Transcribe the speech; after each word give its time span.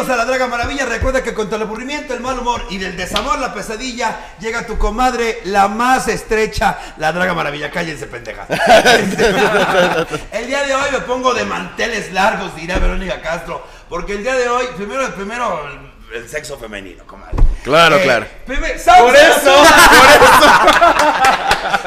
Bienvenidos 0.00 0.18
a 0.18 0.24
la 0.24 0.30
Draga 0.30 0.46
Maravilla. 0.46 0.86
Recuerda 0.86 1.22
que 1.22 1.34
contra 1.34 1.56
el 1.56 1.62
aburrimiento, 1.64 2.14
el 2.14 2.20
mal 2.20 2.38
humor 2.38 2.64
y 2.70 2.78
del 2.78 2.96
desamor, 2.96 3.38
la 3.38 3.52
pesadilla, 3.52 4.34
llega 4.40 4.64
tu 4.66 4.78
comadre, 4.78 5.40
la 5.44 5.68
más 5.68 6.08
estrecha, 6.08 6.78
la 6.96 7.12
Draga 7.12 7.34
Maravilla. 7.34 7.70
Cállense, 7.70 8.06
pendejas. 8.06 8.48
el 10.32 10.46
día 10.46 10.62
de 10.62 10.74
hoy 10.74 10.90
me 10.90 11.00
pongo 11.00 11.34
de 11.34 11.44
manteles 11.44 12.12
largos, 12.14 12.56
dirá 12.56 12.78
Verónica 12.78 13.20
Castro. 13.20 13.62
Porque 13.90 14.14
el 14.14 14.22
día 14.22 14.36
de 14.36 14.48
hoy, 14.48 14.68
primero, 14.74 15.06
primero 15.14 15.68
el, 16.14 16.26
sexo 16.30 16.56
femenino, 16.56 17.04
comadre. 17.06 17.36
Claro, 17.62 17.96
Eh, 17.98 18.02
claro. 18.02 18.26
primer- 18.46 18.78
¡Sam 18.78 19.00
Por 19.04 19.14
eso, 19.14 19.64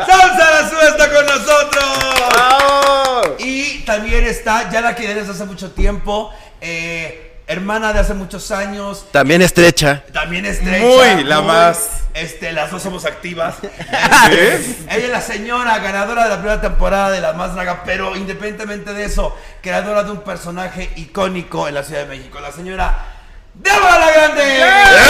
Sam 0.06 0.38
Sarasúa 0.38 0.84
está 0.90 1.12
con 1.12 1.26
nosotros. 1.26 1.84
¡Bravo! 2.30 3.36
Y 3.40 3.80
también 3.86 4.24
está, 4.28 4.70
ya 4.70 4.82
la 4.82 4.94
quería 4.94 5.16
desde 5.16 5.32
hace 5.32 5.46
mucho 5.46 5.72
tiempo, 5.72 6.32
eh, 6.62 7.32
hermana 7.54 7.94
de 7.94 8.00
hace 8.00 8.14
muchos 8.14 8.52
años, 8.52 9.06
También 9.12 9.42
estrecha. 9.42 10.04
también 10.12 10.46
estrecha. 10.46 10.86
Muy, 10.86 11.24
la 11.24 11.42
más. 11.42 11.90
Este, 12.14 12.52
las 12.52 12.70
dos 12.70 12.84
somos 12.84 13.06
activas. 13.06 13.56
Ella 14.32 14.60
es 14.90 15.10
la 15.10 15.22
señora 15.22 15.80
ganadora 15.80 16.24
de 16.24 16.30
la 16.30 16.36
primera 16.38 16.62
temporada 16.62 17.10
de 17.12 17.22
La 17.22 17.34
Más 17.34 17.56
Draga, 17.56 17.84
pero 17.86 18.16
independientemente 18.16 18.94
de 18.94 19.06
eso, 19.06 19.36
creadora 19.62 20.04
de 20.04 20.12
un 20.12 20.22
personaje 20.22 20.92
icónico 20.96 21.68
en 21.68 21.76
la 21.76 21.84
Ciudad 21.84 22.02
de 22.02 22.10
México, 22.18 22.40
la 22.40 22.52
señora 22.52 23.13
Débora 23.56 24.00
la 24.00 24.12
Grande. 24.12 24.62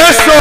¡Eso! 0.09 0.33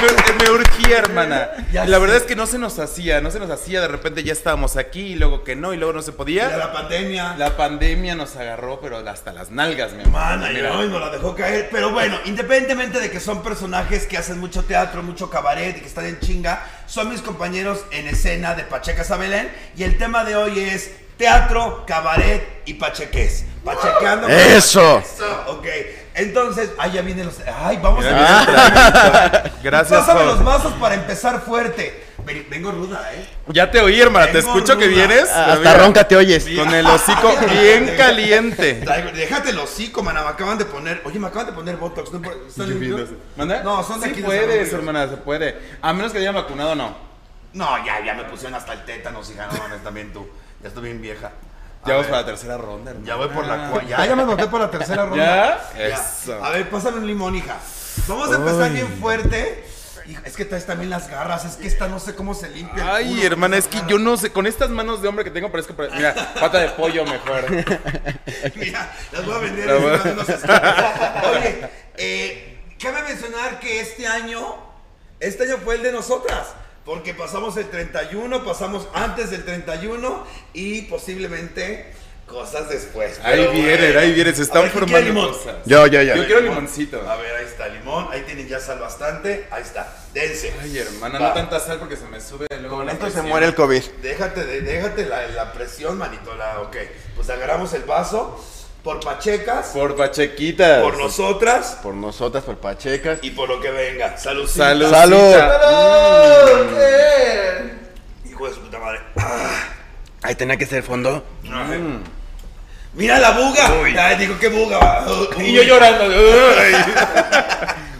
Me, 0.00 0.44
me 0.44 0.50
urgía, 0.50 0.98
hermana. 0.98 1.50
Ya 1.70 1.84
Y 1.84 1.88
la 1.88 1.96
sé. 1.96 2.00
verdad 2.00 2.16
es 2.16 2.22
que 2.22 2.34
no 2.34 2.46
se 2.46 2.58
nos 2.58 2.78
hacía, 2.78 3.20
no 3.20 3.30
se 3.30 3.38
nos 3.38 3.50
hacía. 3.50 3.82
De 3.82 3.88
repente 3.88 4.22
ya 4.24 4.32
estábamos 4.32 4.76
aquí 4.76 5.00
y 5.00 5.14
luego 5.16 5.44
que 5.44 5.54
no, 5.54 5.74
y 5.74 5.76
luego 5.76 5.92
no 5.92 6.00
se 6.02 6.12
podía. 6.12 6.56
la 6.56 6.72
pandemia. 6.72 7.34
La 7.36 7.56
pandemia 7.56 8.14
nos 8.14 8.36
agarró, 8.36 8.80
pero 8.80 8.98
hasta 9.06 9.32
las 9.34 9.50
nalgas, 9.50 9.92
mi 9.92 10.02
amor. 10.04 10.12
Mana, 10.12 10.50
y 10.50 10.54
Mira. 10.54 10.78
hoy 10.78 10.88
nos 10.88 10.98
la 11.00 11.10
dejó 11.10 11.34
caer. 11.34 11.68
Pero 11.70 11.90
bueno, 11.90 12.16
independientemente 12.24 13.00
de 13.00 13.10
que 13.10 13.20
son 13.20 13.42
personajes 13.42 14.06
que 14.06 14.16
hacen 14.16 14.38
mucho 14.40 14.64
teatro, 14.64 15.02
mucho 15.02 15.28
cabaret 15.28 15.76
y 15.76 15.80
que 15.80 15.86
están 15.86 16.06
en 16.06 16.18
chinga, 16.20 16.64
son 16.86 17.10
mis 17.10 17.20
compañeros 17.20 17.80
en 17.90 18.08
escena 18.08 18.54
de 18.54 18.62
Pachecas 18.64 19.10
a 19.10 19.18
Belén. 19.18 19.52
Y 19.76 19.82
el 19.82 19.98
tema 19.98 20.24
de 20.24 20.36
hoy 20.36 20.58
es 20.60 20.90
teatro, 21.18 21.84
cabaret 21.86 22.62
y 22.64 22.74
pacheques. 22.74 23.44
Pachequeando. 23.62 24.26
Eso. 24.28 25.02
pacheques. 25.02 25.22
Ok, 25.48 25.66
entonces, 26.16 26.70
ahí 26.78 26.92
ya 26.92 27.02
vienen 27.02 27.26
los. 27.26 27.36
Ay, 27.62 27.78
vamos 27.82 28.04
a 28.04 28.08
mira. 28.10 29.52
Gracias, 29.62 30.00
Pásame 30.00 30.24
los 30.24 30.40
mazos 30.42 30.72
para 30.74 30.94
empezar 30.94 31.40
fuerte. 31.42 32.04
Ven- 32.24 32.46
Vengo 32.50 32.72
ruda, 32.72 33.08
¿eh? 33.14 33.24
Ya 33.48 33.70
te 33.70 33.80
oí, 33.80 34.00
hermana. 34.00 34.32
Te 34.32 34.38
escucho 34.38 34.76
que 34.76 34.88
vienes. 34.88 35.28
pero 35.28 35.40
Hasta 35.42 35.56
mira, 35.58 35.74
ronca 35.74 36.08
te 36.08 36.16
oyes. 36.16 36.44
Con 36.56 36.74
el 36.74 36.86
hocico 36.86 37.32
bien 37.62 37.94
caliente. 37.96 38.82
Déjate 39.14 39.50
el 39.50 39.58
hocico, 39.58 40.02
mana. 40.02 40.22
Me 40.24 40.30
acaban 40.30 40.58
de 40.58 40.64
poner. 40.64 41.02
Oye, 41.04 41.18
me 41.20 41.28
acaban 41.28 41.46
de 41.46 41.52
poner 41.52 41.76
Botox. 41.76 42.12
¿no? 42.12 42.20
¿Están 42.48 42.68
limpios? 42.68 43.10
¿Manda? 43.36 43.62
No, 43.62 43.82
son 43.84 44.00
de 44.00 44.06
sí 44.06 44.12
aquí 44.12 44.20
de 44.22 44.26
puedes, 44.26 44.72
hermana, 44.72 45.08
se 45.08 45.16
puede. 45.18 45.56
A 45.80 45.92
menos 45.92 46.12
que 46.12 46.18
hayan 46.18 46.34
vacunado, 46.34 46.74
no. 46.74 46.96
No, 47.52 47.84
ya, 47.86 48.04
ya 48.04 48.14
me 48.14 48.24
pusieron 48.24 48.54
hasta 48.54 48.72
el 48.72 48.84
tétanos, 48.84 49.30
hija. 49.30 49.46
No 49.46 49.76
también 49.76 50.12
tú. 50.12 50.28
Ya 50.62 50.68
estoy 50.68 50.84
bien 50.84 51.00
vieja. 51.00 51.30
A 51.86 51.88
Ya 51.88 51.94
vamos 51.94 52.06
para 52.08 52.20
la 52.20 52.26
tercera 52.26 52.56
ronda, 52.58 52.90
hermana. 52.90 53.06
Ya 53.06 53.14
voy 53.16 53.28
por 53.28 53.46
la 53.46 53.70
cuarta. 53.70 53.88
Ya, 53.88 54.06
ya 54.06 54.16
me 54.16 54.22
anoté 54.22 54.46
por 54.48 54.60
la 54.60 54.70
tercera 54.70 55.06
ronda. 55.06 55.24
¿Ya? 55.74 55.78
Ya. 55.78 55.86
Eso. 55.96 56.44
A 56.44 56.50
ver, 56.50 56.68
pásame 56.68 56.98
un 56.98 57.06
limón, 57.06 57.34
hija. 57.36 57.56
Vamos 58.08 58.30
a 58.32 58.36
empezar 58.36 58.72
bien 58.72 58.88
fuerte. 59.00 59.64
Es 60.24 60.36
que 60.36 60.44
traes 60.44 60.66
también 60.66 60.88
las 60.90 61.08
garras. 61.08 61.44
Es 61.44 61.56
que 61.56 61.66
esta 61.66 61.88
no 61.88 61.98
sé 61.98 62.14
cómo 62.14 62.32
se 62.34 62.48
limpia. 62.50 62.82
el 62.82 62.88
Ay, 62.90 63.08
culo 63.14 63.22
hermana, 63.26 63.56
con 63.56 63.58
es 63.58 63.66
esas 63.66 63.82
que 63.82 63.90
yo 63.90 63.98
no 63.98 64.16
sé, 64.16 64.30
con 64.30 64.46
estas 64.46 64.70
manos 64.70 65.02
de 65.02 65.08
hombre 65.08 65.24
que 65.24 65.32
tengo 65.32 65.50
parezco, 65.50 65.74
pare- 65.74 65.90
mira, 65.96 66.14
pata 66.38 66.58
de 66.58 66.68
pollo 66.70 67.04
mejor. 67.04 67.44
Mira, 68.54 68.92
las 69.12 69.24
voy 69.24 69.34
a 69.34 69.38
vender. 69.38 69.80
Voy 69.80 69.92
a- 69.94 70.12
unos 70.12 70.28
escapes. 70.28 70.84
Oye, 71.28 71.68
eh, 71.96 72.60
cabe 72.80 73.02
mencionar 73.02 73.58
que 73.58 73.80
este 73.80 74.06
año, 74.06 74.56
este 75.18 75.42
año 75.44 75.56
fue 75.64 75.74
el 75.76 75.82
de 75.82 75.92
nosotras. 75.92 76.48
Porque 76.86 77.12
pasamos 77.12 77.56
el 77.58 77.68
31, 77.68 78.44
pasamos 78.44 78.88
antes 78.94 79.30
del 79.30 79.44
31 79.44 80.24
y 80.54 80.82
posiblemente 80.82 81.92
cosas 82.26 82.68
después. 82.68 83.20
Ahí 83.22 83.44
bueno. 83.44 83.98
ahí 83.98 84.12
vienen, 84.12 84.34
se 84.34 84.42
están 84.42 84.62
ver, 84.62 84.70
¿quién 84.72 84.84
quiere 84.84 85.02
formando 85.02 85.20
limón? 85.22 85.32
cosas. 85.38 85.56
Yo, 85.66 85.86
yo, 85.88 86.02
yo. 86.02 86.14
Yo 86.16 86.26
quiero 86.26 86.40
Limón. 86.42 86.56
limoncito. 86.58 87.08
A 87.10 87.16
ver, 87.16 87.34
ahí 87.36 87.44
está, 87.44 87.68
limón. 87.68 88.08
Ahí 88.10 88.22
tienen 88.22 88.48
ya 88.48 88.58
sal 88.60 88.78
bastante. 88.78 89.46
Ahí 89.50 89.62
está, 89.62 89.92
dense. 90.14 90.54
Ay, 90.62 90.78
hermana, 90.78 91.18
Va. 91.18 91.28
no 91.28 91.34
tanta 91.34 91.60
sal 91.60 91.78
porque 91.78 91.96
se 91.96 92.04
me 92.06 92.20
sube 92.20 92.46
luego 92.60 92.76
Con 92.78 92.88
esto 92.88 93.10
se 93.10 93.22
muere 93.22 93.46
el 93.46 93.54
COVID. 93.56 93.82
Déjate, 94.02 94.44
de- 94.44 94.60
déjate 94.60 95.06
la, 95.06 95.26
la 95.28 95.52
presión, 95.52 95.98
manito. 95.98 96.34
La, 96.36 96.60
ok, 96.62 96.76
pues 97.16 97.28
agarramos 97.30 97.72
el 97.74 97.82
vaso 97.82 98.40
por 98.86 99.00
pachecas, 99.00 99.66
por, 99.70 99.88
Por 99.88 99.96
pachequitas. 99.96 100.80
nosotras 100.96 101.78
Por 101.82 101.94
nosotras, 101.94 102.44
por 102.44 102.58
Pachecas. 102.58 103.18
y 103.20 103.30
por 103.30 103.48
lo 103.48 103.60
que 103.60 103.68
venga. 103.72 104.16
Salud. 104.16 104.48
Salud. 104.48 104.88
Salud. 104.88 105.34
Hijo 108.30 108.48
de 108.48 108.54
su 108.54 108.60
puta 108.60 108.78
madre. 108.78 109.00
Ahí 110.22 110.36
tenía 110.36 110.56
que 110.56 110.66
ser 110.66 110.78
el 110.78 110.84
fondo. 110.84 111.24
Mm. 111.42 111.96
Mira 112.94 113.18
la 113.18 113.32
buga. 113.32 113.72
Ay, 114.06 114.18
digo, 114.18 114.38
qué 114.38 114.48
buga. 114.48 114.78
va. 114.78 115.04
Y 115.42 115.52
yo 115.52 115.64
llorando. 115.64 116.04
Ay. 116.58 116.74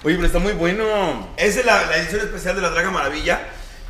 Oye, 0.05 0.14
pero 0.14 0.26
está 0.26 0.38
muy 0.38 0.52
bueno. 0.52 1.31
Esa 1.37 1.61
es 1.61 1.66
la, 1.66 1.85
la 1.87 1.97
edición 1.97 2.21
especial 2.21 2.55
de 2.55 2.62
la 2.62 2.71
Draga 2.71 2.93
Maravilla. 2.93 3.40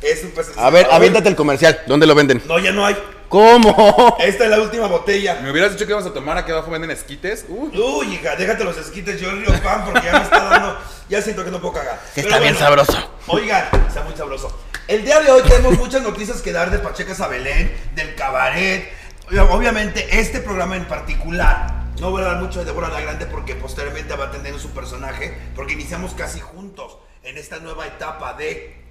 Es 0.01 0.23
un 0.23 0.31
pues, 0.31 0.51
A 0.57 0.69
ver, 0.69 0.87
aviéntate 0.91 1.29
el 1.29 1.35
comercial. 1.35 1.81
¿Dónde 1.87 2.05
lo 2.05 2.15
venden? 2.15 2.41
No, 2.45 2.59
ya 2.59 2.71
no 2.71 2.85
hay. 2.85 2.95
¿Cómo? 3.29 4.15
Esta 4.19 4.45
es 4.45 4.49
la 4.49 4.61
última 4.61 4.87
botella. 4.87 5.39
Me 5.41 5.51
hubieras 5.51 5.73
dicho 5.73 5.85
que 5.85 5.91
íbamos 5.91 6.09
a 6.09 6.13
tomar 6.13 6.37
aquí 6.37 6.51
abajo 6.51 6.71
venden 6.71 6.91
esquites. 6.91 7.45
Uy. 7.49 7.77
Uy, 7.77 8.13
hija, 8.13 8.35
déjate 8.35 8.63
los 8.63 8.77
esquites. 8.77 9.19
Yo 9.19 9.31
río 9.31 9.51
pan 9.61 9.83
porque 9.83 10.05
ya 10.05 10.13
me 10.13 10.23
está 10.23 10.43
dando. 10.43 10.77
Ya 11.09 11.21
siento 11.21 11.43
que 11.43 11.51
no 11.51 11.59
puedo 11.59 11.73
cagar. 11.73 11.99
Que 12.13 12.21
Pero 12.21 12.27
está 12.27 12.39
bien 12.39 12.53
bueno, 12.53 12.65
sabroso. 12.65 13.11
Oigan, 13.27 13.65
está 13.87 14.03
muy 14.03 14.15
sabroso. 14.15 14.57
El 14.87 15.03
día 15.03 15.19
de 15.19 15.29
hoy 15.29 15.41
tenemos 15.41 15.77
muchas 15.77 16.01
noticias 16.01 16.41
que 16.41 16.53
dar 16.53 16.71
de 16.71 16.79
Pachecas 16.79 17.19
a 17.19 17.27
Belén, 17.27 17.75
del 17.95 18.15
cabaret. 18.15 18.89
Obviamente, 19.49 20.07
este 20.19 20.39
programa 20.39 20.77
en 20.77 20.85
particular. 20.85 21.87
No 21.99 22.11
voy 22.11 22.21
a 22.21 22.27
hablar 22.27 22.43
mucho 22.43 22.59
de 22.59 22.65
Débora 22.65 22.89
la 22.89 23.01
Grande 23.01 23.25
porque 23.25 23.55
posteriormente 23.55 24.15
va 24.15 24.25
a 24.25 24.31
tener 24.31 24.57
su 24.59 24.69
personaje. 24.69 25.37
Porque 25.55 25.73
iniciamos 25.73 26.13
casi 26.13 26.39
juntos 26.39 26.97
en 27.23 27.37
esta 27.37 27.59
nueva 27.59 27.87
etapa 27.87 28.33
de. 28.35 28.86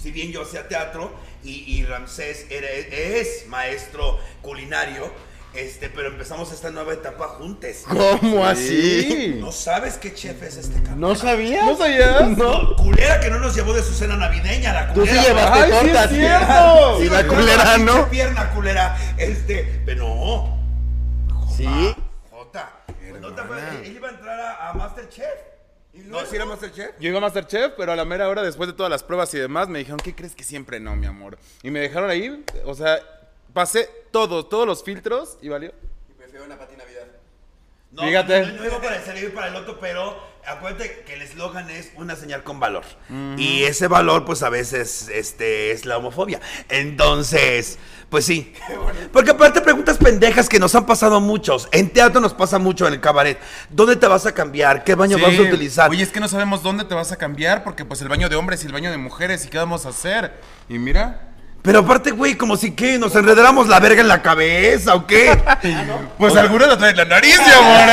Si 0.00 0.10
bien 0.12 0.32
yo 0.32 0.42
hacía 0.42 0.66
teatro 0.68 1.12
y, 1.44 1.50
y 1.78 1.84
Ramsés 1.84 2.46
era- 2.50 2.68
es 2.70 3.46
maestro 3.48 4.18
culinario, 4.40 5.12
este, 5.52 5.90
pero 5.90 6.08
empezamos 6.08 6.52
esta 6.52 6.70
nueva 6.70 6.92
etapa 6.94 7.26
juntos. 7.28 7.84
¿Cómo 7.88 8.46
así? 8.46 9.36
¿No 9.40 9.50
sabes 9.52 9.98
qué 9.98 10.14
chef 10.14 10.40
es 10.44 10.56
este 10.56 10.76
cabrón? 10.80 11.00
¿No 11.00 11.14
sabías? 11.16 11.66
¿No 11.66 11.76
sabías? 11.76 12.28
No. 12.38 12.76
Culera 12.76 13.18
que 13.20 13.30
no 13.30 13.40
nos 13.40 13.54
llevó 13.54 13.72
de 13.72 13.82
su 13.82 13.92
cena 13.92 14.16
navideña, 14.16 14.72
la 14.72 14.92
Tú 14.94 15.02
sí 15.02 15.08
culera. 15.08 15.22
llevaste 15.28 15.58
Ay, 15.58 15.70
sí 15.70 15.76
es 15.76 15.82
tortas. 15.92 16.10
cierto. 16.10 17.02
Y 17.04 17.08
la 17.10 17.26
culera, 17.26 17.78
¿no? 17.78 18.08
pierna 18.10 18.50
culera. 18.52 18.96
Este, 19.18 19.82
pero 19.84 20.06
no. 20.08 21.46
Sí. 21.56 21.66
Jota. 22.30 22.70
¿No 23.20 23.34
te 23.34 23.40
acuerdas? 23.40 23.74
Él 23.84 23.96
iba 23.96 24.08
a 24.08 24.12
entrar 24.12 24.40
a, 24.40 24.70
a 24.70 24.72
Masterchef. 24.74 25.26
¿Y 25.92 25.98
No, 26.00 26.24
sí 26.24 26.36
era 26.36 26.44
Masterchef. 26.44 26.98
Yo 27.00 27.08
iba 27.08 27.18
a 27.18 27.20
Masterchef, 27.20 27.72
pero 27.76 27.92
a 27.92 27.96
la 27.96 28.04
mera 28.04 28.28
hora, 28.28 28.42
después 28.42 28.68
de 28.68 28.74
todas 28.74 28.90
las 28.90 29.02
pruebas 29.02 29.32
y 29.34 29.38
demás, 29.38 29.68
me 29.68 29.80
dijeron, 29.80 29.98
¿qué 29.98 30.14
crees 30.14 30.34
que 30.34 30.44
siempre 30.44 30.78
no, 30.78 30.94
mi 30.96 31.06
amor? 31.06 31.38
Y 31.62 31.70
me 31.70 31.80
dejaron 31.80 32.10
ahí, 32.10 32.44
o 32.64 32.74
sea, 32.74 33.00
pasé 33.52 33.88
todo, 34.10 34.46
todos 34.46 34.66
los 34.66 34.84
filtros 34.84 35.38
y 35.42 35.48
valió. 35.48 35.72
No, 37.90 38.04
Fíjate. 38.04 38.46
No, 38.46 38.52
no 38.52 38.64
iba 38.66 38.80
para 38.80 38.96
el 38.96 39.24
y 39.24 39.28
para 39.30 39.48
el 39.48 39.56
otro, 39.56 39.80
pero 39.80 40.16
acuérdate 40.46 41.04
que 41.06 41.14
el 41.14 41.22
eslogan 41.22 41.70
es 41.70 41.90
una 41.96 42.16
señal 42.16 42.42
con 42.42 42.60
valor. 42.60 42.84
Y 43.36 43.64
ese 43.64 43.88
valor, 43.88 44.24
pues 44.24 44.42
a 44.42 44.48
veces 44.48 45.08
este, 45.12 45.72
es 45.72 45.84
la 45.86 45.98
homofobia. 45.98 46.40
Entonces, 46.68 47.78
pues 48.08 48.24
sí. 48.24 48.52
Porque 49.12 49.30
aparte 49.30 49.60
preguntas 49.60 49.98
pendejas 49.98 50.48
que 50.48 50.58
nos 50.58 50.74
han 50.74 50.84
pasado 50.86 51.20
muchos. 51.20 51.68
En 51.70 51.90
teatro 51.90 52.20
nos 52.20 52.34
pasa 52.34 52.58
mucho 52.58 52.86
en 52.86 52.94
el 52.94 53.00
cabaret. 53.00 53.38
¿Dónde 53.70 53.96
te 53.96 54.06
vas 54.06 54.26
a 54.26 54.32
cambiar? 54.32 54.82
¿Qué 54.84 54.94
baño 54.96 55.18
vas 55.18 55.38
a 55.38 55.42
utilizar? 55.42 55.90
Oye, 55.90 56.02
es 56.02 56.10
que 56.10 56.20
no 56.20 56.28
sabemos 56.28 56.62
dónde 56.62 56.84
te 56.84 56.94
vas 56.94 57.12
a 57.12 57.16
cambiar, 57.16 57.62
porque 57.62 57.84
pues 57.84 58.02
el 58.02 58.08
baño 58.08 58.28
de 58.28 58.36
hombres 58.36 58.64
y 58.64 58.66
el 58.66 58.72
baño 58.72 58.90
de 58.90 58.96
mujeres, 58.98 59.46
¿y 59.46 59.48
qué 59.48 59.58
vamos 59.58 59.86
a 59.86 59.90
hacer? 59.90 60.40
Y 60.68 60.78
mira, 60.78 61.28
Pero 61.62 61.80
aparte, 61.80 62.10
güey, 62.10 62.36
como 62.36 62.56
si 62.56 62.72
que 62.72 62.98
nos 62.98 63.14
enredáramos 63.14 63.68
la 63.68 63.78
verga 63.78 64.00
en 64.00 64.08
la 64.08 64.22
cabeza 64.22 64.94
o 64.94 65.06
qué. 65.06 65.38
pues 66.18 66.34
algunos 66.34 66.66
lo 66.66 66.78
traen 66.78 66.92
en 66.92 66.96
la 66.96 67.04
nariz, 67.04 67.38
mi 67.44 67.52
amor. 67.52 67.90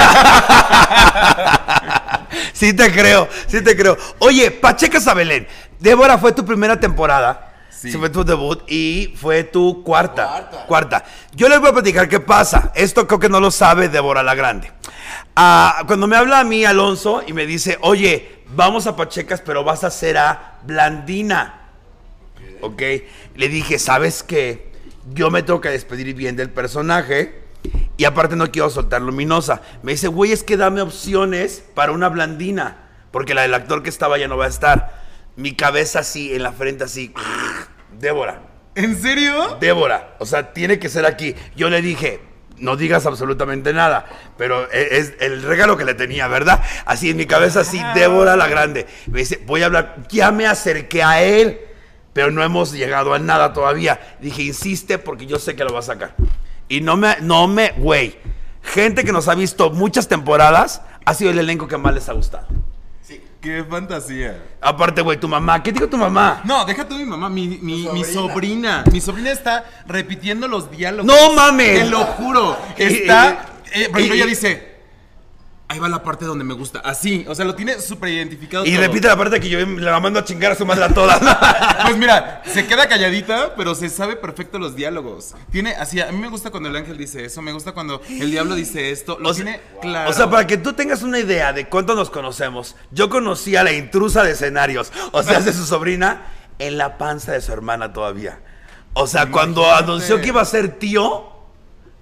Sí 2.54 2.74
te 2.74 2.92
creo, 2.92 3.28
sí 3.48 3.62
te 3.62 3.76
creo. 3.76 3.98
Oye, 4.20 4.52
Pacheca 4.52 5.00
Sabelén, 5.00 5.48
Débora 5.80 6.18
fue 6.18 6.32
tu 6.32 6.46
primera 6.46 6.80
temporada. 6.80 7.44
Sí. 7.70 7.92
Fue 7.92 8.10
tu 8.10 8.24
debut 8.24 8.64
y 8.68 9.14
fue 9.16 9.44
tu 9.44 9.84
cuarta. 9.84 10.26
Cuarta. 10.26 10.66
Cuarta. 10.66 11.06
Yo 11.34 11.48
les 11.48 11.60
voy 11.60 11.70
a 11.70 11.74
platicar 11.74 12.10
qué 12.10 12.20
pasa. 12.20 12.72
Esto 12.74 13.06
creo 13.06 13.20
que 13.20 13.30
no 13.30 13.40
lo 13.40 13.52
sabe 13.52 13.88
Débora 13.88 14.24
la 14.24 14.34
Grande. 14.34 14.72
Ah, 15.36 15.84
cuando 15.86 16.08
me 16.08 16.16
habla 16.16 16.40
a 16.40 16.44
mí 16.44 16.66
Alonso 16.66 17.22
y 17.28 17.34
me 17.34 17.46
dice, 17.46 17.78
oye, 17.82 18.42
vamos 18.56 18.88
a 18.88 18.96
Pachecas, 18.96 19.42
pero 19.42 19.64
vas 19.64 19.84
a 19.84 19.88
hacer 19.88 20.18
a 20.18 20.58
Blandina. 20.64 21.70
¿Ok? 22.62 22.82
Le 23.36 23.48
dije, 23.48 23.78
¿sabes 23.78 24.24
qué? 24.24 24.72
Yo 25.14 25.30
me 25.30 25.44
tengo 25.44 25.62
que 25.62 25.70
despedir 25.70 26.16
bien 26.16 26.36
del 26.36 26.50
personaje 26.50 27.47
Y 27.98 28.06
aparte 28.06 28.36
no 28.36 28.52
quiero 28.52 28.70
soltar 28.70 29.02
luminosa. 29.02 29.62
Me 29.84 29.94
dice, 29.94 30.08
güey, 30.08 30.32
es 30.32 30.44
que 30.44 30.58
dame 30.58 30.82
opciones 30.82 31.64
para 31.74 31.92
una 31.92 32.10
blandina. 32.10 32.90
Porque 33.12 33.34
la 33.34 33.44
del 33.44 33.54
actor 33.54 33.84
que 33.84 33.90
estaba 33.90 34.18
ya 34.18 34.28
no 34.28 34.38
va 34.38 34.46
a 34.46 34.50
estar. 34.50 35.04
Mi 35.36 35.56
cabeza 35.56 36.00
así, 36.00 36.34
en 36.34 36.44
la 36.44 36.52
frente 36.52 36.84
así. 36.84 37.14
Débora. 38.00 38.42
¿En 38.76 39.02
serio? 39.02 39.58
Débora. 39.60 40.16
O 40.20 40.26
sea, 40.26 40.54
tiene 40.54 40.78
que 40.80 40.90
ser 40.90 41.06
aquí. 41.06 41.36
Yo 41.56 41.70
le 41.70 41.82
dije, 41.82 42.20
no 42.58 42.76
digas 42.76 43.06
absolutamente 43.06 43.74
nada. 43.74 44.06
Pero 44.38 44.72
e- 44.72 44.98
es 44.98 45.14
el 45.20 45.42
regalo 45.42 45.78
que 45.78 45.86
le 45.86 45.94
tenía, 45.96 46.28
¿verdad? 46.28 46.62
Así 46.86 47.10
en 47.10 47.18
mi 47.18 47.26
cabeza, 47.26 47.62
así, 47.62 47.82
Débora 47.96 48.36
la 48.36 48.48
grande. 48.48 48.86
Me 49.08 49.20
dice, 49.20 49.42
voy 49.46 49.64
a 49.64 49.68
hablar. 49.68 49.96
Ya 50.10 50.32
me 50.32 50.46
acerqué 50.46 51.02
a 51.02 51.24
él. 51.24 51.60
Pero 52.14 52.32
no 52.32 52.44
hemos 52.44 52.72
llegado 52.72 53.14
a 53.14 53.20
nada 53.20 53.54
todavía. 53.54 54.18
Dije, 54.20 54.42
insiste 54.44 54.98
porque 54.98 55.28
yo 55.28 55.38
sé 55.40 55.56
que 55.56 55.64
lo 55.64 55.72
va 55.72 55.80
a 55.80 55.84
sacar. 55.84 56.16
Y 56.70 56.82
no 56.82 56.98
me, 56.98 57.18
no 57.22 57.48
me, 57.48 57.72
güey. 57.78 58.18
Gente 58.62 59.04
que 59.04 59.12
nos 59.14 59.28
ha 59.28 59.36
visto 59.36 59.70
muchas 59.72 60.08
temporadas 60.08 60.82
ha 61.06 61.14
sido 61.14 61.32
el 61.32 61.40
elenco 61.40 61.68
que 61.68 61.78
más 61.78 61.94
les 61.94 62.10
ha 62.10 62.14
gustado. 62.14 62.48
Qué 63.42 63.64
fantasía. 63.64 64.44
Aparte, 64.60 65.02
güey, 65.02 65.20
tu 65.20 65.28
mamá. 65.28 65.62
¿Qué 65.62 65.72
dijo 65.72 65.88
tu 65.88 65.96
mamá? 65.96 66.42
No, 66.44 66.66
deja 66.66 66.88
tú 66.88 66.96
mi 66.96 67.06
mamá, 67.06 67.30
mi, 67.30 67.48
mi, 67.62 67.88
mi 67.88 68.04
sobrina. 68.04 68.84
Mi 68.92 69.00
sobrina 69.00 69.32
está 69.32 69.64
repitiendo 69.86 70.48
los 70.48 70.72
diálogos. 70.72 71.06
¡No 71.06 71.34
mames! 71.34 71.84
Te 71.84 71.90
lo 71.90 72.00
juro. 72.00 72.58
Está. 72.78 73.46
eh, 73.74 73.90
por 73.90 74.00
ejemplo, 74.02 74.16
ella 74.16 74.26
dice. 74.26 74.77
Ahí 75.70 75.80
va 75.80 75.90
la 75.90 76.02
parte 76.02 76.24
donde 76.24 76.46
me 76.46 76.54
gusta. 76.54 76.80
Así. 76.80 77.26
O 77.28 77.36
sea, 77.36 77.44
lo 77.44 77.54
tiene 77.54 77.82
súper 77.82 78.10
identificado. 78.10 78.66
Y 78.66 78.72
todo. 78.72 78.82
repite 78.82 79.08
la 79.08 79.18
parte 79.18 79.40
que 79.42 79.50
yo 79.50 79.60
la 79.60 80.00
mando 80.00 80.20
a 80.20 80.24
chingar 80.24 80.54
a 80.54 80.56
su 80.56 80.66
madre 80.66 80.86
a 80.86 80.90
todas. 80.90 81.20
Pues 81.88 81.98
mira, 81.98 82.42
se 82.46 82.66
queda 82.66 82.90
calladita, 82.90 83.56
pero 83.56 83.74
se 83.74 83.88
sabe 83.88 84.18
perfecto 84.18 84.60
los 84.60 84.76
diálogos. 84.76 85.36
Tiene 85.52 85.72
así, 85.76 86.02
a 86.02 86.12
mí 86.12 86.18
me 86.18 86.28
gusta 86.28 86.52
cuando 86.52 86.68
el 86.68 86.76
ángel 86.76 86.98
dice 86.98 87.24
eso, 87.24 87.42
me 87.42 87.54
gusta 87.54 87.72
cuando 87.72 88.02
el 88.10 88.30
diablo 88.30 88.56
dice 88.56 88.92
esto, 88.92 89.18
lo 89.20 89.30
O 89.30 89.34
sea, 89.34 89.46
tiene 89.46 89.62
claro. 89.82 90.10
O 90.10 90.14
sea, 90.14 90.30
para 90.30 90.46
que 90.46 90.58
tú 90.58 90.74
tengas 90.74 91.02
una 91.04 91.20
idea 91.20 91.54
de 91.54 91.70
cuánto 91.70 91.96
nos 91.96 92.10
conocemos, 92.10 92.76
yo 92.92 93.10
conocí 93.10 93.56
a 93.56 93.64
la 93.64 93.72
intrusa 93.72 94.24
de 94.24 94.32
escenarios, 94.32 94.92
o 95.14 95.24
sea, 95.24 95.40
de 95.40 95.54
su 95.54 95.66
sobrina, 95.66 96.26
en 96.60 96.78
la 96.78 96.98
panza 96.98 97.32
de 97.32 97.42
su 97.42 97.54
hermana 97.54 97.94
todavía. 97.94 98.40
O 98.94 99.08
sea, 99.08 99.28
cuando 99.28 99.72
anunció 99.72 100.20
que 100.20 100.28
iba 100.30 100.42
a 100.42 100.46
ser 100.46 100.80
tío, 100.80 101.30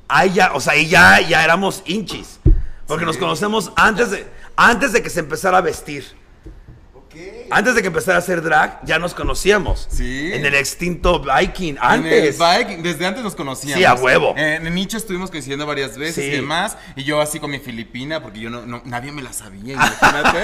ahí 0.08 0.34
ya, 0.34 0.54
o 0.54 0.62
sea, 0.62 0.74
ahí 0.74 0.88
ya, 0.88 1.20
ya 1.22 1.44
éramos 1.44 1.84
hinchis. 1.86 2.40
Porque 2.88 3.06
nos 3.06 3.18
conocemos 3.18 3.72
antes 3.76 4.12
de, 4.12 4.28
antes 4.56 4.94
de 4.94 5.02
que 5.02 5.10
se 5.10 5.20
empezara 5.20 5.58
a 5.58 5.62
vestir. 5.62 6.06
Antes 7.52 7.76
de 7.76 7.82
que 7.82 7.88
empezara 7.88 8.18
a 8.18 8.20
hacer 8.20 8.42
drag, 8.42 8.80
ya 8.86 8.98
nos 9.00 9.14
conocíamos. 9.14 9.88
Sí. 9.90 10.32
En 10.34 10.46
el 10.46 10.56
extinto 10.56 11.20
Viking, 11.22 11.74
En 11.76 11.78
el 11.78 11.80
antes. 11.82 12.38
Viking, 12.40 12.84
desde 12.84 13.06
antes 13.06 13.24
nos 13.24 13.36
conocíamos. 13.36 13.78
Sí, 13.78 13.86
a 13.86 13.94
huevo. 13.94 14.34
En 14.38 14.74
Nicho 14.74 14.98
estuvimos 14.98 15.30
coincidiendo 15.32 15.66
varias 15.66 15.98
veces 15.98 16.16
Sí. 16.16 16.32
y 16.32 16.36
demás. 16.38 16.78
Y 16.96 17.04
yo 17.04 17.22
así 17.22 17.40
con 17.40 17.52
mi 17.52 17.60
filipina, 17.60 18.22
porque 18.22 18.40
yo 18.40 18.50
no, 18.50 18.66
no- 18.66 18.82
nadie 18.86 19.12
me 19.12 19.22
la 19.22 19.32
sabía, 19.34 19.74
imagínate. 19.74 20.40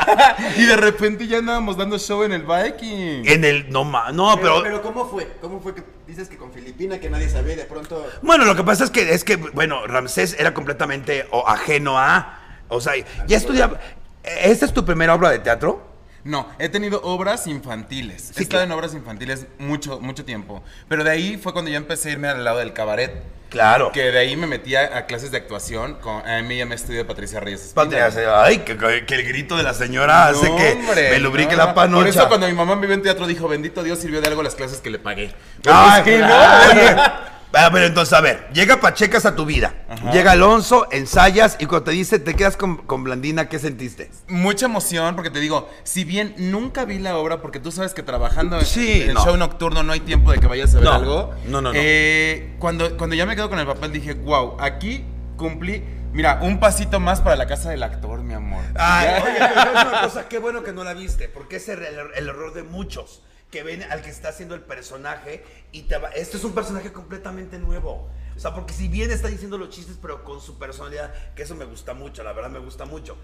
y 0.56 0.64
de 0.64 0.76
repente 0.76 1.26
ya 1.26 1.38
andábamos 1.38 1.76
dando 1.76 1.98
show 1.98 2.22
en 2.22 2.32
el 2.32 2.42
Viking. 2.42 3.22
En 3.26 3.44
el, 3.44 3.70
no, 3.70 3.84
no, 3.84 4.36
Pero, 4.36 4.40
pero 4.40 4.62
pero 4.62 4.82
¿cómo 4.82 5.08
fue? 5.08 5.28
¿Cómo 5.40 5.60
fue 5.60 5.74
que 5.74 5.82
dices 6.06 6.28
que 6.28 6.36
con 6.36 6.52
Filipina 6.52 6.98
que 6.98 7.10
nadie 7.10 7.28
sabía 7.28 7.54
y 7.54 7.56
de 7.56 7.64
pronto... 7.64 8.06
Bueno, 8.22 8.44
lo 8.44 8.54
que 8.56 8.62
pasa 8.64 8.84
es 8.84 8.90
que, 8.90 9.12
es 9.12 9.24
que 9.24 9.36
bueno, 9.36 9.86
Ramsés 9.86 10.36
era 10.38 10.54
completamente 10.54 11.26
o, 11.30 11.46
ajeno 11.48 11.98
a. 11.98 12.40
O 12.68 12.80
sea, 12.80 12.94
ya 13.26 13.36
estudiaba. 13.36 13.78
¿Esta 14.22 14.64
es 14.66 14.72
tu 14.72 14.84
primera 14.84 15.14
obra 15.14 15.30
de 15.30 15.38
teatro? 15.38 15.95
No, 16.26 16.48
he 16.58 16.68
tenido 16.68 17.00
obras 17.04 17.46
infantiles. 17.46 18.20
Sí, 18.22 18.28
he 18.38 18.42
estado 18.42 18.48
claro. 18.48 18.64
en 18.64 18.72
obras 18.72 18.94
infantiles 18.94 19.46
mucho, 19.58 20.00
mucho 20.00 20.24
tiempo. 20.24 20.62
Pero 20.88 21.04
de 21.04 21.10
ahí 21.10 21.36
fue 21.40 21.52
cuando 21.52 21.70
yo 21.70 21.76
empecé 21.76 22.08
a 22.08 22.12
irme 22.12 22.28
al 22.28 22.42
lado 22.44 22.58
del 22.58 22.72
cabaret. 22.72 23.22
Claro. 23.48 23.92
Que 23.92 24.10
de 24.10 24.18
ahí 24.18 24.36
me 24.36 24.48
metí 24.48 24.74
a, 24.74 25.06
clases 25.06 25.30
de 25.30 25.36
actuación. 25.36 25.94
Con, 26.00 26.28
a 26.28 26.42
mí 26.42 26.56
ya 26.58 26.66
me 26.66 26.74
estudió 26.74 27.06
Patricia 27.06 27.38
Reyes. 27.38 27.72
Hace- 27.76 28.26
ay, 28.26 28.58
que, 28.58 28.76
que- 28.76 29.06
que 29.06 29.14
el 29.14 29.22
grito 29.28 29.56
de 29.56 29.62
la 29.62 29.72
señora 29.72 30.26
hace 30.26 30.46
que 30.56 30.72
hombre, 30.72 31.10
me 31.10 31.20
lubrique 31.20 31.52
no, 31.52 31.58
la 31.58 31.66
no. 31.66 31.74
panocha. 31.74 32.00
Por 32.00 32.08
eso 32.08 32.28
cuando 32.28 32.48
mi 32.48 32.54
mamá 32.54 32.74
me 32.74 32.86
vio 32.88 32.96
en 32.96 33.02
teatro 33.02 33.24
dijo, 33.28 33.46
bendito 33.46 33.84
Dios, 33.84 34.00
sirvió 34.00 34.20
de 34.20 34.26
algo 34.26 34.42
las 34.42 34.56
clases 34.56 34.80
que 34.80 34.90
le 34.90 34.98
pagué. 34.98 35.32
Ay, 35.64 36.02
Pues, 36.02 36.04
¿qué 36.04 36.18
no? 36.18 36.26
claro. 37.56 37.66
Ah, 37.68 37.70
pero 37.72 37.86
entonces, 37.86 38.12
a 38.12 38.20
ver, 38.20 38.48
llega 38.52 38.80
Pachecas 38.80 39.26
a 39.26 39.34
tu 39.34 39.44
vida. 39.46 39.74
Llega 40.12 40.32
Alonso, 40.32 40.86
ensayas 40.92 41.56
y 41.58 41.66
cuando 41.66 41.84
te 41.84 41.90
dice 41.92 42.18
te 42.18 42.34
quedas 42.34 42.56
con, 42.56 42.76
con 42.78 43.02
Blandina, 43.04 43.48
¿qué 43.48 43.58
sentiste? 43.58 44.10
Mucha 44.28 44.66
emoción 44.66 45.14
porque 45.16 45.30
te 45.30 45.40
digo, 45.40 45.68
si 45.84 46.04
bien 46.04 46.34
nunca 46.38 46.84
vi 46.84 46.98
la 46.98 47.16
obra, 47.16 47.40
porque 47.40 47.58
tú 47.60 47.72
sabes 47.72 47.94
que 47.94 48.02
trabajando 48.02 48.58
en- 48.58 48.66
Sí, 48.66 49.02
en 49.02 49.08
el 49.08 49.14
no. 49.14 49.24
show 49.24 49.36
nocturno 49.36 49.82
no 49.82 49.92
hay 49.92 50.00
tiempo 50.00 50.32
de 50.32 50.38
que 50.38 50.46
vayas 50.46 50.72
a 50.74 50.78
ver 50.78 50.84
No, 50.84 50.92
algo. 50.92 51.34
no, 51.46 51.60
no, 51.60 51.72
no. 51.72 51.72
eh, 51.74 52.54
cuando, 52.58 52.96
cuando 52.96 53.16
ya 53.16 53.26
me 53.26 53.34
quedo 53.36 53.48
con 53.48 53.58
el 53.58 53.66
papel 53.66 53.92
dije, 53.92 54.14
wow, 54.14 54.56
aquí 54.60 55.04
cumplí, 55.36 55.82
mira, 56.12 56.38
un 56.42 56.60
pasito 56.60 56.98
más 57.00 57.20
para 57.20 57.36
la 57.36 57.46
casa 57.46 57.70
del 57.70 57.82
actor, 57.82 58.20
mi 58.22 58.34
amor. 58.34 58.62
Ay, 58.76 59.22
oye, 59.22 59.34
pero 59.54 59.70
es 59.78 59.84
una 59.86 60.00
cosa, 60.02 60.28
qué 60.28 60.38
bueno 60.38 60.62
que 60.62 60.72
no 60.72 60.84
la 60.84 60.94
viste, 60.94 61.28
porque 61.28 61.56
es 61.56 61.68
el, 61.68 61.80
el 61.82 62.28
error 62.28 62.54
de 62.54 62.62
muchos 62.62 63.22
que 63.50 63.62
ven 63.62 63.82
al 63.84 64.02
que 64.02 64.10
está 64.10 64.30
haciendo 64.30 64.54
el 64.54 64.62
personaje 64.62 65.44
y 65.72 65.82
te 65.82 65.98
va. 65.98 66.10
Este 66.10 66.36
es 66.36 66.44
un 66.44 66.54
personaje 66.54 66.92
completamente 66.92 67.58
nuevo. 67.58 68.08
O 68.36 68.40
sea, 68.40 68.54
porque 68.54 68.74
si 68.74 68.88
bien 68.88 69.10
está 69.10 69.28
diciendo 69.28 69.56
los 69.56 69.70
chistes, 69.70 69.96
pero 70.00 70.22
con 70.22 70.40
su 70.40 70.58
personalidad, 70.58 71.12
que 71.34 71.44
eso 71.44 71.54
me 71.54 71.64
gusta 71.64 71.94
mucho, 71.94 72.22
la 72.22 72.32
verdad 72.32 72.50
me 72.50 72.58
gusta 72.58 72.84
mucho. 72.84 73.16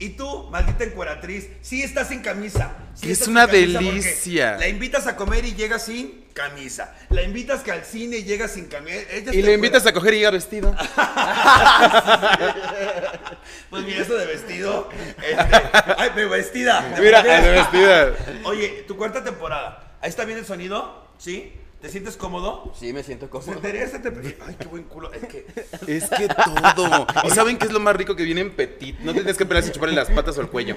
Y 0.00 0.10
tú, 0.10 0.48
maldita 0.50 0.84
encueratriz, 0.84 1.48
sí 1.60 1.82
estás 1.82 2.08
sin 2.08 2.20
camisa. 2.20 2.76
sí 2.94 3.10
es 3.10 3.26
una 3.26 3.46
delicia. 3.46 4.56
La 4.58 4.68
invitas 4.68 5.06
a 5.08 5.16
comer 5.16 5.44
y 5.44 5.54
llega 5.54 5.78
sin 5.78 6.26
camisa. 6.34 6.94
La 7.08 7.22
invitas 7.22 7.62
que 7.62 7.72
al 7.72 7.84
cine 7.84 8.18
y 8.18 8.24
llega 8.24 8.46
sin 8.46 8.66
camisa. 8.66 8.98
Y 9.32 9.42
le 9.42 9.54
invitas 9.54 9.86
a 9.86 9.92
coger 9.92 10.14
y 10.14 10.18
llega 10.18 10.30
vestido. 10.30 10.76
Pues 13.70 13.84
mira, 13.84 14.02
eso 14.02 14.14
de 14.16 14.26
vestido. 14.26 14.88
este, 15.22 15.56
ay, 15.98 16.10
pero 16.14 16.30
vestida. 16.30 16.96
Mira, 17.00 17.22
de 17.22 17.50
vestida. 17.50 18.14
Oye, 18.44 18.84
tu 18.86 18.96
cuarta 18.96 19.22
temporada. 19.22 19.96
¿Ahí 20.00 20.08
está 20.10 20.24
bien 20.24 20.38
el 20.38 20.46
sonido? 20.46 21.06
¿Sí? 21.18 21.52
¿Te 21.80 21.88
sientes 21.88 22.16
cómodo? 22.16 22.72
Sí, 22.76 22.92
me 22.92 23.04
siento 23.04 23.30
cómodo. 23.30 23.52
interésate. 23.52 24.12
Ay, 24.44 24.56
qué 24.58 24.66
buen 24.66 24.82
culo. 24.84 25.12
Es 25.12 25.24
que. 25.28 25.46
Es 25.86 26.08
que 26.10 26.26
todo. 26.74 27.06
¿Y 27.22 27.30
saben 27.30 27.56
qué 27.56 27.66
es 27.66 27.72
lo 27.72 27.78
más 27.78 27.94
rico 27.94 28.16
que 28.16 28.24
viene 28.24 28.40
en 28.40 28.50
petit? 28.56 28.98
No 28.98 29.12
tienes 29.12 29.36
que 29.36 29.46
pelear 29.46 29.62
si 29.64 29.70
chuparle 29.70 29.94
las 29.94 30.10
patas 30.10 30.36
o 30.38 30.40
el 30.40 30.48
cuello. 30.48 30.74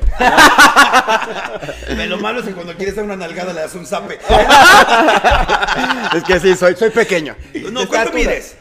de 1.88 2.06
lo 2.06 2.18
malo 2.20 2.42
es 2.42 2.46
que 2.46 2.52
cuando 2.54 2.76
quieres 2.76 2.96
dar 2.96 3.06
una 3.06 3.16
nalgada 3.16 3.52
le 3.52 3.62
das 3.62 3.74
un 3.74 3.88
zape. 3.88 4.20
Es 6.16 6.24
que 6.24 6.40
sí, 6.40 6.56
soy, 6.56 6.76
soy 6.76 6.92
pequeño. 6.92 7.36
No, 7.72 7.88
¿cuánto 7.88 8.14
mides? 8.14 8.56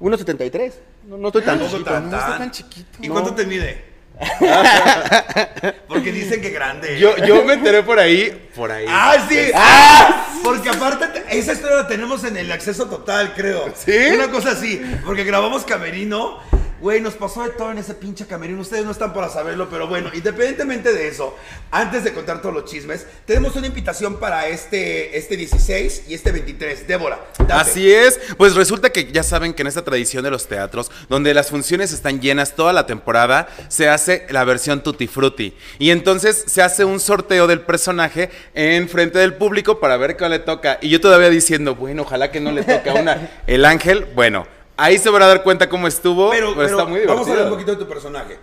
1.73. 0.00 0.72
No, 1.06 1.16
no 1.18 1.28
estoy 1.28 1.42
tan 1.42 1.58
Tampoco 1.58 1.78
chiquito. 1.78 1.90
tan, 1.90 2.10
no 2.40 2.50
chiquito. 2.50 2.98
¿Y 3.00 3.08
No. 3.08 3.14
cuánto 3.14 3.34
te 3.34 3.46
mide? 3.46 3.84
Porque 5.88 6.10
dicen 6.12 6.40
que 6.40 6.50
grande. 6.50 6.98
Yo, 6.98 7.16
yo 7.18 7.44
me 7.44 7.54
enteré 7.54 7.82
por 7.82 7.98
ahí. 7.98 8.48
Por 8.54 8.72
ahí. 8.72 8.86
¡Ah, 8.88 9.16
sí! 9.28 9.38
¡Ah! 9.54 10.26
Porque 10.42 10.68
aparte, 10.70 11.06
te- 11.08 11.38
esa 11.38 11.52
historia 11.52 11.76
la 11.76 11.86
tenemos 11.88 12.24
en 12.24 12.36
el 12.36 12.50
acceso 12.50 12.86
total, 12.86 13.34
creo. 13.34 13.72
¿Sí? 13.76 13.92
Una 14.14 14.30
cosa 14.30 14.52
así. 14.52 14.80
Porque 15.04 15.24
grabamos 15.24 15.64
Camerino. 15.64 16.40
Güey, 16.80 17.00
nos 17.00 17.14
pasó 17.14 17.42
de 17.42 17.50
todo 17.50 17.70
en 17.70 17.78
ese 17.78 17.94
pinche 17.94 18.26
Camerino. 18.26 18.60
Ustedes 18.60 18.84
no 18.84 18.90
están 18.90 19.14
para 19.14 19.30
saberlo, 19.30 19.68
pero 19.70 19.88
bueno, 19.88 20.10
independientemente 20.12 20.92
de 20.92 21.08
eso, 21.08 21.34
antes 21.70 22.04
de 22.04 22.12
contar 22.12 22.42
todos 22.42 22.54
los 22.54 22.64
chismes, 22.66 23.06
tenemos 23.24 23.56
una 23.56 23.66
invitación 23.66 24.20
para 24.20 24.48
este, 24.48 25.16
este 25.16 25.36
16 25.36 26.04
y 26.08 26.14
este 26.14 26.32
23. 26.32 26.86
Débora, 26.86 27.18
date. 27.38 27.52
Así 27.52 27.90
es, 27.90 28.20
pues 28.36 28.54
resulta 28.54 28.90
que 28.90 29.10
ya 29.10 29.22
saben 29.22 29.54
que 29.54 29.62
en 29.62 29.68
esta 29.68 29.84
tradición 29.84 30.22
de 30.22 30.30
los 30.30 30.48
teatros, 30.48 30.90
donde 31.08 31.32
las 31.32 31.48
funciones 31.48 31.92
están 31.92 32.20
llenas 32.20 32.54
toda 32.54 32.72
la 32.72 32.86
temporada, 32.86 33.48
se 33.68 33.88
hace 33.88 34.26
la 34.28 34.44
versión 34.44 34.82
Tutti 34.82 35.06
Frutti. 35.06 35.56
Y 35.78 35.90
entonces 35.90 36.44
se 36.46 36.62
hace 36.62 36.84
un 36.84 37.00
sorteo 37.00 37.46
del 37.46 37.60
personaje 37.60 38.30
en 38.54 38.88
frente 38.88 39.18
del 39.18 39.34
público 39.34 39.80
para 39.80 39.96
ver 39.96 40.16
cuál 40.16 40.32
le 40.32 40.40
toca. 40.40 40.78
Y 40.82 40.90
yo 40.90 41.00
todavía 41.00 41.30
diciendo, 41.30 41.74
bueno, 41.74 42.02
ojalá 42.02 42.30
que 42.30 42.40
no 42.40 42.52
le 42.52 42.64
toque 42.64 42.90
a 42.90 42.94
una. 42.94 43.30
El 43.46 43.64
ángel, 43.64 44.06
bueno, 44.14 44.46
ahí 44.76 44.98
se 44.98 45.10
van 45.10 45.22
a 45.22 45.26
dar 45.26 45.42
cuenta 45.42 45.68
cómo 45.68 45.86
estuvo. 45.88 46.30
Pero, 46.30 46.54
pero 46.54 46.68
está 46.68 46.84
muy 46.84 47.00
vamos 47.06 47.26
a 47.26 47.30
hablar 47.30 47.46
un 47.46 47.50
divertido. 47.50 47.50
poquito 47.50 47.72
de 47.72 47.76
tu 47.78 47.88
personaje. 47.88 48.38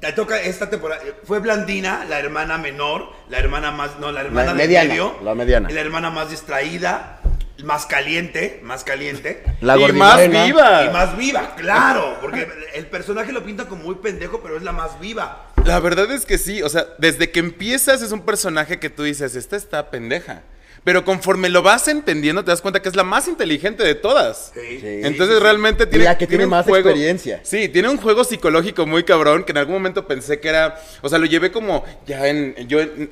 Te 0.00 0.12
toca 0.12 0.40
esta 0.40 0.70
temporada. 0.70 1.02
Fue 1.24 1.40
Blandina, 1.40 2.04
la 2.08 2.18
hermana 2.18 2.56
menor, 2.56 3.10
la 3.28 3.38
hermana 3.38 3.70
más. 3.70 3.98
No, 3.98 4.10
la 4.10 4.22
hermana 4.22 4.46
La 4.46 4.52
del 4.54 4.56
mediana, 4.56 4.88
medio. 4.88 5.16
la 5.22 5.34
mediana. 5.34 5.68
La 5.70 5.80
hermana 5.80 6.10
más 6.10 6.30
distraída, 6.30 7.20
más 7.64 7.84
caliente, 7.84 8.60
más 8.62 8.82
caliente. 8.82 9.44
La 9.60 9.76
y 9.76 9.92
más 9.92 10.26
viva. 10.26 10.84
Y 10.86 10.90
más 10.90 11.16
viva, 11.18 11.54
claro. 11.54 12.16
Porque 12.22 12.48
el 12.74 12.86
personaje 12.86 13.30
lo 13.30 13.44
pinta 13.44 13.66
como 13.66 13.82
muy 13.84 13.96
pendejo, 13.96 14.40
pero 14.40 14.56
es 14.56 14.62
la 14.62 14.72
más 14.72 14.98
viva. 15.00 15.48
La 15.66 15.78
verdad 15.80 16.10
es 16.10 16.24
que 16.24 16.38
sí, 16.38 16.62
o 16.62 16.70
sea, 16.70 16.86
desde 16.96 17.30
que 17.30 17.40
empiezas 17.40 18.00
es 18.00 18.10
un 18.12 18.22
personaje 18.24 18.78
que 18.80 18.88
tú 18.88 19.02
dices, 19.02 19.36
esta 19.36 19.56
está 19.56 19.90
pendeja. 19.90 20.40
Pero 20.82 21.04
conforme 21.04 21.50
lo 21.50 21.62
vas 21.62 21.88
entendiendo, 21.88 22.42
te 22.42 22.50
das 22.50 22.62
cuenta 22.62 22.80
que 22.80 22.88
es 22.88 22.96
la 22.96 23.04
más 23.04 23.28
inteligente 23.28 23.82
de 23.84 23.94
todas. 23.94 24.50
Sí. 24.54 24.80
Sí. 24.80 25.00
Entonces 25.04 25.40
realmente 25.40 25.86
tiene, 25.86 26.06
la 26.06 26.16
que 26.16 26.26
tiene 26.26 26.46
más 26.46 26.66
experiencia. 26.66 27.40
Sí, 27.42 27.68
tiene 27.68 27.88
un 27.90 27.98
juego 27.98 28.24
psicológico 28.24 28.86
muy 28.86 29.04
cabrón 29.04 29.44
que 29.44 29.52
en 29.52 29.58
algún 29.58 29.74
momento 29.74 30.06
pensé 30.06 30.40
que 30.40 30.48
era, 30.48 30.80
o 31.02 31.08
sea, 31.10 31.18
lo 31.18 31.26
llevé 31.26 31.52
como 31.52 31.84
ya 32.06 32.26
en 32.28 32.54
yo 32.66 32.80
en- 32.80 33.10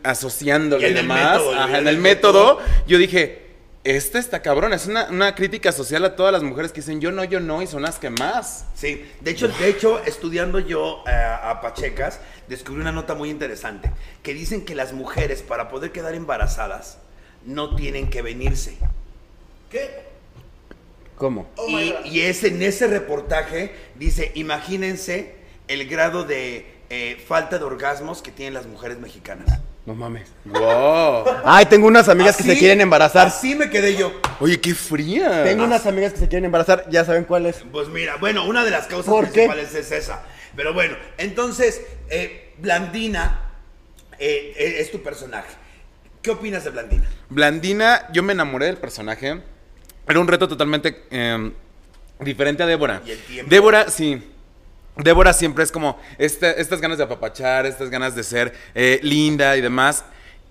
el 0.87 0.95
demás, 0.95 1.39
método, 1.39 1.55
ajá, 1.55 1.79
en 1.79 1.89
el 1.89 1.99
método, 1.99 2.59
yo 2.87 2.97
dije, 2.99 3.45
Esta 3.85 4.19
está 4.19 4.43
cabrón, 4.43 4.73
es 4.75 4.87
una, 4.87 5.07
una 5.09 5.35
crítica 5.35 5.71
social 5.73 6.05
a 6.05 6.15
todas 6.17 6.33
las 6.33 6.43
mujeres 6.43 6.73
que 6.73 6.81
dicen 6.81 7.01
yo 7.01 7.11
no, 7.13 7.23
yo 7.25 7.39
no, 7.41 7.63
y 7.63 7.67
son 7.67 7.81
las 7.83 7.99
que 7.99 8.11
más. 8.11 8.67
Sí, 8.75 9.07
de 9.21 9.31
hecho, 9.31 9.49
de 9.49 9.69
hecho 9.69 10.03
estudiando 10.05 10.59
yo 10.59 11.05
eh, 11.07 11.11
a 11.13 11.61
Pachecas, 11.63 12.21
descubrí 12.49 12.81
una 12.83 12.93
nota 12.93 13.15
muy 13.15 13.31
interesante, 13.31 13.91
que 14.23 14.35
dicen 14.35 14.65
que 14.65 14.75
las 14.75 14.93
mujeres 14.93 15.43
para 15.43 15.69
poder 15.71 15.93
quedar 15.93 16.15
embarazadas 16.15 16.99
no 17.45 17.75
tienen 17.77 18.11
que 18.11 18.23
venirse. 18.23 18.77
¿Qué? 19.71 20.09
¿Cómo? 21.17 21.49
y, 21.67 21.95
y 22.05 22.21
es 22.21 22.45
en 22.45 22.63
ese 22.63 22.87
reportaje, 22.87 23.75
dice, 23.97 24.31
imagínense 24.35 25.35
el 25.67 25.89
grado 25.89 26.25
de 26.25 26.67
eh, 26.91 27.23
falta 27.27 27.59
de 27.59 27.65
orgasmos 27.65 28.23
que 28.23 28.31
tienen 28.31 28.55
las 28.55 28.67
mujeres 28.67 28.99
mexicanas. 28.99 29.61
No 29.85 29.95
mames. 29.95 30.29
Wow. 30.45 31.25
Ay, 31.45 31.65
tengo 31.65 31.87
unas 31.87 32.11
amigas 32.11 32.37
que 32.37 32.43
se 32.43 32.59
quieren 32.59 32.81
embarazar. 32.83 33.27
Así 33.27 33.55
me 33.55 33.71
quedé 33.71 33.97
yo. 33.97 34.13
Oye, 34.39 34.61
qué 34.61 34.75
fría. 34.75 35.45
Tengo 35.45 35.65
unas 35.65 35.87
amigas 35.87 36.13
que 36.13 36.19
se 36.19 36.29
quieren 36.29 36.45
embarazar, 36.45 36.85
ya 36.91 37.07
saben 37.07 37.25
cuál 37.25 37.47
es. 37.47 37.65
Pues 37.73 37.89
mira, 37.89 38.17
bueno, 38.17 38.47
una 38.47 38.65
de 38.65 38.71
las 38.71 38.87
causas 38.87 39.07
¿Por 39.07 39.27
qué? 39.27 39.47
principales 39.47 39.75
es 39.75 39.91
esa. 39.91 40.25
Pero 40.55 40.75
bueno, 40.75 40.95
entonces, 41.17 41.81
eh, 42.11 42.53
Blandina 42.59 43.51
eh, 44.19 44.53
eh, 44.59 44.77
es 44.81 44.91
tu 44.91 45.03
personaje. 45.03 45.55
¿Qué 46.23 46.31
opinas 46.31 46.65
de 46.65 46.71
Blandina? 46.71 47.09
Blandina, 47.29 48.09
yo 48.13 48.23
me 48.23 48.33
enamoré 48.33 48.67
del 48.67 48.77
personaje. 48.77 49.41
Era 50.09 50.21
un 50.21 50.29
reto 50.29 50.49
totalmente 50.49 51.05
eh, 51.11 51.53
diferente 52.21 52.63
a 52.63 52.67
Débora. 52.67 53.03
¿Y 53.07 53.11
el 53.13 53.19
tiempo? 53.21 53.51
Débora, 53.51 53.89
sí. 53.91 54.23
Débora 54.97 55.33
siempre 55.33 55.63
es 55.63 55.71
como 55.71 56.01
esta- 56.19 56.51
estas 56.51 56.81
ganas 56.81 56.99
de 56.99 57.05
apapachar, 57.05 57.67
estas 57.67 57.89
ganas 57.89 58.17
de 58.17 58.25
ser 58.25 58.53
eh, 58.75 58.99
linda 59.03 59.57
y 59.57 59.61
demás. 59.61 60.05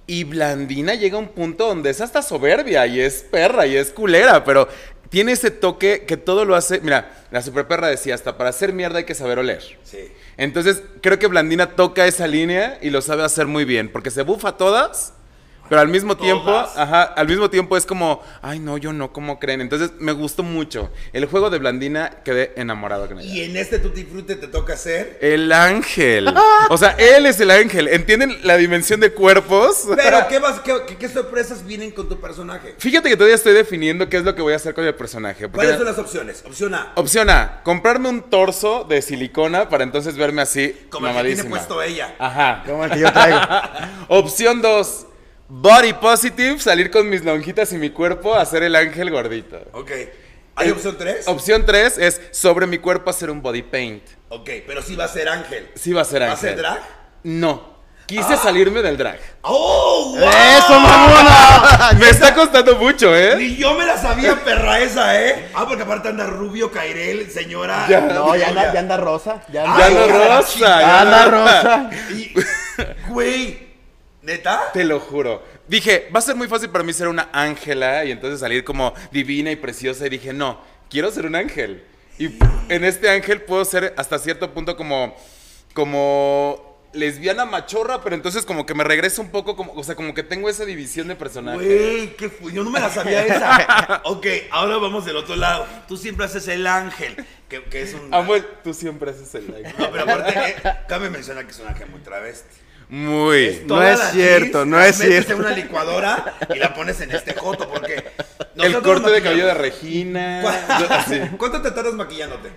Y 0.06 0.24
Blandina 0.24 0.96
llega 0.96 1.18
a 1.18 1.20
un 1.20 1.28
punto 1.28 1.68
donde 1.68 1.90
es 1.90 2.00
hasta 2.00 2.22
soberbia 2.22 2.88
y 2.88 3.02
es 3.02 3.24
perra 3.30 3.68
y 3.68 3.76
es 3.76 3.92
culera, 3.92 4.46
pero 4.46 4.70
tiene 5.10 5.34
ese 5.34 5.52
toque 5.52 6.06
que 6.08 6.16
todo 6.16 6.46
lo 6.46 6.56
hace. 6.56 6.80
Mira, 6.80 7.26
la 7.30 7.42
superperra 7.42 7.88
decía: 7.88 8.16
hasta 8.16 8.38
para 8.38 8.52
hacer 8.52 8.72
mierda 8.72 9.00
hay 9.00 9.04
que 9.04 9.16
saber 9.16 9.38
oler. 9.40 9.62
Sí. 9.84 9.98
Entonces, 10.38 10.82
creo 11.02 11.20
que 11.20 11.28
Blandina 11.28 11.72
toca 11.76 12.08
esa 12.08 12.26
línea 12.26 12.78
y 12.82 12.90
lo 12.90 13.02
sabe 13.02 13.24
hacer 13.24 13.48
muy 13.48 13.66
bien, 13.66 13.90
porque 13.92 14.12
se 14.12 14.22
bufa 14.22 14.56
todas, 14.56 15.14
pero 15.70 15.82
al 15.82 15.88
mismo 15.88 16.16
tiempo, 16.18 16.46
Todas. 16.46 16.78
ajá, 16.78 17.04
al 17.04 17.28
mismo 17.28 17.50
tiempo 17.50 17.78
es 17.78 17.86
como, 17.86 18.22
ay, 18.42 18.60
no, 18.60 18.78
yo 18.78 18.94
no, 18.94 19.12
¿cómo 19.12 19.40
creen? 19.40 19.62
Entonces, 19.62 19.92
me 20.00 20.12
gustó 20.12 20.44
mucho. 20.44 20.90
El 21.14 21.26
juego 21.26 21.50
de 21.50 21.60
Blandina, 21.60 22.22
quedé 22.24 22.54
enamorado 22.56 23.08
con 23.08 23.20
ella. 23.20 23.28
Y 23.34 23.42
en 23.44 23.58
este 23.58 23.80
Tutti 23.80 24.04
Frutti 24.04 24.36
te 24.36 24.48
toca 24.48 24.74
hacer. 24.74 25.18
El 25.22 25.52
ángel. 25.52 26.34
O 26.70 26.78
sea, 26.78 26.92
él 26.98 27.26
es 27.26 27.40
el 27.40 27.52
ángel. 27.52 27.88
¿Entienden 27.88 28.38
la 28.44 28.58
dimensión 28.58 29.00
de 29.00 29.12
cuerpos? 29.12 29.84
Pero, 29.96 30.20
¿qué, 30.30 30.40
vas, 30.40 30.60
qué, 30.62 30.74
qué- 30.88 30.98
qué 30.98 31.10
sorpresas 31.10 31.66
vienen 31.66 31.92
con 31.92 32.08
tu 32.10 32.20
personaje? 32.20 32.76
Fíjate 32.78 33.10
que 33.10 33.16
todavía 33.16 33.36
estoy 33.36 33.54
definiendo 33.54 34.08
qué 34.10 34.18
es 34.18 34.24
lo 34.24 34.36
que 34.36 34.42
voy 34.42 34.54
a 34.54 34.58
hacer 34.58 34.74
con 34.74 34.86
el 34.86 34.96
personaje. 34.96 35.48
¿Cuáles 35.48 35.76
son 35.78 35.86
las 35.86 35.98
opciones? 35.98 36.44
Opción 36.46 36.74
A, 36.76 36.92
Opción 36.96 37.30
A, 37.30 37.62
comprarme 37.64 38.10
un 38.10 38.22
torso 38.24 38.86
de 38.88 39.02
silicona 39.02 39.70
para 39.70 39.84
entonces 39.84 40.16
verme 40.18 40.42
así 40.42 40.76
como 40.90 41.08
el 41.08 41.16
que 41.16 41.24
tiene 41.36 41.44
puesto 41.50 41.82
ella. 41.82 42.16
Ajá. 42.20 42.64
Como 42.66 42.86
el 42.86 42.92
que 42.92 43.00
yo 43.00 43.12
traigo. 43.12 43.40
Opción 44.10 44.62
2. 44.62 45.06
Body 45.50 45.94
positive, 45.94 46.60
salir 46.60 46.92
con 46.92 47.08
mis 47.10 47.24
lonjitas 47.24 47.72
y 47.72 47.78
mi 47.78 47.90
cuerpo, 47.92 48.36
hacer 48.36 48.64
el 48.64 48.76
ángel 48.76 49.10
gordito. 49.12 49.58
Ok. 49.74 49.92
¿Hay 50.56 50.70
Eh, 50.70 50.72
opción 50.72 50.98
3? 50.98 51.28
Opción 51.28 51.66
3 51.66 51.98
es 52.00 52.22
sobre 52.32 52.68
mi 52.68 52.80
cuerpo 52.80 53.10
hacer 53.12 53.30
un 53.30 53.42
body 53.42 53.62
paint. 53.62 54.04
ok, 54.30 54.50
pero 54.66 54.82
sí 54.82 54.96
va 54.96 55.06
a 55.06 55.08
ser 55.08 55.30
Ángel. 55.30 55.70
Sí 55.76 55.94
va 55.94 56.02
a 56.02 56.06
ser 56.06 56.22
¿Va 56.24 56.28
a 56.28 56.32
ángel. 56.32 56.50
ser 56.50 56.58
drag? 56.58 56.80
No. 57.24 57.78
Quise 58.08 58.38
salirme 58.38 58.82
del 58.82 58.98
drag. 58.98 59.20
¡Oh! 59.42 60.16
wow! 60.18 60.30
¡Eso, 60.30 60.80
mamona! 60.80 61.92
Me 62.00 62.10
está 62.10 62.34
costando 62.34 62.76
mucho, 62.78 63.16
¿eh? 63.16 63.36
Ni 63.38 63.56
yo 63.58 63.74
me 63.74 63.86
la 63.86 63.98
sabía, 63.98 64.36
perra 64.44 64.80
esa, 64.80 65.22
¿eh? 65.22 65.50
Ah, 65.54 65.66
porque 65.68 65.84
aparte 65.84 66.08
anda 66.10 66.26
Rubio, 66.26 66.72
Cairel, 66.72 67.30
señora. 67.30 67.86
Ya. 67.90 68.00
No, 68.02 68.34
ya 68.36 68.48
anda, 68.50 68.74
ya 68.74 68.80
anda 68.80 68.96
rosa. 68.98 69.42
Ya 69.52 69.64
anda, 69.66 69.78
Ya 69.80 69.86
Ay, 69.86 69.94
de 69.94 70.08
la 70.20 70.38
rosa. 70.38 70.58
ya 70.82 71.02
anda 71.02 71.26
rosa. 71.26 71.90
Y, 72.12 72.34
güey, 73.10 73.67
¿neta? 74.28 74.72
Te 74.74 74.84
lo 74.84 75.00
juro. 75.00 75.42
Dije, 75.68 76.10
va 76.14 76.20
a 76.20 76.22
ser 76.22 76.36
muy 76.36 76.48
fácil 76.48 76.70
para 76.70 76.84
mí 76.84 76.94
ser 76.94 77.08
una 77.08 77.30
ángela 77.34 78.04
y 78.06 78.12
entonces 78.12 78.40
salir 78.42 78.64
como 78.64 78.94
divina 79.12 79.50
y 79.52 79.56
preciosa. 79.56 80.06
Y 80.06 80.10
dije, 80.10 80.34
no, 80.34 80.62
quiero 80.90 81.10
ser 81.12 81.26
un 81.26 81.36
ángel. 81.36 81.84
Y 82.20 82.38
en 82.70 82.84
este 82.84 83.10
ángel 83.10 83.42
puedo 83.42 83.64
ser 83.66 83.94
hasta 83.98 84.20
cierto 84.20 84.54
punto 84.54 84.76
como, 84.76 85.16
como 85.74 86.78
lesbiana 86.94 87.46
machorra, 87.46 88.02
pero 88.02 88.16
entonces 88.16 88.44
como 88.46 88.66
que 88.66 88.74
me 88.74 88.84
regreso 88.84 89.22
un 89.22 89.30
poco, 89.30 89.56
como, 89.56 89.72
o 89.74 89.84
sea, 89.84 89.94
como 89.96 90.14
que 90.14 90.24
tengo 90.24 90.50
esa 90.50 90.66
división 90.66 91.08
de 91.08 91.16
personaje. 91.16 91.58
Güey, 91.58 92.16
qué 92.16 92.30
fu- 92.30 92.50
Yo 92.50 92.64
no 92.64 92.70
me 92.72 92.80
la 92.80 92.90
sabía 92.90 93.24
esa. 93.26 94.02
ok, 94.06 94.26
ahora 94.52 94.78
vamos 94.78 95.06
del 95.06 95.16
otro 95.16 95.36
lado. 95.36 95.66
Tú 95.88 95.96
siempre 95.96 96.26
haces 96.26 96.48
el 96.48 96.66
ángel, 96.66 97.16
que, 97.48 97.64
que 97.66 97.84
es 97.84 97.94
un. 97.94 98.14
Amo 98.14 98.36
el- 98.36 98.46
tú 98.64 98.74
siempre 98.74 99.12
haces 99.12 99.34
el 99.36 99.54
ángel. 99.56 99.76
No, 99.78 99.92
pero 99.92 100.04
aparte, 100.04 100.34
eh, 100.50 100.56
cabe 100.88 101.10
mencionar 101.10 101.46
que 101.46 101.52
es 101.52 101.60
un 101.60 101.68
ángel 101.68 101.88
muy 101.90 102.00
travesti. 102.02 102.56
Muy. 102.90 103.64
No 103.66 103.84
es 103.84 104.00
cierto, 104.12 104.66
no 104.66 104.80
es 104.80 104.98
metes 105.00 105.12
cierto. 105.26 105.34
en 105.34 105.40
una 105.40 105.50
licuadora 105.52 106.36
y 106.56 106.58
la 106.58 106.74
pones 106.74 107.02
en 107.02 107.12
este 107.12 107.34
joto, 107.34 107.68
porque. 107.70 108.12
El 108.56 108.82
corte 108.82 109.10
de 109.12 109.22
cabello 109.22 109.46
de 109.46 109.54
Regina. 109.54 110.42
¿Cu- 110.42 110.86
así, 110.94 111.20
¿Cuánto 111.38 111.62
te 111.62 111.72
tardas 111.72 111.94
maquillándote? 111.94 112.50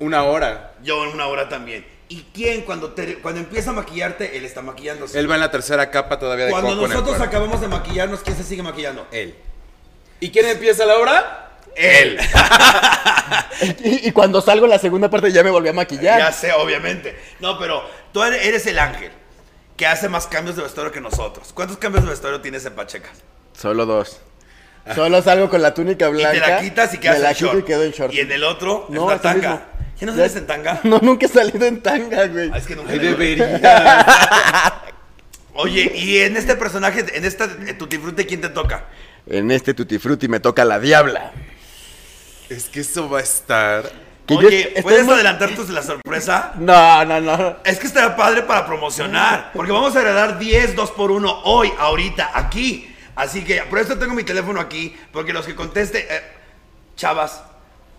una 0.00 0.24
hora. 0.24 0.72
Yo 0.82 1.04
en 1.04 1.10
una 1.10 1.26
hora 1.26 1.48
también. 1.48 1.86
¿Y 2.10 2.24
quién 2.34 2.62
cuando, 2.62 2.92
te, 2.92 3.18
cuando 3.20 3.40
empieza 3.40 3.70
a 3.70 3.74
maquillarte, 3.74 4.36
él 4.36 4.44
está 4.44 4.62
maquillándose? 4.62 5.18
Él 5.18 5.30
va 5.30 5.34
en 5.34 5.40
la 5.42 5.50
tercera 5.50 5.90
capa 5.90 6.18
todavía 6.18 6.46
de 6.46 6.50
cuando 6.50 6.70
coco 6.70 6.84
en 6.86 6.90
el 6.92 6.96
nosotros 6.98 7.20
acabamos 7.20 7.60
de 7.60 7.68
maquillarnos, 7.68 8.20
¿quién 8.20 8.36
se 8.36 8.44
sigue 8.44 8.62
maquillando? 8.62 9.06
Él. 9.12 9.34
¿Y 10.18 10.30
quién 10.30 10.46
empieza 10.46 10.84
la 10.86 10.96
obra? 10.98 11.50
Él. 11.76 12.18
Y, 13.84 14.08
y 14.08 14.12
cuando 14.12 14.40
salgo 14.40 14.66
en 14.66 14.70
la 14.70 14.78
segunda 14.78 15.10
parte 15.10 15.32
ya 15.32 15.42
me 15.42 15.50
volví 15.50 15.68
a 15.68 15.72
Ya 15.72 15.76
maquillar. 15.76 16.32
sé, 16.32 16.52
obviamente. 16.52 17.18
No, 17.40 17.58
pero 17.58 17.82
tú 18.12 18.22
eres 18.22 18.66
el 18.66 18.78
ángel 18.78 19.10
que 19.78 19.86
hace 19.86 20.10
más 20.10 20.26
cambios 20.26 20.56
de 20.56 20.62
vestuario 20.62 20.92
que 20.92 21.00
nosotros. 21.00 21.52
¿Cuántos 21.54 21.78
cambios 21.78 22.04
de 22.04 22.10
vestuario 22.10 22.40
tienes 22.42 22.66
en 22.66 22.74
Pachecas? 22.74 23.12
Solo 23.58 23.86
dos. 23.86 24.20
Solo 24.94 25.22
salgo 25.22 25.48
con 25.48 25.62
la 25.62 25.72
túnica 25.72 26.08
Y 26.08 26.12
blanca. 26.12 26.32
te 26.32 26.38
la 26.40 26.60
quitas 26.60 26.94
y 26.94 26.98
quedas 26.98 27.16
me 27.18 27.22
la 27.22 27.30
en 27.30 27.34
quito 27.36 27.46
short. 27.52 27.58
y 27.60 27.62
quedo 27.62 27.82
en 27.84 27.90
short. 27.92 28.12
Y 28.14 28.20
en 28.20 28.32
el 28.32 28.44
otro 28.44 28.86
es 28.88 28.94
No, 28.94 29.04
una 29.04 29.14
es 29.14 29.18
el 29.18 29.22
tanga. 29.22 29.50
mismo. 29.50 29.66
¿Ya 30.00 30.06
no 30.06 30.12
sales 30.16 30.36
en 30.36 30.46
tanga? 30.46 30.80
No, 30.84 30.98
nunca 31.00 31.26
he 31.26 31.28
salido 31.28 31.66
en 31.66 31.80
tanga, 31.82 32.26
güey. 32.26 32.50
Ah, 32.52 32.58
es 32.58 32.66
que 32.66 32.76
nunca 32.76 32.92
Ay, 32.92 32.98
debería. 32.98 34.82
Oye, 35.54 35.92
y 35.94 36.18
en 36.18 36.36
este 36.36 36.54
personaje, 36.56 37.04
en 37.16 37.24
esta 37.24 37.48
Tutti 37.78 37.98
Frutti, 37.98 38.24
¿quién 38.24 38.40
te 38.40 38.48
toca? 38.48 38.84
En 39.26 39.50
este 39.50 39.74
Tutti 39.74 39.98
Frutti 39.98 40.28
me 40.28 40.40
toca 40.40 40.64
la 40.64 40.78
diabla. 40.78 41.32
Es 42.48 42.64
que 42.66 42.80
eso 42.80 43.10
va 43.10 43.18
a 43.18 43.22
estar. 43.22 43.90
Que 44.28 44.34
Oye, 44.34 44.74
¿puedes 44.82 45.04
muy- 45.06 45.14
adelantar 45.14 45.54
tus 45.54 45.70
la 45.70 45.82
sorpresa? 45.82 46.52
No, 46.58 47.04
no, 47.06 47.20
no. 47.20 47.56
Es 47.64 47.78
que 47.78 47.86
estará 47.86 48.14
padre 48.14 48.42
para 48.42 48.66
promocionar, 48.66 49.50
porque 49.54 49.72
vamos 49.72 49.96
a 49.96 50.00
regalar 50.00 50.38
10 50.38 50.76
2 50.76 50.90
por 50.90 51.10
1 51.10 51.40
hoy, 51.44 51.72
ahorita, 51.78 52.30
aquí. 52.34 52.94
Así 53.16 53.42
que 53.42 53.62
por 53.62 53.78
eso 53.78 53.96
tengo 53.98 54.12
mi 54.14 54.24
teléfono 54.24 54.60
aquí, 54.60 54.94
porque 55.12 55.32
los 55.32 55.46
que 55.46 55.54
conteste, 55.54 56.06
eh, 56.14 56.22
chavas, 56.94 57.42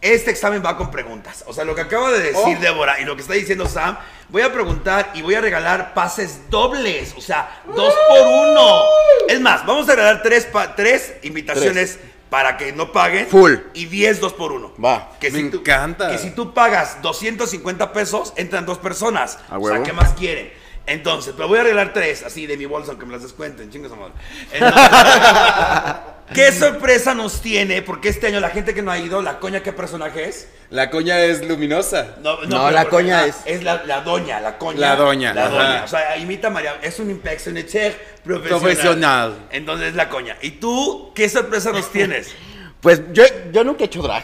este 0.01 0.31
examen 0.31 0.63
va 0.65 0.77
con 0.77 0.91
preguntas. 0.91 1.43
O 1.47 1.51
sea, 1.53 1.65
lo 1.65 1.73
que 1.75 1.81
acaba 1.81 2.11
de 2.11 2.19
decir 2.19 2.57
Oh. 2.57 2.61
Débora 2.61 2.99
y 3.01 3.05
lo 3.05 3.15
que 3.15 3.21
está 3.23 3.33
diciendo 3.33 3.67
Sam, 3.67 3.97
voy 4.29 4.43
a 4.43 4.53
preguntar 4.53 5.09
y 5.15 5.21
voy 5.21 5.35
a 5.35 5.41
regalar 5.41 5.93
pases 5.93 6.49
dobles, 6.49 7.13
o 7.17 7.21
sea, 7.21 7.61
dos 7.75 7.93
por 8.07 8.19
uno. 8.27 8.83
Es 9.27 9.41
más, 9.41 9.65
vamos 9.65 9.89
a 9.89 9.95
regalar 9.95 10.21
tres, 10.23 10.47
tres 10.77 11.15
invitaciones 11.23 11.99
para 12.29 12.57
que 12.57 12.71
no 12.71 12.91
paguen. 12.91 13.27
Full. 13.27 13.53
Y 13.73 13.85
10 13.85 14.19
2 14.19 14.33
por 14.33 14.51
1 14.51 14.73
Va. 14.83 15.11
Que 15.19 15.31
Me 15.31 15.39
si 15.39 15.49
tú- 15.49 15.57
encanta. 15.59 16.11
Que 16.11 16.17
si 16.17 16.31
tú 16.31 16.53
pagas 16.53 17.01
250 17.01 17.91
pesos, 17.93 18.33
entran 18.35 18.65
dos 18.65 18.77
personas. 18.77 19.37
A 19.49 19.57
O 19.57 19.67
sea. 19.67 19.83
¿qué 19.83 19.93
más 19.93 20.13
quieren? 20.13 20.51
Entonces, 20.85 21.33
pero 21.35 21.47
voy 21.47 21.59
a 21.59 21.61
arreglar 21.61 21.93
tres, 21.93 22.23
así 22.23 22.47
de 22.47 22.57
mi 22.57 22.65
bolsa, 22.65 22.91
aunque 22.91 23.05
me 23.05 23.13
las 23.13 23.21
descuenten, 23.21 23.69
chingas 23.71 23.91
a 23.91 23.95
madre. 23.95 24.13
Entonces, 24.53 26.09
¿Qué 26.33 26.51
sorpresa 26.51 27.15
nos 27.15 27.41
tiene? 27.41 27.81
Porque 27.81 28.09
este 28.09 28.27
año 28.27 28.39
la 28.39 28.49
gente 28.51 28.75
que 28.75 28.83
no 28.83 28.91
ha 28.91 28.99
ido, 28.99 29.21
la 29.23 29.39
coña, 29.39 29.61
¿qué 29.63 29.73
personaje 29.73 30.25
es? 30.29 30.47
La 30.69 30.91
coña 30.91 31.19
es 31.23 31.43
luminosa. 31.47 32.17
No, 32.21 32.37
pero 32.41 32.69
la 32.69 32.81
porque- 32.83 32.89
coña 32.97 33.25
es- 33.25 33.37
Es 33.45 33.63
la, 33.63 33.83
la 33.85 34.01
doña, 34.01 34.39
la 34.39 34.57
coña. 34.59 34.79
La 34.79 34.95
doña, 34.95 35.33
La 35.33 35.45
ajá. 35.47 35.55
doña. 35.55 35.83
O 35.83 35.87
sea, 35.87 36.17
imita 36.17 36.47
a 36.47 36.51
María. 36.51 36.77
Es 36.83 36.99
un 36.99 37.09
impersonateur 37.09 37.93
profesional. 38.23 38.59
Profesional. 38.61 39.37
Entonces 39.51 39.87
es 39.89 39.95
la 39.95 40.09
coña. 40.09 40.37
¿Y 40.41 40.51
tú 40.51 41.11
qué 41.15 41.27
sorpresa 41.29 41.71
nos 41.71 41.91
tienes? 41.91 42.33
Pues 42.79 43.01
yo, 43.11 43.23
yo 43.51 43.65
nunca 43.65 43.83
he 43.83 43.87
hecho 43.87 44.01
drag. 44.01 44.23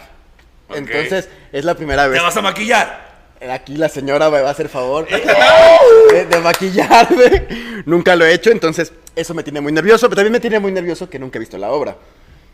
Ok. 0.70 0.78
Entonces, 0.78 1.28
es 1.52 1.66
la 1.66 1.74
primera 1.76 2.08
vez. 2.08 2.18
¿Te 2.18 2.24
vas 2.24 2.38
a 2.38 2.42
maquillar? 2.42 3.05
Aquí 3.52 3.76
la 3.76 3.90
señora 3.90 4.30
me 4.30 4.42
va 4.42 4.50
a 4.50 4.52
hacer 4.52 4.70
favor 4.70 5.08
de, 6.12 6.26
de 6.26 6.40
maquillarme. 6.40 7.48
Nunca 7.86 8.16
lo 8.16 8.26
he 8.26 8.34
hecho, 8.34 8.50
entonces 8.50 8.94
eso 9.16 9.34
me 9.34 9.44
tiene 9.44 9.62
muy 9.62 9.72
nervioso. 9.72 10.08
Pero 10.10 10.16
también 10.18 10.34
me 10.34 10.40
tiene 10.40 10.60
muy 10.60 10.72
nervioso 10.72 11.10
que 11.10 11.20
nunca 11.20 11.38
he 11.38 11.42
visto 11.42 11.58
la 11.58 11.72
obra. 11.72 11.96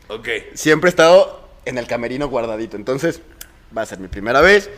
Ok. 0.07 0.27
Siempre 0.53 0.89
he 0.89 0.91
estado 0.91 1.47
en 1.65 1.77
el 1.77 1.87
camerino 1.87 2.27
guardadito. 2.27 2.75
Entonces, 2.75 3.21
va 3.75 3.83
a 3.83 3.85
ser 3.85 3.99
mi 3.99 4.07
primera 4.07 4.41
vez. 4.41 4.69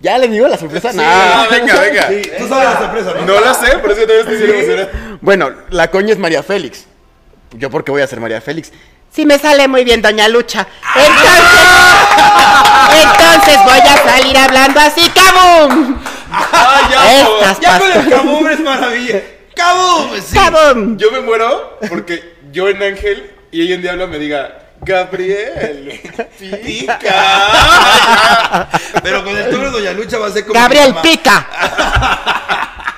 ¿Ya 0.00 0.18
le 0.18 0.28
digo 0.28 0.46
la 0.48 0.58
sorpresa? 0.58 0.92
Sí, 0.92 0.98
no, 0.98 1.50
venga, 1.50 1.80
venga. 1.80 2.08
Sí, 2.08 2.22
tú 2.38 2.48
sabes 2.48 2.64
la 2.64 2.78
sorpresa, 2.78 3.14
¿no? 3.14 3.26
No 3.26 3.40
la 3.40 3.54
sé, 3.54 3.78
por 3.78 3.92
eso 3.92 4.00
yo 4.02 4.06
todavía 4.06 4.32
estoy 4.34 4.50
emocionado. 4.50 5.18
Bueno, 5.22 5.50
la 5.70 5.90
coña 5.90 6.12
es 6.12 6.18
María 6.18 6.42
Félix. 6.42 6.86
¿Yo 7.52 7.70
por 7.70 7.82
qué 7.84 7.92
voy 7.92 8.02
a 8.02 8.06
ser 8.06 8.20
María 8.20 8.40
Félix? 8.40 8.72
Sí 9.16 9.24
me 9.24 9.38
sale 9.38 9.66
muy 9.66 9.82
bien, 9.82 10.02
doña 10.02 10.28
Lucha. 10.28 10.68
Entonces, 10.94 11.40
entonces 13.02 13.58
voy 13.64 13.78
a 13.78 13.96
salir 14.04 14.36
hablando 14.36 14.78
así, 14.78 15.08
¡cabum! 15.08 15.96
¡Ah, 16.30 16.86
ya! 16.90 17.22
Estas 17.22 17.60
Ya 17.60 17.78
con 17.78 17.92
el 17.92 18.10
cabum 18.10 18.46
es 18.46 18.60
maravilla. 18.60 19.22
¡Cabum! 19.54 20.10
Sí. 20.20 20.34
¡Cabum! 20.36 20.98
Yo 20.98 21.10
me 21.12 21.20
muero 21.20 21.78
porque 21.88 22.34
yo 22.52 22.68
en 22.68 22.82
Ángel 22.82 23.32
y 23.50 23.62
ella 23.62 23.76
en 23.76 23.80
Diablo 23.80 24.06
me 24.06 24.18
diga, 24.18 24.66
Gabriel, 24.82 25.98
pica. 26.62 26.98
Pero 29.02 29.24
con 29.24 29.34
el 29.34 29.50
de 29.50 29.70
Doña 29.70 29.92
Lucha 29.92 30.18
va 30.18 30.26
a 30.26 30.30
ser 30.30 30.44
como. 30.44 30.60
Gabriel. 30.60 30.94
Pica. 31.02 31.46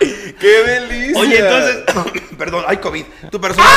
¡Qué 0.39 0.63
delicia! 0.63 1.19
Oye, 1.21 1.39
entonces. 1.39 2.23
Perdón, 2.39 2.65
hay 2.69 2.77
COVID. 2.77 3.05
Tu 3.31 3.41
personaje. 3.41 3.73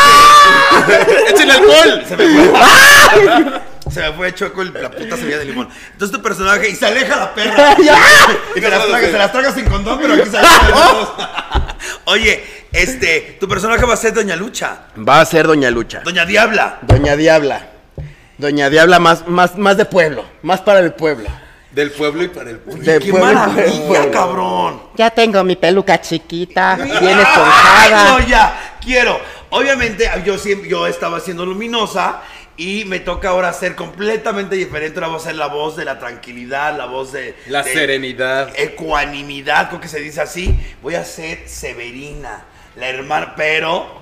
¡Échenle 1.29 1.53
alcohol! 1.53 2.03
Se 2.07 2.17
me 2.17 2.25
fue. 2.27 3.61
Se 3.91 3.99
me 4.01 4.13
fue 4.13 4.35
choco 4.35 4.61
el- 4.61 4.73
la 4.73 4.91
puta 4.91 5.17
semilla 5.17 5.39
de 5.39 5.45
limón. 5.45 5.67
Entonces 5.93 6.15
tu 6.15 6.21
personaje. 6.23 6.69
Y 6.69 6.75
se 6.75 6.85
aleja 6.85 7.15
la 7.15 7.33
perra. 7.33 7.75
y 8.55 8.59
se 8.61 8.69
las, 8.69 8.85
traga, 8.87 9.07
se 9.07 9.17
las 9.17 9.31
traga 9.31 9.51
sin 9.51 9.65
condón, 9.65 9.99
pero 9.99 10.13
aquí 10.13 10.29
se 10.29 10.37
aleja. 10.37 11.77
Oye, 12.05 12.43
este. 12.71 13.37
Tu 13.39 13.47
personaje 13.47 13.83
va 13.85 13.95
a 13.95 13.97
ser 13.97 14.13
Doña 14.13 14.35
Lucha. 14.35 14.83
Va 14.97 15.21
a 15.21 15.25
ser 15.25 15.47
doña 15.47 15.71
Lucha. 15.71 16.01
Doña 16.03 16.25
Diabla. 16.25 16.79
Doña 16.83 17.15
Diabla. 17.15 17.67
Doña 18.37 18.69
Diabla 18.69 18.99
más, 18.99 19.27
más, 19.27 19.57
más 19.57 19.77
de 19.77 19.85
pueblo. 19.85 20.25
Más 20.43 20.61
para 20.61 20.79
el 20.79 20.93
pueblo. 20.93 21.27
Del 21.71 21.91
pueblo 21.91 22.23
y 22.23 22.27
para 22.27 22.49
el 22.49 22.57
pueblo. 22.59 22.83
De 22.83 22.99
¡Qué 22.99 23.11
pueblo 23.11 23.33
maravilla, 23.33 23.87
pueblo. 23.87 24.11
cabrón! 24.11 24.81
Ya 24.95 25.09
tengo 25.09 25.43
mi 25.43 25.55
peluca 25.55 26.01
chiquita, 26.01 26.75
bien 26.81 26.91
¡Ay, 26.99 27.15
no, 27.15 27.21
esponjada. 27.21 28.25
ya! 28.27 28.77
Quiero. 28.81 29.19
Obviamente, 29.51 30.09
yo 30.25 30.37
siempre, 30.37 30.69
yo 30.69 30.87
estaba 30.87 31.19
siendo 31.19 31.45
luminosa 31.45 32.21
y 32.57 32.85
me 32.85 32.99
toca 32.99 33.29
ahora 33.29 33.51
ser 33.53 33.75
completamente 33.75 34.55
diferente. 34.55 34.97
Ahora 34.99 35.07
voy 35.07 35.17
a 35.17 35.23
ser 35.23 35.35
la 35.35 35.47
voz 35.47 35.75
de 35.77 35.85
la 35.85 35.97
tranquilidad, 35.99 36.77
la 36.77 36.85
voz 36.85 37.11
de... 37.13 37.35
La 37.47 37.63
de 37.63 37.73
serenidad. 37.73 38.51
Ecuanimidad, 38.55 39.69
creo 39.69 39.81
que 39.81 39.87
se 39.87 39.99
dice 39.99 40.21
así. 40.21 40.53
Voy 40.81 40.95
a 40.95 41.03
ser 41.05 41.47
Severina, 41.47 42.43
la 42.75 42.87
hermana, 42.89 43.33
pero... 43.35 44.00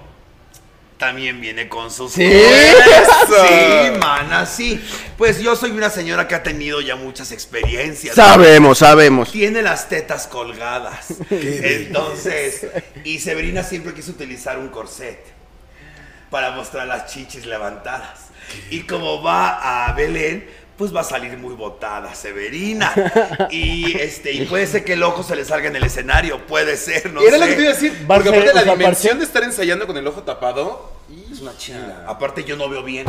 También 1.00 1.40
viene 1.40 1.70
con 1.70 1.90
sus 1.90 2.12
¿Sí? 2.12 2.30
Sí, 2.30 3.98
mana, 4.02 4.46
sí. 4.46 4.84
Pues 5.18 5.40
yo 5.40 5.56
soy 5.56 5.72
una 5.72 5.90
señora 5.90 6.28
que 6.28 6.36
ha 6.36 6.44
tenido 6.44 6.82
ya 6.82 6.98
muchas 6.98 7.32
experiencias. 7.32 8.16
Sabemos, 8.16 8.80
sabemos. 8.80 9.32
Tiene 9.32 9.62
las 9.62 9.88
tetas 9.88 10.28
colgadas. 10.28 11.14
Entonces, 11.30 12.68
y 13.06 13.20
Severina 13.20 13.64
siempre 13.64 13.94
quiso 13.94 14.12
utilizar 14.12 14.60
un 14.60 14.68
corset 14.68 15.24
para 16.30 16.52
mostrar 16.52 16.86
las 16.86 17.06
chichis 17.06 17.46
levantadas. 17.46 18.26
Y 18.70 18.82
como 18.82 19.24
va 19.24 19.88
a 19.88 19.94
Belén, 19.94 20.50
pues 20.80 20.96
va 20.96 21.02
a 21.02 21.04
salir 21.04 21.38
muy 21.38 21.54
botada 21.54 22.16
Severina. 22.16 22.92
Y 23.52 23.96
este, 24.00 24.32
y 24.32 24.46
puede 24.46 24.66
ser 24.66 24.84
que 24.84 24.94
el 24.94 25.04
ojo 25.04 25.22
se 25.24 25.36
le 25.36 25.44
salga 25.46 25.68
en 25.68 25.76
el 25.76 25.84
escenario, 25.84 26.46
puede 26.48 26.76
ser, 26.78 27.12
no 27.14 27.22
era 27.22 27.34
sé. 27.34 27.40
lo 27.40 27.46
que 27.46 27.54
te 27.56 27.62
iba 27.62 27.72
a 27.72 27.74
decir, 27.74 27.94
Va 28.10 28.16
porque 28.16 28.30
ser, 28.30 28.38
aparte 28.40 28.52
o 28.52 28.56
la 28.56 28.64
sea, 28.64 28.72
dimensión 28.76 29.14
parche- 29.16 29.20
de 29.20 29.26
estar 29.26 29.44
ensayando 29.44 29.86
con 29.86 29.98
el 29.98 30.08
ojo 30.08 30.24
tapado 30.24 30.92
es 31.32 31.40
una 31.42 31.56
chingada. 31.58 32.06
Aparte 32.08 32.44
yo 32.44 32.56
no 32.56 32.68
veo 32.70 32.82
bien. 32.84 33.06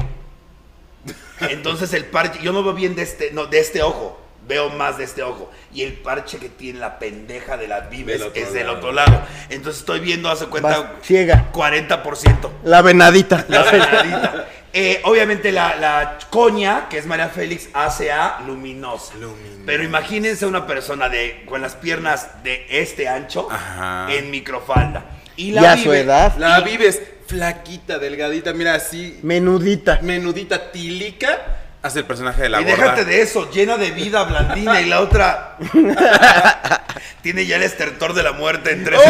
Entonces 1.41 1.93
el 1.95 2.05
parche, 2.05 2.41
yo 2.43 2.53
no 2.53 2.63
veo 2.63 2.75
bien 2.75 2.95
de 2.95 3.03
este, 3.03 3.31
no, 3.33 3.47
de 3.47 3.61
este 3.61 3.83
ojo. 3.83 4.19
Veo 4.49 4.69
más 4.71 4.99
de 4.99 5.05
este 5.05 5.23
ojo. 5.23 5.51
Y 5.73 5.83
el 5.83 5.93
parche 5.93 6.39
que 6.39 6.49
tiene 6.49 6.81
la 6.81 6.99
pendeja 6.99 7.57
de 7.57 7.69
las 7.69 7.89
vives 7.89 8.19
Del 8.21 8.33
es 8.35 8.53
del 8.53 8.67
lado. 8.67 8.79
otro 8.79 8.93
lado. 8.93 9.23
Entonces 9.49 9.81
estoy 9.81 10.01
viendo, 10.01 10.29
hace 10.29 10.45
Vas 10.47 10.51
cuenta, 10.51 10.95
ciega. 11.03 11.51
40%. 11.53 12.51
La 12.65 12.83
venadita. 12.83 13.45
La 13.49 13.63
venadita. 13.63 14.49
Eh, 14.73 15.01
obviamente 15.05 15.51
la, 15.51 15.75
la 15.77 16.19
coña, 16.31 16.89
que 16.89 16.99
es 16.99 17.07
María 17.07 17.29
Félix, 17.29 17.69
hace 17.73 18.13
a 18.13 18.41
luminosa. 18.47 19.15
Luminosa. 19.15 19.63
Pero 19.67 19.83
imagínense 19.83 20.47
una 20.47 20.67
persona 20.67 21.09
de 21.09 21.43
con 21.47 21.61
las 21.61 21.75
piernas 21.75 22.43
de 22.45 22.67
este 22.71 23.09
ancho 23.09 23.49
Ajá. 23.51 24.07
en 24.13 24.31
microfalda. 24.31 25.05
Y 25.37 25.53
Y 25.53 25.59
a 25.59 25.77
su 25.77 25.93
edad. 25.93 26.37
La 26.39 26.61
vives 26.61 27.01
flaquita, 27.27 27.99
delgadita, 27.99 28.53
mira 28.53 28.75
así, 28.75 29.19
Menudita. 29.23 30.01
menudita, 30.03 30.71
tílica, 30.73 31.60
hace 31.83 32.01
el 32.01 32.05
personaje 32.05 32.43
de 32.43 32.49
la 32.49 32.61
y 32.61 32.65
gorda. 32.65 32.77
déjate 32.77 33.05
de 33.05 33.23
eso, 33.23 33.51
llena 33.51 33.77
de 33.77 33.91
vida, 33.91 34.25
blandina, 34.25 34.81
y 34.81 34.87
la 34.87 35.01
otra 35.01 35.57
tiene 37.23 37.47
ya 37.47 37.57
el 37.57 37.63
estertor 37.63 38.15
de 38.15 38.23
la 38.23 38.33
muerte 38.33 38.73
en 38.73 38.85
tres 38.85 39.01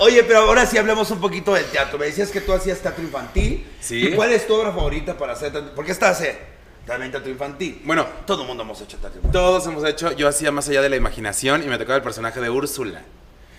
Oye, 0.00 0.22
pero 0.24 0.40
ahora 0.40 0.66
sí 0.66 0.78
hablemos 0.78 1.10
un 1.10 1.20
poquito 1.20 1.54
del 1.54 1.64
teatro. 1.66 1.98
Me 1.98 2.06
decías 2.06 2.30
que 2.30 2.40
tú 2.40 2.52
hacías 2.52 2.78
teatro 2.78 3.02
infantil. 3.02 3.66
Sí. 3.80 4.08
¿Y 4.08 4.12
cuál 4.12 4.32
es 4.32 4.46
tu 4.46 4.54
obra 4.54 4.72
favorita 4.72 5.16
para 5.16 5.32
hacer 5.32 5.52
teatro? 5.52 5.74
¿Por 5.74 5.84
qué 5.84 5.92
estás 5.92 6.18
haciendo 6.18 6.40
también 6.86 7.10
teatro 7.10 7.30
infantil? 7.30 7.80
Bueno. 7.84 8.06
todo 8.26 8.42
el 8.42 8.48
mundo 8.48 8.62
hemos 8.62 8.80
hecho 8.80 8.96
teatro 8.98 9.18
infantil. 9.18 9.32
Todos 9.32 9.66
hemos 9.66 9.84
hecho, 9.84 10.12
yo 10.12 10.28
hacía 10.28 10.50
más 10.50 10.68
allá 10.68 10.82
de 10.82 10.88
la 10.88 10.96
imaginación 10.96 11.62
y 11.62 11.66
me 11.66 11.78
tocaba 11.78 11.96
el 11.96 12.02
personaje 12.02 12.40
de 12.40 12.50
Úrsula. 12.50 13.02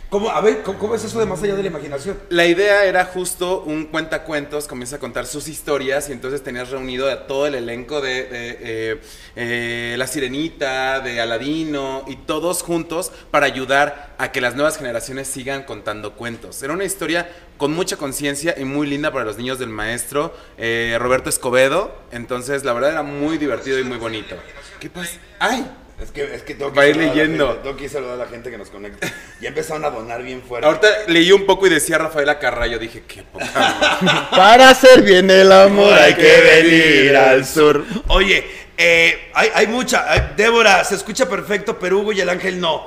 ¿Cómo, 0.09 0.29
a 0.29 0.39
ver, 0.39 0.63
¿cómo, 0.63 0.95
es 0.95 1.03
eso 1.03 1.19
de 1.19 1.25
más 1.25 1.43
allá 1.43 1.55
de 1.55 1.63
la 1.63 1.67
imaginación? 1.67 2.17
La 2.29 2.45
idea 2.45 2.85
era 2.85 3.03
justo 3.03 3.61
un 3.63 3.87
cuentacuentos, 3.87 4.65
comienza 4.65 4.95
a 4.95 4.99
contar 4.99 5.25
sus 5.25 5.49
historias 5.49 6.07
y 6.07 6.13
entonces 6.13 6.41
tenías 6.41 6.69
reunido 6.69 7.11
a 7.11 7.27
todo 7.27 7.45
el 7.45 7.55
elenco 7.55 7.99
de, 7.99 8.23
de, 8.23 8.57
eh, 8.61 9.01
eh, 9.35 9.95
La 9.97 10.07
Sirenita, 10.07 11.01
de 11.01 11.19
Aladino 11.19 12.05
y 12.07 12.15
todos 12.15 12.63
juntos 12.63 13.11
para 13.31 13.47
ayudar 13.47 14.15
a 14.17 14.31
que 14.31 14.39
las 14.39 14.55
nuevas 14.55 14.77
generaciones 14.77 15.27
sigan 15.27 15.63
contando 15.63 16.13
cuentos. 16.13 16.63
Era 16.63 16.71
una 16.71 16.85
historia 16.85 17.29
con 17.57 17.73
mucha 17.73 17.97
conciencia 17.97 18.55
y 18.57 18.63
muy 18.63 18.87
linda 18.87 19.11
para 19.11 19.25
los 19.25 19.37
niños 19.37 19.59
del 19.59 19.69
maestro 19.69 20.33
eh, 20.57 20.95
Roberto 21.01 21.27
Escobedo, 21.27 21.93
entonces 22.13 22.63
la 22.63 22.71
verdad 22.71 22.91
era 22.91 23.03
muy 23.03 23.37
divertido 23.37 23.77
y 23.77 23.83
muy 23.83 23.97
bonito. 23.97 24.37
¿Qué 24.79 24.89
pasa? 24.89 25.19
¡Ay! 25.37 25.69
Es 26.01 26.11
que, 26.11 26.35
es 26.35 26.43
que 26.43 26.53
tengo 26.53 26.71
que 26.71 26.77
Va 26.77 26.83
a 26.83 26.87
ir 26.87 26.93
saludar 26.95 27.11
a 27.11 27.15
la 27.15 27.23
leyendo. 27.23 27.47
gente, 27.47 27.63
tengo 27.63 27.77
que 27.77 27.89
saludar 27.89 28.13
a 28.13 28.17
la 28.17 28.27
gente 28.27 28.51
que 28.51 28.57
nos 28.59 28.69
conecta. 28.69 29.11
Ya 29.41 29.49
empezaron 29.49 29.83
a 29.83 29.89
donar 29.89 30.21
bien 30.21 30.43
fuerte. 30.43 30.67
Ahorita 30.67 30.87
leí 31.07 31.31
un 31.31 31.45
poco 31.47 31.65
y 31.65 31.71
decía 31.71 31.97
Rafaela 31.97 32.37
Carrallo, 32.37 32.77
dije, 32.77 33.03
qué 33.07 33.23
poca 33.23 33.45
madre". 33.53 34.11
Para 34.31 34.69
hacer 34.69 35.01
bien 35.01 35.29
el 35.31 35.51
amor 35.51 35.91
hay 35.93 36.13
que 36.13 36.41
venir 36.41 37.15
al 37.17 37.45
sur. 37.45 37.83
Oye, 38.09 38.45
eh, 38.77 39.31
hay, 39.33 39.49
hay 39.55 39.67
mucha. 39.67 40.11
hay- 40.11 40.33
Débora, 40.37 40.83
se 40.83 40.93
escucha 40.95 41.27
perfecto, 41.27 41.79
pero 41.79 41.97
Hugo 41.97 42.11
y 42.11 42.21
el 42.21 42.29
ángel 42.29 42.59
no. 42.59 42.85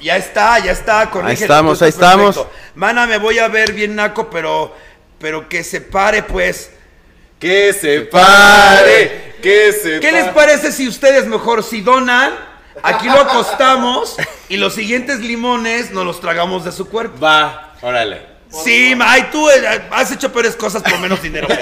Ya 0.00 0.16
está, 0.16 0.58
ya 0.60 0.72
está. 0.72 1.10
corrígelo, 1.10 1.28
Ahí 1.36 1.42
estamos, 1.42 1.82
ahí 1.82 1.90
estamos. 1.90 2.46
Mana, 2.74 3.06
me 3.06 3.18
voy 3.18 3.38
a 3.38 3.48
ver 3.48 3.74
bien 3.74 3.94
naco, 3.94 4.30
pero, 4.30 4.74
pero 5.20 5.46
que 5.50 5.62
se 5.62 5.82
pare, 5.82 6.22
pues. 6.22 6.70
Que 7.38 7.74
se 7.74 8.00
pare, 8.00 9.27
que 9.42 9.72
se 9.72 10.00
¿Qué 10.00 10.12
les 10.12 10.24
pare. 10.26 10.34
parece 10.34 10.72
si 10.72 10.88
ustedes 10.88 11.26
mejor 11.26 11.62
si 11.62 11.80
donan? 11.80 12.32
Aquí 12.82 13.06
lo 13.06 13.20
acostamos 13.20 14.16
y 14.48 14.56
los 14.56 14.74
siguientes 14.74 15.20
limones 15.20 15.90
nos 15.90 16.04
los 16.04 16.20
tragamos 16.20 16.64
de 16.64 16.72
su 16.72 16.88
cuerpo. 16.88 17.18
Va, 17.20 17.74
órale. 17.82 18.38
Sí, 18.64 18.96
ay, 19.00 19.28
tú 19.30 19.50
eh, 19.50 19.82
has 19.90 20.10
hecho 20.10 20.32
peores 20.32 20.56
cosas 20.56 20.82
por 20.82 20.98
menos 21.00 21.20
dinero. 21.20 21.46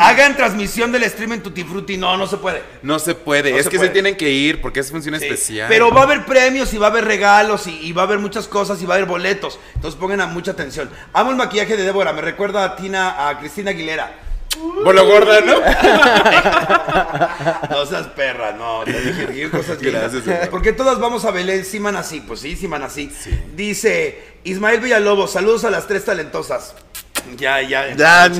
Hagan 0.00 0.36
transmisión 0.36 0.90
del 0.90 1.04
stream 1.08 1.34
en 1.34 1.42
Tutti 1.42 1.62
Frutti. 1.62 1.96
No, 1.96 2.16
no 2.16 2.26
se 2.26 2.36
puede. 2.38 2.62
No 2.82 2.98
se 2.98 3.14
puede, 3.14 3.52
No 3.52 3.58
es 3.58 3.64
se 3.64 3.70
que 3.70 3.76
puede. 3.76 3.90
se 3.90 3.92
tienen 3.92 4.16
que 4.16 4.28
ir 4.30 4.60
porque 4.60 4.80
es 4.80 4.90
función 4.90 5.16
Sí, 5.20 5.24
especial. 5.26 5.66
Pero 5.68 5.92
va 5.92 6.00
a 6.00 6.04
haber 6.04 6.24
premios 6.26 6.72
y 6.74 6.78
va 6.78 6.88
a 6.88 6.90
haber 6.90 7.04
regalos 7.04 7.66
y, 7.68 7.78
y 7.80 7.92
va 7.92 8.02
a 8.02 8.06
haber 8.06 8.18
muchas 8.18 8.48
cosas 8.48 8.82
y 8.82 8.86
va 8.86 8.94
a 8.94 8.96
haber 8.96 9.08
boletos. 9.08 9.58
Entonces 9.76 9.98
pongan 10.00 10.20
a 10.20 10.26
mucha 10.26 10.50
atención. 10.52 10.90
Amo 11.12 11.30
el 11.30 11.36
maquillaje 11.36 11.76
de 11.76 11.84
Débora. 11.84 12.12
Me 12.12 12.22
recuerda 12.22 12.64
a 12.64 12.74
Tina, 12.76 13.28
a 13.28 13.38
Cristina 13.38 13.70
Aguilera. 13.70 14.12
Por 14.84 14.94
lo 14.94 15.06
gorda, 15.06 15.40
¿no? 15.40 15.54
No 17.70 17.86
seas 17.86 18.06
perra, 18.08 18.52
no. 18.52 18.82
Te 18.84 18.92
dije, 19.00 19.50
cosas. 19.50 19.78
Gracias, 19.80 20.24
Débora. 20.24 20.50
Porque 20.50 20.72
todas 20.72 20.98
vamos 20.98 21.24
a 21.24 21.30
Belén, 21.30 21.64
sí, 21.64 21.80
man, 21.80 21.96
así. 21.96 22.20
Pues 22.20 22.40
sí, 22.40 22.56
sí, 22.56 22.68
man, 22.68 22.82
así. 22.82 23.10
Dice 23.54 24.36
Ismael 24.44 24.80
Villalobos, 24.80 25.32
saludos 25.32 25.64
a 25.64 25.70
las 25.70 25.86
tres 25.86 26.04
talentosas. 26.04 26.74
Ya, 27.36 27.62
ya. 27.62 27.94
Ya. 27.94 28.30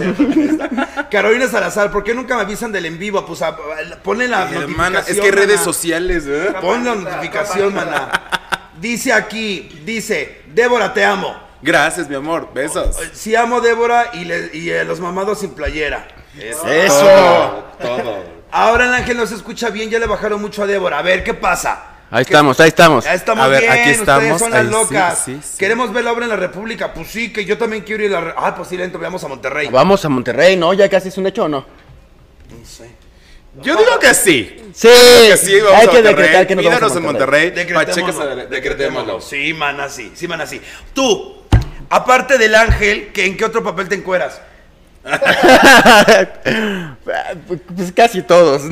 Carolina 1.11 1.47
Salazar, 1.49 1.91
¿por 1.93 2.03
qué 2.05 2.15
nunca 2.15 2.35
me 2.37 2.43
avisan 2.43 2.73
del 2.73 2.87
en 2.87 2.99
vivo? 2.99 3.25
Pues 3.25 3.43
a- 3.43 3.57
ponle 4.03 4.29
la 4.29 4.43
Hermana, 4.51 5.01
notificación. 5.01 5.17
es 5.17 5.21
que 5.21 5.27
hay 5.27 5.31
redes 5.31 5.57
mana. 5.61 5.65
sociales, 5.65 6.25
¿eh? 6.27 6.53
Pon 6.61 6.85
la 6.85 6.95
notificación, 6.97 7.75
maná. 7.75 8.71
Dice 8.81 9.13
aquí, 9.13 9.83
dice, 9.85 10.43
Débora, 10.53 10.93
te 10.93 11.05
amo. 11.05 11.37
Gracias, 11.63 12.09
mi 12.09 12.15
amor. 12.17 12.49
Besos. 12.53 12.97
Sí 13.13 13.35
amo 13.37 13.57
a 13.57 13.61
Débora 13.61 14.11
y, 14.15 14.25
le- 14.25 14.51
y 14.53 14.71
a 14.73 14.85
los 14.85 15.01
mamados 15.01 15.41
sin 15.41 15.51
playera. 15.55 16.09
Eso. 16.39 16.67
Eso. 16.67 17.65
Todo. 17.81 18.25
Ahora 18.51 18.85
el 18.87 18.95
ángel 18.95 19.17
no 19.17 19.27
se 19.27 19.35
escucha 19.37 19.71
bien, 19.71 19.89
ya 19.89 19.99
le 19.99 20.07
bajaron 20.07 20.41
mucho 20.41 20.63
a 20.63 20.67
Débora. 20.67 20.99
A 20.99 21.03
ver, 21.03 21.23
¿qué 21.25 21.35
pasa? 21.35 21.85
Ahí 22.11 22.23
estamos, 22.23 22.61
ahí 22.61 22.69
estamos. 22.69 23.05
Ya 23.05 23.15
estamos 23.15 23.43
A 23.43 23.49
ver, 23.49 23.61
bien, 23.61 23.73
aquí 23.73 23.81
ustedes 23.93 24.01
estamos, 24.01 24.39
son 24.39 24.51
las 24.51 24.61
ahí 24.61 24.67
sí, 24.67 24.73
locas. 24.73 25.23
sí, 25.25 25.41
sí. 25.43 25.57
Queremos 25.59 25.93
ver 25.95 26.05
la 26.05 26.13
obra 26.13 26.25
en 26.25 26.31
la 26.31 26.37
República. 26.37 26.93
Pues 26.93 27.09
sí, 27.09 27.33
que 27.33 27.45
yo 27.47 27.57
también 27.57 27.83
quiero 27.85 28.05
ir 28.05 28.15
a 28.15 28.21
la... 28.21 28.35
Ah, 28.37 28.55
posiblemente 28.55 28.99
veamos 28.99 29.25
a 29.25 29.29
Monterrey. 29.29 29.69
Vamos 29.71 30.05
a 30.05 30.09
Monterrey, 30.11 30.57
¿no? 30.57 30.75
Ya 30.75 30.91
casi 30.91 31.09
es 31.09 31.17
un 31.17 31.27
hecho 31.27 31.45
o 31.45 31.49
no. 31.49 31.61
No 31.61 32.67
sé. 32.67 32.91
Yo 33.63 33.77
digo 33.77 33.99
que 33.99 34.13
sí. 34.13 34.73
Sí, 34.75 34.89
Que 34.89 35.37
sí, 35.39 35.55
vamos 35.61 35.73
hay 35.81 35.87
que 35.89 35.93
Monterrey. 35.95 36.15
decretar 36.15 36.47
que 36.47 36.57
nos 36.57 36.65
vamos 36.67 36.83
a 36.95 36.97
en 36.99 37.03
Monterrey. 37.05 37.47
Monterrey. 37.47 37.65
Decretémoslo. 37.67 38.37
Decretémoslo. 38.47 39.21
Sí, 39.23 39.55
man, 39.55 39.81
así. 39.81 40.13
Sí, 40.15 40.29
man, 40.29 40.41
así. 40.43 40.61
Tú, 40.93 41.42
aparte 41.93 42.39
del 42.39 42.55
ángel, 42.55 43.09
¿que 43.13 43.27
¿en 43.27 43.37
qué 43.37 43.45
otro 43.45 43.63
papel 43.63 43.89
te 43.89 43.95
encueras? 43.97 44.41
pues 47.77 47.93
casi 47.93 48.23
todos. 48.23 48.63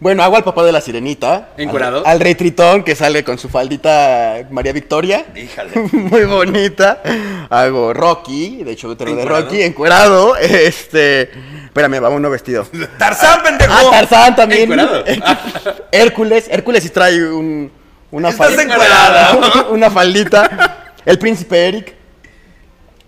bueno, 0.00 0.22
hago 0.22 0.36
al 0.36 0.44
papá 0.44 0.64
de 0.64 0.72
la 0.72 0.80
sirenita. 0.80 1.50
¿Encuerado? 1.58 1.98
Al, 1.98 2.06
al 2.12 2.20
rey 2.20 2.34
Tritón 2.34 2.82
que 2.82 2.96
sale 2.96 3.22
con 3.24 3.38
su 3.38 3.48
faldita 3.50 4.36
María 4.50 4.72
Victoria. 4.72 5.26
Híjale. 5.36 5.72
Muy 5.92 6.24
bonita. 6.24 7.02
Hago 7.50 7.92
Rocky, 7.92 8.64
de 8.64 8.72
hecho, 8.72 8.94
de 8.94 9.04
¿Encuerado? 9.04 9.28
Rocky, 9.42 9.62
encuerado. 9.62 10.36
Este. 10.36 11.30
Espérame, 11.64 12.02
va 12.02 12.08
uno 12.08 12.30
vestido. 12.30 12.66
Tarzán, 12.98 13.42
pendejo. 13.42 13.72
Ah, 13.72 13.84
Tarzán 13.90 14.34
también. 14.34 14.62
Encuerado. 14.62 15.04
Hércules. 15.92 16.46
Hércules 16.50 16.82
sí 16.82 16.88
trae 16.88 17.22
un, 17.22 17.70
una 18.10 18.30
Estás 18.30 18.46
faldita. 18.48 18.62
encuerada. 18.74 19.66
una 19.70 19.90
faldita. 19.90 20.94
El 21.04 21.18
príncipe 21.18 21.68
Eric. 21.68 21.97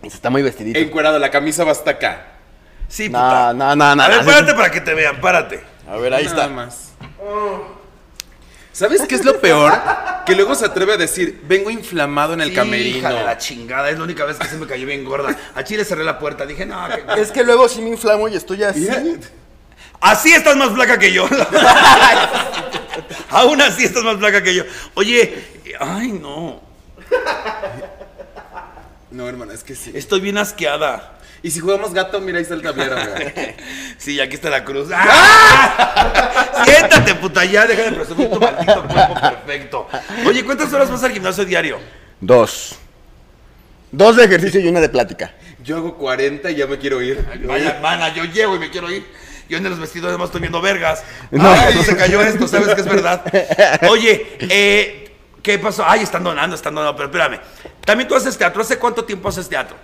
Ese 0.02 0.16
Está 0.16 0.30
muy 0.30 0.42
vestidito. 0.42 0.78
Encuerado, 0.78 1.18
la 1.18 1.30
camisa 1.30 1.64
va 1.64 1.72
hasta 1.72 1.90
acá. 1.92 2.26
Sí, 2.88 3.08
puta. 3.08 3.52
no, 3.52 3.76
no, 3.76 3.96
no. 3.96 4.02
A 4.02 4.08
ver, 4.08 4.24
no. 4.24 4.30
párate 4.30 4.54
para 4.54 4.70
que 4.70 4.80
te 4.80 4.94
vean, 4.94 5.20
párate. 5.20 5.62
A 5.88 5.96
ver, 5.96 6.14
ahí 6.14 6.24
Nada 6.24 6.42
está. 6.44 6.48
más. 6.54 6.92
¿Sabes 8.72 9.02
qué 9.06 9.16
es 9.16 9.24
lo 9.24 9.40
peor? 9.40 9.72
Que 10.24 10.34
luego 10.34 10.54
se 10.54 10.64
atreve 10.64 10.94
a 10.94 10.96
decir, 10.96 11.40
vengo 11.44 11.70
inflamado 11.70 12.34
en 12.34 12.40
el 12.40 12.50
Sí, 12.50 12.54
camerino. 12.54 12.98
Hija 12.98 13.12
de 13.12 13.24
la 13.24 13.36
chingada, 13.36 13.90
es 13.90 13.98
la 13.98 14.04
única 14.04 14.24
vez 14.24 14.38
que 14.38 14.46
se 14.46 14.56
me 14.56 14.66
cayó 14.66 14.86
bien 14.86 15.04
gorda. 15.04 15.36
A 15.54 15.64
Chile 15.64 15.84
cerré 15.84 16.04
la 16.04 16.18
puerta, 16.18 16.46
dije, 16.46 16.64
no, 16.66 16.88
que- 16.88 17.20
Es 17.20 17.30
que 17.32 17.42
luego 17.44 17.68
sí 17.68 17.82
me 17.82 17.90
inflamo 17.90 18.28
y 18.28 18.36
estoy 18.36 18.62
así. 18.62 18.88
Así 20.00 20.32
estás 20.32 20.56
más 20.56 20.70
flaca 20.72 20.98
que 20.98 21.12
yo. 21.12 21.28
Aún 23.30 23.60
así 23.60 23.84
estás 23.84 24.02
más 24.02 24.16
flaca 24.16 24.42
que 24.42 24.54
yo. 24.54 24.64
Oye, 24.94 25.44
ay 25.78 26.12
no, 26.12 26.62
No, 29.10 29.28
hermano, 29.28 29.52
es 29.52 29.64
que 29.64 29.74
sí. 29.74 29.90
estoy 29.94 30.20
bien 30.20 30.38
asqueada. 30.38 31.18
Y 31.42 31.50
si 31.50 31.60
jugamos 31.60 31.94
gato, 31.94 32.20
mira, 32.20 32.36
ahí 32.38 32.42
está 32.42 32.54
el 32.54 32.62
tablero, 32.62 32.96
güey. 32.96 33.54
Sí, 33.98 34.20
aquí 34.20 34.34
está 34.34 34.50
la 34.50 34.64
cruz. 34.64 34.88
¡Ah! 34.94 36.62
Siéntate, 36.64 37.14
puta, 37.14 37.44
ya, 37.44 37.66
deja 37.66 37.82
de 37.84 37.92
presumir 37.92 38.30
tu 38.30 38.38
maldito 38.40 38.82
cuerpo 38.86 39.14
perfecto. 39.14 39.88
Oye, 40.26 40.44
¿cuántas 40.44 40.72
horas 40.72 40.90
vas 40.90 41.02
al 41.02 41.12
gimnasio 41.12 41.44
diario? 41.44 41.78
Dos. 42.20 42.76
Dos 43.90 44.16
de 44.16 44.24
ejercicio 44.24 44.60
y 44.60 44.68
una 44.68 44.80
de 44.80 44.88
plática. 44.88 45.32
Yo 45.64 45.78
hago 45.78 45.96
40 45.96 46.50
y 46.50 46.56
ya 46.56 46.66
me 46.66 46.78
quiero 46.78 47.02
ir. 47.02 47.24
Vaya, 47.44 47.78
mana, 47.82 48.14
yo 48.14 48.24
llego 48.24 48.56
y 48.56 48.58
me 48.58 48.70
quiero 48.70 48.90
ir. 48.90 49.04
Yo 49.48 49.56
en 49.58 49.64
los 49.64 49.80
vestidos 49.80 50.08
además 50.10 50.26
estoy 50.26 50.42
viendo 50.42 50.60
vergas. 50.60 51.02
No. 51.32 51.50
Ay, 51.50 51.74
no 51.74 51.82
se 51.82 51.96
cayó 51.96 52.22
esto, 52.22 52.46
sabes 52.46 52.72
que 52.74 52.82
es 52.82 52.86
verdad. 52.86 53.24
Oye, 53.90 54.36
eh, 54.48 55.12
¿qué 55.42 55.58
pasó? 55.58 55.84
Ay, 55.84 56.02
están 56.02 56.22
donando, 56.22 56.54
están 56.54 56.74
donando, 56.74 56.96
pero 56.96 57.08
espérame. 57.08 57.40
También 57.84 58.08
tú 58.08 58.14
haces 58.14 58.36
teatro. 58.36 58.62
¿Hace 58.62 58.78
cuánto 58.78 59.04
tiempo 59.04 59.28
haces 59.28 59.48
teatro? 59.48 59.76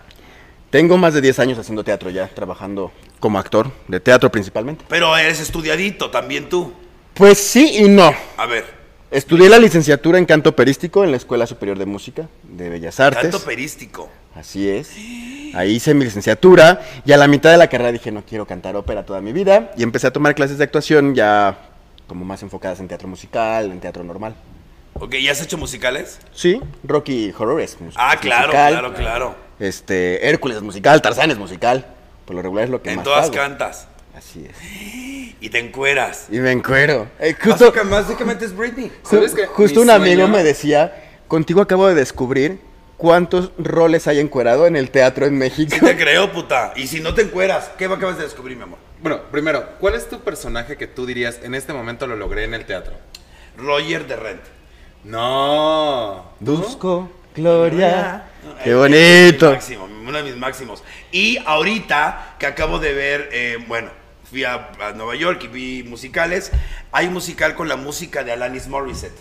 Tengo 0.70 0.96
más 0.98 1.14
de 1.14 1.20
10 1.20 1.38
años 1.38 1.58
haciendo 1.58 1.84
teatro 1.84 2.10
ya, 2.10 2.28
trabajando 2.28 2.92
como 3.20 3.38
actor, 3.38 3.70
de 3.88 4.00
teatro 4.00 4.30
principalmente. 4.30 4.84
Pero 4.88 5.16
eres 5.16 5.40
estudiadito 5.40 6.10
también 6.10 6.48
tú. 6.48 6.72
Pues 7.14 7.38
sí 7.38 7.78
y 7.78 7.88
no. 7.88 8.12
A 8.36 8.46
ver, 8.46 8.76
Estudié 9.10 9.48
la 9.48 9.60
licenciatura 9.60 10.18
en 10.18 10.26
canto 10.26 10.56
perístico 10.56 11.04
en 11.04 11.12
la 11.12 11.16
Escuela 11.16 11.46
Superior 11.46 11.78
de 11.78 11.86
Música 11.86 12.28
de 12.42 12.68
Bellas 12.68 12.98
Artes. 12.98 13.22
canto 13.22 13.40
perístico. 13.40 14.08
Así 14.34 14.68
es. 14.68 14.90
Ahí 15.54 15.76
hice 15.76 15.94
mi 15.94 16.04
licenciatura 16.04 16.82
y 17.04 17.12
a 17.12 17.16
la 17.16 17.28
mitad 17.28 17.52
de 17.52 17.56
la 17.56 17.68
carrera 17.68 17.92
dije 17.92 18.10
no 18.10 18.24
quiero 18.26 18.46
cantar 18.46 18.74
ópera 18.74 19.06
toda 19.06 19.20
mi 19.20 19.32
vida 19.32 19.72
y 19.76 19.84
empecé 19.84 20.08
a 20.08 20.12
tomar 20.12 20.34
clases 20.34 20.58
de 20.58 20.64
actuación 20.64 21.14
ya 21.14 21.56
como 22.08 22.24
más 22.24 22.42
enfocadas 22.42 22.80
en 22.80 22.88
teatro 22.88 23.06
musical, 23.06 23.70
en 23.70 23.80
teatro 23.80 24.02
normal. 24.02 24.34
Ok, 25.00 25.14
¿ya 25.16 25.32
has 25.32 25.42
hecho 25.42 25.58
musicales? 25.58 26.18
Sí, 26.32 26.60
Rocky 26.84 27.32
Horror 27.36 27.60
es 27.60 27.80
mus- 27.80 27.94
Ah, 27.96 28.16
claro, 28.20 28.46
musical. 28.48 28.72
claro, 28.72 28.94
claro. 28.94 29.36
Este, 29.58 30.28
Hércules 30.28 30.56
es 30.58 30.62
musical, 30.62 31.00
Tarzán 31.02 31.30
es 31.30 31.38
musical. 31.38 31.86
Por 32.24 32.34
lo 32.36 32.42
regular 32.42 32.64
es 32.64 32.70
lo 32.70 32.82
que 32.82 32.90
En 32.90 32.96
más 32.96 33.04
todas 33.04 33.24
hago. 33.26 33.34
cantas. 33.34 33.88
Así 34.16 34.46
es. 34.48 34.56
Y 35.38 35.50
te 35.50 35.58
encueras. 35.58 36.28
Y 36.30 36.38
me 36.40 36.50
encuero. 36.50 37.08
Eh, 37.20 37.34
justo 37.34 37.66
Básica- 37.70 37.82
Básicamente 37.88 38.46
es 38.46 38.56
Britney. 38.56 38.90
ju- 39.04 39.10
¿Sabes 39.10 39.34
qué? 39.34 39.46
justo 39.46 39.82
un 39.82 39.90
amigo 39.90 40.22
sueño- 40.22 40.28
me 40.28 40.42
decía, 40.42 41.20
contigo 41.28 41.60
acabo 41.60 41.86
de 41.86 41.94
descubrir 41.94 42.58
cuántos 42.96 43.52
roles 43.58 44.08
hay 44.08 44.18
encuerado 44.18 44.66
en 44.66 44.76
el 44.76 44.90
teatro 44.90 45.26
en 45.26 45.36
México. 45.36 45.76
Sí 45.78 45.84
te 45.84 45.94
creo, 45.96 46.32
puta. 46.32 46.72
Y 46.74 46.86
si 46.86 47.00
no 47.00 47.12
te 47.14 47.20
encueras, 47.22 47.70
¿qué 47.76 47.84
acabas 47.84 48.16
de 48.16 48.24
descubrir, 48.24 48.56
mi 48.56 48.62
amor? 48.62 48.78
Bueno, 49.02 49.20
primero, 49.30 49.68
¿cuál 49.78 49.94
es 49.94 50.08
tu 50.08 50.20
personaje 50.20 50.78
que 50.78 50.86
tú 50.86 51.04
dirías 51.04 51.38
en 51.42 51.54
este 51.54 51.74
momento 51.74 52.06
lo 52.06 52.16
logré 52.16 52.44
en 52.44 52.54
el 52.54 52.64
teatro? 52.64 52.94
Roger 53.58 54.06
de 54.06 54.16
Rent. 54.16 54.40
No. 55.06 56.32
Busco 56.40 57.08
gloria. 57.32 58.24
Qué 58.64 58.74
bonito. 58.74 59.52
máximo, 59.52 59.84
uno 59.84 60.18
de 60.18 60.24
mis 60.24 60.36
máximos. 60.36 60.82
Y 61.12 61.38
ahorita 61.46 62.34
que 62.40 62.46
acabo 62.46 62.80
de 62.80 62.92
ver, 62.92 63.28
eh, 63.32 63.58
bueno, 63.68 63.90
fui 64.28 64.42
a, 64.42 64.72
a 64.80 64.92
Nueva 64.92 65.14
York 65.14 65.44
y 65.44 65.46
vi 65.46 65.82
musicales. 65.84 66.50
Hay 66.90 67.06
un 67.06 67.12
musical 67.12 67.54
con 67.54 67.68
la 67.68 67.76
música 67.76 68.24
de 68.24 68.32
Alanis 68.32 68.66
Morissette. 68.66 69.18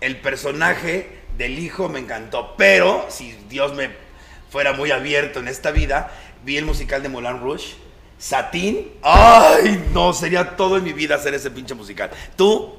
El 0.00 0.16
personaje 0.16 1.20
del 1.36 1.58
hijo 1.58 1.90
me 1.90 1.98
encantó, 1.98 2.54
pero 2.56 3.04
si 3.10 3.32
Dios 3.50 3.74
me 3.74 3.90
fuera 4.48 4.72
muy 4.72 4.92
abierto 4.92 5.40
en 5.40 5.48
esta 5.48 5.72
vida, 5.72 6.10
vi 6.42 6.56
el 6.56 6.64
musical 6.64 7.02
de 7.02 7.10
Moulin 7.10 7.38
Rouge. 7.38 7.74
Satín, 8.18 8.88
ay, 9.02 9.90
no, 9.92 10.14
sería 10.14 10.56
todo 10.56 10.78
en 10.78 10.84
mi 10.84 10.94
vida 10.94 11.16
hacer 11.16 11.34
ese 11.34 11.50
pinche 11.50 11.74
musical. 11.74 12.10
¿Tú? 12.34 12.78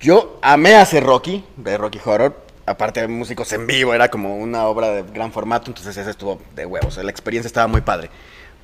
Yo 0.00 0.38
amé 0.40 0.76
hacer 0.76 1.04
Rocky, 1.04 1.44
de 1.58 1.76
Rocky 1.76 2.00
Horror. 2.02 2.34
Aparte 2.64 3.00
de 3.00 3.08
músicos 3.08 3.52
en 3.52 3.66
vivo, 3.66 3.92
era 3.92 4.08
como 4.08 4.36
una 4.38 4.64
obra 4.66 4.90
de 4.90 5.02
gran 5.02 5.32
formato, 5.32 5.70
entonces 5.70 5.96
ese 5.96 6.10
estuvo 6.10 6.40
de 6.54 6.64
huevos. 6.64 6.96
La 6.96 7.10
experiencia 7.10 7.48
estaba 7.48 7.66
muy 7.66 7.82
padre. 7.82 8.08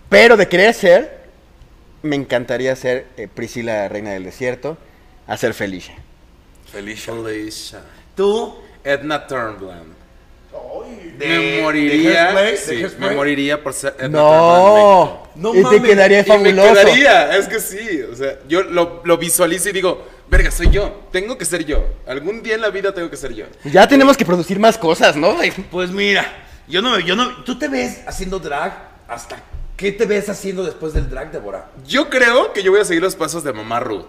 Pero 0.08 0.36
de 0.36 0.48
querer 0.48 0.72
ser, 0.72 1.26
me 2.02 2.16
encantaría 2.16 2.74
ser 2.76 3.08
eh, 3.16 3.28
Priscila, 3.28 3.88
Reina 3.88 4.12
del 4.12 4.24
Desierto, 4.24 4.78
hacer 5.26 5.52
Felicia. 5.52 5.96
Felicia. 6.70 7.12
Felicia. 7.14 7.80
¿Tú? 8.14 8.56
Edna 8.84 9.26
Turnblad. 9.26 9.95
De- 11.18 11.26
me 11.26 11.62
moriría. 11.62 12.32
De 12.32 12.56
sí, 12.56 12.84
me 12.98 13.10
moriría 13.10 13.62
por 13.62 13.72
ser 13.72 13.94
Edna 13.98 14.18
No, 15.34 15.54
y 15.54 15.62
te 15.64 15.82
quedaría 15.82 16.18
Y 16.20 16.22
me 16.22 16.28
fabuloso. 16.28 16.74
quedaría, 16.74 17.36
es 17.36 17.48
que 17.48 17.58
sí, 17.60 18.02
o 18.02 18.14
sea, 18.14 18.38
yo 18.48 18.62
lo, 18.62 19.00
lo 19.04 19.16
visualizo 19.16 19.68
y 19.70 19.72
digo, 19.72 20.06
verga, 20.28 20.50
soy 20.50 20.70
yo, 20.70 21.04
tengo 21.12 21.38
que 21.38 21.44
ser 21.46 21.64
yo, 21.64 21.84
algún 22.06 22.42
día 22.42 22.54
en 22.54 22.60
la 22.60 22.70
vida 22.70 22.92
tengo 22.92 23.08
que 23.10 23.16
ser 23.16 23.32
yo. 23.34 23.46
Ya 23.64 23.86
tenemos 23.88 24.16
que 24.16 24.24
producir 24.26 24.58
más 24.58 24.76
cosas, 24.76 25.16
¿no? 25.16 25.36
Pues 25.70 25.90
mira, 25.90 26.26
yo 26.68 26.82
no 26.82 26.90
me, 26.96 27.02
yo 27.02 27.16
no, 27.16 27.44
¿tú 27.44 27.58
te 27.58 27.68
ves 27.68 28.00
haciendo 28.06 28.38
drag 28.38 28.72
hasta 29.08 29.36
qué 29.76 29.92
te 29.92 30.04
ves 30.04 30.28
haciendo 30.28 30.64
después 30.64 30.92
del 30.92 31.08
drag, 31.08 31.32
Débora? 31.32 31.70
Yo 31.86 32.10
creo 32.10 32.52
que 32.52 32.62
yo 32.62 32.72
voy 32.72 32.80
a 32.80 32.84
seguir 32.84 33.02
los 33.02 33.16
pasos 33.16 33.42
de 33.44 33.52
mamá 33.54 33.80
Ruth. 33.80 34.06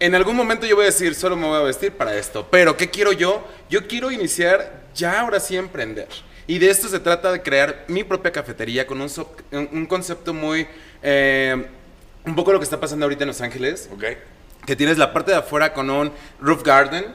En 0.00 0.14
algún 0.14 0.36
momento 0.36 0.66
yo 0.66 0.76
voy 0.76 0.84
a 0.84 0.86
decir, 0.86 1.14
solo 1.14 1.36
me 1.36 1.46
voy 1.46 1.56
a 1.58 1.62
vestir 1.64 1.92
para 1.92 2.16
esto, 2.16 2.46
pero 2.50 2.76
¿qué 2.76 2.88
quiero 2.88 3.12
yo? 3.12 3.44
Yo 3.68 3.86
quiero 3.88 4.10
iniciar 4.12 4.84
ya 4.94 5.20
ahora 5.20 5.40
sí 5.40 5.56
emprender. 5.56 6.06
Y 6.46 6.58
de 6.58 6.70
esto 6.70 6.88
se 6.88 7.00
trata 7.00 7.32
de 7.32 7.42
crear 7.42 7.84
mi 7.88 8.04
propia 8.04 8.30
cafetería 8.32 8.86
con 8.86 9.00
un, 9.00 9.08
so- 9.10 9.34
un- 9.50 9.68
un 9.72 9.86
concepto 9.86 10.32
muy... 10.32 10.66
eh, 11.02 11.66
un 12.24 12.34
poco 12.34 12.52
lo 12.52 12.58
que 12.58 12.64
está 12.64 12.78
pasando 12.80 13.04
ahorita 13.06 13.24
en 13.24 13.28
Los 13.28 13.40
Ángeles. 13.40 13.88
¿Ok? 13.92 14.04
que 14.66 14.76
tienes 14.76 14.98
la 14.98 15.14
parte 15.14 15.30
de 15.30 15.38
afuera 15.38 15.72
con 15.72 15.88
un 15.88 16.12
roof 16.42 16.62
garden 16.62 17.06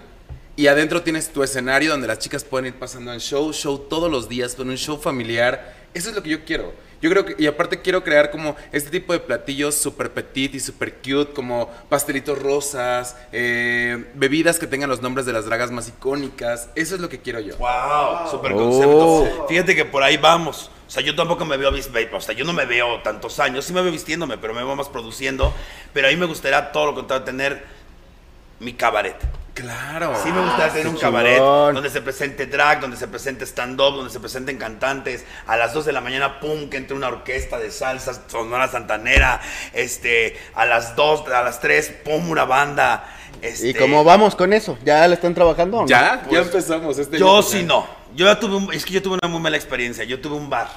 y 0.56 0.65
adentro 0.65 1.04
tienes 1.04 1.30
tu 1.32 1.43
escenario 1.43 1.91
donde 1.91 2.08
las 2.08 2.17
chicas 2.17 2.43
pueden 2.43 2.65
ir 2.67 2.74
pasando 2.74 3.13
en 3.13 3.19
show, 3.19 3.54
show 3.54 3.78
todos 3.78 4.10
los 4.10 4.28
días, 4.28 4.56
con 4.56 4.69
un 4.69 4.76
show 4.78 5.00
familiar. 5.00 5.76
Eso 5.93 6.10
es 6.10 6.15
lo 6.15 6.24
que 6.24 6.30
yo 6.32 6.46
quiero. 6.46 6.74
Yo 7.04 7.10
creo 7.10 7.26
que, 7.26 7.36
y 7.38 7.48
aparte 7.48 7.82
quiero 7.82 8.02
crear 8.02 8.32
como 8.32 8.56
este 8.72 8.89
tipo 8.89 9.12
de 9.12 9.20
platillos 9.20 9.76
super 9.76 10.10
petit 10.10 10.56
y 10.56 10.60
super 10.62 10.94
cute, 10.94 11.34
como 11.34 11.70
pastelitos 11.89 12.42
rosas, 12.42 13.18
eh, 13.34 14.06
bebidas 14.13 14.58
que 14.58 14.68
tengan 14.68 14.89
los 14.89 15.02
nombres 15.02 15.26
de 15.26 15.34
las 15.34 15.44
dragas 15.44 15.70
más 15.70 15.89
icónicas. 15.89 16.70
Eso 16.76 16.96
es 16.96 17.02
lo 17.02 17.10
que 17.10 17.20
quiero 17.20 17.42
yo. 17.42 17.58
Wow, 17.58 18.30
super 18.32 18.54
Oh. 18.54 18.58
concepto. 18.58 19.46
Fíjate 19.50 19.76
que 19.76 19.84
por 19.84 20.02
ahí 20.02 20.16
vamos. 20.16 20.72
O 20.88 20.89
sea, 20.89 21.04
yo 21.04 21.13
tampoco 21.13 21.44
me 21.44 21.58
veo 21.58 21.72
o 21.72 22.22
sea, 22.22 22.34
yo 22.36 22.46
no 22.46 22.54
me 22.54 22.66
veo 22.66 23.02
tantos 23.02 23.38
años, 23.42 23.66
sí 23.66 23.74
me 23.74 23.82
veo 23.82 23.92
vistiéndome, 23.92 24.38
pero 24.38 24.54
me 24.54 24.63
veo 24.63 24.76
más 24.78 24.88
produciendo. 24.88 25.54
Pero 25.92 26.08
a 26.08 26.12
mí 26.12 26.16
me 26.16 26.26
gustaría 26.26 26.72
todo 26.72 26.86
lo 26.86 26.96
contrario, 26.96 27.26
tener 27.26 27.66
mi 28.63 28.73
cabaret. 28.73 29.15
Claro. 29.54 30.15
Sí 30.23 30.32
me 30.32 30.41
gustaría 30.41 30.73
tener 30.73 30.88
un 30.88 30.95
qué 30.95 31.02
cabaret 31.02 31.36
chingón. 31.38 31.76
donde 31.76 31.89
se 31.91 32.02
presente 32.02 32.47
drag, 32.47 32.80
donde 32.82 32.97
se 32.97 33.08
presente 33.08 33.45
stand-up, 33.45 33.93
donde 33.95 34.10
se 34.12 34.19
presenten 34.19 34.58
cantantes. 34.58 35.26
A 35.45 35.58
las 35.58 35.73
2 35.76 35.86
de 35.86 35.91
la 35.93 36.02
mañana, 36.02 36.39
pum, 36.39 36.69
que 36.69 36.78
entre 36.78 36.95
una 36.95 37.08
orquesta 37.10 37.60
de 37.60 37.69
salsa, 37.69 38.19
sonora 38.28 38.67
santanera. 38.67 39.39
Este, 39.73 40.36
a 40.56 40.65
las 40.65 40.95
2, 40.95 41.28
a 41.30 41.43
las 41.43 41.60
3, 41.60 41.93
pum, 42.04 42.30
una 42.32 42.45
banda. 42.45 43.08
Este, 43.43 43.67
¿Y 43.69 43.73
cómo 43.76 44.04
vamos 44.04 44.36
con 44.36 44.54
eso? 44.54 44.78
¿Ya 44.84 45.08
le 45.08 45.15
están 45.15 45.36
trabajando? 45.36 45.82
no? 45.82 45.88
Ya, 45.88 46.21
ya 46.23 46.28
Pues, 46.30 46.45
empezamos. 46.47 46.97
Este 46.97 47.19
Yo 47.19 47.43
sí 47.43 47.63
no. 47.63 47.86
Yo 48.15 48.26
ya 48.26 48.39
tuve 48.39 48.56
un- 48.56 48.73
es 48.73 48.84
que 48.86 48.93
yo 48.93 49.02
tuve 49.04 49.19
una 49.21 49.28
muy 49.32 49.39
mala 49.41 49.58
experiencia. 49.58 50.04
Yo 50.04 50.19
tuve 50.19 50.36
un 50.36 50.49
bar. 50.49 50.67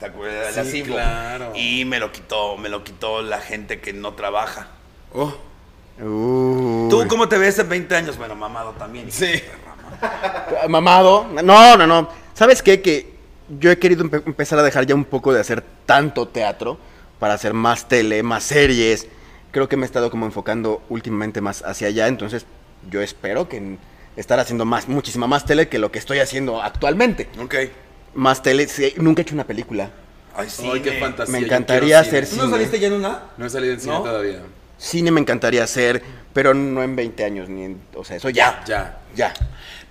¿Te 0.00 0.06
acuerdas? 0.06 0.54
La 0.54 0.64
Sí, 0.64 0.70
Simbo. 0.82 0.94
claro. 0.94 1.52
Y 1.56 1.84
me 1.86 1.98
lo 1.98 2.12
quitó, 2.12 2.56
me 2.58 2.68
lo 2.68 2.84
quitó 2.84 3.20
la 3.22 3.40
gente 3.40 3.80
que 3.80 3.92
no 3.92 4.12
trabaja. 4.14 4.68
Oh, 5.14 5.34
Uy. 6.00 6.88
¿Tú 6.90 7.04
cómo 7.08 7.28
te 7.28 7.38
ves 7.38 7.58
en 7.58 7.68
20 7.68 7.94
años? 7.96 8.16
Bueno, 8.18 8.34
mamado 8.36 8.72
también. 8.72 9.10
sí. 9.10 9.26
Mamado. 10.68 11.26
No, 11.42 11.76
no, 11.76 11.86
no. 11.86 12.08
¿Sabes 12.34 12.62
qué? 12.62 12.80
Que 12.80 13.14
yo 13.58 13.70
he 13.70 13.78
querido 13.78 14.04
empe- 14.04 14.22
empezar 14.26 14.58
a 14.58 14.62
dejar 14.62 14.86
ya 14.86 14.94
un 14.94 15.04
poco 15.04 15.32
de 15.32 15.40
hacer 15.40 15.64
tanto 15.86 16.28
teatro 16.28 16.78
para 17.18 17.34
hacer 17.34 17.54
más 17.54 17.88
tele, 17.88 18.22
más 18.22 18.44
series. 18.44 19.06
Creo 19.50 19.68
que 19.68 19.76
me 19.76 19.84
he 19.84 19.86
estado 19.86 20.10
como 20.10 20.26
enfocando 20.26 20.82
últimamente 20.88 21.40
más 21.40 21.62
hacia 21.62 21.88
allá, 21.88 22.06
entonces 22.06 22.44
yo 22.90 23.00
espero 23.00 23.48
que 23.48 23.76
estar 24.16 24.38
haciendo 24.38 24.64
más, 24.64 24.88
muchísima 24.88 25.26
más 25.26 25.44
tele 25.46 25.68
que 25.68 25.78
lo 25.78 25.90
que 25.90 25.98
estoy 25.98 26.18
haciendo 26.20 26.62
actualmente. 26.62 27.28
Ok. 27.42 27.54
Más 28.14 28.42
tele, 28.42 28.68
sí, 28.68 28.92
nunca 28.98 29.20
he 29.20 29.24
hecho 29.24 29.34
una 29.34 29.44
película. 29.44 29.90
Ay, 30.36 30.48
sí. 30.50 30.68
Ay, 30.72 30.80
qué 30.80 30.92
me- 30.92 31.00
fantasía. 31.00 31.32
me 31.32 31.38
encantaría 31.38 31.98
hacer 31.98 32.26
cine. 32.26 32.40
¿Tú 32.42 32.46
no 32.46 32.52
saliste 32.52 32.78
ya 32.78 32.86
en 32.88 32.92
una? 32.94 33.22
No 33.36 33.46
he 33.46 33.50
salido 33.50 33.74
en 33.74 33.80
cine 33.80 33.94
¿No? 33.94 34.02
todavía. 34.02 34.42
Cine 34.78 35.10
me 35.10 35.20
encantaría 35.20 35.64
hacer, 35.64 36.02
pero 36.32 36.54
no 36.54 36.82
en 36.82 36.94
20 36.96 37.24
años, 37.24 37.48
ni 37.48 37.64
en, 37.64 37.80
o 37.94 38.04
sea, 38.04 38.16
eso 38.16 38.30
ya, 38.30 38.62
Ya. 38.66 39.00
ya. 39.14 39.34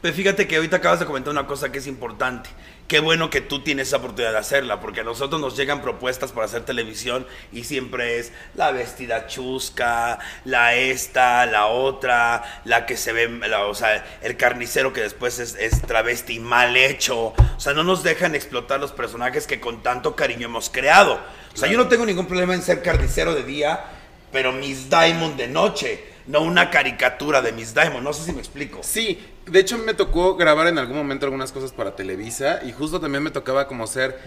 Pero 0.02 0.13
fíjate 0.13 0.47
que 0.47 0.56
ahorita 0.56 0.78
acabas 0.78 1.00
de 1.00 1.06
comentar 1.06 1.32
una 1.32 1.45
cosa 1.47 1.71
que 1.71 1.80
es 1.80 1.88
importante. 1.88 2.50
Qué 2.88 3.02
bueno 3.02 3.30
que 3.30 3.41
tú 3.41 3.63
tienes 3.63 3.88
esa 3.89 3.97
oportunidad 3.97 4.32
de 4.32 4.38
hacerla, 4.38 4.80
porque 4.80 5.02
a 5.02 5.04
nosotros 5.04 5.41
nos 5.41 5.58
llegan 5.58 5.82
propuestas 5.82 6.32
para 6.32 6.45
hacer 6.45 6.63
televisión 6.63 7.28
y 7.52 7.65
siempre 7.65 8.17
es 8.19 8.32
la 8.56 8.71
vestida 8.71 9.28
chusca, 9.28 10.19
la 10.45 10.76
esta, 10.76 11.46
la 11.48 11.65
otra, 11.65 12.44
la 12.63 12.85
que 12.85 12.96
se 12.96 13.12
ve, 13.12 13.27
la- 13.27 13.65
o 13.65 13.75
sea, 13.75 14.06
el 14.21 14.38
carnicero 14.38 14.94
que 14.94 15.02
después 15.02 15.40
es, 15.40 15.56
es 15.56 15.81
travesti 15.81 16.40
mal 16.40 16.77
hecho. 16.77 17.33
O 17.33 17.60
sea, 17.60 17.73
no 17.73 17.83
nos 17.83 18.04
dejan 18.04 18.35
explotar 18.35 18.79
los 18.79 18.94
personajes 18.94 19.48
que 19.48 19.60
con 19.60 19.83
tanto 19.83 20.15
cariño 20.15 20.46
hemos 20.46 20.69
creado. 20.69 21.19
O 21.54 21.58
sea, 21.58 21.67
yo 21.69 21.77
no 21.77 21.90
tengo 21.90 22.06
ningún 22.06 22.27
problema 22.27 22.54
en 22.54 22.62
ser 22.62 22.81
carnicero 22.81 23.33
de 23.35 23.44
día, 23.44 23.83
pero 24.32 24.52
Miss 24.52 24.90
Diamond 24.90 25.36
de 25.38 25.48
noche, 25.48 26.04
no 26.28 26.42
una 26.42 26.69
caricatura 26.69 27.42
de 27.42 27.52
Miss 27.54 27.73
Diamond. 27.73 28.04
No 28.04 28.13
sé 28.13 28.23
si 28.25 28.32
me 28.34 28.40
explico. 28.40 28.80
Sí, 28.84 29.19
de 29.46 29.60
hecho 29.60 29.78
me 29.78 29.94
tocó 29.94 30.36
grabar 30.36 30.67
en 30.67 30.78
algún 30.78 30.98
momento 30.98 31.25
algunas 31.25 31.52
cosas 31.52 31.71
para 31.71 31.96
Televisa 31.96 32.60
y 32.65 32.71
justo 32.73 33.00
también 33.00 33.23
me 33.23 33.32
tocaba 33.32 33.67
como 33.67 33.88
ser 33.88 34.19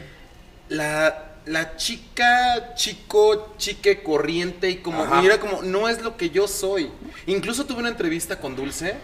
la, 0.68 1.32
la 1.46 1.76
chica, 1.76 2.74
chico, 2.74 3.54
chique 3.58 4.02
corriente 4.02 4.70
y 4.70 4.76
como, 4.76 5.02
Ajá. 5.02 5.22
y 5.22 5.26
era 5.26 5.38
como, 5.40 5.62
no 5.62 5.88
es 5.88 6.00
lo 6.02 6.16
que 6.16 6.30
yo 6.30 6.48
soy. 6.48 6.90
Incluso 7.26 7.66
tuve 7.66 7.80
una 7.80 7.88
entrevista 7.90 8.38
con 8.40 8.56
Dulce 8.56 8.94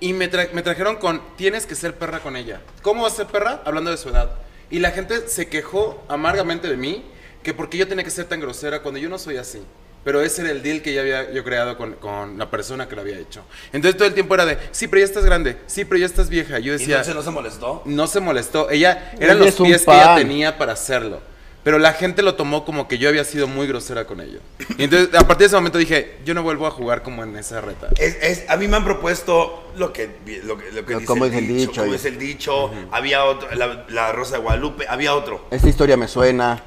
y 0.00 0.12
me, 0.12 0.30
tra- 0.30 0.50
me 0.52 0.62
trajeron 0.62 0.96
con, 0.96 1.20
tienes 1.36 1.66
que 1.66 1.74
ser 1.74 1.96
perra 1.96 2.20
con 2.20 2.36
ella. 2.36 2.60
¿Cómo 2.82 3.02
vas 3.02 3.14
a 3.14 3.16
ser 3.16 3.26
perra? 3.26 3.62
Hablando 3.64 3.90
de 3.90 3.96
su 3.96 4.08
edad. 4.08 4.30
Y 4.70 4.78
la 4.78 4.90
gente 4.92 5.28
se 5.28 5.48
quejó 5.48 6.02
amargamente 6.08 6.68
de 6.68 6.76
mí, 6.76 7.04
que 7.42 7.52
porque 7.54 7.76
yo 7.76 7.86
tenía 7.86 8.02
que 8.04 8.10
ser 8.10 8.24
tan 8.24 8.40
grosera 8.40 8.80
cuando 8.80 8.98
yo 8.98 9.08
no 9.08 9.18
soy 9.18 9.36
así. 9.36 9.60
Pero 10.04 10.20
ese 10.22 10.42
era 10.42 10.50
el 10.50 10.62
deal 10.62 10.82
que 10.82 10.92
ya 10.92 11.00
había 11.00 11.32
yo 11.32 11.42
creado 11.44 11.78
con, 11.78 11.94
con 11.94 12.36
la 12.38 12.50
persona 12.50 12.86
que 12.88 12.94
lo 12.94 13.00
había 13.00 13.18
hecho. 13.18 13.42
Entonces 13.72 13.96
todo 13.96 14.06
el 14.06 14.14
tiempo 14.14 14.34
era 14.34 14.44
de, 14.44 14.58
sí, 14.70 14.86
pero 14.86 15.00
ya 15.00 15.06
estás 15.06 15.24
grande, 15.24 15.56
sí, 15.66 15.84
pero 15.86 15.98
ya 15.98 16.06
estás 16.06 16.28
vieja. 16.28 16.58
Yo 16.58 16.74
¿Y 16.74 16.78
decía, 16.78 16.96
Dulce 16.98 17.14
no 17.14 17.22
se 17.22 17.30
molestó? 17.30 17.82
no 17.86 18.06
se 18.06 18.20
molestó. 18.20 18.68
Ella, 18.70 19.12
eran 19.18 19.36
Ella 19.38 19.46
los 19.46 19.54
pies 19.54 19.84
que 19.84 19.90
ella 19.92 20.14
tenía 20.16 20.58
para 20.58 20.74
hacerlo. 20.74 21.20
Pero 21.62 21.78
la 21.78 21.94
gente 21.94 22.20
lo 22.20 22.34
tomó 22.34 22.66
como 22.66 22.86
que 22.88 22.98
yo 22.98 23.08
había 23.08 23.24
sido 23.24 23.46
muy 23.46 23.66
grosera 23.66 24.04
con 24.04 24.20
ello. 24.20 24.40
Y 24.76 24.84
entonces, 24.84 25.14
a 25.14 25.20
partir 25.26 25.38
de 25.38 25.46
ese 25.46 25.56
momento 25.56 25.78
dije, 25.78 26.18
yo 26.22 26.34
no 26.34 26.42
vuelvo 26.42 26.66
a 26.66 26.70
jugar 26.70 27.02
como 27.02 27.24
en 27.24 27.34
esa 27.38 27.62
reta. 27.62 27.88
Es, 27.98 28.18
es- 28.20 28.50
a 28.50 28.58
mí 28.58 28.68
me 28.68 28.76
han 28.76 28.84
propuesto 28.84 29.70
lo 29.74 29.90
que, 29.90 30.10
lo 30.44 30.58
que, 30.58 30.70
lo 30.72 30.84
que 30.84 30.92
dice 30.96 31.06
cómo 31.06 31.24
el 31.24 31.32
es 31.32 31.38
el 31.38 31.48
dicho, 31.48 31.70
dicho, 31.70 31.80
cómo 31.80 31.92
y- 31.94 31.96
es 31.96 32.04
el 32.04 32.18
dicho. 32.18 32.70
Había 32.92 33.24
otro, 33.24 33.48
la, 33.54 33.86
la 33.88 34.12
Rosa 34.12 34.36
de 34.36 34.42
Guadalupe, 34.42 34.84
había 34.86 35.14
otro, 35.14 35.46
Esta 35.50 35.66
historia 35.66 35.96
me 35.96 36.06
suena. 36.06 36.62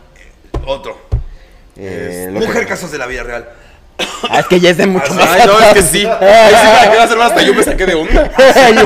otro. 0.65 1.06
Eh, 1.77 2.29
lo 2.31 2.39
Mujer 2.39 2.63
que- 2.63 2.67
casos 2.69 2.91
de 2.91 2.97
la 2.97 3.05
vida 3.05 3.23
real. 3.23 3.49
Ah, 4.29 4.39
es 4.39 4.47
que 4.47 4.59
ya 4.59 4.69
es 4.71 4.77
de 4.77 4.85
mucho 4.87 5.13
más. 5.13 5.27
Ay, 5.27 5.41
no, 5.47 5.59
es 5.59 5.73
que 5.73 5.81
sí. 5.81 6.05
Ahí 6.05 6.53
sí, 6.55 6.67
para 6.67 6.91
qué 6.91 6.99
hacer 6.99 7.17
más, 7.17 7.31
hasta 7.31 7.41
yo 7.43 7.53
me 7.53 7.63
saqué 7.63 7.85
de 7.85 7.95
onda. 7.95 8.31
Hace 8.37 8.59
años, 8.59 8.85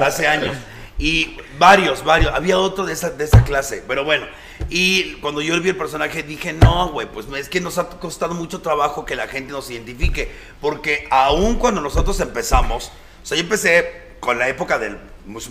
hace 0.00 0.26
años. 0.26 0.56
Y 0.98 1.36
varios, 1.58 2.04
varios. 2.04 2.32
Había 2.34 2.58
otro 2.58 2.84
de 2.84 2.92
esa, 2.92 3.10
de 3.10 3.24
esa 3.24 3.44
clase. 3.44 3.82
Pero 3.86 4.04
bueno. 4.04 4.26
Y 4.70 5.14
cuando 5.20 5.40
yo 5.40 5.58
vi 5.60 5.70
el 5.70 5.76
personaje 5.76 6.22
dije, 6.22 6.52
no, 6.52 6.88
güey, 6.88 7.06
pues 7.06 7.26
es 7.38 7.48
que 7.48 7.60
nos 7.60 7.78
ha 7.78 7.88
costado 7.88 8.34
mucho 8.34 8.60
trabajo 8.60 9.04
que 9.04 9.16
la 9.16 9.28
gente 9.28 9.52
nos 9.52 9.70
identifique. 9.70 10.30
Porque 10.60 11.06
aún 11.10 11.56
cuando 11.56 11.80
nosotros 11.80 12.18
empezamos, 12.20 12.90
o 13.22 13.26
sea, 13.26 13.36
yo 13.36 13.44
empecé 13.44 14.08
con 14.20 14.38
la 14.38 14.48
época 14.48 14.78
del... 14.78 14.98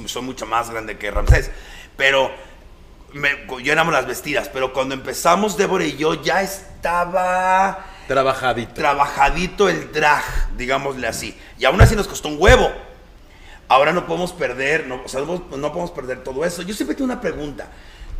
Soy 0.07 0.21
mucho 0.23 0.45
más 0.45 0.69
grande 0.69 0.97
que 0.97 1.09
Ramsés. 1.09 1.51
Pero 1.95 2.29
me- 3.17 3.45
yo 3.63 3.71
éramos 3.73 3.93
las 3.93 4.07
vestidas. 4.07 4.49
Pero 4.49 4.71
cuando 4.73 4.93
empezamos, 4.95 5.57
Débora 5.57 5.83
y 5.85 5.97
yo 5.97 6.21
ya 6.21 6.41
estaba 6.41 7.85
Trabajadito. 8.07 8.73
trabajadito 8.73 9.69
el 9.69 9.91
drag, 9.91 10.23
digámosle 10.55 11.07
así. 11.07 11.37
Y 11.59 11.65
aún 11.65 11.81
así 11.81 11.95
nos 11.95 12.07
costó 12.07 12.29
un 12.29 12.37
huevo. 12.39 12.71
Ahora 13.69 13.91
no 13.91 14.05
podemos 14.05 14.31
perder, 14.31 14.87
no, 14.87 15.01
o 15.03 15.07
sea, 15.09 15.19
no, 15.21 15.43
no 15.57 15.71
podemos 15.71 15.91
perder 15.91 16.23
todo 16.23 16.45
eso. 16.45 16.61
Yo 16.61 16.73
siempre 16.73 16.95
tengo 16.95 17.11
una 17.11 17.19
pregunta. 17.19 17.67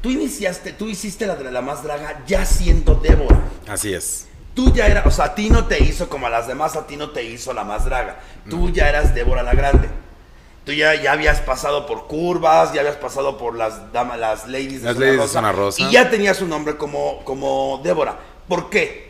Tú 0.02 0.10
iniciaste, 0.12 0.74
tú 0.74 0.88
hiciste 0.90 1.26
la 1.26 1.36
la 1.36 1.62
más 1.62 1.84
draga 1.84 2.22
ya 2.28 2.46
siendo 2.46 2.96
Débora. 2.96 3.40
Así 3.68 3.94
es. 3.94 4.28
Tú 4.54 4.74
ya 4.74 4.88
eras, 4.88 5.06
o 5.06 5.12
sea, 5.12 5.26
a 5.26 5.36
ti 5.36 5.50
no 5.50 5.66
te 5.66 5.82
hizo 5.84 6.10
como 6.10 6.28
a 6.28 6.30
las 6.30 6.48
demás, 6.48 6.76
a 6.76 6.86
ti 6.86 6.98
no 6.98 7.12
te 7.12 7.24
hizo 7.24 7.54
la 7.54 7.64
más 7.64 7.86
draga. 7.86 8.20
Tú 8.50 8.70
ya 8.72 8.90
eras 8.90 9.14
Débora 9.16 9.42
la 9.44 9.54
Grande. 9.54 9.88
Tú 10.68 10.74
ya, 10.74 11.02
ya 11.02 11.14
habías 11.14 11.40
pasado 11.40 11.86
por 11.86 12.08
curvas, 12.08 12.74
ya 12.74 12.82
habías 12.82 12.98
pasado 12.98 13.38
por 13.38 13.56
las 13.56 13.94
damas, 13.94 14.20
las 14.20 14.50
ladies 14.50 14.84
Las 14.84 14.98
ladies 14.98 15.22
de 15.22 15.28
Zona 15.30 15.54
Rosa. 15.54 15.82
Y 15.82 15.94
ya 15.94 16.10
tenías 16.10 16.42
un 16.42 16.50
nombre 16.50 16.76
como, 16.76 17.24
como 17.24 17.80
Débora. 17.86 18.20
¿Por 18.50 18.70
qué? 18.70 19.08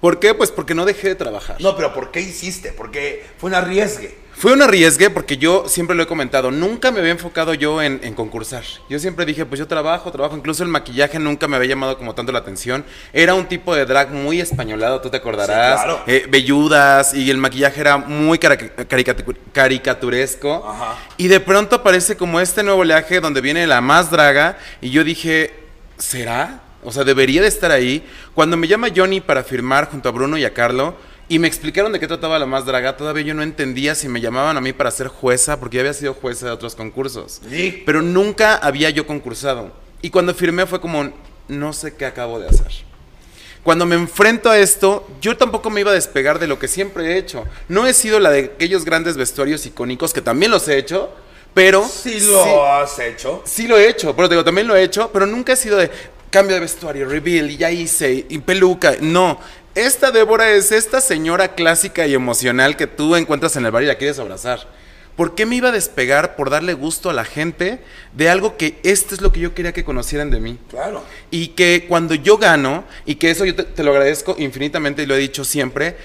¿Por 0.00 0.20
qué? 0.20 0.32
Pues 0.32 0.52
porque 0.52 0.76
no 0.76 0.84
dejé 0.84 1.08
de 1.08 1.14
trabajar. 1.16 1.56
No, 1.60 1.74
pero 1.74 1.92
¿por 1.92 2.12
qué 2.12 2.20
hiciste? 2.20 2.70
Porque 2.70 3.26
fue 3.36 3.50
un 3.50 3.56
arriesgue. 3.56 4.16
Fue 4.42 4.52
un 4.52 4.60
arriesgue 4.60 5.08
porque 5.08 5.36
yo 5.36 5.68
siempre 5.68 5.94
lo 5.94 6.02
he 6.02 6.08
comentado, 6.08 6.50
nunca 6.50 6.90
me 6.90 6.98
había 6.98 7.12
enfocado 7.12 7.54
yo 7.54 7.80
en, 7.80 8.00
en 8.02 8.12
concursar. 8.12 8.64
Yo 8.88 8.98
siempre 8.98 9.24
dije, 9.24 9.46
pues 9.46 9.60
yo 9.60 9.68
trabajo, 9.68 10.10
trabajo, 10.10 10.36
incluso 10.36 10.64
el 10.64 10.68
maquillaje 10.68 11.20
nunca 11.20 11.46
me 11.46 11.54
había 11.54 11.68
llamado 11.68 11.96
como 11.96 12.16
tanto 12.16 12.32
la 12.32 12.40
atención. 12.40 12.84
Era 13.12 13.34
un 13.34 13.46
tipo 13.46 13.72
de 13.72 13.86
drag 13.86 14.10
muy 14.10 14.40
españolado, 14.40 15.00
tú 15.00 15.10
te 15.10 15.18
acordarás. 15.18 15.78
Sí, 15.78 15.84
claro. 15.84 16.02
Eh, 16.08 16.26
velludas 16.28 17.14
y 17.14 17.30
el 17.30 17.36
maquillaje 17.36 17.82
era 17.82 17.98
muy 17.98 18.40
caricaturesco. 19.52 20.68
Ajá. 20.68 20.98
Y 21.18 21.28
de 21.28 21.38
pronto 21.38 21.76
aparece 21.76 22.16
como 22.16 22.40
este 22.40 22.64
nuevo 22.64 22.80
oleaje 22.80 23.20
donde 23.20 23.40
viene 23.42 23.64
la 23.68 23.80
más 23.80 24.10
draga 24.10 24.58
y 24.80 24.90
yo 24.90 25.04
dije, 25.04 25.54
¿será? 25.98 26.62
O 26.82 26.90
sea, 26.90 27.04
debería 27.04 27.42
de 27.42 27.46
estar 27.46 27.70
ahí. 27.70 28.04
Cuando 28.34 28.56
me 28.56 28.66
llama 28.66 28.88
Johnny 28.92 29.20
para 29.20 29.44
firmar 29.44 29.88
junto 29.88 30.08
a 30.08 30.12
Bruno 30.12 30.36
y 30.36 30.44
a 30.44 30.52
Carlo 30.52 30.96
y 31.32 31.38
me 31.38 31.48
explicaron 31.48 31.92
de 31.92 31.98
qué 31.98 32.06
trataba 32.06 32.38
la 32.38 32.44
más 32.44 32.66
draga, 32.66 32.94
todavía 32.94 33.24
yo 33.24 33.32
no 33.32 33.42
entendía 33.42 33.94
si 33.94 34.06
me 34.06 34.20
llamaban 34.20 34.58
a 34.58 34.60
mí 34.60 34.74
para 34.74 34.90
ser 34.90 35.08
jueza, 35.08 35.58
porque 35.58 35.78
ya 35.78 35.80
había 35.80 35.94
sido 35.94 36.12
jueza 36.12 36.44
de 36.44 36.52
otros 36.52 36.74
concursos. 36.74 37.40
Sí. 37.48 37.82
Pero 37.86 38.02
nunca 38.02 38.56
había 38.56 38.90
yo 38.90 39.06
concursado. 39.06 39.72
Y 40.02 40.10
cuando 40.10 40.34
firmé 40.34 40.66
fue 40.66 40.78
como, 40.78 41.10
no 41.48 41.72
sé 41.72 41.94
qué 41.94 42.04
acabo 42.04 42.38
de 42.38 42.48
hacer. 42.48 42.70
Cuando 43.62 43.86
me 43.86 43.94
enfrento 43.94 44.50
a 44.50 44.58
esto, 44.58 45.08
yo 45.22 45.34
tampoco 45.34 45.70
me 45.70 45.80
iba 45.80 45.90
a 45.90 45.94
despegar 45.94 46.38
de 46.38 46.48
lo 46.48 46.58
que 46.58 46.68
siempre 46.68 47.06
he 47.06 47.16
hecho. 47.16 47.44
No 47.66 47.86
he 47.86 47.94
sido 47.94 48.20
la 48.20 48.28
de 48.28 48.52
aquellos 48.54 48.84
grandes 48.84 49.16
vestuarios 49.16 49.64
icónicos, 49.64 50.12
que 50.12 50.20
también 50.20 50.50
los 50.50 50.68
he 50.68 50.76
hecho, 50.76 51.14
pero... 51.54 51.88
Sí 51.88 52.20
lo 52.20 52.66
has 52.66 52.98
hecho. 52.98 53.42
Sí 53.46 53.66
lo 53.66 53.78
he 53.78 53.88
hecho, 53.88 54.14
pero 54.14 54.28
digo, 54.28 54.44
también 54.44 54.68
lo 54.68 54.76
he 54.76 54.82
hecho, 54.82 55.08
pero 55.10 55.24
nunca 55.24 55.54
he 55.54 55.56
sido 55.56 55.78
de 55.78 55.90
cambio 56.28 56.54
de 56.56 56.60
vestuario, 56.60 57.08
reveal, 57.08 57.50
y 57.50 57.58
ya 57.58 57.70
hice, 57.70 58.26
y 58.28 58.38
peluca. 58.38 58.96
No, 59.00 59.38
esta 59.74 60.10
Débora 60.10 60.50
es 60.50 60.72
esta 60.72 61.00
señora 61.00 61.54
clásica 61.54 62.06
y 62.06 62.14
emocional 62.14 62.76
que 62.76 62.86
tú 62.86 63.16
encuentras 63.16 63.56
en 63.56 63.64
el 63.64 63.70
bar 63.70 63.82
y 63.82 63.86
la 63.86 63.96
quieres 63.96 64.18
abrazar. 64.18 64.66
¿Por 65.16 65.34
qué 65.34 65.44
me 65.44 65.56
iba 65.56 65.68
a 65.68 65.72
despegar 65.72 66.36
por 66.36 66.48
darle 66.48 66.72
gusto 66.72 67.10
a 67.10 67.12
la 67.12 67.24
gente 67.24 67.80
de 68.14 68.30
algo 68.30 68.56
que 68.56 68.78
esto 68.82 69.14
es 69.14 69.20
lo 69.20 69.30
que 69.30 69.40
yo 69.40 69.54
quería 69.54 69.72
que 69.72 69.84
conocieran 69.84 70.30
de 70.30 70.40
mí? 70.40 70.58
Claro. 70.70 71.04
Y 71.30 71.48
que 71.48 71.84
cuando 71.86 72.14
yo 72.14 72.38
gano, 72.38 72.84
y 73.04 73.16
que 73.16 73.30
eso 73.30 73.44
yo 73.44 73.54
te, 73.54 73.64
te 73.64 73.84
lo 73.84 73.90
agradezco 73.90 74.36
infinitamente 74.38 75.02
y 75.02 75.06
lo 75.06 75.14
he 75.14 75.18
dicho 75.18 75.44
siempre, 75.44 75.96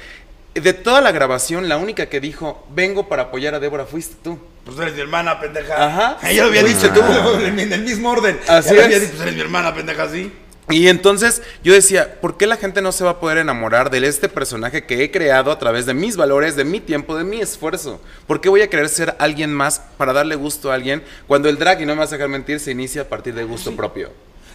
de 0.53 0.73
toda 0.73 1.01
la 1.01 1.11
grabación, 1.11 1.69
la 1.69 1.77
única 1.77 2.07
que 2.07 2.19
dijo, 2.19 2.67
vengo 2.73 3.07
para 3.07 3.23
apoyar 3.23 3.55
a 3.55 3.59
Débora, 3.59 3.85
fuiste 3.85 4.15
tú. 4.23 4.39
Pues 4.65 4.77
eres 4.79 4.95
mi 4.95 5.01
hermana, 5.01 5.39
pendeja. 5.39 5.85
Ajá. 5.85 6.29
Ya 6.29 6.43
lo 6.43 6.49
había 6.49 6.63
dicho 6.63 6.89
tú. 6.91 6.99
tú. 6.99 7.39
En 7.45 7.71
el 7.71 7.81
mismo 7.83 8.09
orden. 8.11 8.37
Así 8.47 8.69
ya 8.69 8.75
lo 8.75 8.83
había 8.83 8.97
es. 8.97 9.01
dicho, 9.03 9.13
pues 9.13 9.21
eres 9.23 9.35
mi 9.35 9.41
hermana, 9.41 9.73
pendeja, 9.73 10.09
sí. 10.09 10.31
Y 10.69 10.89
entonces 10.89 11.41
yo 11.63 11.73
decía, 11.73 12.19
¿por 12.19 12.35
qué 12.35 12.45
la 12.45 12.57
gente 12.57 12.81
no 12.81 12.91
se 12.91 13.05
va 13.05 13.11
a 13.11 13.19
poder 13.21 13.37
enamorar 13.37 13.89
de 13.89 14.05
este 14.05 14.27
personaje 14.27 14.85
que 14.85 15.01
he 15.03 15.11
creado 15.11 15.51
a 15.51 15.59
través 15.59 15.85
de 15.85 15.93
mis 15.93 16.17
valores, 16.17 16.57
de 16.57 16.65
mi 16.65 16.81
tiempo, 16.81 17.15
de 17.15 17.23
mi 17.23 17.39
esfuerzo? 17.39 18.01
¿Por 18.27 18.41
qué 18.41 18.49
voy 18.49 18.61
a 18.61 18.69
querer 18.69 18.89
ser 18.89 19.15
alguien 19.17 19.53
más 19.53 19.81
para 19.97 20.11
darle 20.11 20.35
gusto 20.35 20.69
a 20.69 20.75
alguien 20.75 21.03
cuando 21.25 21.47
el 21.47 21.57
drag, 21.57 21.81
y 21.81 21.85
no 21.85 21.93
me 21.93 21.99
vas 21.99 22.09
a 22.11 22.15
dejar 22.17 22.29
mentir, 22.29 22.59
se 22.59 22.71
inicia 22.71 23.03
a 23.03 23.05
partir 23.05 23.33
de 23.33 23.45
gusto 23.45 23.73
propio? 23.77 24.11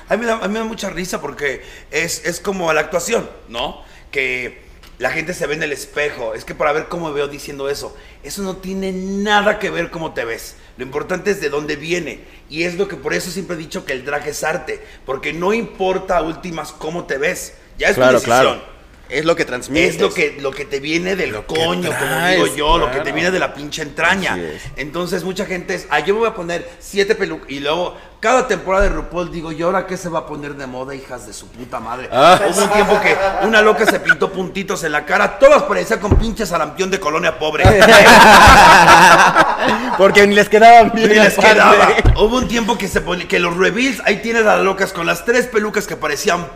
A 0.08 0.16
mí, 0.16 0.20
me 0.20 0.26
da, 0.26 0.34
a 0.34 0.48
mí 0.48 0.52
me 0.52 0.58
da 0.58 0.64
mucha 0.66 0.90
risa 0.90 1.18
porque 1.20 1.62
es, 1.90 2.26
es 2.26 2.40
como 2.40 2.70
la 2.74 2.82
actuación, 2.82 3.30
¿no? 3.48 3.82
Que 4.10 4.61
la 5.02 5.10
gente 5.10 5.34
se 5.34 5.48
ve 5.48 5.54
en 5.54 5.64
el 5.64 5.72
espejo. 5.72 6.32
Es 6.32 6.44
que 6.44 6.54
para 6.54 6.70
ver 6.72 6.86
cómo 6.86 7.08
me 7.08 7.14
veo 7.14 7.26
diciendo 7.26 7.68
eso, 7.68 7.96
eso 8.22 8.40
no 8.42 8.58
tiene 8.58 8.92
nada 8.92 9.58
que 9.58 9.68
ver 9.68 9.90
cómo 9.90 10.14
te 10.14 10.24
ves. 10.24 10.54
Lo 10.76 10.84
importante 10.84 11.32
es 11.32 11.40
de 11.40 11.50
dónde 11.50 11.74
viene. 11.74 12.20
Y 12.48 12.62
es 12.62 12.76
lo 12.76 12.86
que 12.86 12.94
por 12.94 13.12
eso 13.12 13.28
siempre 13.32 13.56
he 13.56 13.58
dicho 13.58 13.84
que 13.84 13.94
el 13.94 14.04
drag 14.04 14.28
es 14.28 14.44
arte. 14.44 14.80
Porque 15.04 15.32
no 15.32 15.52
importa 15.52 16.18
a 16.18 16.22
últimas 16.22 16.70
cómo 16.70 17.04
te 17.04 17.18
ves. 17.18 17.54
Ya 17.78 17.88
es 17.88 17.96
Claro, 17.96 18.20
tu 18.20 18.30
decisión. 18.30 18.58
claro. 18.60 18.72
Es 19.08 19.24
lo 19.24 19.36
que 19.36 19.44
transmites. 19.44 19.96
Es 19.96 20.00
lo 20.00 20.12
que, 20.12 20.38
lo 20.40 20.52
que 20.52 20.64
te 20.64 20.80
viene 20.80 21.16
del 21.16 21.30
Lo 21.30 21.46
coño, 21.46 21.90
como 21.98 22.26
digo 22.28 22.46
yo, 22.56 22.78
lo 22.78 22.90
que 22.90 23.00
te 23.00 23.12
viene 23.12 23.30
de 23.30 23.38
la 23.38 23.52
pinche 23.52 23.82
entraña. 23.82 24.38
Entonces, 24.76 25.24
mucha 25.24 25.44
gente 25.44 25.74
es, 25.74 25.86
ah, 25.90 26.00
yo 26.00 26.14
me 26.14 26.20
voy 26.20 26.28
a 26.28 26.34
poner 26.34 26.68
siete 26.78 27.14
pelucas. 27.14 27.50
Y 27.50 27.60
luego, 27.60 27.96
cada 28.20 28.48
temporada 28.48 28.84
de 28.84 28.90
RuPaul, 28.90 29.30
digo, 29.30 29.52
¿y 29.52 29.62
ahora 29.62 29.86
qué 29.86 29.96
se 29.96 30.08
va 30.08 30.20
a 30.20 30.26
poner 30.26 30.54
de 30.54 30.66
moda, 30.66 30.94
hijas 30.94 31.26
de 31.26 31.32
su 31.32 31.48
puta 31.48 31.80
madre? 31.80 32.08
Ah. 32.10 32.40
Hubo 32.48 32.62
un 32.62 32.70
tiempo 32.70 33.00
que 33.00 33.16
una 33.46 33.60
loca 33.60 33.84
se 33.84 34.00
pintó 34.00 34.32
puntitos 34.32 34.82
en 34.84 34.92
la 34.92 35.04
cara, 35.04 35.38
todas 35.38 35.64
parecían 35.64 36.00
con 36.00 36.16
pinche 36.16 36.46
sarampión 36.46 36.90
de 36.90 36.98
colonia 36.98 37.38
pobre. 37.38 37.64
Porque 39.98 40.26
ni 40.26 40.34
les 40.34 40.48
quedaban 40.48 40.92
bien. 40.94 41.08
Ni 41.08 41.14
les 41.16 41.36
quedaba. 41.36 41.88
Hubo 42.16 42.38
un 42.38 42.48
tiempo 42.48 42.78
que 42.78 42.88
se 42.88 43.02
que 43.28 43.38
los 43.38 43.56
reveals, 43.56 44.00
ahí 44.04 44.22
tienes 44.22 44.42
a 44.42 44.56
las 44.56 44.64
locas 44.64 44.92
con 44.92 45.04
las 45.04 45.24
tres 45.24 45.46
pelucas 45.46 45.86
que 45.86 45.96
parecían 45.96 46.46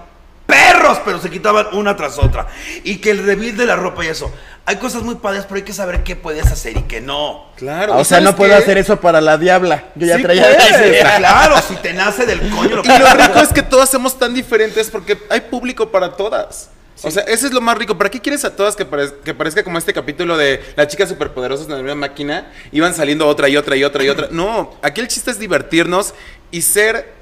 perros, 0.46 0.98
pero 1.04 1.20
se 1.20 1.30
quitaban 1.30 1.66
una 1.72 1.96
tras 1.96 2.18
otra. 2.18 2.46
Y 2.84 2.98
que 2.98 3.10
el 3.10 3.24
reveal 3.26 3.56
de 3.56 3.66
la 3.66 3.76
ropa 3.76 4.04
y 4.04 4.08
eso. 4.08 4.32
Hay 4.68 4.76
cosas 4.76 5.02
muy 5.02 5.14
padres, 5.16 5.44
pero 5.44 5.56
hay 5.56 5.62
que 5.62 5.72
saber 5.72 6.02
qué 6.02 6.16
puedes 6.16 6.46
hacer 6.46 6.76
y 6.76 6.82
qué 6.82 7.00
no. 7.00 7.46
Claro. 7.56 7.96
O 7.96 8.00
¿y 8.00 8.04
sea, 8.04 8.20
no 8.20 8.34
puedo 8.34 8.50
qué? 8.50 8.56
hacer 8.62 8.78
eso 8.78 9.00
para 9.00 9.20
la 9.20 9.38
diabla. 9.38 9.84
Yo 9.94 10.06
ya 10.06 10.16
Sí 10.16 10.22
traía. 10.22 10.46
Claro, 11.18 11.56
si 11.66 11.76
te 11.76 11.92
nace 11.92 12.26
del 12.26 12.40
coño 12.50 12.76
lo 12.76 12.84
Y 12.84 12.88
lo 12.98 13.14
rico 13.14 13.38
es 13.40 13.52
que 13.52 13.62
todas 13.62 13.88
somos 13.90 14.18
tan 14.18 14.34
diferentes 14.34 14.90
porque 14.90 15.18
hay 15.30 15.42
público 15.42 15.90
para 15.90 16.16
todas. 16.16 16.70
O 17.02 17.10
sea, 17.10 17.22
eso 17.24 17.46
es 17.46 17.52
lo 17.52 17.60
más 17.60 17.76
rico. 17.76 17.96
¿Para 17.98 18.10
qué 18.10 18.20
quieres 18.20 18.44
a 18.46 18.56
todas 18.56 18.74
que, 18.74 18.88
parez- 18.90 19.12
que 19.22 19.34
parezca 19.34 19.62
como 19.62 19.76
este 19.78 19.92
capítulo 19.92 20.36
de 20.36 20.64
las 20.76 20.88
chicas 20.88 21.10
superpoderosas 21.10 21.66
en 21.66 21.72
la 21.72 21.78
misma 21.78 21.94
máquina? 21.94 22.50
Iban 22.72 22.94
saliendo 22.94 23.26
otra 23.28 23.48
y 23.50 23.56
otra 23.56 23.76
y 23.76 23.84
otra 23.84 24.02
y 24.02 24.08
otra. 24.08 24.28
No, 24.30 24.74
aquí 24.82 25.00
el 25.02 25.06
chiste 25.08 25.30
es 25.30 25.38
divertirnos 25.38 26.14
y 26.50 26.62
ser 26.62 27.12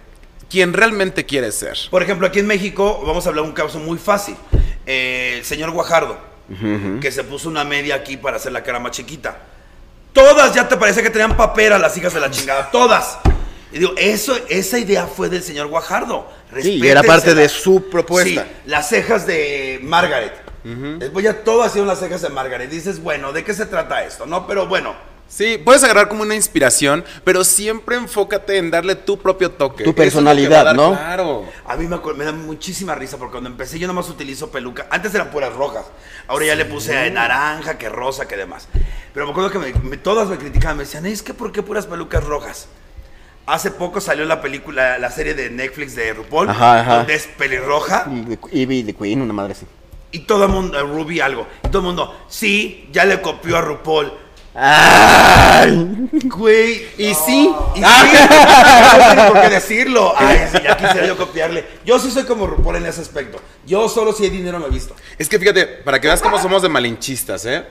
quien 0.55 0.73
realmente 0.73 1.27
quieres 1.27 1.57
ser. 1.57 1.77
Por 1.91 2.01
ejemplo, 2.01 2.29
aquí 2.29 2.39
en 2.39 2.47
México, 2.47 3.03
vamos 3.05 3.27
a 3.27 3.31
hablar 3.31 3.43
de 3.43 3.51
un 3.51 3.57
caso 3.57 3.81
muy 3.81 3.99
fácil. 3.99 4.37
Eh, 4.87 5.35
el 5.39 5.45
señor 5.45 5.73
Guajardo, 5.73 6.17
que 7.01 7.11
se 7.11 7.25
puso 7.25 7.49
una 7.49 7.65
media 7.65 7.97
aquí 7.97 8.17
para 8.17 8.37
hacer 8.37 8.53
la 8.53 8.63
cara 8.63 8.79
más 8.79 8.93
chiquita. 8.93 9.37
Todas 10.13 10.55
ya 10.55 10.69
te 10.69 10.77
parece 10.77 11.03
que 11.03 11.11
tenían 11.11 11.37
papera 11.37 11.77
las 11.77 11.97
hijas 11.97 12.15
de 12.15 12.21
la 12.21 12.31
chingada, 12.31 12.71
todas. 12.71 13.19
Y 13.73 13.81
digo, 13.81 13.95
eso, 13.97 14.37
esa 14.49 14.79
idea 14.79 15.09
fue 15.09 15.29
del 15.29 15.43
señor 15.43 15.67
Guajardo. 15.67 16.31
Sí, 16.63 16.79
y 16.81 16.87
era 16.87 17.03
parte 17.03 17.35
de 17.35 17.49
su 17.49 17.91
propuesta. 17.91 18.45
Sí, 18.45 18.51
las 18.67 18.89
cejas 18.89 19.27
de 19.27 19.81
Margaret. 19.83 20.35
Después 20.63 21.25
ya 21.25 21.37
ha 21.65 21.69
sido 21.69 21.85
las 21.85 21.99
cejas 21.99 22.23
de 22.23 22.29
Margaret. 22.29 22.71
Dices, 22.71 23.03
bueno, 23.03 23.33
¿de 23.33 23.43
qué 23.43 23.55
se 23.55 23.67
trata 23.67 24.05
esto? 24.05 24.25
No, 24.25 24.47
pero 24.47 24.69
bueno. 24.69 24.95
Sí, 25.29 25.59
puedes 25.65 25.83
agarrar 25.83 26.09
como 26.09 26.23
una 26.23 26.37
inspiración, 26.37 27.05
pero 27.25 27.43
siempre 27.43 27.97
enfócate 27.97 28.57
en 28.59 28.71
darle 28.71 28.95
tu 28.95 29.19
propio 29.19 29.51
toque. 29.51 29.83
Tu 29.83 29.93
personalidad, 29.95 30.59
va 30.59 30.61
a 30.61 30.65
dar- 30.65 30.77
¿no? 30.77 30.91
Claro. 30.93 31.45
A 31.67 31.77
mí 31.77 31.89
me, 31.89 31.99
me 32.15 32.25
da 32.25 32.31
muchísima 32.33 32.95
risa 32.95 33.17
porque 33.17 33.33
cuando 33.33 33.51
empecé 33.51 33.79
yo 33.81 33.89
nomás 33.89 34.09
utilizo 34.09 34.51
peluca. 34.53 34.87
Antes 34.91 35.13
eran 35.15 35.31
puras 35.31 35.53
rojas. 35.53 35.87
Ahora 36.29 36.47
ya 36.47 36.55
le 36.55 36.65
puse 36.67 37.11
naranja, 37.11 37.79
que 37.79 37.89
rosa, 37.89 38.29
que 38.29 38.37
demás. 38.37 38.69
Pero 39.13 39.27
me 39.27 39.33
acuerdo 39.33 39.51
que 39.51 39.59
me- 39.59 39.73
me- 39.91 39.97
todas 39.97 40.29
me 40.29 40.37
criticaban. 40.39 40.77
Me 40.77 40.85
decían, 40.85 41.05
es 41.07 41.23
que 41.23 41.35
¿por 41.35 41.51
qué 41.51 41.63
puras 41.65 41.87
pelucas 41.87 42.23
rojas? 42.23 42.69
Hace 43.47 43.73
poco 43.73 44.01
salió 44.01 44.25
la 44.27 44.41
película, 44.41 44.99
la 44.99 45.11
serie 45.11 45.35
de 45.35 45.51
Netflix 45.51 45.97
de 45.97 46.13
RuPaul, 46.15 46.49
Ajá, 46.49 46.81
ajá. 46.81 46.97
donde 46.99 47.15
es 47.15 47.27
pelirroja. 47.27 48.07
Ivy 48.53 48.85
de 48.85 48.95
Queen, 48.95 49.21
una 49.21 49.33
madre 49.33 49.53
así. 49.53 49.67
Y 50.13 50.21
todo 50.21 50.45
el 50.45 50.51
mundo, 50.53 50.79
eh, 50.79 50.83
Ruby 50.83 51.19
algo. 51.21 51.47
Y 51.65 51.69
todo 51.69 51.79
el 51.81 51.85
mundo, 51.87 52.25
sí, 52.29 52.89
ya 52.93 53.05
le 53.05 53.21
copió 53.21 53.57
a 53.57 53.61
RuPaul. 53.61 54.13
¡Ay! 54.55 56.09
Güey. 56.25 56.87
Y 56.97 57.13
sí. 57.15 57.51
Y 57.75 57.79
sí, 57.79 57.83
no 57.83 59.07
tiene 59.07 59.31
por 59.31 59.41
qué 59.43 59.49
decirlo. 59.51 60.15
Ay, 60.17 60.39
sí, 60.53 60.59
ya 60.63 60.77
quisiera 60.77 61.07
yo 61.07 61.17
copiarle. 61.17 61.65
Yo 61.85 61.99
sí 61.99 62.11
soy 62.11 62.25
como 62.25 62.47
RuPaul 62.47 62.77
en 62.77 62.87
ese 62.87 63.01
aspecto. 63.01 63.41
Yo 63.67 63.89
solo 63.89 64.13
si 64.13 64.25
hay 64.25 64.31
dinero 64.31 64.59
me 64.61 64.67
he 64.67 64.71
visto. 64.71 64.95
Es 65.19 65.29
que 65.29 65.39
fíjate, 65.39 65.67
para 65.67 66.01
que 66.01 66.07
veas 66.07 66.23
cómo 66.23 66.39
somos 66.41 66.63
de 66.63 66.69
malinchistas, 66.69 67.45
¿eh? 67.47 67.65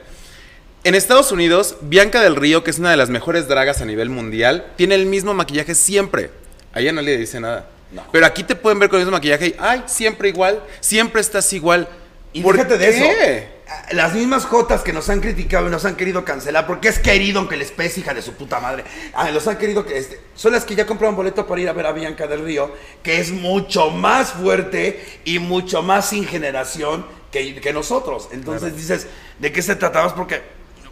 En 0.83 0.95
Estados 0.95 1.31
Unidos, 1.31 1.77
Bianca 1.81 2.21
del 2.21 2.35
Río, 2.35 2.63
que 2.63 2.71
es 2.71 2.79
una 2.79 2.91
de 2.91 2.97
las 2.97 3.09
mejores 3.09 3.47
dragas 3.47 3.79
a 3.81 3.85
nivel 3.85 4.09
mundial, 4.09 4.65
tiene 4.75 4.95
el 4.95 5.05
mismo 5.05 5.33
maquillaje 5.33 5.75
siempre. 5.75 6.31
A 6.73 6.81
ella 6.81 6.91
no 6.91 7.01
le 7.01 7.17
dice 7.17 7.39
nada. 7.39 7.67
Pero 8.11 8.25
aquí 8.25 8.43
te 8.43 8.55
pueden 8.55 8.79
ver 8.79 8.89
con 8.89 8.99
el 8.99 9.05
mismo 9.05 9.15
maquillaje 9.15 9.47
y, 9.47 9.55
ay, 9.59 9.83
siempre 9.85 10.27
igual, 10.29 10.61
siempre 10.81 11.21
estás 11.21 11.53
igual. 11.53 11.87
Y 12.33 12.41
¿Por 12.41 12.55
fíjate 12.55 12.77
de 12.77 12.89
qué? 12.91 13.37
eso. 13.37 13.52
Las 13.91 14.13
mismas 14.13 14.45
jotas 14.45 14.81
que 14.81 14.91
nos 14.93 15.09
han 15.09 15.19
criticado 15.21 15.67
y 15.67 15.71
nos 15.71 15.85
han 15.85 15.95
querido 15.95 16.23
cancelar, 16.25 16.67
porque 16.67 16.89
es 16.89 16.99
querido 16.99 17.39
aunque 17.39 17.55
les 17.57 17.71
pese, 17.71 18.01
hija 18.01 18.13
de 18.13 18.21
su 18.21 18.33
puta 18.33 18.59
madre. 18.59 18.83
Ah, 19.13 19.31
los 19.31 19.47
han 19.47 19.57
querido 19.57 19.85
que 19.85 19.97
este, 19.97 20.19
son 20.35 20.51
las 20.51 20.65
que 20.65 20.75
ya 20.75 20.85
compraron 20.85 21.15
boleto 21.15 21.47
para 21.47 21.61
ir 21.61 21.69
a 21.69 21.73
ver 21.73 21.85
a 21.85 21.91
Bianca 21.91 22.27
del 22.27 22.43
Río, 22.43 22.71
que 23.01 23.19
es 23.19 23.31
mucho 23.31 23.89
más 23.89 24.33
fuerte 24.33 25.21
y 25.25 25.39
mucho 25.39 25.81
más 25.81 26.09
sin 26.09 26.25
generación 26.27 27.05
que, 27.31 27.55
que 27.61 27.73
nosotros. 27.73 28.29
Entonces 28.31 28.75
dices, 28.75 29.07
¿de 29.39 29.51
qué 29.51 29.61
se 29.61 29.75
trataba? 29.75 30.13
Porque, 30.13 30.41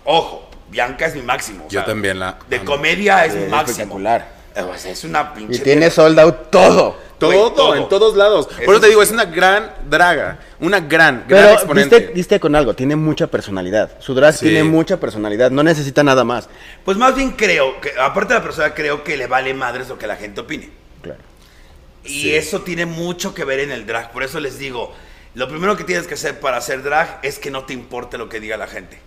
ojo, 0.06 0.50
Bianca 0.70 1.06
es 1.06 1.16
mi 1.16 1.22
máximo. 1.22 1.66
o 1.66 1.70
Yo 1.70 1.82
sea, 1.82 1.86
también 1.86 2.20
la 2.20 2.40
De 2.50 2.58
amo. 2.58 2.66
comedia 2.66 3.26
es 3.26 3.34
Sí, 3.34 3.40
mi 3.40 3.46
máximo. 3.48 3.72
espectacular. 3.72 4.41
O 4.56 4.78
sea, 4.78 4.92
es 4.92 5.04
una 5.04 5.34
pinche. 5.34 5.56
Y 5.56 5.60
tiene 5.60 5.90
sold 5.90 6.20
out 6.20 6.50
todo. 6.52 7.12
Todo, 7.22 7.30
Güey, 7.30 7.56
todo. 7.56 7.76
en 7.76 7.88
todos 7.88 8.16
lados. 8.18 8.48
Por 8.48 8.74
Eso 8.74 8.80
te 8.82 8.88
digo, 8.88 9.04
es 9.04 9.12
una 9.12 9.26
gran 9.26 9.72
draga. 9.88 10.40
Una 10.60 10.80
gran, 10.80 11.26
gran 11.28 11.54
exponente. 11.54 12.00
diste, 12.00 12.14
diste 12.16 12.40
con 12.40 12.56
algo, 12.56 12.74
tiene 12.74 12.96
mucha 12.96 13.28
personalidad. 13.28 13.92
Su 14.00 14.16
drag 14.16 14.34
Sí. 14.34 14.48
tiene 14.48 14.64
mucha 14.64 15.00
personalidad, 15.00 15.52
no 15.52 15.62
necesita 15.62 16.04
nada 16.04 16.24
más. 16.24 16.50
Pues 16.84 16.98
más 16.98 17.14
bien 17.16 17.32
creo 17.34 17.80
que, 17.80 17.92
aparte 18.00 18.34
de 18.34 18.40
la 18.40 18.44
persona, 18.44 18.74
creo 18.74 19.04
que 19.04 19.18
le 19.18 19.28
vale 19.28 19.54
madres 19.54 19.88
lo 19.90 20.00
que 20.00 20.08
la 20.08 20.16
gente 20.16 20.42
opine. 20.42 20.72
Claro. 21.04 21.20
Y 22.04 22.22
Sí. 22.24 22.36
eso 22.36 22.62
tiene 22.62 22.88
mucho 22.88 23.36
que 23.36 23.44
ver 23.46 23.60
en 23.60 23.72
el 23.72 23.86
drag. 23.86 24.12
Por 24.12 24.24
eso 24.24 24.40
les 24.40 24.58
digo, 24.58 24.92
lo 25.36 25.48
primero 25.48 25.78
que 25.78 25.84
tienes 25.84 26.08
que 26.08 26.16
hacer 26.16 26.40
para 26.40 26.58
hacer 26.58 26.82
drag 26.82 27.20
es 27.22 27.38
que 27.38 27.52
no 27.52 27.66
te 27.66 27.74
importe 27.74 28.18
lo 28.18 28.30
que 28.30 28.40
diga 28.40 28.58
la 28.58 28.66
gente. 28.66 29.00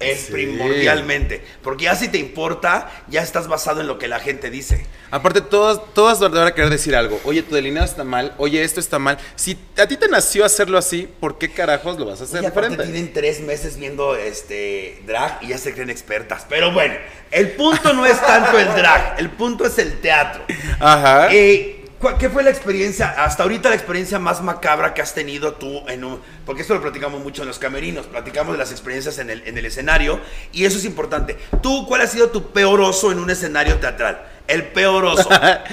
Es 0.00 0.20
Sí. 0.26 0.32
primordialmente. 0.32 1.42
Porque 1.62 1.84
ya 1.84 1.94
si 1.94 2.08
te 2.08 2.18
importa, 2.18 2.90
ya 3.08 3.22
estás 3.22 3.48
basado 3.48 3.80
en 3.80 3.86
lo 3.86 3.98
que 3.98 4.08
la 4.08 4.18
gente 4.20 4.50
dice. 4.50 4.86
Aparte, 5.10 5.40
todas, 5.40 5.80
todas 5.92 6.20
van 6.20 6.46
a 6.46 6.54
querer 6.54 6.70
decir 6.70 6.94
algo. 6.96 7.20
Oye, 7.24 7.42
tu 7.42 7.54
delineado 7.54 7.86
está 7.86 8.04
mal. 8.04 8.32
Oye, 8.38 8.62
esto 8.62 8.80
está 8.80 8.98
mal. 8.98 9.18
Si 9.36 9.58
a 9.76 9.86
ti 9.86 9.96
te 9.96 10.08
nació 10.08 10.44
hacerlo 10.44 10.78
así, 10.78 11.08
¿por 11.20 11.36
qué 11.38 11.50
carajos 11.50 11.98
lo 11.98 12.06
vas 12.06 12.20
a 12.20 12.24
hacer 12.24 12.42
Y 12.42 12.46
aparte 12.46 12.76
tienen 12.76 13.12
tres 13.12 13.40
meses 13.40 13.76
viendo 13.76 14.16
este 14.16 15.02
drag 15.06 15.38
y 15.42 15.48
ya 15.48 15.58
se 15.58 15.72
creen 15.74 15.90
expertas. 15.90 16.46
Pero 16.48 16.72
bueno, 16.72 16.94
el 17.30 17.50
punto 17.52 17.92
no 17.92 18.06
es 18.06 18.20
tanto 18.20 18.58
el 18.58 18.68
drag, 18.68 19.16
el 19.18 19.30
punto 19.30 19.66
es 19.66 19.78
el 19.78 20.00
teatro. 20.00 20.42
Ajá. 20.78 21.28
Eh, 21.32 21.76
¿cuál- 21.76 21.79
¿Qué 22.18 22.30
fue 22.30 22.42
la 22.42 22.48
experiencia, 22.50 23.10
hasta 23.10 23.42
ahorita 23.42 23.68
la 23.68 23.74
experiencia 23.74 24.18
más 24.18 24.42
macabra 24.42 24.94
que 24.94 25.02
has 25.02 25.12
tenido 25.12 25.52
tú 25.54 25.82
en 25.86 26.02
un... 26.04 26.18
Porque 26.46 26.62
esto 26.62 26.72
lo 26.74 26.80
platicamos 26.80 27.22
mucho 27.22 27.42
en 27.42 27.48
los 27.48 27.58
camerinos, 27.58 28.06
platicamos 28.06 28.52
de 28.52 28.58
las 28.58 28.70
experiencias 28.72 29.18
en 29.18 29.28
el, 29.28 29.42
en 29.46 29.58
el 29.58 29.66
escenario 29.66 30.18
y 30.52 30.64
eso 30.64 30.78
es 30.78 30.86
importante. 30.86 31.36
¿Tú 31.62 31.86
cuál 31.86 32.00
ha 32.00 32.06
sido 32.06 32.30
tu 32.30 32.52
peor 32.52 32.80
oso 32.80 33.12
en 33.12 33.18
un 33.18 33.28
escenario 33.28 33.76
teatral? 33.78 34.18
El 34.48 34.64
peor 34.68 35.04
oso. 35.04 35.28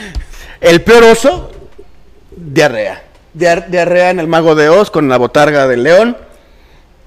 El 0.61 0.81
peor 0.81 1.03
oso, 1.05 1.51
diarrea. 2.35 3.03
Diar- 3.33 3.67
diarrea 3.67 4.09
en 4.09 4.19
el 4.19 4.27
Mago 4.27 4.55
de 4.55 4.67
Oz 4.69 4.89
con 4.91 5.07
la 5.07 5.17
botarga 5.17 5.67
del 5.67 5.83
león. 5.83 6.17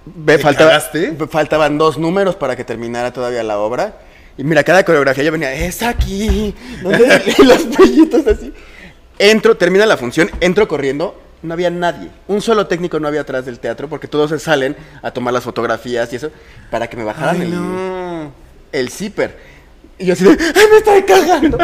Ve, 0.06 0.36
¿Te 0.38 0.42
faltaba- 0.42 0.70
cagaste? 0.70 1.14
faltaban 1.28 1.76
dos 1.76 1.98
números 1.98 2.36
para 2.36 2.54
que 2.56 2.64
terminara 2.64 3.12
todavía 3.12 3.42
la 3.42 3.58
obra. 3.58 3.96
Y 4.38 4.44
mira, 4.44 4.62
cada 4.64 4.84
coreografía 4.84 5.24
yo 5.24 5.32
venía, 5.32 5.52
es 5.52 5.82
aquí. 5.82 6.54
¿dónde?" 6.82 7.34
y 7.38 7.42
los 7.44 7.62
pellitos 7.64 8.26
así. 8.26 8.52
Entro, 9.20 9.54
termina 9.54 9.84
la 9.84 9.98
función, 9.98 10.30
entro 10.40 10.66
corriendo. 10.66 11.14
No 11.42 11.52
había 11.52 11.68
nadie. 11.68 12.08
Un 12.26 12.40
solo 12.40 12.66
técnico 12.66 12.98
no 12.98 13.06
había 13.06 13.20
atrás 13.20 13.44
del 13.44 13.58
teatro 13.58 13.86
porque 13.86 14.08
todos 14.08 14.30
se 14.30 14.38
salen 14.38 14.74
a 15.02 15.10
tomar 15.10 15.34
las 15.34 15.44
fotografías 15.44 16.10
y 16.14 16.16
eso 16.16 16.30
para 16.70 16.88
que 16.88 16.96
me 16.96 17.04
bajaran 17.04 17.36
Ay, 17.36 17.42
el, 17.42 17.54
no. 17.54 18.32
el 18.72 18.88
zipper. 18.88 19.36
Y 19.98 20.06
yo 20.06 20.14
así 20.14 20.24
de, 20.24 20.30
¡ay, 20.30 20.64
me 20.70 20.76
estoy 20.78 21.02
cagando! 21.02 21.58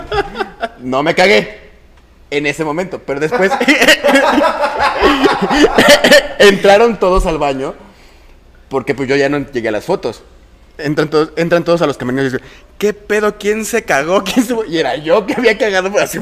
no 0.80 1.02
me 1.02 1.14
cagué 1.14 1.60
en 2.30 2.46
ese 2.46 2.62
momento, 2.62 3.00
pero 3.06 3.20
después 3.20 3.50
entraron 6.38 6.98
todos 6.98 7.24
al 7.24 7.38
baño 7.38 7.74
porque 8.68 8.94
pues 8.94 9.08
yo 9.08 9.16
ya 9.16 9.30
no 9.30 9.50
llegué 9.50 9.68
a 9.68 9.72
las 9.72 9.86
fotos. 9.86 10.22
Entran 10.76 11.08
todos, 11.08 11.32
entran 11.36 11.64
todos 11.64 11.80
a 11.80 11.86
los 11.86 11.96
camerinos 11.96 12.26
y 12.26 12.36
dicen, 12.36 12.46
¿qué 12.76 12.92
pedo? 12.92 13.38
¿Quién 13.38 13.64
se 13.64 13.82
cagó? 13.82 14.22
¿Quién 14.24 14.44
se... 14.44 14.54
Y 14.68 14.76
era 14.76 14.96
yo 14.96 15.24
que 15.24 15.32
había 15.32 15.56
cagado 15.56 15.90
pues, 15.90 16.04
así. 16.04 16.18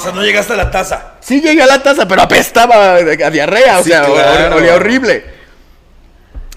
O 0.00 0.02
sea, 0.02 0.12
no 0.12 0.22
llegaste 0.22 0.52
a 0.52 0.56
la 0.56 0.70
taza. 0.70 1.14
Sí 1.20 1.40
llegué 1.40 1.62
a 1.62 1.66
la 1.66 1.82
taza, 1.82 2.08
pero 2.08 2.22
apestaba 2.22 2.94
a 2.96 3.30
diarrea, 3.30 3.78
o 3.78 3.82
Sí, 3.82 3.90
sea, 3.90 4.04
claro. 4.04 4.56
olía 4.56 4.74
horrible. 4.74 5.24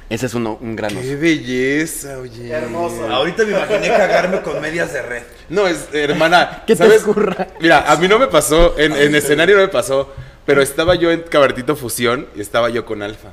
Ese 0.09 0.27
es 0.27 0.33
uno, 0.35 0.59
un 0.61 0.75
gran 0.75 0.91
oso. 0.91 1.01
Qué 1.01 1.15
belleza, 1.15 2.19
oye. 2.19 2.49
Hermoso. 2.51 3.07
Ahorita 3.09 3.43
me 3.45 3.51
imaginé 3.51 3.87
cagarme 3.89 4.41
con 4.41 4.61
medias 4.61 4.93
de 4.93 5.01
red. 5.01 5.23
No, 5.49 5.67
es, 5.67 5.87
hermana. 5.91 6.63
¿Qué 6.67 6.75
te 6.75 6.85
ocurra? 6.97 7.47
Mira, 7.59 7.91
a 7.91 7.95
mí 7.95 8.07
no 8.07 8.19
me 8.19 8.27
pasó, 8.27 8.77
en, 8.77 8.93
en 8.95 9.15
escenario 9.15 9.55
no 9.55 9.63
me 9.63 9.69
pasó, 9.69 10.13
pero 10.45 10.61
estaba 10.61 10.93
yo 10.95 11.11
en 11.11 11.21
Cabertito 11.23 11.75
Fusión 11.75 12.27
y 12.35 12.41
estaba 12.41 12.69
yo 12.69 12.85
con 12.85 13.01
Alfa. 13.01 13.29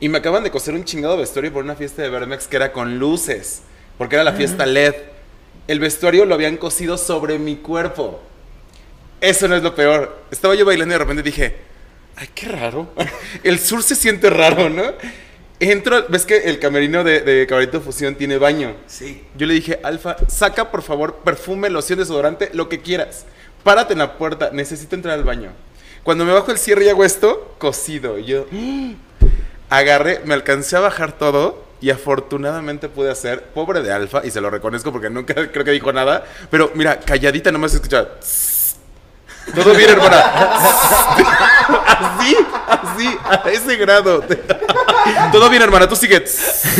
Y 0.00 0.08
me 0.08 0.18
acaban 0.18 0.42
de 0.42 0.50
coser 0.50 0.74
un 0.74 0.84
chingado 0.84 1.16
vestuario 1.16 1.52
por 1.52 1.62
una 1.64 1.74
fiesta 1.76 2.02
de 2.02 2.08
Vermex 2.08 2.46
que 2.48 2.56
era 2.56 2.72
con 2.72 2.98
luces, 2.98 3.62
porque 3.98 4.14
era 4.16 4.24
la 4.24 4.32
fiesta 4.32 4.64
LED. 4.66 4.94
El 5.68 5.80
vestuario 5.80 6.24
lo 6.24 6.34
habían 6.34 6.56
cosido 6.56 6.96
sobre 6.98 7.38
mi 7.38 7.56
cuerpo. 7.56 8.20
Eso 9.22 9.46
no 9.46 9.54
es 9.54 9.62
lo 9.62 9.72
peor. 9.72 10.24
Estaba 10.32 10.56
yo 10.56 10.64
bailando 10.64 10.92
y 10.92 10.96
de 10.96 10.98
repente 10.98 11.22
dije, 11.22 11.54
ay, 12.16 12.28
qué 12.34 12.48
raro. 12.48 12.92
El 13.44 13.60
sur 13.60 13.82
se 13.84 13.94
siente 13.94 14.28
raro, 14.28 14.68
¿no? 14.68 14.82
Entro, 15.60 16.06
ves 16.08 16.26
que 16.26 16.38
el 16.38 16.58
camerino 16.58 17.04
de, 17.04 17.20
de 17.20 17.80
Fusión 17.80 18.16
tiene 18.16 18.36
baño. 18.36 18.74
Sí. 18.88 19.22
Yo 19.36 19.46
le 19.46 19.54
dije, 19.54 19.78
Alfa, 19.84 20.16
saca 20.26 20.72
por 20.72 20.82
favor 20.82 21.20
perfume, 21.24 21.70
loción, 21.70 22.00
desodorante, 22.00 22.50
lo 22.52 22.68
que 22.68 22.80
quieras. 22.80 23.26
Párate 23.62 23.92
en 23.92 24.00
la 24.00 24.18
puerta, 24.18 24.50
necesito 24.52 24.96
entrar 24.96 25.16
al 25.16 25.22
baño. 25.22 25.52
Cuando 26.02 26.24
me 26.24 26.32
bajo 26.32 26.50
el 26.50 26.58
cierre 26.58 26.86
y 26.86 26.88
hago 26.88 27.04
esto, 27.04 27.54
cosido. 27.58 28.18
Y 28.18 28.24
yo 28.24 28.46
agarré, 29.70 30.20
me 30.24 30.34
alcancé 30.34 30.76
a 30.76 30.80
bajar 30.80 31.16
todo 31.16 31.64
y 31.80 31.90
afortunadamente 31.90 32.88
pude 32.88 33.12
hacer, 33.12 33.44
pobre 33.54 33.82
de 33.82 33.92
Alfa, 33.92 34.22
y 34.26 34.32
se 34.32 34.40
lo 34.40 34.50
reconozco 34.50 34.90
porque 34.90 35.10
nunca 35.10 35.34
creo 35.52 35.64
que 35.64 35.70
dijo 35.70 35.92
nada, 35.92 36.24
pero 36.50 36.72
mira, 36.74 36.98
calladita 36.98 37.52
nomás 37.52 37.72
escuchaba. 37.72 38.18
"Tss". 38.18 38.51
Todo 39.54 39.74
bien, 39.74 39.90
hermana. 39.90 40.18
así, 41.86 42.36
así, 42.68 43.18
a 43.24 43.50
ese 43.50 43.76
grado. 43.76 44.22
Todo 45.32 45.50
bien, 45.50 45.62
hermana, 45.62 45.88
tú 45.88 45.96
sigue. 45.96 46.20
Tss. 46.20 46.70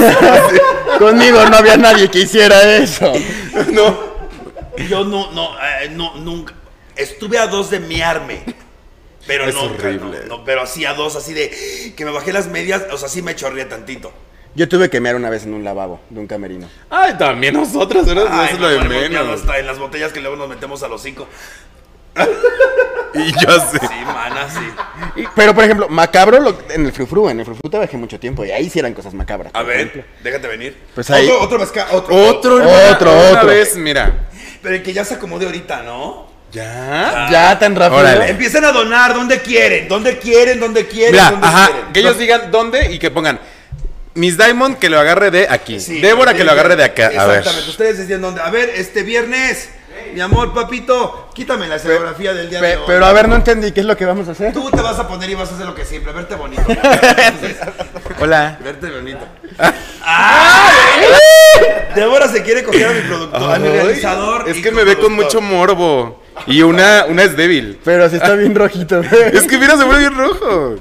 Conmigo 0.99 1.45
no 1.47 1.57
había 1.57 1.77
nadie 1.77 2.09
que 2.11 2.21
hiciera 2.21 2.77
eso. 2.77 3.13
No. 3.73 4.13
Yo 4.89 5.05
no, 5.05 5.31
no, 5.33 5.51
eh, 5.83 5.91
no, 5.91 6.15
nunca. 6.17 6.55
Estuve 6.97 7.39
a 7.39 7.47
dos 7.47 7.71
de 7.71 7.81
miarme. 7.81 8.43
Pero 9.27 9.45
Es 9.47 9.55
nunca, 9.55 9.75
horrible. 9.87 10.21
no, 10.27 10.39
no, 10.39 10.45
pero 10.45 10.63
así 10.63 10.85
a 10.85 10.95
dos, 10.95 11.15
así 11.15 11.33
de 11.33 11.95
que 11.97 12.05
me 12.05 12.11
bajé 12.11 12.33
las 12.33 12.49
medias, 12.49 12.83
o 12.91 12.97
sea, 12.99 13.09
sí 13.09 13.23
me 13.23 13.37
chorreé 13.37 13.65
tantito. 13.67 14.13
Yo 14.55 14.69
tuve 14.69 14.91
que 14.91 15.01
mear 15.01 15.15
una 15.17 15.31
vez 15.31 15.45
en 15.45 15.55
un 15.55 15.63
lavabo 15.65 16.01
de 16.11 16.19
un 16.21 16.27
camerino. 16.27 16.69
Ay, 16.91 17.15
también 17.17 17.55
nosotros, 17.55 18.05
¿verdad? 18.05 18.27
Ay, 18.31 18.47
Eso 18.47 18.55
es 18.57 18.61
lo 18.61 18.69
de 18.69 18.79
no, 18.79 18.85
miado 18.85 19.09
menos. 19.27 19.41
hasta 19.41 19.59
en 19.59 19.67
las 19.67 19.79
botellas 19.79 20.13
que 20.13 20.21
luego 20.21 20.37
nos 20.37 20.49
metemos 20.49 20.83
a 20.83 20.89
los 20.89 21.01
cinco. 21.03 21.29
Y 23.15 23.31
yo 23.45 23.61
sé. 23.61 23.79
Sí, 23.79 24.05
mana, 24.07 24.49
sí. 24.49 25.21
Y- 25.21 25.25
pero, 25.37 25.55
por 25.55 25.65
ejemplo, 25.65 25.87
macabro 25.91 26.41
lo- 26.41 26.59
en 26.71 26.87
el 26.87 26.93
frufru, 26.93 27.29
en 27.29 27.41
el 27.41 27.45
frufru 27.45 27.69
trabajé 27.69 27.99
mucho 27.99 28.19
tiempo 28.19 28.43
y 28.43 28.51
ahí 28.51 28.71
sí 28.71 28.79
eran 28.79 28.95
cosas 28.95 29.13
macabras. 29.13 29.53
A 29.55 29.61
ejemplo. 29.63 30.03
ver, 30.03 30.23
déjate 30.25 30.49
venir. 30.49 30.79
Pues 30.95 31.11
ahí- 31.11 31.27
Otro, 31.27 31.43
otro 31.43 31.59
mezcal, 31.59 31.87
otro. 31.93 32.15
Otro, 32.17 32.55
Otro, 32.91 33.13
Una 33.13 33.31
otro. 33.41 33.47
vez, 33.49 33.77
mira. 33.77 34.29
Pero 34.63 34.77
el 34.77 34.83
que 34.83 34.95
ya 34.95 35.05
se 35.05 35.15
acomode 35.15 35.45
ahorita, 35.45 35.83
¿no? 35.83 36.27
¿Ya? 36.53 37.29
Ya 37.31 37.59
tan 37.59 37.77
rápido. 37.77 38.01
Órale. 38.01 38.31
Empiecen 38.31 38.65
a 38.65 38.73
donar 38.73 39.13
donde 39.15 39.41
quieren, 39.43 39.89
donde 39.89 40.19
quieren, 40.19 40.59
donde 40.59 40.87
quieren, 40.87 41.13
Mira, 41.13 41.31
donde 41.33 41.47
ajá, 41.47 41.67
quieren. 41.67 41.93
que 41.93 42.01
ellos 42.01 42.19
digan 42.19 42.51
dónde 42.51 42.93
y 42.93 42.99
que 42.99 43.11
pongan 43.11 43.41
Miss 44.15 44.39
Diamond 44.39 44.79
que 44.79 44.89
lo 44.89 44.99
agarre 44.99 45.31
de 45.31 45.47
aquí. 45.51 45.81
Sí, 45.81 46.01
Débora 46.01 46.33
que 46.33 46.45
lo 46.45 46.53
agarre 46.53 46.77
de 46.77 46.85
acá. 46.85 47.07
A 47.19 47.27
ver. 47.27 47.39
Exactamente, 47.41 47.71
ustedes 47.71 47.99
decían 47.99 48.23
dónde. 48.23 48.41
A 48.41 48.49
ver, 48.51 48.71
este 48.77 49.03
viernes, 49.03 49.69
mi 50.15 50.21
amor, 50.21 50.53
papito, 50.55 51.29
quítame 51.35 51.67
la 51.69 51.77
escenografía 51.77 52.33
del 52.35 52.51
día 52.51 52.61
Pe- 52.61 52.67
de 52.69 52.77
hoy. 52.77 52.83
pero 52.87 53.07
a 53.07 53.13
ver, 53.13 53.29
no 53.29 53.37
entendí 53.37 53.73
qué 53.73 53.81
es 53.81 53.87
lo 53.87 53.97
que 53.97 54.05
vamos 54.05 54.29
a 54.29 54.33
hacer. 54.33 54.53
Tú 54.53 54.71
te 54.71 54.81
vas 54.81 54.99
a 54.99 55.09
poner 55.09 55.31
y 55.31 55.35
vas 55.35 55.51
a 55.51 55.55
hacer 55.55 55.67
lo 55.67 55.75
que 55.75 55.85
siempre, 55.85 56.13
verte 56.13 56.35
bonito. 56.35 56.63
Hola. 58.21 58.59
verte 58.63 58.91
bonito. 58.91 59.21
¡Ay! 60.05 61.05
Débora 61.95 62.29
se 62.29 62.43
quiere 62.43 62.63
coger 62.65 62.87
a 62.87 62.93
mi 62.93 63.01
productor, 63.03 63.55
a 63.55 63.59
mi 63.59 63.69
realizador. 63.69 64.49
Es 64.49 64.63
que 64.63 64.71
me 64.71 64.85
ve 64.85 64.97
con 64.99 65.13
mucho 65.13 65.41
morbo. 65.41 66.23
Y 66.47 66.63
una, 66.63 67.05
una 67.09 67.23
es 67.25 67.37
débil. 67.37 67.79
Pero 67.85 68.09
sí 68.09 68.17
está 68.17 68.33
bien 68.35 68.55
rojito. 68.55 69.01
Es 69.01 69.47
que 69.47 69.59
mira, 69.59 69.77
se 69.77 69.85
ve 69.85 69.99
bien 69.99 70.17
rojo. 70.17 70.77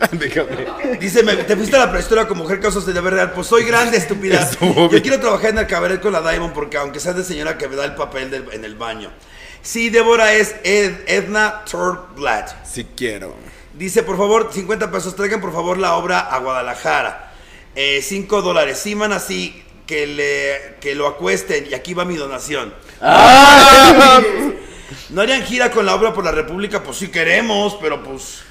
Déjame. 0.12 0.96
Dice, 0.98 1.22
me- 1.22 1.36
te 1.36 1.56
fuiste 1.56 1.76
a 1.76 1.80
la 1.80 1.90
prehistoria 1.90 2.26
con 2.26 2.38
mujer 2.38 2.58
casos 2.60 2.86
de 2.86 2.98
ver 3.00 3.12
real. 3.14 3.32
Pues 3.32 3.46
soy 3.46 3.64
grande, 3.64 3.96
estúpida. 3.98 4.40
Estuvo 4.40 4.74
Yo 4.84 4.88
bien. 4.88 5.02
quiero 5.02 5.20
trabajar 5.20 5.50
en 5.50 5.58
el 5.58 5.66
cabaret 5.66 6.00
con 6.00 6.12
la 6.12 6.20
Diamond 6.22 6.52
porque 6.54 6.76
aunque 6.78 7.00
sea 7.00 7.12
de 7.12 7.22
señora 7.24 7.58
que 7.58 7.68
me 7.68 7.76
da 7.76 7.84
el 7.84 7.94
papel 7.94 8.30
del- 8.30 8.48
en 8.52 8.64
el 8.64 8.74
baño. 8.76 9.10
Sí, 9.62 9.90
Débora 9.90 10.32
es 10.32 10.54
Ed- 10.64 11.00
Edna 11.06 11.64
Turblad. 11.70 12.46
Si 12.64 12.84
quiero. 12.84 13.34
Dice, 13.74 14.02
por 14.02 14.16
favor, 14.16 14.50
50 14.52 14.90
pesos, 14.90 15.14
traigan 15.14 15.40
por 15.40 15.52
favor 15.52 15.76
la 15.78 15.94
obra 15.96 16.20
a 16.20 16.38
Guadalajara. 16.38 17.32
5 18.02 18.42
dólares. 18.42 18.78
Sí, 18.78 18.94
man, 18.94 19.12
así 19.12 19.62
que, 19.86 20.06
le, 20.06 20.76
que 20.80 20.94
lo 20.94 21.06
acuesten. 21.06 21.66
Y 21.70 21.74
aquí 21.74 21.92
va 21.94 22.04
mi 22.06 22.16
donación. 22.16 22.74
¿No 25.10 25.20
harían 25.22 25.42
gira 25.42 25.70
con 25.70 25.86
la 25.86 25.94
obra 25.94 26.12
por 26.12 26.24
la 26.24 26.32
República? 26.32 26.82
Pues 26.82 26.96
sí 26.98 27.08
queremos, 27.08 27.76
pero 27.80 28.02
pues 28.02 28.42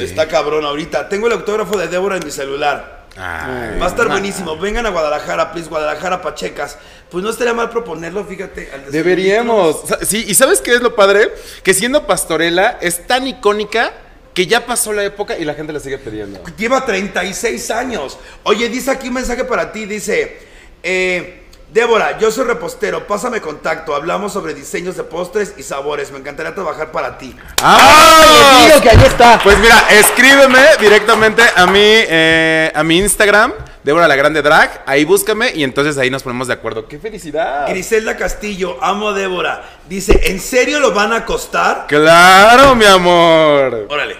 está 0.00 0.28
cabrón 0.28 0.64
ahorita. 0.64 1.08
Tengo 1.08 1.26
el 1.26 1.32
autógrafo 1.34 1.78
de 1.78 1.88
Débora 1.88 2.16
en 2.16 2.24
mi 2.24 2.30
celular. 2.30 3.02
Ay, 3.16 3.78
Va 3.78 3.86
a 3.86 3.88
estar 3.88 4.08
buenísimo. 4.08 4.56
Vengan 4.56 4.86
a 4.86 4.90
Guadalajara, 4.90 5.52
please. 5.52 5.68
Guadalajara, 5.68 6.22
Pachecas. 6.22 6.78
Pues 7.10 7.22
no 7.22 7.30
estaría 7.30 7.52
mal 7.52 7.68
proponerlo, 7.68 8.24
fíjate. 8.24 8.70
al 8.72 8.90
Deberíamos. 8.90 9.82
Sí, 10.02 10.24
y 10.26 10.34
¿sabes 10.34 10.60
qué 10.60 10.74
es 10.74 10.80
lo 10.80 10.96
padre? 10.96 11.30
Que 11.62 11.74
siendo 11.74 12.06
pastorela 12.06 12.78
es 12.80 13.06
tan 13.06 13.26
icónica 13.26 13.92
que 14.32 14.46
ya 14.46 14.64
pasó 14.64 14.92
la 14.94 15.04
época 15.04 15.36
y 15.38 15.44
la 15.44 15.54
gente 15.54 15.72
la 15.74 15.80
sigue 15.80 15.98
pidiendo. 15.98 16.42
Lleva 16.56 16.86
36 16.86 17.70
años. 17.70 18.18
Oye, 18.44 18.68
dice 18.70 18.90
aquí 18.90 19.08
un 19.08 19.14
mensaje 19.14 19.44
para 19.44 19.72
ti. 19.72 19.84
Dice, 19.84 20.38
eh, 20.82 21.41
Débora, 21.72 22.18
yo 22.18 22.30
soy 22.30 22.44
repostero. 22.44 23.06
Pásame 23.06 23.40
contacto. 23.40 23.94
Hablamos 23.94 24.34
sobre 24.34 24.52
diseños 24.52 24.94
de 24.94 25.04
postres 25.04 25.54
y 25.56 25.62
sabores. 25.62 26.12
Me 26.12 26.18
encantaría 26.18 26.54
trabajar 26.54 26.92
para 26.92 27.16
ti. 27.16 27.34
¡Ah! 27.62 28.58
Les 28.58 28.66
digo 28.66 28.82
que 28.82 28.90
ahí 28.90 29.06
está. 29.06 29.40
Pues 29.42 29.58
mira, 29.58 29.86
escríbeme 29.90 30.60
directamente 30.78 31.42
a 31.56 31.66
mi, 31.66 31.80
eh, 31.82 32.70
a 32.74 32.82
mi 32.84 32.98
Instagram, 32.98 33.54
Débora 33.82 34.06
la 34.06 34.16
Grande 34.16 34.42
Drag. 34.42 34.82
Ahí 34.84 35.06
búscame 35.06 35.50
y 35.54 35.64
entonces 35.64 35.96
ahí 35.96 36.10
nos 36.10 36.22
ponemos 36.22 36.46
de 36.46 36.52
acuerdo. 36.52 36.86
¡Qué 36.86 36.98
felicidad! 36.98 37.66
Griselda 37.70 38.18
Castillo, 38.18 38.76
amo 38.82 39.08
a 39.08 39.12
Débora. 39.14 39.64
Dice, 39.88 40.20
¿en 40.24 40.40
serio 40.40 40.78
lo 40.78 40.92
van 40.92 41.14
a 41.14 41.16
acostar? 41.18 41.86
¡Claro, 41.88 42.74
mi 42.74 42.84
amor! 42.84 43.86
Órale. 43.88 44.18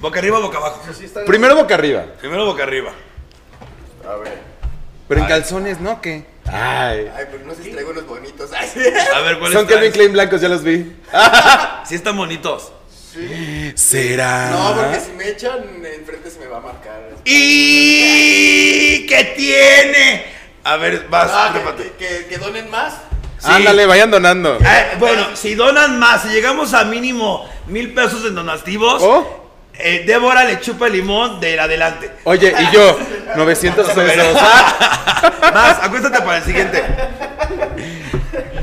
Boca 0.00 0.18
arriba, 0.18 0.38
boca 0.38 0.58
abajo. 0.58 0.82
Primero 1.24 1.56
boca 1.56 1.74
arriba. 1.74 2.04
Primero 2.20 2.44
boca 2.44 2.62
arriba. 2.62 2.92
A 4.06 4.16
ver. 4.16 4.49
Pero 5.10 5.22
en 5.22 5.26
calzones, 5.26 5.80
¿no? 5.80 6.00
¿Qué? 6.00 6.24
Ay. 6.46 7.10
Ay, 7.16 7.24
pero 7.32 7.44
no 7.44 7.52
sé 7.52 7.64
si 7.64 7.70
traigo 7.72 7.90
unos 7.90 8.06
bonitos. 8.06 8.48
Ay, 8.56 8.68
sí. 8.72 8.78
A 9.12 9.20
ver, 9.22 9.40
¿cuáles 9.40 9.58
Son 9.58 9.66
traes? 9.66 9.92
Klein 9.92 10.12
blancos, 10.12 10.40
ya 10.40 10.48
los 10.48 10.62
vi. 10.62 10.92
Sí 11.84 11.96
están 11.96 12.16
bonitos. 12.16 12.70
¿Será? 13.74 14.50
No, 14.50 14.76
porque 14.76 15.00
si 15.00 15.10
me 15.12 15.28
echan 15.30 15.58
enfrente 15.84 16.30
se 16.30 16.38
me 16.38 16.46
va 16.46 16.58
a 16.58 16.60
marcar. 16.60 17.00
¿Y 17.24 19.04
qué 19.06 19.24
tiene? 19.36 20.26
A 20.62 20.76
ver, 20.76 21.06
vas, 21.10 21.28
Ah, 21.32 21.52
que, 21.76 21.92
que, 21.98 22.26
que 22.26 22.38
donen 22.38 22.70
más. 22.70 22.94
Sí. 23.38 23.48
Ándale, 23.50 23.86
vayan 23.86 24.12
donando. 24.12 24.58
Eh, 24.60 24.86
bueno, 25.00 25.34
si 25.34 25.56
donan 25.56 25.98
más, 25.98 26.22
si 26.22 26.28
llegamos 26.28 26.72
a 26.72 26.84
mínimo 26.84 27.48
mil 27.66 27.92
pesos 27.94 28.24
en 28.26 28.36
donativos, 28.36 29.02
Oh. 29.02 29.49
Eh, 29.82 30.04
Débora 30.06 30.44
le 30.44 30.60
chupa 30.60 30.86
el 30.86 30.94
limón 30.94 31.40
del 31.40 31.58
adelante. 31.58 32.10
Oye, 32.24 32.54
y 32.58 32.74
yo, 32.74 32.98
900 33.36 33.90
pesos. 33.90 34.34
Más, 35.54 35.78
acuéstate 35.82 36.18
para 36.20 36.38
el 36.38 36.44
siguiente. 36.44 36.84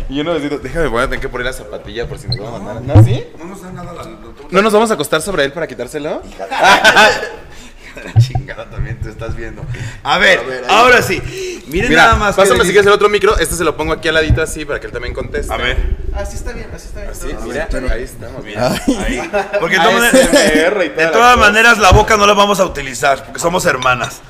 Y 0.10 0.16
yo 0.16 0.24
900. 0.24 0.64
Déjame, 0.64 0.88
voy 0.88 1.02
a 1.02 1.06
tener 1.06 1.20
que 1.20 1.30
poner 1.30 1.46
la 1.46 1.54
zapatilla 1.54 2.08
por 2.08 2.18
si 2.18 2.28
nos 2.28 2.38
vamos 2.38 2.62
a 2.62 2.64
mandar. 2.64 2.98
¿No, 2.98 3.04
sí? 3.04 3.24
No 3.38 3.46
nos 3.46 3.62
da 3.62 3.72
nada 3.72 3.94
la, 3.94 4.04
¿No 4.50 4.62
nos 4.62 4.74
vamos 4.74 4.92
a 4.92 4.94
acostar 4.94 5.22
sobre 5.22 5.44
él 5.44 5.52
para 5.52 5.68
quitárselo? 5.68 6.22
la 8.06 8.14
chingada 8.22 8.70
también 8.70 9.00
te 9.00 9.10
estás 9.10 9.36
viendo. 9.36 9.66
A 10.04 10.18
ver, 10.18 10.40
A 10.40 10.44
ver, 10.44 10.64
ahí. 10.64 10.70
ahora 10.70 11.02
sí. 11.02 11.64
Miren 11.68 11.90
Mira, 11.90 12.04
nada 12.04 12.16
más. 12.16 12.36
pásame 12.36 12.62
si 12.64 12.72
quieres 12.72 12.86
el 12.88 12.94
otro 12.94 13.10
micro. 13.10 13.38
Este 13.38 13.56
se 13.56 13.64
lo 13.64 13.76
pongo 13.76 13.94
aquí 13.94 14.08
al 14.08 14.14
ladito 14.14 14.42
así 14.42 14.64
para 14.66 14.80
que 14.80 14.88
él 14.88 14.94
también 14.94 15.14
conteste. 15.14 15.54
A 15.54 15.58
ver. 15.58 15.98
Así 16.16 16.38
está 16.38 16.54
bien, 16.54 16.70
así 16.74 16.88
está 16.88 17.02
bien. 17.02 17.12
Así, 17.12 17.28
mira, 17.48 17.68
pero- 17.70 17.92
ahí 17.92 18.04
estamos. 18.04 18.44
Mira, 18.44 18.72
ahí. 18.72 19.30
Porque 19.60 19.78
de 19.78 21.08
todas 21.08 21.36
de 21.36 21.42
maneras 21.42 21.78
la 21.78 21.92
boca 21.92 22.16
no 22.18 22.26
la 22.26 22.34
vamos 22.34 22.60
a 22.60 22.66
utilizar 22.66 23.24
porque 23.26 23.40
somos 23.40 23.66
hermanas. 23.66 24.22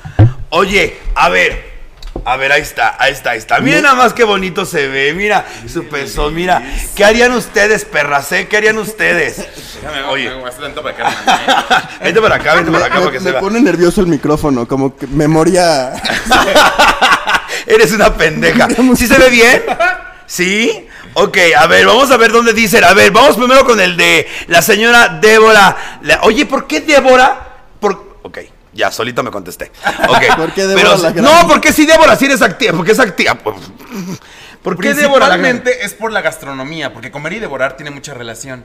Oye, 0.50 0.98
a 1.14 1.28
ver. 1.28 1.77
A 2.24 2.36
ver, 2.36 2.52
ahí 2.52 2.60
está, 2.62 2.96
ahí 2.98 3.12
está, 3.12 3.30
ahí 3.30 3.38
está. 3.38 3.58
Miren 3.60 3.82
nada 3.82 3.94
más 3.94 4.12
qué 4.12 4.24
bonito 4.24 4.66
se 4.66 4.86
ve. 4.88 5.14
Mira 5.14 5.46
su 5.66 5.84
pezón, 5.88 6.34
mira. 6.34 6.62
¿Qué 6.94 7.04
harían 7.04 7.32
ustedes, 7.32 7.84
perras? 7.86 8.30
eh? 8.32 8.46
¿Qué 8.48 8.56
harían 8.58 8.76
ustedes? 8.78 9.36
Déjame, 9.80 10.02
Oye. 10.04 10.28
me 10.28 10.34
voy 10.36 10.44
a 10.44 10.48
hacer 10.48 10.62
tanto 10.62 10.82
para 10.82 11.08
acá. 11.08 11.88
Vente 12.02 12.20
para 12.20 12.34
acá, 12.36 12.54
vente 12.54 12.70
para 12.70 12.86
acá 12.86 12.94
Me, 12.96 13.00
para 13.00 13.12
que 13.12 13.18
se 13.18 13.24
me 13.26 13.30
vea. 13.32 13.40
pone 13.40 13.60
nervioso 13.60 14.00
el 14.02 14.08
micrófono, 14.08 14.66
como 14.68 14.94
que 14.96 15.06
memoria. 15.06 15.92
Eres 17.66 17.92
una 17.92 18.14
pendeja. 18.14 18.68
¿Sí 18.96 19.06
se 19.06 19.18
ve 19.18 19.30
bien? 19.30 19.62
¿Sí? 20.26 20.86
Ok, 21.14 21.36
a 21.56 21.66
ver, 21.66 21.86
vamos 21.86 22.10
a 22.10 22.16
ver 22.16 22.30
dónde 22.32 22.52
dicen. 22.52 22.84
A 22.84 22.92
ver, 22.94 23.10
vamos 23.10 23.36
primero 23.36 23.64
con 23.64 23.80
el 23.80 23.96
de 23.96 24.26
la 24.48 24.60
señora 24.62 25.18
Débora. 25.20 25.98
La- 26.02 26.20
Oye, 26.22 26.44
¿por 26.46 26.66
qué 26.66 26.80
Débora? 26.82 27.48
Por... 27.80 28.07
Ya, 28.78 28.92
solito 28.92 29.24
me 29.24 29.32
contesté. 29.32 29.72
¿Por 30.36 30.54
qué 30.54 30.64
Débora 30.68 30.94
Pero- 30.96 31.10
la? 31.10 31.10
No, 31.20 31.48
porque 31.48 31.72
si 31.72 31.84
Débora 31.84 32.14
sí 32.14 32.26
eres 32.26 32.40
activa. 32.42 32.76
Porque 32.76 32.92
es 32.92 33.00
activa. 33.00 33.34
¿Por 34.62 34.78
qué 34.78 34.94
Débora 34.94 35.26
la 35.28 35.48
es 35.48 35.94
por 35.94 36.12
la 36.12 36.20
gastronomía, 36.20 36.92
porque 36.92 37.10
comer 37.10 37.32
y 37.32 37.38
devorar 37.40 37.76
tiene 37.76 37.90
mucha 37.90 38.14
relación. 38.14 38.64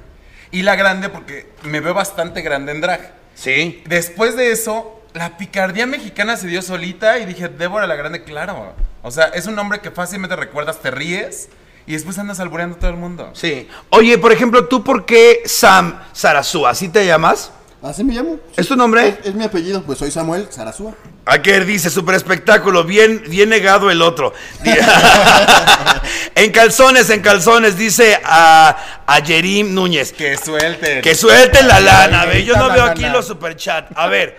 Y 0.51 0.61
la 0.61 0.75
grande 0.75 1.09
porque 1.09 1.49
me 1.63 1.79
veo 1.79 1.95
bastante 1.95 2.43
grande 2.43 2.73
en 2.73 2.81
drag. 2.81 3.15
Sí. 3.33 3.81
Después 3.87 4.35
de 4.35 4.51
eso, 4.51 5.01
la 5.13 5.37
picardía 5.37 5.87
mexicana 5.87 6.37
se 6.37 6.45
dio 6.45 6.61
solita 6.61 7.17
y 7.17 7.25
dije, 7.25 7.47
Débora 7.49 7.87
la 7.87 7.95
Grande, 7.95 8.23
claro. 8.23 8.75
O 9.01 9.09
sea, 9.09 9.25
es 9.25 9.47
un 9.47 9.55
nombre 9.55 9.79
que 9.79 9.89
fácilmente 9.89 10.35
recuerdas, 10.35 10.79
te 10.79 10.91
ríes 10.91 11.49
Y 11.87 11.93
después 11.93 12.19
andas 12.19 12.39
albureando 12.39 12.75
a 12.75 12.79
todo 12.79 12.91
el 12.91 12.97
mundo. 12.97 13.31
Sí. 13.33 13.67
Oye, 13.89 14.19
por 14.19 14.31
ejemplo, 14.31 14.67
¿tú 14.67 14.83
por 14.83 15.05
qué 15.07 15.41
Sam 15.45 15.99
Sarasúa? 16.13 16.69
¿Así 16.69 16.89
te 16.89 17.03
llamas? 17.07 17.51
Así 17.83 18.01
me 18.05 18.13
llamo. 18.13 18.39
¿Es 18.55 18.65
tu 18.65 18.77
nombre? 18.77 19.09
Es, 19.09 19.25
es 19.25 19.35
mi 19.35 19.43
apellido, 19.43 19.83
pues 19.83 19.99
soy 19.99 20.09
Samuel 20.09 20.47
Sarasúa. 20.49 20.93
Aker 21.25 21.65
dice, 21.65 21.89
super 21.89 22.15
espectáculo, 22.15 22.85
bien, 22.85 23.23
bien 23.27 23.49
negado 23.49 23.91
el 23.91 24.01
otro. 24.01 24.33
en 26.35 26.51
calzones, 26.51 27.09
en 27.09 27.21
calzones, 27.21 27.77
dice 27.77 28.21
a, 28.23 29.03
a 29.05 29.19
Yerim 29.19 29.73
Núñez. 29.73 30.13
Que 30.13 30.37
suelte. 30.37 31.01
Que 31.01 31.13
suelten 31.13 31.67
la 31.67 31.81
lana, 31.81 32.25
ver, 32.25 32.43
yo 32.45 32.55
no 32.55 32.69
veo 32.69 32.85
aquí 32.85 33.03
los 33.09 33.27
superchats. 33.27 33.91
A 33.95 34.07
ver, 34.07 34.37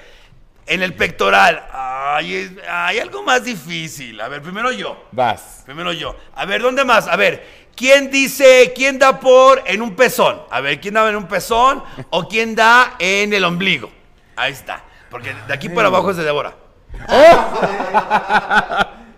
en 0.66 0.82
el 0.82 0.94
pectoral, 0.94 1.66
hay 1.70 2.98
algo 2.98 3.22
más 3.22 3.44
difícil. 3.44 4.22
A 4.22 4.28
ver, 4.28 4.40
primero 4.40 4.72
yo. 4.72 5.04
Vas. 5.12 5.62
Primero 5.66 5.92
yo. 5.92 6.16
A 6.34 6.46
ver, 6.46 6.62
¿dónde 6.62 6.84
más? 6.84 7.08
A 7.08 7.16
ver, 7.16 7.63
¿quién 7.76 8.10
dice, 8.10 8.72
quién 8.74 8.98
da 8.98 9.20
por 9.20 9.62
en 9.66 9.82
un 9.82 9.94
pezón? 9.94 10.42
A 10.50 10.60
ver, 10.60 10.80
¿quién 10.80 10.94
da 10.94 11.08
en 11.08 11.16
un 11.16 11.26
pezón 11.26 11.82
o 12.10 12.28
quién 12.28 12.54
da 12.54 12.94
en 12.98 13.32
el 13.32 13.44
ombligo? 13.44 13.90
Ahí 14.36 14.52
está. 14.52 14.82
Porque 15.10 15.34
de 15.46 15.54
aquí 15.54 15.68
para 15.68 15.88
abajo 15.88 16.10
es 16.10 16.16
de 16.16 16.24
Débora. 16.24 16.56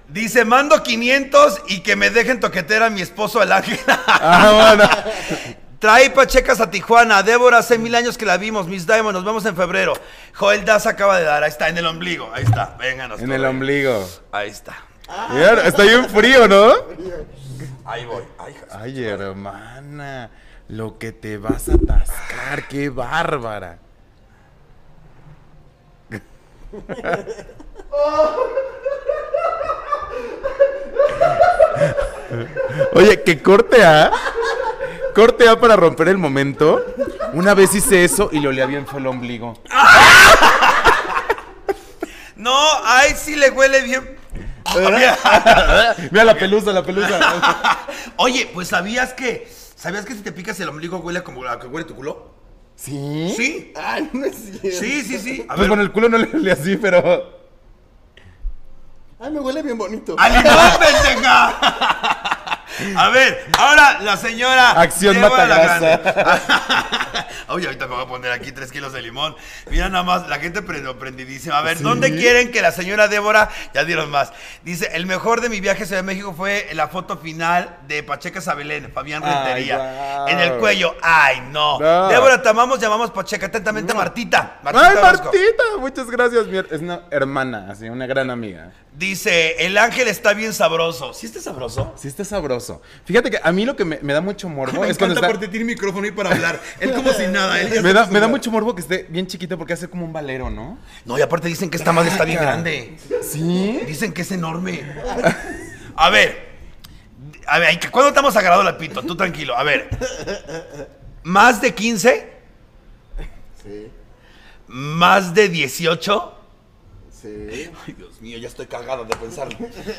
Dice, 0.08 0.44
mando 0.44 0.82
500 0.82 1.62
y 1.68 1.80
que 1.80 1.96
me 1.96 2.10
dejen 2.10 2.40
toqueter 2.40 2.82
a 2.82 2.90
mi 2.90 3.02
esposo 3.02 3.42
el 3.42 3.52
ángel. 3.52 3.78
Ah, 3.88 4.74
bueno. 4.76 4.88
Trae 5.78 6.10
pachecas 6.10 6.60
a 6.60 6.70
Tijuana. 6.70 7.22
Débora, 7.22 7.58
hace 7.58 7.76
mil 7.78 7.94
años 7.94 8.16
que 8.16 8.24
la 8.24 8.38
vimos. 8.38 8.66
Miss 8.66 8.86
Diamond, 8.86 9.14
nos 9.14 9.24
vemos 9.24 9.44
en 9.44 9.54
febrero. 9.54 9.92
Joel 10.34 10.64
Das 10.64 10.86
acaba 10.86 11.18
de 11.18 11.24
dar. 11.24 11.42
Ahí 11.42 11.50
está, 11.50 11.68
en 11.68 11.76
el 11.76 11.86
ombligo. 11.86 12.30
Ahí 12.34 12.44
está. 12.44 12.76
Vénganos. 12.78 13.20
En 13.20 13.30
el 13.30 13.44
ombligo. 13.44 14.08
Ahí 14.32 14.48
está. 14.48 14.76
Mira, 15.30 15.66
está 15.66 15.82
bien 15.82 16.08
frío, 16.08 16.48
¿no? 16.48 16.74
Ahí 17.84 18.04
voy. 18.04 18.22
Ay, 18.70 19.04
hermana. 19.04 20.30
Lo 20.68 20.98
que 20.98 21.12
te 21.12 21.38
vas 21.38 21.68
a 21.68 21.74
atascar, 21.74 22.66
qué 22.68 22.88
bárbara. 22.88 23.78
Oye, 32.94 33.22
que 33.22 33.42
corte 33.42 33.84
A. 33.84 34.10
Corte 35.14 35.48
A 35.48 35.58
para 35.58 35.76
romper 35.76 36.08
el 36.08 36.18
momento. 36.18 36.84
Una 37.32 37.54
vez 37.54 37.74
hice 37.74 38.04
eso 38.04 38.28
y 38.32 38.40
le 38.40 38.48
olía 38.48 38.66
bien 38.66 38.86
fue 38.86 39.00
el 39.00 39.06
ombligo. 39.06 39.58
No, 42.36 42.54
ay, 42.84 43.14
sí 43.16 43.34
le 43.34 43.50
huele 43.50 43.82
bien. 43.82 44.16
Mira 46.10 46.24
la 46.24 46.34
pelusa, 46.34 46.72
la 46.72 46.82
pelusa. 46.82 47.18
Oye, 48.16 48.50
pues 48.52 48.68
sabías 48.68 49.12
que. 49.12 49.48
¿Sabías 49.76 50.04
que 50.04 50.14
si 50.14 50.20
te 50.22 50.32
picas 50.32 50.58
el 50.60 50.68
ombligo 50.68 50.98
huele 50.98 51.22
como 51.22 51.44
a 51.44 51.58
que 51.60 51.66
huele 51.66 51.86
tu 51.86 51.94
culo? 51.94 52.34
¿Sí? 52.76 53.32
Sí. 53.36 53.72
Ay, 53.76 54.08
no 54.12 54.24
es 54.24 54.36
cierto. 54.36 54.78
Sí, 54.78 55.02
sí, 55.02 55.18
sí. 55.18 55.42
A 55.48 55.54
Pues 55.54 55.60
ver. 55.60 55.68
con 55.68 55.80
el 55.80 55.92
culo 55.92 56.08
no 56.08 56.18
le 56.18 56.28
olía 56.34 56.52
así, 56.54 56.76
pero. 56.76 57.36
Ay, 59.20 59.30
me 59.32 59.40
huele 59.40 59.62
bien 59.62 59.78
bonito. 59.78 60.16
¡A 60.18 60.28
limón, 60.28 60.54
pendeja! 60.80 62.35
A 62.96 63.08
ver, 63.10 63.46
ahora 63.58 64.00
la 64.02 64.16
señora. 64.16 64.72
Acción 64.72 65.20
matagrasa. 65.20 65.78
Grande. 65.98 66.12
Oye, 67.48 67.66
ahorita 67.66 67.86
me 67.86 67.94
voy 67.94 68.04
a 68.04 68.08
poner 68.08 68.32
aquí 68.32 68.52
tres 68.52 68.72
kilos 68.72 68.92
de 68.92 69.00
limón. 69.02 69.36
Mira 69.70 69.88
nada 69.88 70.02
más, 70.04 70.28
la 70.28 70.36
gente 70.38 70.62
pre- 70.62 70.82
prendidísima. 70.94 71.58
A 71.58 71.62
ver, 71.62 71.80
¿dónde 71.80 72.14
quieren 72.14 72.50
que 72.50 72.60
la 72.60 72.72
señora 72.72 73.08
Débora, 73.08 73.48
ya 73.72 73.84
dieron 73.84 74.10
más? 74.10 74.32
Dice, 74.64 74.90
el 74.94 75.06
mejor 75.06 75.40
de 75.40 75.48
mi 75.48 75.60
viaje 75.60 75.84
a 75.84 75.86
Ciudad 75.86 76.00
de 76.02 76.06
México 76.06 76.34
fue 76.36 76.68
la 76.72 76.88
foto 76.88 77.16
final 77.18 77.76
de 77.86 78.02
Pacheca 78.02 78.40
Sabelén, 78.40 78.90
Fabián 78.92 79.22
Rentería. 79.22 80.24
En 80.28 80.40
el 80.40 80.54
cuello. 80.58 80.94
Ay, 81.02 81.40
no. 81.52 81.78
No. 81.78 82.08
Débora, 82.08 82.42
te 82.42 82.48
amamos, 82.48 82.80
llamamos 82.80 83.10
Pacheca. 83.10 83.46
Atentamente, 83.46 83.94
Martita. 83.94 84.58
Martita 84.62 84.88
¡Ay. 84.88 84.96
Martita! 85.02 85.64
Muchas 85.78 86.10
gracias. 86.10 86.46
Es 86.70 86.80
una 86.80 87.02
hermana, 87.10 87.68
así, 87.70 87.88
una 87.88 88.06
gran 88.06 88.30
amiga. 88.30 88.72
Dice, 88.96 89.66
el 89.66 89.76
ángel 89.76 90.08
está 90.08 90.32
bien 90.32 90.54
sabroso. 90.54 91.12
¿Sí 91.12 91.26
está 91.26 91.38
sabroso? 91.40 91.92
Sí 91.98 92.08
está 92.08 92.24
sabroso. 92.24 92.80
Fíjate 93.04 93.30
que 93.30 93.38
a 93.42 93.52
mí 93.52 93.66
lo 93.66 93.76
que 93.76 93.84
me, 93.84 93.98
me 94.00 94.14
da 94.14 94.22
mucho 94.22 94.48
morbo 94.48 94.80
Me 94.80 94.88
es 94.88 94.96
cuando 94.96 95.14
está... 95.16 95.26
porque 95.26 95.48
tiene 95.48 95.66
micrófono 95.66 96.06
y 96.06 96.12
para 96.12 96.30
hablar. 96.30 96.58
Él 96.80 96.94
como 96.94 97.12
si 97.12 97.26
nada. 97.26 97.60
él 97.60 97.82
Me 97.82 97.92
da, 97.92 98.06
me 98.06 98.20
da 98.20 98.28
mucho 98.28 98.50
morbo 98.50 98.74
que 98.74 98.80
esté 98.80 99.06
bien 99.10 99.26
chiquito 99.26 99.58
porque 99.58 99.74
hace 99.74 99.88
como 99.88 100.06
un 100.06 100.14
valero, 100.14 100.48
¿no? 100.48 100.78
No, 101.04 101.18
y 101.18 101.20
aparte 101.20 101.46
dicen 101.48 101.68
que 101.68 101.76
esta 101.76 101.92
madre 101.92 102.10
está 102.10 102.24
bien 102.24 102.38
grande. 102.40 102.96
¿Sí? 103.20 103.82
Dicen 103.86 104.14
que 104.14 104.22
es 104.22 104.32
enorme. 104.32 104.82
A 105.94 106.08
ver. 106.08 106.46
A 107.46 107.58
ver, 107.58 107.78
¿cuándo 107.90 108.14
te 108.14 108.18
hemos 108.18 108.34
agarrado 108.34 108.62
la 108.62 108.78
pito? 108.78 109.02
Tú 109.02 109.14
tranquilo. 109.14 109.58
A 109.58 109.62
ver. 109.62 109.90
¿Más 111.22 111.60
de 111.60 111.74
15? 111.74 112.32
Sí, 113.62 113.90
¿Más 114.68 115.34
de 115.34 115.48
18? 115.48 116.35
Sí. 117.22 117.70
Ay, 117.86 117.94
Dios 117.96 118.20
mío, 118.20 118.38
ya 118.38 118.48
estoy 118.48 118.66
cagado 118.66 119.04
de 119.04 119.14
pensarlo. 119.16 119.56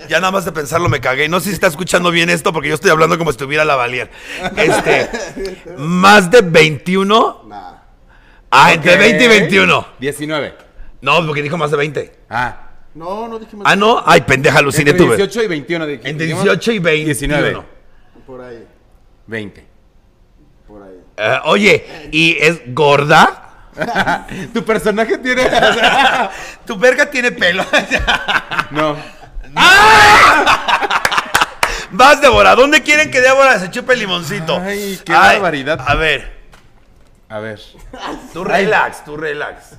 Ya 0.10 0.20
nada 0.20 0.32
más 0.32 0.46
de 0.46 0.52
pensarlo 0.52 0.90
me 0.90 1.00
cagué. 1.02 1.28
No 1.30 1.40
sé 1.40 1.50
si 1.50 1.54
está 1.56 1.68
escuchando 1.68 2.12
bien 2.12 2.30
esto 2.30 2.54
porque 2.54 2.70
yo 2.70 2.76
estoy 2.76 2.92
hablando 2.92 3.18
como 3.18 3.32
si 3.32 3.36
estuviera 3.36 3.66
la 3.66 3.76
Valier. 3.76 4.10
Este. 4.56 5.10
¿Más 5.78 6.30
de 6.32 6.42
21? 6.42 7.44
Nah. 7.48 7.74
Ah, 8.52 8.74
entre 8.74 8.94
Ok. 8.94 9.00
20 9.00 9.24
y 9.26 9.28
21. 9.28 9.88
19. 10.00 10.56
No, 11.02 11.26
porque 11.26 11.42
dijo 11.42 11.58
más 11.58 11.72
de 11.72 11.78
20. 11.78 12.16
Ah. 12.30 12.64
No, 12.96 13.28
no 13.28 13.38
dije 13.40 13.56
más. 13.56 13.68
Ah, 13.72 13.76
no. 13.76 14.02
Ay, 14.06 14.22
pendeja, 14.22 14.60
aluciné 14.60 14.92
Entre 14.92 15.06
tuve. 15.06 15.18
18 15.18 15.44
y 15.44 15.48
21. 15.48 15.86
dije- 15.86 16.10
Entre 16.10 16.26
dijimos 16.26 16.44
18 16.46 16.72
y 16.72 16.80
21. 16.80 17.06
19. 17.38 17.64
Por 18.26 18.42
ahí, 18.42 18.66
20. 19.28 19.68
por 20.68 20.84
ahí. 20.84 20.96
Eh, 21.18 21.38
oye, 21.46 21.86
¿y 22.12 22.38
es 22.40 22.62
gorda? 22.74 23.47
tu 24.54 24.64
personaje 24.64 25.18
tiene... 25.18 25.44
Tu 26.66 26.78
verga 26.78 27.10
tiene 27.10 27.32
pelo. 27.32 27.66
no. 28.72 28.98
Vas, 31.92 32.22
Débora. 32.22 32.56
¿Dónde 32.56 32.84
quieren 32.84 33.10
que 33.10 33.22
Débora 33.22 33.58
se 33.60 33.72
chupe 33.72 33.94
el 33.94 34.00
limoncito? 34.00 34.60
Ay, 34.60 35.00
qué 35.06 35.14
barbaridad. 35.14 35.80
A 35.88 35.96
ver, 35.96 36.30
A 37.30 37.40
ver. 37.40 37.60
tú 38.34 38.44
relax, 38.44 39.06
tú 39.06 39.16
relax. 39.16 39.78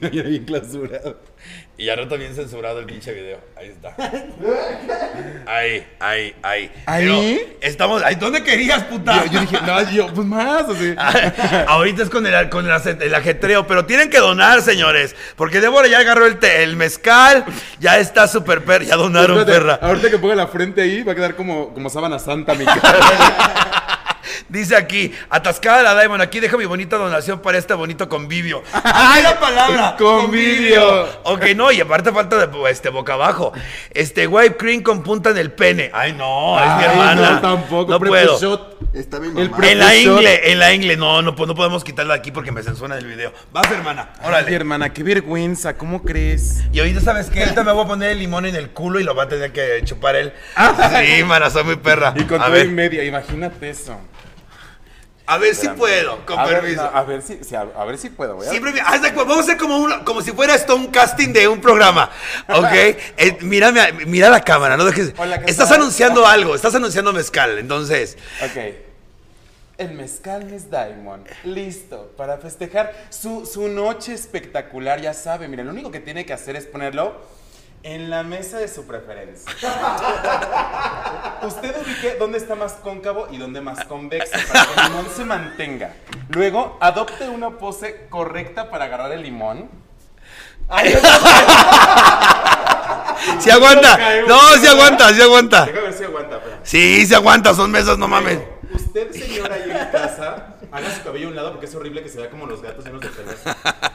Ya 0.00 0.22
bien 0.22 0.44
clausurado. 0.44 1.20
Y 1.76 1.86
ya 1.86 1.96
no 1.96 2.02
está 2.02 2.14
bien 2.14 2.32
censurado 2.36 2.78
el 2.78 2.86
pinche 2.86 3.12
video. 3.12 3.40
Ahí 3.56 3.68
está. 3.68 3.96
Ahí, 5.46 5.86
ahí, 6.00 6.34
ahí. 6.42 6.70
¿Ahí? 6.86 7.04
Pero 7.06 7.58
estamos. 7.60 8.02
Ahí, 8.02 8.14
¿dónde 8.14 8.42
querías, 8.42 8.84
puta? 8.84 9.24
Yo, 9.26 9.32
yo 9.32 9.40
dije, 9.40 9.58
no, 9.66 9.90
yo, 9.90 10.06
pues 10.14 10.26
más, 10.26 10.64
así. 10.68 10.94
Ahorita 11.66 12.02
es 12.02 12.10
con 12.10 12.26
el, 12.26 12.48
con 12.48 12.64
el, 12.66 13.14
ajetreo, 13.14 13.66
pero 13.66 13.84
tienen 13.84 14.08
que 14.08 14.18
donar, 14.20 14.62
señores. 14.62 15.14
Porque 15.36 15.60
Débora 15.60 15.86
ya 15.86 15.98
agarró 15.98 16.26
el, 16.26 16.38
te- 16.38 16.62
el 16.62 16.76
mezcal, 16.76 17.44
ya 17.78 17.98
está 17.98 18.26
súper 18.26 18.64
perra, 18.64 18.84
ya 18.84 18.96
donaron 18.96 19.38
Espérate, 19.38 19.60
perra. 19.64 19.78
Ahorita 19.86 20.10
que 20.10 20.18
ponga 20.18 20.34
la 20.34 20.46
frente 20.46 20.80
ahí, 20.80 21.02
va 21.02 21.12
a 21.12 21.14
quedar 21.14 21.34
como, 21.36 21.74
como 21.74 21.90
sábana 21.90 22.18
santa 22.18 22.54
mi 22.54 22.64
cara. 22.64 23.83
Dice 24.48 24.76
aquí, 24.76 25.12
atascada 25.30 25.82
la 25.82 25.98
Diamond, 25.98 26.22
aquí 26.22 26.40
dejo 26.40 26.58
mi 26.58 26.64
bonita 26.66 26.96
donación 26.96 27.40
para 27.40 27.58
este 27.58 27.74
bonito 27.74 28.08
convivio. 28.08 28.62
¡Ay, 28.84 29.22
la 29.22 29.38
palabra! 29.38 29.96
Convivio. 29.98 31.08
Ok, 31.24 31.44
no, 31.56 31.70
y 31.72 31.80
aparte 31.80 32.12
falta 32.12 32.46
de 32.46 32.70
este 32.70 32.88
boca 32.88 33.14
abajo. 33.14 33.52
Este 33.90 34.26
white 34.26 34.56
cream 34.56 34.82
con 34.82 35.02
punta 35.02 35.30
en 35.30 35.38
el 35.38 35.52
pene. 35.52 35.90
Ay, 35.92 36.12
no, 36.12 36.58
es 36.58 36.66
mi 36.66 36.72
Ay, 36.72 36.90
hermana. 36.90 37.30
No, 37.30 37.40
tampoco. 37.40 37.90
No 37.92 37.98
puedo. 38.00 38.38
shot. 38.40 38.74
Está 38.94 39.18
bien 39.18 39.36
El 39.36 39.50
mamá. 39.50 39.56
pre- 39.56 39.72
En 39.72 39.78
la 39.80 39.96
ingle, 39.96 40.52
en 40.52 40.58
la 40.60 40.72
ingle, 40.72 40.96
no, 40.96 41.20
no, 41.20 41.34
po- 41.34 41.46
no 41.46 41.54
podemos 41.56 41.82
quitarla 41.82 42.14
de 42.14 42.20
aquí 42.20 42.30
porque 42.30 42.52
me 42.52 42.62
censura 42.62 42.96
el 42.96 43.06
video. 43.06 43.32
Vas, 43.52 43.68
hermana, 43.72 44.10
Ay, 44.20 44.28
órale. 44.28 44.54
hermana, 44.54 44.92
qué 44.92 45.02
vergüenza, 45.02 45.76
¿cómo 45.76 46.02
crees? 46.02 46.60
Y 46.72 46.78
ahorita, 46.78 47.00
¿sabes 47.00 47.28
qué? 47.28 47.40
Ahorita 47.42 47.64
me 47.64 47.72
voy 47.72 47.84
a 47.84 47.88
poner 47.88 48.10
el 48.10 48.20
limón 48.20 48.46
en 48.46 48.54
el 48.54 48.70
culo 48.70 49.00
y 49.00 49.04
lo 49.04 49.14
va 49.16 49.24
a 49.24 49.28
tener 49.28 49.50
que 49.52 49.80
chupar 49.84 50.14
él. 50.14 50.32
Sí, 50.56 51.24
mana, 51.24 51.50
soy 51.50 51.64
muy 51.64 51.76
perra. 51.76 52.14
Y 52.16 52.22
con 52.24 52.40
a 52.40 52.46
todo 52.46 52.58
y 52.60 52.68
media, 52.68 53.02
imagínate 53.04 53.68
eso. 53.70 53.98
A 55.26 55.38
ver 55.38 55.54
si 55.54 55.68
puedo, 55.70 56.24
con 56.26 56.38
a 56.38 56.44
ver, 56.46 56.60
permiso. 56.60 56.82
no, 56.82 56.88
a 56.98 57.02
ver 57.04 57.22
si, 57.22 57.42
si- 57.42 57.54
a, 57.54 57.60
a 57.62 57.84
ver 57.84 57.96
si 57.98 58.10
puedo. 58.10 58.36
voy 58.36 58.46
a- 58.46 58.50
Siempre 58.50 58.72
me- 58.72 58.80
haz 58.80 59.00
de 59.00 59.10
vamos 59.12 59.38
a 59.38 59.40
hacer 59.40 59.56
como, 59.56 59.78
una- 59.78 60.04
como 60.04 60.20
si 60.22 60.32
fuera 60.32 60.54
esto 60.54 60.76
un 60.76 60.88
casting 60.88 61.32
de 61.32 61.48
un 61.48 61.60
programa, 61.60 62.10
¿ok? 62.48 62.72
Eh, 63.16 63.38
mírame, 63.40 63.92
mira 64.06 64.28
la 64.28 64.40
cámara, 64.42 64.76
no 64.76 64.84
dejes... 64.84 65.14
Hola, 65.16 65.40
¿qué 65.40 65.50
estás 65.50 65.68
tal? 65.70 65.80
anunciando 65.80 66.26
algo, 66.26 66.54
estás 66.54 66.74
anunciando 66.74 67.12
mezcal, 67.12 67.58
entonces... 67.58 68.18
Ok. 68.44 68.74
El 69.76 69.90
mezcal 69.92 70.44
Miss 70.44 70.70
Diamond, 70.70 71.26
listo 71.42 72.12
para 72.16 72.38
festejar 72.38 72.92
su, 73.10 73.44
su 73.44 73.66
noche 73.68 74.12
espectacular, 74.12 75.00
ya 75.00 75.12
sabe. 75.14 75.48
Mira, 75.48 75.64
lo 75.64 75.72
único 75.72 75.90
que 75.90 75.98
tiene 75.98 76.24
que 76.24 76.32
hacer 76.32 76.54
es 76.54 76.64
ponerlo 76.64 77.12
en 77.84 78.08
la 78.08 78.22
mesa 78.22 78.58
de 78.58 78.66
su 78.66 78.86
preferencia. 78.86 79.52
Usted 81.42 81.74
ubique 81.84 82.16
dónde 82.18 82.38
está 82.38 82.54
más 82.54 82.72
cóncavo 82.74 83.28
y 83.30 83.36
dónde 83.36 83.60
más 83.60 83.84
convexo 83.84 84.32
para 84.48 84.64
que 84.64 84.80
el 84.80 84.86
limón 84.86 85.06
se 85.14 85.24
mantenga. 85.26 85.92
Luego, 86.30 86.78
adopte 86.80 87.28
una 87.28 87.58
pose 87.58 88.06
correcta 88.08 88.70
para 88.70 88.86
agarrar 88.86 89.12
el 89.12 89.22
limón. 89.22 89.68
¡Sí 93.38 93.50
aguanta! 93.50 93.98
caemos. 93.98 94.28
No, 94.30 94.40
sí 94.56 94.66
aguanta, 94.66 95.12
sí 95.12 95.20
aguanta. 95.20 95.66
Déjame 95.66 95.82
ver 95.82 95.92
si 95.92 96.04
aguanta. 96.04 96.40
Sí, 96.62 97.04
se 97.06 97.14
aguanta, 97.14 97.54
son 97.54 97.70
mesas, 97.70 97.98
no 97.98 98.08
mames. 98.08 98.38
Usted, 98.72 99.12
señora, 99.12 99.56
ahí 99.56 99.70
en 99.70 99.90
casa, 99.92 100.54
haga 100.72 100.90
su 100.90 101.02
cabello 101.02 101.26
a 101.26 101.30
un 101.30 101.36
lado 101.36 101.50
porque 101.50 101.66
es 101.66 101.74
horrible 101.74 102.02
que 102.02 102.08
se 102.08 102.18
vea 102.18 102.30
como 102.30 102.46
los 102.46 102.62
gatos 102.62 102.82
llenos 102.82 103.02
de 103.02 103.08
pelos. 103.08 103.34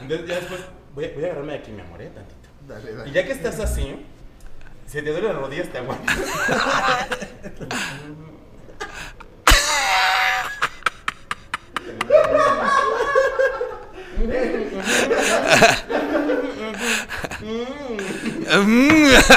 Entonces, 0.00 0.28
ya 0.28 0.36
después, 0.36 0.60
voy 0.94 1.06
a, 1.06 1.10
voy 1.12 1.24
a 1.24 1.26
agarrarme 1.26 1.54
de 1.54 1.58
aquí, 1.58 1.72
mi 1.72 1.80
amor, 1.80 2.00
eh, 2.00 2.12
tantito. 2.14 2.39
Dale, 2.70 2.94
dale. 2.94 3.10
Y 3.10 3.12
ya 3.12 3.24
que 3.26 3.32
estás 3.32 3.58
así, 3.58 4.06
si 4.86 5.02
te 5.02 5.10
duele 5.10 5.26
las 5.26 5.36
rodillas, 5.36 5.68
te 5.70 5.78
aguantas. 5.78 6.16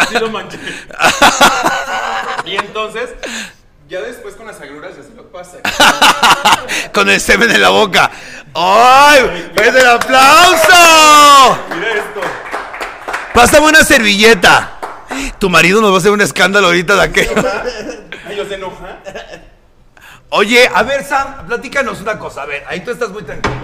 Sí 0.10 0.20
lo 0.20 0.30
manché. 0.30 0.60
Y 2.46 2.56
entonces, 2.56 3.10
ya 3.90 4.02
después 4.02 4.36
con 4.36 4.46
las 4.46 4.62
agruras 4.62 4.96
ya 4.96 5.02
se 5.02 5.16
lo 5.16 5.32
pasa. 5.32 5.58
Con 6.94 7.10
el 7.10 7.20
semen 7.20 7.50
en 7.50 7.62
la 7.64 7.70
boca. 7.70 8.12
¡Ay! 8.54 9.52
¡Es 9.56 9.76
el 9.76 9.88
aplauso! 9.88 11.58
Mira 11.74 11.94
esto. 11.96 12.22
Pásame 13.34 13.68
una 13.68 13.84
servilleta. 13.84 14.80
Tu 15.40 15.50
marido 15.50 15.82
nos 15.82 15.92
va 15.92 15.96
a 15.96 16.00
hacer 16.00 16.12
un 16.12 16.22
escándalo 16.22 16.68
ahorita 16.68 16.96
de 16.96 17.02
aquello. 17.02 17.34
Ay, 18.26 18.36
¿los 18.36 18.52
enoja? 18.52 19.00
Oye, 20.30 20.70
a 20.74 20.84
ver, 20.84 21.04
Sam, 21.04 21.46
platícanos 21.48 22.02
una 22.02 22.18
cosa. 22.18 22.44
A 22.44 22.46
ver, 22.46 22.64
ahí 22.68 22.82
tú 22.82 22.92
estás 22.92 23.10
muy 23.10 23.24
tranquilo. 23.24 23.56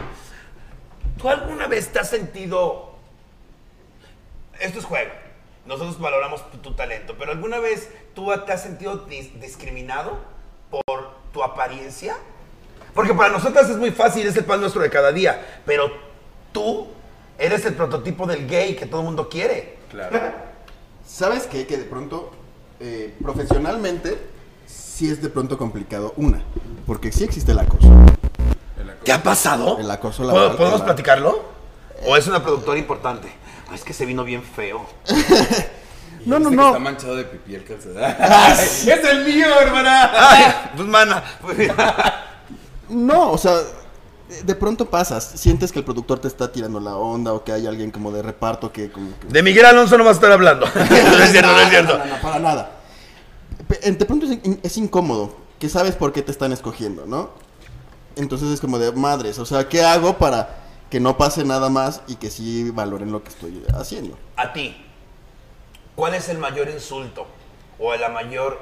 ¿Tú 1.17 1.29
alguna 1.29 1.67
vez 1.67 1.91
te 1.91 1.99
has 1.99 2.09
sentido... 2.09 2.95
Esto 4.59 4.79
es 4.79 4.85
juego. 4.85 5.11
Nosotros 5.65 5.99
valoramos 5.99 6.49
tu, 6.51 6.57
tu 6.57 6.73
talento, 6.73 7.15
pero 7.17 7.31
¿alguna 7.31 7.59
vez 7.59 7.89
tú 8.15 8.31
te 8.45 8.51
has 8.51 8.61
sentido 8.61 9.07
dis- 9.07 9.33
discriminado 9.39 10.19
por 10.69 11.13
tu 11.31 11.43
apariencia? 11.43 12.17
Porque 12.93 13.13
para 13.13 13.29
nosotras 13.29 13.69
es 13.69 13.77
muy 13.77 13.91
fácil, 13.91 14.27
es 14.27 14.35
el 14.35 14.45
pan 14.45 14.59
nuestro 14.61 14.81
de 14.81 14.89
cada 14.89 15.11
día, 15.11 15.61
pero 15.65 15.91
tú 16.51 16.87
eres 17.39 17.65
el 17.65 17.73
prototipo 17.73 18.27
del 18.27 18.47
gay 18.47 18.75
que 18.75 18.85
todo 18.85 19.01
el 19.01 19.05
mundo 19.05 19.29
quiere. 19.29 19.77
Claro. 19.89 20.19
¿Sabes 21.07 21.47
qué? 21.47 21.65
Que 21.65 21.77
de 21.77 21.85
pronto, 21.85 22.31
eh, 22.79 23.15
profesionalmente, 23.21 24.19
sí 24.67 25.09
es 25.09 25.21
de 25.21 25.29
pronto 25.29 25.57
complicado. 25.57 26.13
Una, 26.17 26.41
porque 26.85 27.11
sí 27.11 27.23
existe 27.23 27.51
el 27.53 27.59
acoso. 27.59 27.89
¿Qué 29.03 29.11
ha 29.11 29.23
pasado? 29.23 29.79
El 29.79 29.89
acoso 29.89 30.23
¿Puedo- 30.23 30.35
laboral, 30.35 30.57
¿Podemos 30.57 30.81
platicarlo? 30.81 31.43
¿O 32.05 32.15
es 32.15 32.27
una 32.27 32.43
productora 32.43 32.77
importante? 32.77 33.27
Ah, 33.69 33.75
es 33.75 33.83
que 33.83 33.93
se 33.93 34.05
vino 34.05 34.23
bien 34.23 34.43
feo. 34.43 34.85
No, 36.25 36.37
no, 36.37 36.49
no. 36.49 36.67
Está 36.67 36.79
manchado 36.79 37.15
de 37.15 37.23
pipi 37.23 37.55
el 37.55 37.63
calzador. 37.63 38.03
¡Es 38.51 38.85
el 38.87 39.23
mío, 39.23 39.47
hermana! 39.61 40.11
Ay, 40.13 40.53
pues 40.75 40.85
mana. 40.85 41.23
No, 42.89 43.31
o 43.31 43.37
sea, 43.37 43.57
de- 44.43 44.55
pronto 44.55 44.89
pasas, 44.89 45.23
sientes 45.35 45.71
que 45.71 45.79
el 45.79 45.85
productor 45.85 46.19
te 46.19 46.27
está 46.27 46.51
tirando 46.51 46.79
la 46.79 46.95
onda 46.95 47.33
o 47.33 47.43
que 47.43 47.51
hay 47.51 47.65
alguien 47.67 47.91
como 47.91 48.11
de 48.11 48.21
reparto 48.21 48.71
que 48.71 48.91
como 48.91 49.11
que... 49.19 49.27
De 49.27 49.41
Miguel 49.43 49.65
Alonso 49.65 49.97
no 49.97 50.03
vas 50.03 50.11
a 50.13 50.19
estar 50.19 50.31
hablando. 50.31 50.65
no 50.75 50.81
es 51.23 51.31
cierto, 51.31 51.51
no 51.51 51.59
es 51.61 51.69
cierto. 51.69 51.97
No, 51.97 52.05
no, 52.05 52.15
no, 52.15 52.21
para 52.21 52.39
nada. 52.39 52.71
De 53.83 54.05
pronto 54.05 54.25
es, 54.25 54.31
in- 54.43 54.59
es 54.63 54.77
incómodo, 54.77 55.35
que 55.59 55.69
sabes 55.69 55.95
por 55.95 56.13
qué 56.13 56.21
te 56.21 56.31
están 56.31 56.51
escogiendo, 56.51 57.05
¿no? 57.05 57.29
Entonces 58.15 58.49
es 58.49 58.59
como 58.61 58.79
de 58.79 58.91
madres, 58.91 59.39
o 59.39 59.45
sea, 59.45 59.67
¿qué 59.69 59.83
hago 59.83 60.17
para 60.17 60.57
que 60.89 60.99
no 60.99 61.17
pase 61.17 61.43
nada 61.45 61.69
más 61.69 62.01
y 62.07 62.15
que 62.15 62.29
sí 62.31 62.69
valoren 62.71 63.11
lo 63.11 63.23
que 63.23 63.29
estoy 63.29 63.63
haciendo? 63.77 64.17
A 64.35 64.51
ti, 64.53 64.75
¿cuál 65.95 66.15
es 66.15 66.27
el 66.29 66.37
mayor 66.39 66.69
insulto 66.69 67.27
o 67.77 67.95
la 67.95 68.09
mayor, 68.09 68.59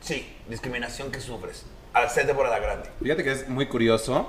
sí, 0.00 0.32
discriminación 0.48 1.10
que 1.10 1.20
sufres 1.20 1.64
al 1.92 2.08
ser 2.08 2.26
Débora 2.26 2.50
la 2.50 2.60
Grande? 2.60 2.88
Fíjate 3.02 3.24
que 3.24 3.32
es 3.32 3.48
muy 3.48 3.66
curioso. 3.66 4.28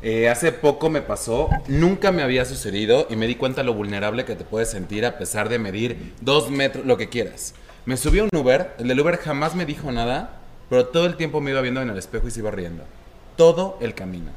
Eh, 0.00 0.28
hace 0.28 0.52
poco 0.52 0.90
me 0.90 1.02
pasó, 1.02 1.50
nunca 1.66 2.12
me 2.12 2.22
había 2.22 2.44
sucedido 2.44 3.08
y 3.10 3.16
me 3.16 3.26
di 3.26 3.34
cuenta 3.34 3.64
lo 3.64 3.74
vulnerable 3.74 4.24
que 4.24 4.36
te 4.36 4.44
puedes 4.44 4.70
sentir 4.70 5.04
a 5.04 5.18
pesar 5.18 5.48
de 5.48 5.58
medir 5.58 6.14
dos 6.20 6.50
metros, 6.50 6.86
lo 6.86 6.96
que 6.96 7.08
quieras. 7.08 7.54
Me 7.84 7.96
subí 7.96 8.20
a 8.20 8.24
un 8.24 8.30
Uber, 8.32 8.74
el 8.78 8.86
del 8.86 9.00
Uber 9.00 9.16
jamás 9.16 9.56
me 9.56 9.66
dijo 9.66 9.90
nada, 9.90 10.38
pero 10.70 10.86
todo 10.86 11.06
el 11.06 11.16
tiempo 11.16 11.40
me 11.40 11.50
iba 11.50 11.60
viendo 11.62 11.82
en 11.82 11.90
el 11.90 11.98
espejo 11.98 12.28
y 12.28 12.30
se 12.30 12.40
iba 12.40 12.52
riendo. 12.52 12.84
Todo 13.36 13.76
el 13.80 13.94
camino. 13.94 14.30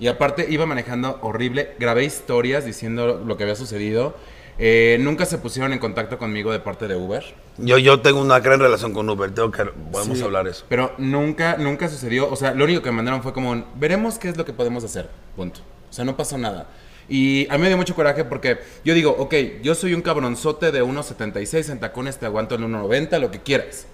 Y 0.00 0.08
aparte 0.08 0.46
iba 0.50 0.66
manejando 0.66 1.20
horrible, 1.22 1.74
grabé 1.78 2.04
historias 2.04 2.64
diciendo 2.64 3.22
lo 3.24 3.36
que 3.36 3.44
había 3.44 3.54
sucedido. 3.54 4.16
Eh, 4.58 4.98
nunca 5.00 5.26
se 5.26 5.38
pusieron 5.38 5.72
en 5.72 5.78
contacto 5.80 6.16
conmigo 6.18 6.52
de 6.52 6.60
parte 6.60 6.86
de 6.86 6.94
Uber. 6.96 7.24
Yo, 7.58 7.78
yo 7.78 8.00
tengo 8.00 8.20
una 8.20 8.38
gran 8.40 8.60
relación 8.60 8.92
con 8.92 9.08
Uber, 9.10 9.30
tengo 9.32 9.50
que, 9.50 9.64
podemos 9.64 10.18
Sí, 10.18 10.24
hablar 10.24 10.46
eso. 10.46 10.64
Pero 10.68 10.92
nunca, 10.98 11.56
nunca 11.56 11.88
sucedió. 11.88 12.30
O 12.30 12.36
sea, 12.36 12.54
lo 12.54 12.64
único 12.64 12.80
que 12.82 12.90
me 12.90 12.96
mandaron 12.96 13.22
fue 13.22 13.32
como, 13.32 13.50
un, 13.50 13.64
veremos 13.76 14.18
qué 14.18 14.28
es 14.28 14.36
lo 14.36 14.44
que 14.44 14.52
podemos 14.52 14.84
hacer. 14.84 15.08
Punto. 15.36 15.60
O 15.90 15.92
sea, 15.92 16.04
no 16.04 16.16
pasó 16.16 16.38
nada. 16.38 16.68
Y 17.08 17.46
a 17.50 17.54
mí 17.58 17.62
me 17.62 17.68
dio 17.68 17.76
mucho 17.76 17.94
coraje 17.94 18.24
porque 18.24 18.58
yo 18.84 18.94
digo, 18.94 19.14
ok, 19.18 19.34
yo 19.62 19.74
soy 19.74 19.92
un 19.92 20.02
cabronzote 20.02 20.72
de 20.72 20.82
1,76, 20.82 21.70
en 21.70 21.80
tacones 21.80 22.18
te 22.18 22.26
aguanto 22.26 22.54
el 22.54 22.62
1,90, 22.62 23.18
lo 23.18 23.30
que 23.30 23.40
quieras. 23.42 23.86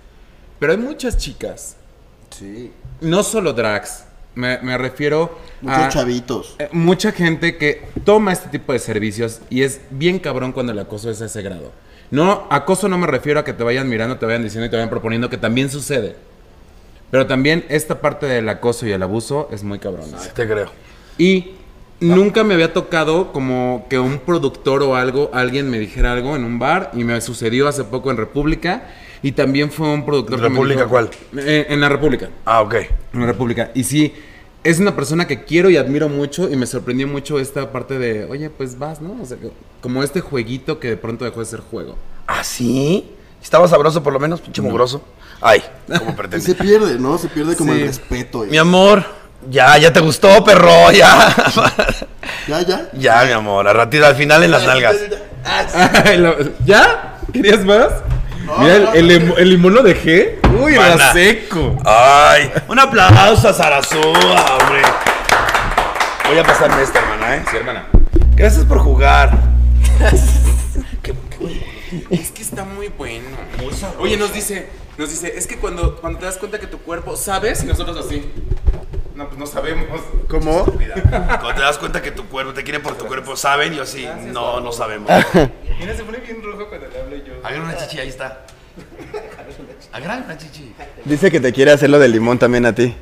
Pero 0.58 0.72
hay 0.72 0.78
muchas 0.78 1.16
chicas, 1.16 1.76
Sí. 2.30 2.70
no 3.00 3.22
solo 3.24 3.52
drags, 3.52 4.04
me, 4.34 4.58
me 4.58 4.78
refiero 4.78 5.38
Muchos 5.60 5.78
a... 5.78 5.88
chavitos. 5.88 6.56
eh, 6.58 6.68
Mucha 6.72 7.12
gente 7.12 7.56
que 7.56 7.82
toma 8.04 8.32
este 8.32 8.48
tipo 8.48 8.72
de 8.72 8.78
servicios 8.78 9.40
y 9.50 9.62
es 9.62 9.80
bien 9.90 10.18
cabrón 10.18 10.52
cuando 10.52 10.72
el 10.72 10.78
acoso 10.78 11.10
es 11.10 11.20
a 11.22 11.26
ese 11.26 11.42
grado. 11.42 11.72
No, 12.10 12.46
acoso 12.50 12.88
no 12.88 12.98
me 12.98 13.06
refiero 13.06 13.40
a 13.40 13.44
que 13.44 13.52
te 13.52 13.62
vayan 13.62 13.88
mirando, 13.88 14.18
te 14.18 14.26
vayan 14.26 14.42
diciendo 14.42 14.66
y 14.66 14.70
te 14.70 14.76
vayan 14.76 14.90
proponiendo, 14.90 15.30
que 15.30 15.36
también 15.36 15.70
sucede. 15.70 16.16
Pero 17.10 17.26
también 17.26 17.64
esta 17.68 18.00
parte 18.00 18.26
del 18.26 18.48
acoso 18.48 18.86
y 18.86 18.92
el 18.92 19.02
abuso 19.02 19.48
es 19.52 19.62
muy 19.62 19.78
cabrón. 19.78 20.06
Te 20.34 20.46
creo. 20.46 20.70
Y 21.18 21.52
nunca 22.00 22.44
me 22.44 22.54
había 22.54 22.72
tocado 22.72 23.32
como 23.32 23.86
que 23.90 23.98
un 23.98 24.18
productor 24.20 24.82
o 24.82 24.96
algo, 24.96 25.30
alguien 25.34 25.68
me 25.70 25.78
dijera 25.78 26.12
algo 26.12 26.34
en 26.36 26.44
un 26.44 26.58
bar 26.58 26.90
y 26.94 27.04
me 27.04 27.20
sucedió 27.20 27.68
hace 27.68 27.84
poco 27.84 28.10
en 28.10 28.16
República 28.16 28.90
y 29.22 29.32
también 29.32 29.70
fue 29.70 29.88
un 29.88 30.04
productor 30.04 30.36
que 30.36 30.42
me 30.42 30.48
¿República 30.48 30.80
dijo- 30.80 30.90
cuál? 30.90 31.10
Eh, 31.36 31.66
en 31.68 31.80
la 31.80 31.88
República. 31.88 32.28
Ah, 32.44 32.62
ok. 32.62 32.74
En 33.12 33.20
la 33.20 33.26
República. 33.26 33.70
Y 33.74 33.84
sí, 33.84 34.14
es 34.64 34.78
una 34.80 34.94
persona 34.96 35.26
que 35.26 35.44
quiero 35.44 35.70
y 35.70 35.76
admiro 35.76 36.08
mucho 36.08 36.50
y 36.50 36.56
me 36.56 36.66
sorprendió 36.66 37.06
mucho 37.08 37.38
esta 37.38 37.70
parte 37.72 37.98
de, 37.98 38.24
oye, 38.26 38.50
pues 38.50 38.78
vas, 38.78 39.00
¿no? 39.00 39.16
O 39.22 39.26
sea, 39.26 39.36
como 39.80 40.02
este 40.02 40.20
jueguito 40.20 40.78
que 40.78 40.88
de 40.88 40.96
pronto 40.96 41.24
dejó 41.24 41.40
de 41.40 41.46
ser 41.46 41.60
juego. 41.60 41.96
¿Ah, 42.26 42.44
sí? 42.44 43.10
¿Estaba 43.42 43.66
sabroso 43.68 44.02
por 44.02 44.12
lo 44.12 44.20
menos, 44.20 44.40
pinche 44.40 44.60
mugroso? 44.62 45.02
Ay, 45.40 45.62
como 45.98 46.10
Y 46.10 46.14
pretende. 46.16 46.44
se 46.44 46.54
pierde, 46.54 46.98
¿no? 46.98 47.16
Se 47.16 47.28
pierde 47.28 47.56
como 47.56 47.72
Sí. 47.72 47.80
el 47.80 47.86
respeto. 47.86 48.44
Mi 48.50 48.58
amor, 48.58 49.02
ya, 49.50 49.78
ya 49.78 49.90
te 49.92 50.00
gustó, 50.00 50.44
perro, 50.44 50.90
ya. 50.92 51.34
Ya, 52.46 52.60
ya. 52.62 52.90
ya, 52.92 53.24
mi 53.24 53.32
amor, 53.32 53.66
a 53.66 53.72
ratito, 53.72 54.04
al 54.04 54.14
final 54.14 54.42
en 54.44 54.50
las 54.50 54.64
nalgas. 54.66 54.96
¿Ya? 56.66 57.18
¿Querías 57.32 57.64
más? 57.64 57.88
Mira, 58.58 58.76
el, 58.76 58.88
el, 58.94 59.08
lim- 59.08 59.34
el 59.38 59.50
limón 59.50 59.74
lo 59.74 59.82
dejé. 59.82 60.38
Uy, 60.60 60.74
era 60.74 61.12
seco. 61.12 61.76
Ay, 61.84 62.50
un 62.68 62.78
aplauso 62.78 63.48
a 63.48 63.52
Sarasúa, 63.52 64.58
hombre. 64.60 64.82
Voy 66.28 66.38
a 66.38 66.44
pasarme 66.44 66.82
esta, 66.82 66.98
hermana, 67.00 67.36
¿eh? 67.36 67.42
Sí, 67.50 67.56
hermana. 67.56 67.86
Gracias 68.36 68.64
por 68.64 68.78
jugar. 68.78 69.36
Qué- 71.02 71.14
Es 72.10 72.30
que 72.30 72.42
está 72.42 72.64
muy 72.64 72.88
bueno. 72.88 73.26
Oye, 73.98 74.16
nos 74.16 74.32
dice, 74.32 74.68
nos 74.96 75.10
dice, 75.10 75.32
es 75.36 75.46
que 75.46 75.56
cuando, 75.56 75.96
cuando 76.00 76.18
te 76.20 76.26
das 76.26 76.36
cuenta 76.38 76.58
que 76.60 76.66
tu 76.66 76.78
cuerpo 76.78 77.16
sabes 77.16 77.62
y 77.64 77.66
nosotros 77.66 77.96
así. 78.06 78.30
No, 79.14 79.26
pues 79.26 79.38
no 79.38 79.46
sabemos. 79.46 80.00
¿Cómo? 80.28 80.64
Cuando 80.64 81.54
te 81.54 81.60
das 81.60 81.78
cuenta 81.78 82.00
que 82.00 82.10
tu 82.10 82.26
cuerpo, 82.28 82.52
te 82.52 82.62
quieren 82.62 82.82
por 82.82 82.96
tu 82.96 83.06
cuerpo, 83.06 83.36
¿saben? 83.36 83.74
Yo 83.74 83.84
sí, 83.84 84.08
no, 84.32 84.60
no 84.60 84.72
sabemos. 84.72 85.10
Mira, 85.78 85.96
se 85.96 86.04
pone 86.04 86.18
bien 86.18 86.42
rojo 86.42 86.68
cuando 86.68 86.88
le 86.88 87.00
hablo 87.00 87.16
yo. 87.16 87.34
Agarra 87.42 87.64
una 87.64 87.76
chichi, 87.76 87.98
ahí 87.98 88.08
está. 88.08 88.46
Agarra 89.92 90.22
una 90.24 90.38
chichi. 90.38 90.74
Dice 91.04 91.30
que 91.30 91.40
te 91.40 91.52
quiere 91.52 91.72
hacer 91.72 91.90
lo 91.90 91.98
del 91.98 92.12
limón 92.12 92.38
también 92.38 92.64
a 92.66 92.74
ti. 92.74 92.96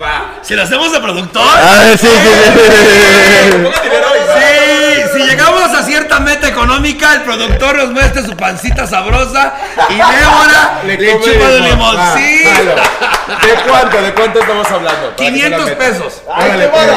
Va. 0.00 0.38
¿Se 0.42 0.54
lo 0.54 0.62
hacemos 0.62 0.92
de 0.92 1.00
productor? 1.00 1.42
Ah, 1.44 1.92
sí, 1.98 2.06
sí, 2.06 2.12
sí. 2.12 2.20
Y 3.56 3.62
va. 3.62 3.72
Sí, 3.72 3.88
si 5.16 5.22
llegamos 5.30 5.74
a 5.74 5.82
cierta 5.82 6.20
meta 6.20 6.48
económica, 6.48 7.14
el 7.14 7.22
productor 7.22 7.76
nos 7.76 7.90
muestra 7.90 8.22
su 8.22 8.36
pancita 8.36 8.86
sabrosa 8.86 9.54
y 9.88 9.94
Débora 9.94 10.80
le, 10.86 10.96
come 10.96 11.10
chupa 11.24 11.48
de 11.48 11.60
limón. 11.60 11.70
limón. 11.70 11.96
Va, 11.96 12.14
Sí. 12.16 12.44
¿De 12.44 13.54
cuánto? 13.68 14.00
¿De 14.02 14.14
cuánto 14.14 14.40
estamos 14.40 14.70
hablando? 14.70 15.02
Para 15.02 15.16
que 15.16 15.24
500 15.26 15.64
se 15.64 15.70
la 15.70 15.76
meta. 15.78 15.78
pesos. 15.78 16.22
Órale, 16.26 16.68
pues. 16.68 16.90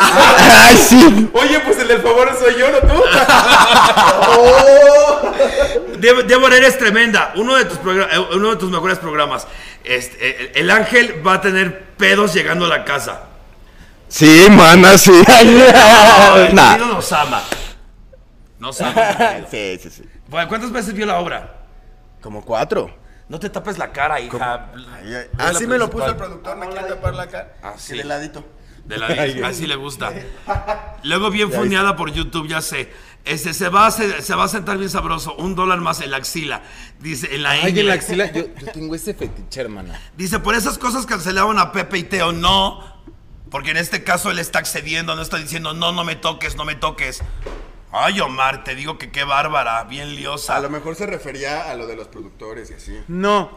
Ay, 0.00 0.76
sí. 0.76 1.30
Oye, 1.32 1.60
pues 1.60 1.78
el 1.78 1.88
del 1.88 2.02
favor 2.02 2.36
soy 2.38 2.54
yo, 2.58 2.68
¿no 2.70 2.78
tú? 2.80 3.02
Dé- 5.98 6.22
Débora, 6.24 6.56
eres 6.56 6.78
tremenda. 6.78 7.32
Uno 7.36 7.56
de 7.56 7.64
tus, 7.64 7.78
eh, 7.78 8.18
uno 8.34 8.50
de 8.50 8.56
tus 8.56 8.70
mejores 8.70 8.98
programas. 8.98 9.46
Este, 9.84 10.52
el, 10.56 10.64
el 10.64 10.70
ángel 10.70 11.26
va 11.26 11.34
a 11.34 11.40
tener 11.40 11.82
pedos 11.96 12.34
llegando 12.34 12.66
a 12.66 12.68
la 12.68 12.84
casa. 12.84 13.22
Sí, 14.12 14.46
mana, 14.50 14.98
sí. 14.98 15.10
El 15.40 16.54
Nah. 16.54 16.76
nos 16.76 17.10
ama. 17.12 17.42
Nos 18.58 18.78
ama. 18.82 18.94
Sí, 19.50 19.78
sí, 19.82 19.88
sí. 19.88 20.04
Bueno, 20.28 20.48
¿Cuántas 20.48 20.70
veces 20.70 20.92
vio 20.92 21.06
la 21.06 21.18
obra? 21.18 21.64
Como 22.20 22.44
cuatro. 22.44 22.94
No 23.30 23.40
te 23.40 23.48
tapes 23.48 23.78
la 23.78 23.90
cara, 23.90 24.20
hija. 24.20 24.70
Así 25.38 25.66
me 25.66 25.78
lo 25.78 25.88
puso 25.88 26.08
el 26.08 26.16
productor, 26.16 26.58
me 26.58 26.68
quiere 26.68 26.88
tapar 26.88 27.14
la 27.14 27.26
cara. 27.26 27.54
Así. 27.62 27.94
El 27.94 28.00
heladito. 28.00 28.44
De 28.84 28.98
la 28.98 29.06
así 29.48 29.66
le 29.66 29.76
gusta. 29.76 30.12
Luego 31.04 31.30
bien 31.30 31.50
funeada 31.50 31.96
por 31.96 32.12
YouTube, 32.12 32.48
ya 32.48 32.60
sé. 32.60 32.92
Este, 33.24 33.54
se, 33.54 33.70
va 33.70 33.86
a, 33.86 33.90
se, 33.90 34.20
se 34.20 34.34
va 34.34 34.44
a 34.44 34.48
sentar 34.48 34.76
bien 34.76 34.90
sabroso. 34.90 35.34
Un 35.36 35.54
dólar 35.54 35.80
más 35.80 36.02
en 36.02 36.10
la 36.10 36.18
axila. 36.18 36.62
Dice, 37.00 37.34
en 37.34 37.44
la 37.44 37.52
Ay, 37.52 37.78
en 37.80 37.86
la 37.86 37.94
axila, 37.94 38.30
yo, 38.30 38.44
yo 38.60 38.72
tengo 38.72 38.94
ese 38.94 39.14
fetiche, 39.14 39.62
hermana. 39.62 39.98
Dice, 40.18 40.38
por 40.38 40.54
esas 40.54 40.76
cosas 40.76 41.06
cancelaban 41.06 41.58
a 41.58 41.72
Pepe 41.72 41.96
y 41.98 42.02
Teo. 42.02 42.32
No. 42.32 42.91
Porque 43.52 43.70
en 43.70 43.76
este 43.76 44.02
caso 44.02 44.30
él 44.32 44.38
está 44.40 44.58
accediendo, 44.58 45.14
no 45.14 45.22
está 45.22 45.36
diciendo, 45.36 45.74
no, 45.74 45.92
no 45.92 46.02
me 46.04 46.16
toques, 46.16 46.56
no 46.56 46.64
me 46.64 46.74
toques. 46.74 47.20
Ay, 47.92 48.18
Omar, 48.20 48.64
te 48.64 48.74
digo 48.74 48.96
que 48.98 49.10
qué 49.12 49.22
bárbara, 49.24 49.84
bien 49.84 50.16
liosa. 50.16 50.56
A 50.56 50.60
lo 50.60 50.70
mejor 50.70 50.96
se 50.96 51.06
refería 51.06 51.70
a 51.70 51.74
lo 51.74 51.86
de 51.86 51.94
los 51.94 52.08
productores 52.08 52.70
y 52.70 52.74
así. 52.74 52.98
No, 53.06 53.50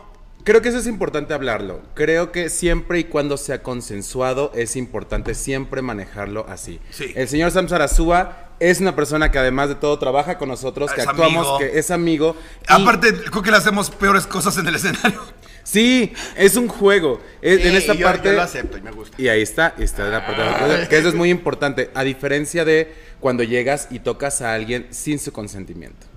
creo 0.43 0.61
que 0.61 0.67
eso 0.69 0.77
es 0.79 0.87
importante 0.87 1.33
hablarlo. 1.33 1.81
Creo 1.93 2.33
que 2.33 2.49
siempre 2.49 2.99
y 2.99 3.03
cuando 3.05 3.37
sea 3.37 3.63
consensuado 3.63 4.51
es 4.53 4.75
importante 4.75 5.33
siempre 5.33 5.81
manejarlo 5.81 6.45
así. 6.49 6.81
Sí. 6.91 7.13
El 7.15 7.29
señor 7.29 7.51
Sam 7.51 7.69
Sarasúa 7.69 8.41
es 8.59 8.79
una 8.81 8.95
persona 8.95 9.31
que 9.31 9.39
además 9.39 9.69
de 9.69 9.75
todo 9.75 9.97
trabaja 9.99 10.37
con 10.37 10.47
nosotros, 10.49 10.91
que 10.91 11.01
Es 11.01 11.07
actuamos, 11.07 11.35
amigo. 11.47 11.57
que 11.59 11.79
es 11.79 11.91
amigo. 11.91 12.35
y- 12.69 12.73
Aparte, 12.73 13.13
creo 13.13 13.41
que 13.41 13.51
le 13.51 13.57
hacemos 13.57 13.89
peores 13.89 14.27
cosas 14.27 14.57
en 14.57 14.67
el 14.67 14.75
escenario. 14.75 15.21
Sí, 15.65 16.13
es 16.37 16.55
un 16.55 16.69
juego. 16.69 17.21
Es- 17.41 17.59
en 17.65 17.75
esta 17.75 17.93
yo- 17.93 18.05
parte 18.05 18.29
Yo 18.29 18.35
lo 18.35 18.41
acepto 18.43 18.77
y 18.77 18.81
me 18.81 18.91
gusta. 18.91 19.21
Y 19.21 19.27
ahí 19.27 19.41
está, 19.41 19.73
está 19.77 20.05
la 20.07 20.25
parte 20.25 20.87
que 20.87 20.97
eso 20.97 21.09
es 21.09 21.13
muy 21.15 21.29
importante, 21.29 21.91
a 21.93 22.03
diferencia 22.03 22.63
de 22.63 22.95
cuando 23.19 23.43
llegas 23.43 23.89
y 23.91 23.99
tocas 23.99 24.41
a 24.41 24.53
alguien 24.53 24.87
sin 24.91 25.19
su 25.19 25.33
consentimiento. 25.33 26.07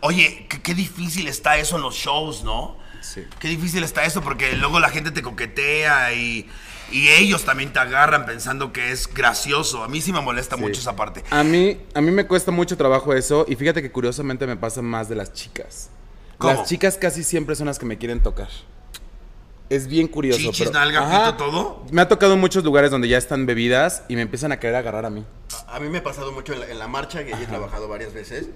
Oye, 0.00 0.46
qué, 0.48 0.62
qué 0.62 0.74
difícil 0.74 1.28
está 1.28 1.58
eso 1.58 1.76
en 1.76 1.82
los 1.82 1.94
shows, 1.96 2.42
¿no? 2.44 2.78
Sí. 3.02 3.22
Qué 3.38 3.48
difícil 3.48 3.84
está 3.84 4.04
eso 4.06 4.22
porque 4.22 4.52
luego 4.56 4.80
la 4.80 4.88
gente 4.88 5.10
te 5.10 5.20
coquetea 5.20 6.14
y, 6.14 6.48
y 6.90 7.08
ellos 7.08 7.44
también 7.44 7.70
te 7.72 7.78
agarran 7.80 8.24
pensando 8.24 8.72
que 8.72 8.92
es 8.92 9.12
gracioso. 9.12 9.82
A 9.84 9.88
mí 9.88 10.00
sí 10.00 10.10
me 10.12 10.22
molesta 10.22 10.56
mucho 10.56 10.80
esa 10.80 10.96
parte. 10.96 11.22
A 11.28 11.44
mí, 11.44 11.78
a 11.92 12.00
mí 12.00 12.10
me 12.12 12.26
cuesta 12.26 12.50
mucho 12.50 12.78
trabajo 12.78 13.12
eso 13.12 13.44
y 13.46 13.56
fíjate 13.56 13.82
que 13.82 13.90
curiosamente 13.92 14.46
me 14.46 14.56
pasa 14.56 14.80
más 14.80 15.08
de 15.10 15.16
las 15.16 15.34
chicas. 15.34 15.90
¿Cómo? 16.38 16.54
Las 16.54 16.68
chicas 16.68 16.96
casi 16.96 17.22
siempre 17.24 17.54
son 17.56 17.66
las 17.66 17.78
que 17.78 17.84
me 17.84 17.98
quieren 17.98 18.22
tocar. 18.22 18.48
Es 19.70 19.86
bien 19.86 20.08
curioso. 20.08 20.38
Chichis, 20.40 20.68
pero- 20.68 20.78
nalga, 20.78 21.00
Ajá. 21.00 21.36
todo. 21.36 21.84
Me 21.90 22.02
ha 22.02 22.08
tocado 22.08 22.34
en 22.34 22.40
muchos 22.40 22.62
lugares 22.64 22.90
donde 22.90 23.08
ya 23.08 23.16
están 23.18 23.46
bebidas 23.46 24.02
y 24.08 24.16
me 24.16 24.22
empiezan 24.22 24.52
a 24.52 24.60
querer 24.60 24.76
agarrar 24.76 25.06
a 25.06 25.10
mí. 25.10 25.24
A 25.68 25.80
mí 25.80 25.88
me 25.88 25.98
ha 25.98 26.02
pasado 26.04 26.32
mucho 26.32 26.52
en 26.52 26.60
la, 26.60 26.68
en 26.70 26.78
la 26.78 26.86
marcha, 26.88 27.24
que 27.24 27.30
yo 27.30 27.36
he 27.38 27.46
trabajado 27.46 27.88
varias 27.88 28.12
veces. 28.12 28.46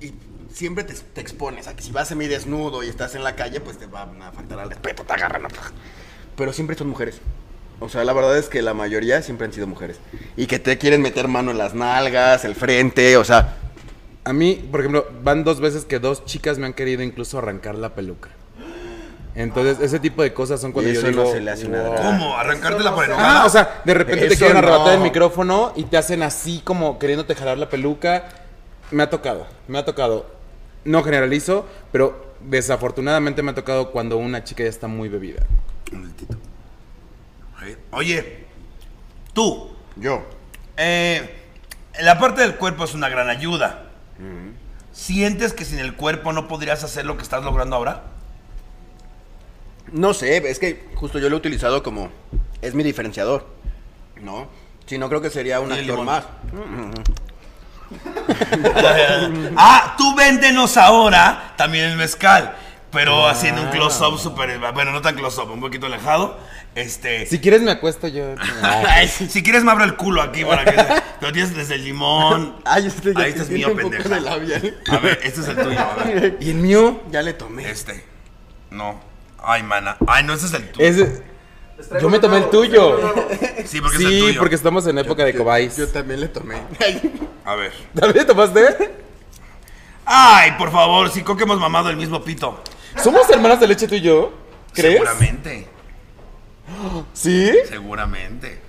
Y 0.00 0.12
siempre 0.52 0.84
te, 0.84 0.92
te 0.94 1.20
expones 1.20 1.66
a 1.66 1.74
que 1.74 1.82
si 1.82 1.92
vas 1.92 2.08
semi 2.08 2.26
desnudo 2.26 2.82
y 2.84 2.88
estás 2.88 3.14
en 3.14 3.24
la 3.24 3.34
calle, 3.36 3.60
pues 3.60 3.78
te 3.78 3.86
van 3.86 4.20
a 4.22 4.32
faltar 4.32 4.58
al 4.60 4.68
respeto, 4.68 5.02
te 5.04 5.12
agarran. 5.14 5.42
Pero 6.36 6.52
siempre 6.52 6.76
son 6.76 6.88
mujeres. 6.88 7.20
O 7.80 7.88
sea, 7.88 8.04
la 8.04 8.12
verdad 8.12 8.36
es 8.38 8.48
que 8.48 8.62
la 8.62 8.74
mayoría 8.74 9.22
siempre 9.22 9.46
han 9.46 9.52
sido 9.52 9.66
mujeres. 9.66 9.98
Y 10.36 10.46
que 10.46 10.58
te 10.58 10.76
quieren 10.78 11.02
meter 11.02 11.28
mano 11.28 11.50
en 11.50 11.58
las 11.58 11.74
nalgas, 11.74 12.44
el 12.44 12.54
frente, 12.54 13.16
o 13.16 13.24
sea. 13.24 13.56
A 14.24 14.32
mí, 14.32 14.66
por 14.70 14.80
ejemplo, 14.80 15.06
van 15.22 15.44
dos 15.44 15.60
veces 15.60 15.84
que 15.84 15.98
dos 16.00 16.24
chicas 16.24 16.58
me 16.58 16.66
han 16.66 16.72
querido 16.74 17.02
incluso 17.02 17.38
arrancar 17.38 17.74
la 17.76 17.94
peluca. 17.94 18.30
Entonces, 19.36 19.78
ese 19.80 20.00
tipo 20.00 20.22
de 20.22 20.32
cosas 20.32 20.60
son 20.60 20.72
cuando 20.72 20.90
Y 20.90 20.94
yo 20.94 21.00
eso 21.00 21.10
no 21.10 21.22
digo, 21.22 21.32
se 21.32 21.40
le 21.42 21.50
hace 21.50 21.68
drama. 21.68 21.94
¿Cómo? 21.96 22.36
¿Arrancártela 22.38 22.94
por 22.94 23.04
enojada? 23.04 23.42
Ah, 23.42 23.44
o 23.46 23.50
sea, 23.50 23.82
de 23.84 23.92
repente 23.94 24.28
te 24.28 24.36
quieren 24.36 24.56
arrebatar 24.56 24.94
el 24.94 24.98
no. 25.00 25.04
micrófono 25.04 25.72
y 25.76 25.84
te 25.84 25.98
hacen 25.98 26.22
así 26.22 26.62
como 26.64 26.98
queriéndote 26.98 27.34
jalar 27.34 27.58
la 27.58 27.68
peluca. 27.68 28.24
Me 28.90 29.02
ha 29.02 29.10
tocado, 29.10 29.46
me 29.68 29.78
ha 29.78 29.84
tocado. 29.84 30.26
No 30.84 31.02
generalizo, 31.02 31.66
pero 31.92 32.34
desafortunadamente 32.40 33.42
me 33.42 33.50
ha 33.50 33.54
tocado 33.54 33.90
cuando 33.90 34.16
una 34.16 34.42
chica 34.42 34.62
ya 34.64 34.70
está 34.70 34.86
muy 34.86 35.08
bebida. 35.10 35.42
Un 35.92 35.98
momentito. 35.98 36.36
Oye, 37.90 38.44
tú, 39.32 39.70
Yo. 39.96 40.22
eh, 40.76 41.42
la 42.00 42.18
parte 42.18 42.42
del 42.42 42.56
cuerpo 42.56 42.84
es 42.84 42.94
una 42.94 43.08
gran 43.08 43.28
ayuda. 43.28 43.82
¿Sientes 44.92 45.52
que 45.52 45.64
sin 45.66 45.78
el 45.78 45.94
cuerpo 45.94 46.32
no 46.32 46.48
podrías 46.48 46.82
hacer 46.84 47.04
lo 47.04 47.16
que 47.16 47.22
estás 47.22 47.44
logrando 47.44 47.76
ahora? 47.76 48.02
No 49.92 50.14
sé, 50.14 50.36
es 50.48 50.58
que 50.58 50.86
justo 50.94 51.18
yo 51.18 51.28
lo 51.28 51.36
he 51.36 51.38
utilizado 51.38 51.82
como. 51.82 52.10
Es 52.62 52.74
mi 52.74 52.82
diferenciador. 52.82 53.46
¿No? 54.20 54.48
Si 54.86 54.98
no, 54.98 55.08
creo 55.08 55.20
que 55.20 55.30
sería 55.30 55.60
un 55.60 55.72
actor 55.72 56.02
más. 56.02 56.24
ah, 59.56 59.94
tú 59.96 60.14
véndenos 60.16 60.76
ahora 60.76 61.54
también 61.56 61.86
el 61.90 61.96
mezcal. 61.96 62.56
Pero 62.92 63.26
haciendo 63.26 63.62
un 63.62 63.68
close-up 63.68 64.18
súper. 64.18 64.58
Bueno, 64.72 64.92
no 64.92 65.02
tan 65.02 65.16
close-up, 65.16 65.50
un 65.50 65.60
poquito 65.60 65.86
alejado. 65.86 66.38
Este. 66.74 67.26
Si 67.26 67.40
quieres 67.40 67.62
me 67.62 67.70
acuesto 67.70 68.08
yo. 68.08 68.34
Si 69.08 69.42
quieres 69.42 69.64
me 69.64 69.72
abro 69.72 69.84
el 69.84 69.96
culo 69.96 70.22
aquí 70.22 70.44
para 70.44 70.64
que. 70.64 71.02
Pero 71.20 71.32
tienes 71.32 71.54
desde 71.54 71.74
el 71.74 71.84
limón. 71.84 72.56
Ay, 72.64 72.86
este 72.86 73.12
ya 73.12 73.20
Ahí 73.20 73.30
este 73.30 73.42
es 73.42 73.50
mío, 73.50 73.74
pendeja. 73.74 74.16
A 74.16 74.98
ver, 74.98 75.18
este 75.22 75.40
es 75.40 75.48
el 75.48 75.56
tuyo. 75.56 75.78
A 75.78 76.04
ver. 76.04 76.38
¿Y 76.40 76.50
el 76.50 76.56
mío? 76.56 77.02
Ya 77.10 77.22
le 77.22 77.32
tomé. 77.32 77.68
Este. 77.68 78.04
No. 78.70 79.00
Ay, 79.42 79.62
mana. 79.62 79.96
Ay, 80.06 80.24
no, 80.24 80.32
este 80.34 80.46
es 80.46 80.52
el 80.54 80.68
tuyo. 80.72 80.86
Ese- 80.86 81.22
Yo 82.00 82.08
me 82.08 82.18
tomé 82.18 82.38
el 82.38 82.50
tuyo. 82.50 82.98
Sí, 83.66 83.80
porque 83.80 83.96
es 83.98 84.02
el 84.04 84.10
Sí, 84.10 84.20
tuyo. 84.20 84.38
porque 84.40 84.54
estamos 84.54 84.86
en 84.86 84.98
época 84.98 85.24
de 85.24 85.34
cobais. 85.34 85.76
Yo 85.76 85.86
también 85.88 86.20
le 86.20 86.28
tomé. 86.28 86.56
A 87.44 87.54
ver. 87.54 87.72
¿También 87.94 88.26
tomaste? 88.26 88.90
Ay, 90.04 90.52
por 90.56 90.70
favor, 90.72 91.10
sí, 91.10 91.22
creo 91.22 91.36
que 91.36 91.42
hemos 91.44 91.58
mamado 91.58 91.90
el 91.90 91.96
mismo 91.96 92.22
pito. 92.24 92.62
¿Somos 93.02 93.28
hermanas 93.30 93.60
de 93.60 93.66
leche 93.68 93.86
tú 93.88 93.94
y 93.96 94.00
yo? 94.00 94.32
¿Crees? 94.72 94.94
Seguramente. 94.94 95.66
¿Sí? 97.12 97.52
Seguramente. 97.68 98.60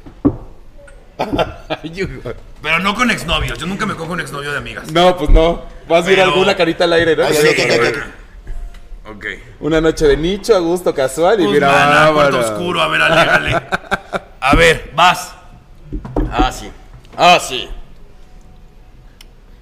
Pero 2.61 2.79
no 2.79 2.95
con 2.95 3.09
exnovios. 3.11 3.57
Yo 3.57 3.65
nunca 3.67 3.85
me 3.85 3.95
cojo 3.95 4.13
un 4.13 4.19
exnovio 4.19 4.51
de 4.51 4.57
amigas. 4.57 4.91
No, 4.91 5.15
pues 5.17 5.29
no. 5.29 5.63
Vas 5.87 6.05
a 6.05 6.11
ir 6.11 6.19
alguna 6.21 6.55
carita 6.55 6.83
al 6.83 6.93
aire, 6.93 7.15
¿no? 7.15 7.23
Ay, 7.25 7.33
Sí, 7.33 7.47
ok. 9.09 9.25
Una 9.61 9.81
noche 9.81 10.05
de 10.07 10.17
nicho, 10.17 10.55
a 10.55 10.59
gusto, 10.59 10.93
casual 10.93 11.39
y 11.39 11.43
Pues, 11.43 11.53
mira, 11.55 11.69
mana, 11.69 12.11
cuarto 12.13 12.39
oscuro, 12.39 12.81
a 12.81 12.87
ver, 12.87 13.01
alégale. 13.01 13.61
A 14.39 14.55
ver, 14.55 14.91
vas. 14.95 15.33
Ah, 16.31 16.51
sí. 16.51 16.71
Ah, 17.17 17.39
sí. 17.39 17.69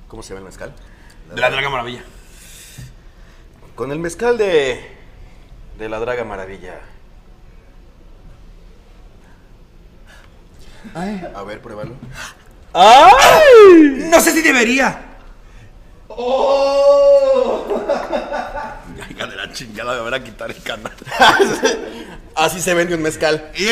¿Cómo 0.07 0.23
se 0.23 0.29
llama 0.29 0.39
el 0.39 0.45
mezcal? 0.45 0.73
De 1.33 1.41
la 1.41 1.49
Draga 1.49 1.69
Maravilla. 1.69 2.03
Con 3.75 3.91
el 3.91 3.99
mezcal 3.99 4.37
de. 4.37 4.79
de 5.77 5.89
la 5.89 5.99
Draga 5.99 6.23
Maravilla. 6.23 6.79
A 10.93 11.43
ver, 11.43 11.61
pruébalo. 11.61 11.95
¡Ay! 12.73 14.07
No 14.09 14.19
sé 14.19 14.31
si 14.31 14.41
debería. 14.41 15.04
Hija 19.09 19.27
de 19.27 19.35
la 19.35 19.51
chingada, 19.51 19.95
me 19.95 20.01
van 20.01 20.13
a 20.13 20.23
quitar 20.23 20.51
el 20.51 20.61
canal. 20.61 20.91
Así 22.35 22.61
se 22.61 22.73
vende 22.73 22.95
un 22.95 23.01
mezcal. 23.01 23.51
¡Yeah! 23.55 23.71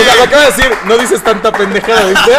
O 0.00 0.04
sea, 0.04 0.14
lo 0.16 0.22
acabo 0.22 0.42
de 0.42 0.46
decir, 0.46 0.70
no 0.86 0.96
dices 0.96 1.22
tanta 1.24 1.50
pendejada, 1.52 2.04
¿viste? 2.06 2.32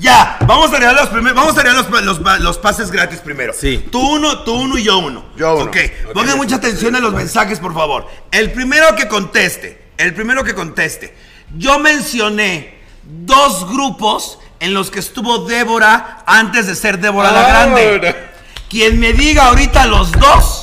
Ya, 0.00 0.38
vamos 0.46 0.72
a 0.72 0.78
regalar 0.78 1.02
los 1.02 1.10
primeros, 1.10 1.36
vamos 1.36 1.58
a 1.58 1.62
los, 1.62 2.18
los, 2.20 2.40
los 2.40 2.58
pases 2.58 2.90
gratis 2.90 3.20
primero. 3.20 3.52
Sí. 3.52 3.86
Tú 3.92 4.00
uno, 4.14 4.44
tú 4.44 4.54
uno 4.54 4.78
y 4.78 4.84
yo 4.84 4.96
uno. 4.98 5.26
Yo 5.36 5.56
uno. 5.56 5.64
Ok, 5.66 5.76
pongan 6.14 6.38
mucha 6.38 6.56
atención 6.56 6.96
a 6.96 7.00
los 7.00 7.12
mensajes, 7.12 7.60
por 7.60 7.74
favor. 7.74 8.08
El 8.30 8.50
primero 8.50 8.96
que 8.96 9.08
conteste, 9.08 9.90
el 9.98 10.14
primero 10.14 10.42
que 10.42 10.54
conteste. 10.54 11.14
Yo 11.56 11.78
mencioné 11.78 12.80
dos 13.02 13.68
grupos 13.68 14.38
en 14.60 14.74
los 14.74 14.90
que 14.90 15.00
estuvo 15.00 15.38
Débora 15.46 16.18
antes 16.26 16.66
de 16.66 16.74
ser 16.74 16.98
Débora 16.98 17.32
la 17.32 17.48
Grande. 17.48 18.16
Quien 18.68 19.00
me 19.00 19.12
diga 19.12 19.46
ahorita 19.46 19.86
los 19.86 20.12
dos, 20.12 20.62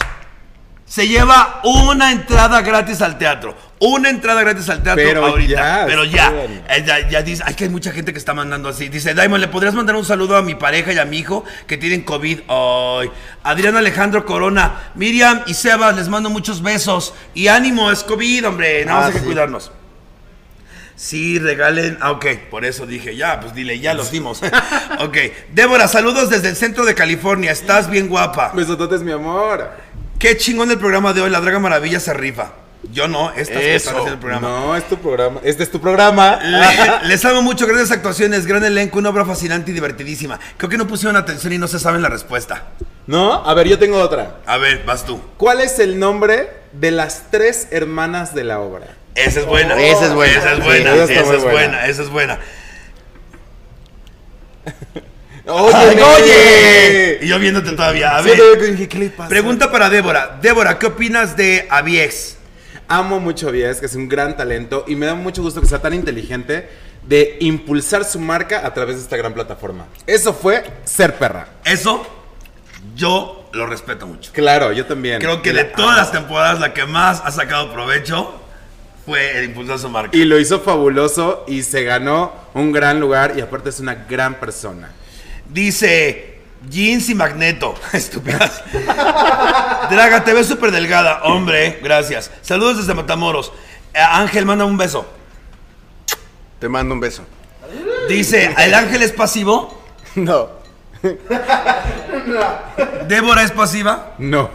se 0.85 1.07
lleva 1.07 1.59
una 1.65 2.11
entrada 2.13 2.61
gratis 2.61 3.01
al 3.01 3.17
teatro. 3.17 3.55
Una 3.79 4.09
entrada 4.09 4.41
gratis 4.41 4.69
al 4.69 4.81
teatro 4.81 5.03
Pero 5.05 5.23
ahorita. 5.25 5.53
ya, 5.53 5.85
pero 5.85 6.03
ya. 6.05 6.33
Eh, 6.69 6.83
ya, 6.85 7.07
ya 7.09 7.21
dice, 7.21 7.43
ay, 7.45 7.53
que 7.53 7.65
hay 7.65 7.69
mucha 7.69 7.91
gente 7.91 8.11
que 8.13 8.17
está 8.17 8.33
mandando 8.33 8.69
así. 8.69 8.87
Dice, 8.89 9.13
Daimon, 9.13 9.39
¿le 9.41 9.49
podrías 9.49 9.75
mandar 9.75 9.95
un 9.97 10.05
saludo 10.05 10.35
a 10.37 10.41
mi 10.41 10.55
pareja 10.55 10.93
y 10.93 10.97
a 10.97 11.05
mi 11.05 11.17
hijo 11.19 11.43
que 11.67 11.77
tienen 11.77 12.01
COVID 12.01 12.39
hoy? 12.47 13.11
Adrián 13.43 13.75
Alejandro 13.75 14.25
Corona, 14.25 14.91
Miriam 14.95 15.41
y 15.45 15.53
Sebas, 15.53 15.95
les 15.95 16.07
mando 16.07 16.29
muchos 16.31 16.63
besos. 16.63 17.13
Y 17.35 17.49
ánimo, 17.49 17.91
es 17.91 18.03
COVID, 18.03 18.47
hombre. 18.47 18.83
Nada 18.85 18.97
más 18.99 19.03
Ah, 19.03 19.07
hay 19.09 19.13
que 19.13 19.19
sí. 19.19 19.25
cuidarnos. 19.25 19.71
Sí, 20.97 21.37
regalen. 21.37 21.97
Ah, 22.01 22.11
ok, 22.11 22.25
por 22.49 22.65
eso 22.65 22.85
dije, 22.87 23.15
ya, 23.15 23.39
pues 23.39 23.53
dile, 23.53 23.79
ya 23.79 23.93
los 23.93 24.09
dimos. 24.11 24.41
ok, 24.99 25.17
Débora, 25.53 25.87
saludos 25.87 26.29
desde 26.31 26.49
el 26.49 26.55
centro 26.55 26.85
de 26.85 26.95
California. 26.95 27.51
Estás 27.51 27.89
bien 27.89 28.09
guapa. 28.09 28.51
Besototes, 28.55 29.01
mi 29.01 29.11
amor. 29.11 29.69
Qué 30.17 30.35
chingón 30.37 30.71
el 30.71 30.79
programa 30.79 31.13
de 31.13 31.21
hoy. 31.21 31.29
La 31.29 31.39
Draga 31.39 31.59
Maravilla 31.59 31.99
se 31.99 32.13
rifa. 32.15 32.53
Yo 32.91 33.07
no, 33.07 33.31
estas 33.31 33.57
Eso. 33.57 33.75
están 33.75 33.93
haciendo 33.95 34.13
el 34.13 34.19
programa. 34.19 34.47
No, 34.49 34.75
es 34.75 34.87
tu 34.87 34.97
programa. 34.97 35.39
Este 35.43 35.61
es 35.63 35.69
tu 35.71 35.79
programa. 35.79 36.39
Le- 36.41 37.07
les 37.07 37.23
amo 37.25 37.41
mucho, 37.43 37.67
grandes 37.67 37.91
actuaciones, 37.91 38.47
gran 38.47 38.63
elenco, 38.63 38.97
una 38.97 39.09
obra 39.09 39.23
fascinante 39.25 39.69
y 39.71 39.73
divertidísima. 39.75 40.39
Creo 40.57 40.69
que 40.69 40.77
no 40.77 40.87
pusieron 40.87 41.15
atención 41.15 41.53
y 41.53 41.59
no 41.59 41.67
se 41.67 41.77
saben 41.79 42.01
la 42.01 42.09
respuesta. 42.09 42.69
¿No? 43.05 43.45
A 43.45 43.53
ver, 43.53 43.67
yo 43.67 43.77
tengo 43.77 43.99
otra. 43.99 44.37
A 44.47 44.57
ver, 44.57 44.83
vas 44.85 45.05
tú. 45.05 45.21
¿Cuál 45.37 45.61
es 45.61 45.77
el 45.79 45.99
nombre 45.99 46.49
de 46.73 46.91
las 46.91 47.29
tres 47.29 47.67
hermanas 47.71 48.33
de 48.33 48.43
la 48.45 48.59
obra? 48.59 48.96
Esa 49.17 49.39
es 49.41 49.45
buena. 49.45 49.75
Esa 49.81 50.05
es 50.05 50.13
buena. 50.13 50.37
Esa 50.37 50.51
es 50.53 50.57
Sí, 50.59 50.63
buena. 50.63 50.93
esa 50.95 51.13
es 51.13 51.27
buena. 51.27 51.51
buena. 51.51 51.85
Esa 51.87 52.01
es 52.03 52.09
buena. 52.09 52.39
¡Oye! 55.49 56.03
¡Oye! 56.03 57.19
Y 57.21 57.27
yo 57.27 57.39
viéndote 57.39 57.71
todavía. 57.71 58.17
A 58.17 58.21
ver. 58.21 58.37
yo 58.37 58.55
dije, 58.55 58.87
¿qué 58.89 58.97
le 58.99 59.09
pasa? 59.09 59.29
Pregunta 59.29 59.71
para 59.71 59.89
Débora. 59.89 60.37
Débora, 60.41 60.77
¿qué 60.77 60.87
opinas 60.87 61.37
de 61.37 61.65
Avies? 61.69 62.37
Amo 62.89 63.19
mucho 63.19 63.49
a 63.49 63.51
Bies, 63.51 63.79
que 63.79 63.85
es 63.85 63.95
un 63.95 64.07
gran 64.07 64.37
talento 64.37 64.85
y 64.87 64.95
me 64.95 65.05
da 65.05 65.13
mucho 65.15 65.41
gusto 65.41 65.59
que 65.59 65.67
sea 65.67 65.81
tan 65.81 65.93
inteligente 65.93 66.69
de 67.03 67.35
impulsar 67.41 68.05
su 68.05 68.17
marca 68.19 68.65
a 68.65 68.73
través 68.73 68.95
de 68.97 69.01
esta 69.01 69.17
gran 69.17 69.33
plataforma. 69.33 69.87
Eso 70.05 70.33
fue 70.33 70.63
ser 70.85 71.15
perra. 71.15 71.47
Eso 71.65 72.05
yo 72.95 73.49
lo 73.53 73.65
respeto 73.67 74.07
mucho. 74.07 74.31
Claro, 74.33 74.71
yo 74.71 74.85
también. 74.85 75.19
Creo 75.19 75.41
que 75.41 75.51
de 75.53 75.65
todas 75.65 75.97
las 75.97 76.11
temporadas 76.13 76.59
la 76.59 76.73
que 76.73 76.85
más 76.85 77.21
ha 77.25 77.31
sacado 77.31 77.73
provecho 77.73 78.33
fue 79.07 79.37
el 79.37 79.45
impulsar 79.45 79.79
su 79.79 79.87
marca. 79.87 80.15
Y 80.17 80.25
lo 80.25 80.37
hizo 80.37 80.59
fabuloso 80.59 81.45
y 81.47 81.63
se 81.63 81.85
ganó 81.85 82.33
un 82.53 82.73
gran 82.73 82.99
lugar 82.99 83.35
y 83.37 83.41
aparte 83.41 83.69
es 83.69 83.79
una 83.79 83.95
gran 83.95 84.35
persona. 84.35 84.91
Dice 85.47 86.39
jeans 86.69 87.07
y 87.07 87.15
magneto. 87.15 87.73
Estúpidas. 87.93 88.61
Draga, 89.89 90.25
te 90.25 90.33
ves 90.33 90.45
súper 90.45 90.71
delgada. 90.71 91.23
Hombre, 91.23 91.79
gracias. 91.81 92.29
Saludos 92.41 92.79
desde 92.79 92.93
Matamoros. 92.93 93.53
Eh, 93.93 93.99
Ángel, 93.99 94.45
manda 94.45 94.65
un 94.65 94.75
beso. 94.75 95.07
Te 96.59 96.67
mando 96.67 96.93
un 96.93 96.99
beso. 96.99 97.23
Dice, 98.09 98.53
¿el 98.57 98.73
ángel 98.73 99.01
es 99.01 99.13
pasivo? 99.13 99.73
No. 100.15 100.49
¿Débora 103.07 103.43
es 103.43 103.51
pasiva? 103.51 104.15
No. 104.17 104.49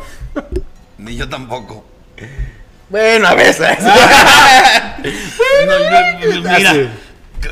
Ni 0.99 1.15
yo 1.17 1.29
tampoco. 1.29 1.85
Bueno, 2.93 3.27
a 3.27 3.35
veces. 3.35 3.79
No, 5.67 5.79
mira, 6.59 6.93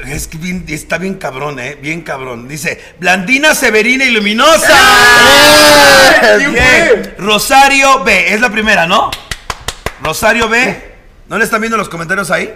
es 0.08 0.28
que 0.28 0.38
bien- 0.38 0.64
está 0.68 0.98
bien 0.98 1.14
cabrón, 1.14 1.58
¿eh? 1.58 1.76
Bien 1.80 2.02
cabrón. 2.02 2.46
Dice, 2.46 2.80
Blandina 3.00 3.54
Severina 3.54 4.04
y 4.04 4.10
Luminosa. 4.10 4.76
¿Quién 6.38 6.52
Bien. 6.52 7.14
Rosario 7.18 8.04
B, 8.04 8.34
es 8.34 8.40
la 8.40 8.50
primera, 8.50 8.86
¿no? 8.86 9.10
Rosario 10.02 10.48
B. 10.48 10.92
¿No 11.28 11.38
le 11.38 11.44
están 11.44 11.60
viendo 11.60 11.76
los 11.76 11.88
comentarios 11.88 12.30
ahí? 12.30 12.52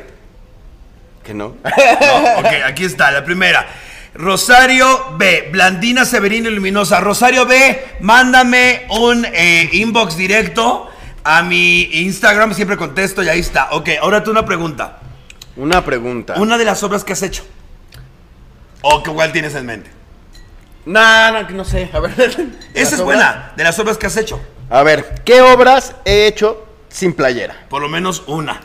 que 1.24 1.32
no. 1.34 1.56
No, 1.64 2.38
ok, 2.38 2.46
aquí 2.66 2.84
está, 2.84 3.10
la 3.10 3.24
primera. 3.24 3.66
Rosario 4.14 5.16
B, 5.16 5.48
Blandina 5.50 6.04
Severino 6.04 6.48
y 6.50 6.54
Luminosa. 6.54 7.00
Rosario 7.00 7.46
B, 7.46 7.84
mándame 8.00 8.86
un 8.90 9.24
eh, 9.32 9.70
inbox 9.72 10.16
directo 10.16 10.90
a 11.24 11.42
mi 11.42 11.82
Instagram, 11.82 12.54
siempre 12.54 12.76
contesto 12.76 13.22
y 13.22 13.28
ahí 13.28 13.40
está. 13.40 13.70
Ok, 13.72 13.88
ahora 14.00 14.22
tú 14.22 14.30
una 14.30 14.44
pregunta. 14.44 15.00
Una 15.56 15.84
pregunta. 15.84 16.34
Una 16.36 16.58
de 16.58 16.64
las 16.64 16.82
obras 16.82 17.02
que 17.02 17.14
has 17.14 17.22
hecho. 17.22 17.44
¿O 18.82 19.02
que 19.02 19.10
igual 19.10 19.32
tienes 19.32 19.54
en 19.54 19.66
mente? 19.66 19.90
No, 20.84 21.32
no, 21.32 21.46
que 21.46 21.54
no 21.54 21.64
sé. 21.64 21.88
A 21.92 22.00
ver. 22.00 22.12
Esa 22.74 22.94
es 22.96 23.00
buena, 23.00 23.52
de 23.56 23.64
las 23.64 23.78
obras 23.78 23.96
que 23.96 24.06
has 24.06 24.16
hecho. 24.16 24.40
A 24.68 24.82
ver, 24.82 25.22
¿qué 25.24 25.40
obras 25.40 25.94
he 26.04 26.26
hecho 26.26 26.66
sin 26.88 27.14
playera? 27.14 27.66
Por 27.68 27.80
lo 27.80 27.88
menos 27.88 28.24
una. 28.26 28.60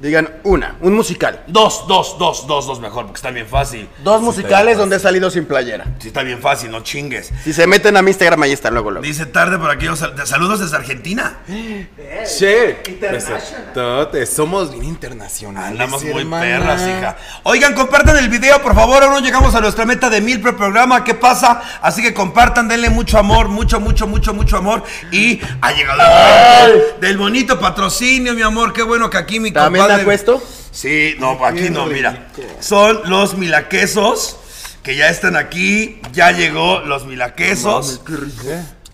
Digan 0.00 0.30
una, 0.44 0.76
un 0.80 0.94
musical. 0.94 1.42
Dos, 1.46 1.84
dos, 1.86 2.16
dos, 2.18 2.46
dos, 2.46 2.66
dos 2.66 2.80
mejor, 2.80 3.04
porque 3.04 3.18
está 3.18 3.30
bien 3.30 3.46
fácil. 3.46 3.86
Dos 4.02 4.20
Sí, 4.20 4.24
musicales 4.24 4.50
está 4.52 4.64
bien 4.64 4.78
donde 4.78 4.96
he 4.96 4.98
salido 4.98 5.30
sin 5.30 5.44
playera. 5.44 5.84
fácil. 5.84 6.00
Sí, 6.00 6.08
está 6.08 6.22
bien 6.22 6.40
fácil, 6.40 6.70
no 6.70 6.80
chingues. 6.82 7.30
Si 7.44 7.52
se 7.52 7.66
meten 7.66 7.98
a 7.98 8.02
mi 8.02 8.08
Instagram, 8.08 8.42
ahí 8.42 8.52
están 8.52 8.72
luego, 8.72 8.90
luego. 8.92 9.04
Dice 9.06 9.26
tarde 9.26 9.58
por 9.58 9.70
aquí, 9.70 9.86
sal- 9.94 10.14
saludos 10.26 10.60
desde 10.60 10.74
Argentina. 10.76 11.40
Che, 11.46 12.78
besotote, 13.12 14.24
somos 14.24 14.72
bien 14.72 14.84
internacionales. 14.84 15.72
Andamos 15.72 16.02
muy 16.02 16.22
hermana. 16.22 16.42
perras, 16.44 16.80
hija. 16.80 17.16
Oigan, 17.42 17.74
compartan 17.74 18.16
el 18.16 18.30
video, 18.30 18.62
por 18.62 18.74
favor. 18.74 19.02
Aún 19.02 19.12
no 19.12 19.20
llegamos 19.20 19.54
a 19.54 19.60
nuestra 19.60 19.84
meta 19.84 20.08
de 20.08 20.22
mil 20.22 20.40
por 20.40 20.56
programa. 20.56 21.04
¿Qué 21.04 21.12
pasa? 21.12 21.60
Así 21.82 22.00
que 22.00 22.14
compartan, 22.14 22.68
denle 22.68 22.88
mucho 22.88 23.18
amor, 23.18 23.48
mucho, 23.48 23.80
mucho, 23.80 24.06
mucho, 24.06 24.32
mucho 24.32 24.56
amor. 24.56 24.82
Y 25.12 25.40
ha 25.60 25.72
llegado 25.72 26.00
el 26.00 26.72
momento 26.72 27.00
del 27.02 27.18
bonito 27.18 27.60
patrocinio, 27.60 28.32
mi 28.34 28.40
amor. 28.42 28.72
Qué 28.72 28.82
bueno 28.82 29.10
que 29.10 29.18
aquí 29.18 29.38
mi 29.40 29.50
¿También 29.52 29.89
da 29.98 30.04
cuesto? 30.04 30.42
Sí, 30.72 31.14
no, 31.18 31.44
aquí 31.44 31.70
no, 31.70 31.86
mira. 31.86 32.28
Son 32.60 33.00
los 33.10 33.36
milaquesos 33.36 34.36
que 34.82 34.96
ya 34.96 35.08
están 35.08 35.36
aquí. 35.36 36.00
Ya 36.12 36.30
llegó 36.32 36.80
los 36.80 37.06
milaquesos. 37.06 38.00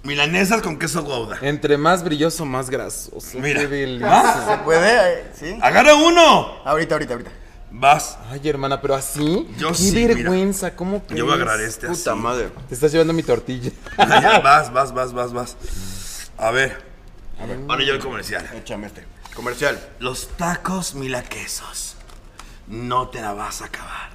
Milanesas 0.03 0.63
con 0.63 0.79
queso 0.79 1.03
gouda. 1.03 1.39
Entre 1.43 1.77
más 1.77 2.05
brilloso, 2.05 2.45
más 2.45 2.71
grasoso. 2.71 3.39
Mira. 3.39 3.61
Qué 3.63 3.67
delicia. 3.67 4.47
¿Se 4.49 4.57
puede? 4.59 5.13
Eh, 5.21 5.25
¿Sí? 5.39 5.59
Agarra 5.61 5.95
uno. 5.97 6.63
Ahorita, 6.65 6.95
ahorita, 6.95 7.15
ahorita. 7.15 7.31
Vas. 7.73 8.17
Ay, 8.31 8.41
hermana, 8.49 8.81
pero 8.81 8.95
así. 8.95 9.49
Yo 9.59 9.71
Qué 9.71 9.75
sí, 9.75 9.93
mira. 9.97 10.15
vergüenza, 10.15 10.77
¿cómo 10.77 11.05
que? 11.05 11.17
Yo 11.17 11.25
voy 11.25 11.33
a 11.33 11.37
agarrar 11.37 11.61
este 11.61 11.89
así. 11.89 11.97
Puta 11.99 12.15
madre. 12.15 12.49
Te 12.69 12.75
estás 12.75 12.93
llevando 12.93 13.13
mi 13.13 13.25
tortilla. 13.25 13.71
Vas, 13.99 14.73
vas, 14.73 14.95
vas, 14.95 15.13
vas, 15.13 15.33
vas. 15.33 15.57
A 16.39 16.53
ver. 16.53 16.81
Ahora 17.69 17.85
yo 17.85 17.93
el 17.95 17.99
comercial. 17.99 18.49
Échame 18.57 18.87
este. 18.87 19.05
Comercial. 19.37 19.79
Los 20.01 20.29
tacos 20.37 20.95
milaquesos. 20.95 21.97
No 22.67 23.09
te 23.09 23.21
la 23.21 23.35
vas 23.35 23.61
a 23.63 23.67
acabar. 23.67 24.11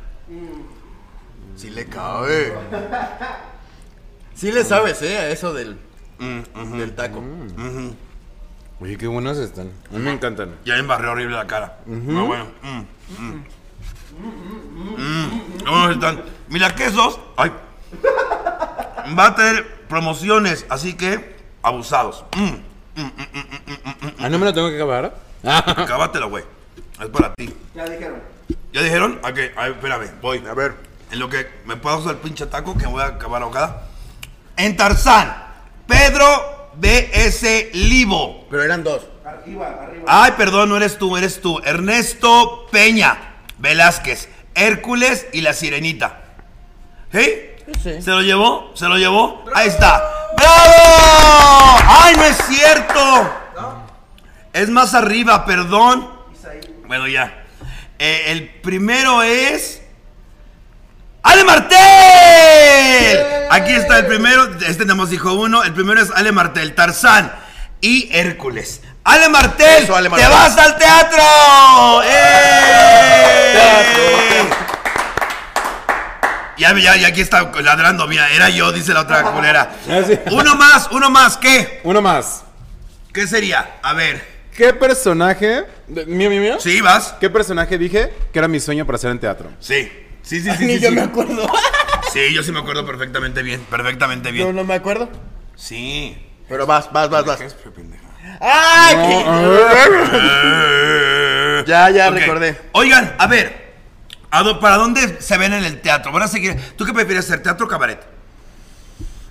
Sí 1.55 1.69
le 1.69 1.85
cabe. 1.85 2.53
Sí 4.33 4.51
le 4.51 4.63
sabes, 4.63 5.01
¿eh? 5.03 5.17
A 5.19 5.29
eso 5.29 5.53
del, 5.53 5.77
del 6.19 6.95
taco. 6.95 7.23
Oye, 8.79 8.97
qué 8.97 9.05
buenos 9.05 9.37
están. 9.37 9.71
A 9.91 9.93
mí 9.93 9.99
me 9.99 10.11
encantan. 10.11 10.55
Ya 10.65 10.73
me 10.73 10.79
embarré 10.79 11.07
horrible 11.07 11.35
la 11.35 11.45
cara. 11.45 11.77
No, 11.85 12.25
bueno. 12.25 12.47
Mm, 12.63 12.79
mm. 13.21 13.45
Mm, 14.97 15.57
qué 15.63 15.69
buenos 15.69 15.91
están. 15.91 16.23
Milaquesos. 16.49 17.19
Ay. 17.37 17.51
Va 19.17 19.27
a 19.27 19.35
tener 19.35 19.85
promociones, 19.87 20.65
así 20.69 20.95
que 20.95 21.35
abusados. 21.61 22.25
Mm, 22.35 23.30
Ah, 24.21 24.29
¿no 24.29 24.39
me 24.39 24.45
lo 24.45 24.53
tengo 24.53 24.69
que 24.69 24.75
acabar? 24.75 25.13
acábatelo, 25.43 26.29
güey. 26.29 26.43
Es 26.99 27.07
para 27.07 27.33
ti. 27.33 27.53
Ya 27.73 27.85
dijeron. 27.85 28.21
¿Ya 28.73 28.83
dijeron? 28.83 29.19
Ok, 29.23 29.37
a 29.55 29.63
ver, 29.63 29.71
espérame, 29.71 30.11
voy. 30.21 30.43
A 30.49 30.53
ver. 30.53 30.75
En 31.11 31.19
lo 31.19 31.29
que 31.29 31.47
me 31.65 31.75
puedo 31.75 31.97
usar 31.97 32.11
el 32.11 32.17
pinche 32.19 32.45
taco 32.45 32.77
que 32.77 32.85
me 32.85 32.91
voy 32.91 33.01
a 33.01 33.07
acabar 33.07 33.41
ahogada. 33.41 33.87
En 34.55 34.77
Tarzán, 34.77 35.33
Pedro 35.87 36.69
B.S. 36.75 37.71
Livo. 37.73 38.47
Pero 38.49 38.63
eran 38.63 38.83
dos. 38.83 39.01
Arriba, 39.25 39.67
arriba. 39.81 40.05
Ay, 40.07 40.33
perdón, 40.37 40.69
no 40.69 40.77
eres 40.77 40.97
tú, 40.97 41.17
eres 41.17 41.41
tú. 41.41 41.59
Ernesto 41.65 42.67
Peña 42.71 43.17
Velázquez, 43.57 44.29
Hércules 44.55 45.27
y 45.33 45.41
la 45.41 45.53
Sirenita. 45.53 46.21
¿Sí? 47.11 47.49
Sí. 47.83 48.01
¿Se 48.01 48.11
lo 48.11 48.21
llevó? 48.21 48.71
¿Se 48.75 48.87
lo 48.87 48.97
llevó? 48.97 49.43
Ahí 49.53 49.67
está. 49.67 50.01
¡Bravo! 50.37 51.79
¡Ay, 51.87 52.15
no 52.15 52.23
es 52.23 52.37
cierto! 52.47 53.40
Es 54.53 54.69
más 54.69 54.93
arriba, 54.93 55.45
perdón. 55.45 56.09
Bueno, 56.87 57.07
ya. 57.07 57.43
Eh, 57.99 58.25
el 58.27 58.49
primero 58.61 59.23
es. 59.23 59.81
¡Ale 61.23 61.43
Martel! 61.43 61.77
Aquí 63.51 63.71
está 63.73 63.99
el 63.99 64.07
primero. 64.07 64.57
Este 64.67 64.85
más 64.85 65.09
dijo 65.09 65.33
uno. 65.33 65.63
El 65.63 65.73
primero 65.73 66.01
es 66.01 66.09
Ale 66.11 66.31
Martel, 66.31 66.73
Tarzán 66.73 67.31
y 67.79 68.09
Hércules. 68.11 68.81
¡Ale 69.03 69.29
Martel! 69.29 69.83
Eso, 69.83 69.95
Ale 69.95 70.09
¡Te 70.09 70.09
Martel. 70.09 70.29
vas 70.29 70.57
al 70.57 70.77
teatro! 70.77 72.01
¡Eh! 72.03 73.29
Ya, 76.57 76.77
ya, 76.77 76.95
ya 76.95 77.07
aquí 77.07 77.21
está 77.21 77.51
ladrando. 77.61 78.07
Mira, 78.07 78.29
era 78.31 78.49
yo, 78.49 78.71
dice 78.71 78.93
la 78.93 79.01
otra 79.01 79.23
culera. 79.23 79.71
Ah. 79.89 80.01
Uno 80.31 80.55
más, 80.55 80.89
uno 80.91 81.09
más. 81.09 81.37
¿Qué? 81.37 81.81
Uno 81.83 82.01
más. 82.01 82.43
¿Qué 83.13 83.27
sería? 83.27 83.77
A 83.81 83.93
ver. 83.93 84.30
¿Qué 84.55 84.73
personaje. 84.73 85.65
¿Mío, 85.87 86.29
mío, 86.29 86.41
mío? 86.41 86.55
¿Sí, 86.59 86.81
vas? 86.81 87.15
¿Qué 87.19 87.29
personaje 87.29 87.77
dije 87.77 88.11
que 88.31 88.39
era 88.39 88.47
mi 88.47 88.59
sueño 88.59 88.85
para 88.85 88.97
hacer 88.97 89.11
en 89.11 89.19
teatro? 89.19 89.49
Sí. 89.59 89.89
Sí, 90.21 90.39
sí, 90.41 90.49
sí. 90.57 90.65
Ni 90.65 90.75
sí, 90.75 90.79
yo 90.81 90.89
sí. 90.89 90.95
me 90.95 91.01
acuerdo. 91.01 91.47
Sí, 92.11 92.33
yo 92.33 92.43
sí 92.43 92.51
me 92.51 92.59
acuerdo 92.59 92.85
perfectamente 92.85 93.41
bien. 93.41 93.61
Perfectamente 93.69 94.29
Yo 94.29 94.33
bien. 94.33 94.55
no 94.57 94.65
me 94.65 94.73
acuerdo. 94.73 95.07
Sí. 95.55 96.17
Pero 96.49 96.65
vas, 96.67 96.91
vas, 96.91 97.09
vas, 97.09 97.23
vas. 97.23 97.39
¿Qué 97.39 97.45
es, 97.45 97.53
pendeja? 97.53 98.03
¡Ay! 98.41 98.95
Ya, 101.67 101.89
ya 101.89 102.09
recordé. 102.09 102.57
Oigan, 102.73 103.15
a 103.17 103.27
ver. 103.27 103.75
¿a 104.29 104.43
dó- 104.43 104.59
¿Para 104.59 104.75
dónde 104.75 105.21
se 105.21 105.37
ven 105.37 105.53
en 105.53 105.63
el 105.63 105.79
teatro? 105.79 106.11
¿Van 106.11 106.23
a 106.23 106.27
seguir? 106.27 106.57
¿Tú 106.75 106.85
qué 106.85 106.91
prefieres 106.91 107.23
hacer? 107.25 107.41
¿Teatro 107.43 107.65
o 107.65 107.69
cabaret? 107.69 107.99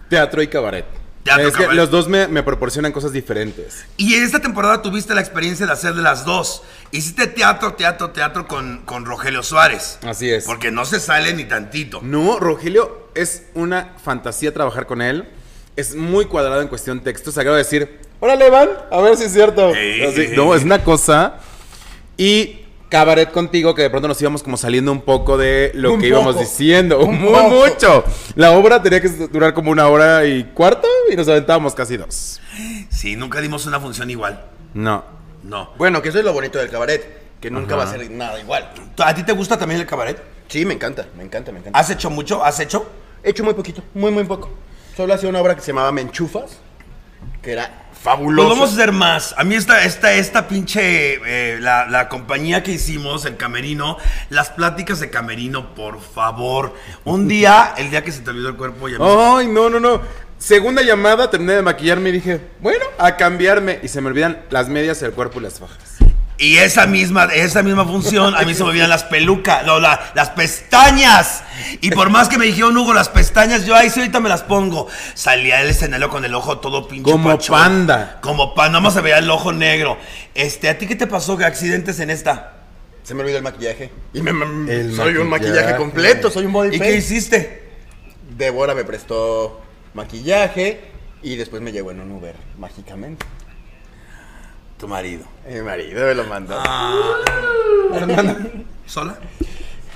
Teatro 0.09 0.41
y 0.43 0.49
cabaret. 0.49 0.87
Teatro, 1.23 1.49
es 1.49 1.53
que 1.53 1.63
cabaret. 1.65 1.77
los 1.77 1.91
dos 1.91 2.09
me, 2.09 2.29
me 2.29 2.43
proporcionan 2.43 2.93
cosas 2.93 3.13
diferentes. 3.13 3.85
Y 3.99 4.15
en 4.15 4.25
esta 4.25 4.41
temporada 4.41 4.81
tuviste 4.81 5.15
la 5.15 5.21
experiencia 5.21 5.67
de 5.67 5.73
hacer 5.73 5.95
de 5.95 6.03
las 6.03 6.25
dos. 6.25 6.63
Hiciste 6.93 7.27
teatro, 7.27 7.75
teatro, 7.75 8.11
teatro 8.11 8.49
con, 8.49 8.83
con 8.87 9.05
Rogelio 9.05 9.43
Suárez. 9.43 9.99
Así 10.03 10.31
es. 10.31 10.45
Porque 10.45 10.71
no 10.71 10.85
se 10.87 10.99
sale 10.99 11.35
ni 11.35 11.45
tantito. 11.45 12.01
No, 12.03 12.39
Rogelio, 12.41 13.09
es 13.15 13.45
una 13.55 13.95
fantasía 14.03 14.55
trabajar 14.55 14.87
con 14.87 15.03
él. 15.03 15.29
es 15.77 15.95
muy 15.95 16.25
cuadrado 16.25 16.63
en 16.63 16.69
cuestión 16.69 17.01
texto. 17.01 17.31
O 17.31 17.33
sea, 17.33 17.43
quiero 17.43 17.57
decir, 17.57 18.01
órale, 18.21 18.49
van, 18.51 18.71
a 18.91 19.01
ver 19.01 19.17
si 19.17 19.25
es 19.25 19.33
cierto. 19.33 19.69
Así, 19.69 20.29
no, 20.35 20.55
es 20.55 20.65
una 20.65 20.83
cosa. 20.83 21.35
Y 22.17 22.61
cabaret 22.91 23.31
contigo, 23.31 23.75
que 23.75 23.83
de 23.83 23.89
pronto 23.91 24.07
nos 24.09 24.21
íbamos 24.21 24.43
como 24.43 24.59
saliendo 24.59 24.93
un 24.93 25.01
poco 25.01 25.39
de 25.39 25.71
lo 25.75 25.95
Un 25.95 26.01
que 26.01 26.09
íbamos 26.09 26.35
poco. 26.35 26.45
diciendo. 26.47 27.01
Un 27.01 27.19
Muy 27.19 27.33
poco. 27.33 27.49
mucho. 27.49 28.05
La 28.35 28.51
obra 28.53 28.83
tenía 28.83 29.01
que 29.01 29.09
durar 29.09 29.55
como 29.55 29.71
una 29.71 29.89
hora 29.89 30.27
y 30.27 30.45
cuarto 30.53 30.87
y 31.11 31.17
nos 31.17 31.27
aventábamos 31.29 31.75
casi 31.75 31.97
dos. 31.97 32.41
Sí, 32.91 33.17
nunca 33.17 33.41
dimos 33.41 33.65
una 33.65 33.81
función 33.81 34.11
igual. 34.11 34.45
No. 34.75 35.05
No. 35.43 35.71
Bueno, 35.79 36.03
que 36.03 36.11
eso 36.11 36.19
es 36.19 36.25
lo 36.25 36.35
bonito 36.35 36.59
del 36.59 36.69
cabaret, 36.69 37.39
que 37.41 37.51
nunca 37.51 37.75
Ajá. 37.77 37.85
va 37.85 37.91
a 37.91 37.93
ser 37.97 38.11
nada 38.11 38.39
igual. 38.39 38.71
¿A 38.99 39.15
ti 39.15 39.23
te 39.23 39.33
gusta 39.33 39.57
también 39.59 39.81
el 39.81 39.87
cabaret? 39.87 40.21
Sí, 40.49 40.67
me 40.67 40.75
encanta, 40.75 41.07
me 41.17 41.23
encanta, 41.23 41.53
me 41.53 41.61
encanta. 41.61 41.79
¿Has 41.79 41.89
hecho 41.91 42.11
mucho? 42.11 42.45
¿Has 42.45 42.59
hecho? 42.61 42.91
He 43.23 43.31
hecho 43.31 43.45
muy 43.45 43.55
poquito, 43.55 43.83
muy, 43.95 44.11
muy 44.11 44.25
poco. 44.25 44.51
Solo 44.97 45.15
hacía 45.15 45.29
una 45.29 45.41
obra 45.41 45.55
que 45.55 45.61
se 45.61 45.69
llamaba 45.69 45.93
Me 45.93 46.01
Enchufas, 46.03 46.59
que 47.41 47.53
era 47.53 47.89
fabulosa. 48.03 48.49
Pues 48.49 48.59
vamos 48.59 48.71
a 48.71 48.75
hacer 48.75 48.93
más. 48.93 49.35
A 49.39 49.45
mí 49.45 49.55
esta, 49.55 49.85
esta, 49.85 50.13
esta 50.13 50.49
pinche, 50.49 51.15
eh, 51.25 51.59
la, 51.61 51.87
la 51.87 52.09
compañía 52.09 52.63
que 52.63 52.73
hicimos, 52.73 53.25
el 53.27 53.37
camerino, 53.37 53.97
las 54.31 54.51
pláticas 54.51 55.01
de 55.01 55.11
camerino, 55.11 55.75
por 55.75 56.01
favor. 56.01 56.75
Un 57.05 57.29
día, 57.29 57.75
el 57.77 57.91
día 57.91 58.03
que 58.05 58.13
se 58.13 58.21
te 58.21 58.31
olvidó 58.31 58.49
el 58.49 58.57
cuerpo, 58.57 58.89
ya 58.89 58.99
me- 58.99 59.05
Ay, 59.05 59.47
no, 59.49 59.69
no, 59.69 59.79
no. 59.81 60.01
Segunda 60.39 60.81
llamada, 60.83 61.29
terminé 61.31 61.53
de 61.55 61.63
maquillarme 61.63 62.09
y 62.09 62.13
dije, 62.13 62.41
bueno, 62.61 62.85
a 62.99 63.17
cambiarme. 63.17 63.79
Y 63.83 63.89
se 63.89 64.01
me 64.01 64.09
olvidan 64.09 64.43
las 64.49 64.69
medias, 64.71 65.03
el 65.03 65.13
cuerpo 65.13 65.39
y 65.39 65.43
las 65.43 65.59
fajas. 65.61 65.90
Y 66.43 66.57
esa 66.57 66.87
misma, 66.87 67.25
esa 67.35 67.63
misma 67.63 67.85
función, 67.85 68.35
a 68.35 68.41
mí 68.43 68.55
se 68.55 68.65
me 68.65 68.71
olvidan 68.71 68.89
las 68.89 69.05
pelucas, 69.05 69.67
no, 69.67 69.79
la- 69.79 70.11
las 70.15 70.31
pestañas. 70.31 71.43
Y 71.83 71.91
por 71.91 72.09
más 72.09 72.31
que 72.31 72.39
me 72.39 72.47
dijeron, 72.47 72.75
Hugo, 72.77 72.95
las 72.95 73.11
pestañas, 73.11 73.67
yo 73.67 73.75
ahí 73.77 73.91
sí 73.91 74.01
ahorita 74.01 74.21
me 74.21 74.31
las 74.31 74.43
pongo. 74.43 74.89
Salía 75.13 75.61
el 75.61 75.69
escenario 75.69 76.09
con 76.09 76.25
el 76.25 76.35
ojo 76.35 76.59
todo 76.59 76.89
pinche 76.89 77.11
Como 77.13 77.29
pachón. 77.29 77.59
panda. 77.59 78.19
Como 78.23 78.55
panda, 78.55 78.71
nada 78.73 78.81
más 78.81 78.95
se 78.95 79.03
veía 79.03 79.19
el 79.19 79.29
ojo 79.31 79.53
negro. 79.53 79.99
Este, 80.35 80.71
¿a 80.71 80.79
ti 80.79 80.87
qué 80.87 80.97
te 80.97 81.07
pasó? 81.07 81.37
¿Qué 81.37 81.45
accidentes 81.45 82.01
en 82.01 82.09
esta? 82.09 82.55
Se 83.03 83.13
me 83.15 83.21
olvidó 83.21 83.37
el 83.37 83.43
maquillaje. 83.45 83.91
Y 84.15 84.23
me, 84.23 84.33
me- 84.33 84.73
El 84.73 84.97
soy 84.97 85.17
un 85.17 85.29
maquillaje. 85.29 85.77
completo, 85.77 86.31
soy 86.31 86.47
un 86.47 86.53
body 86.55 86.77
¿Y 86.77 86.81
qué 86.81 86.97
hiciste? 86.97 87.69
Débora 88.37 88.75
me 88.75 88.85
prestó 88.85 89.61
maquillaje 89.93 90.81
y 91.23 91.37
después 91.37 91.61
me 91.61 91.71
llegó 91.73 91.91
en 91.91 92.01
un 92.01 92.13
Uber, 92.13 92.35
mágicamente. 92.59 93.27
Tu 94.81 94.89
marido. 94.89 95.25
Mi 95.47 95.61
marido 95.61 96.07
me 96.07 96.15
lo 96.15 96.25
mandó. 96.25 96.59
¿Sola? 98.87 99.17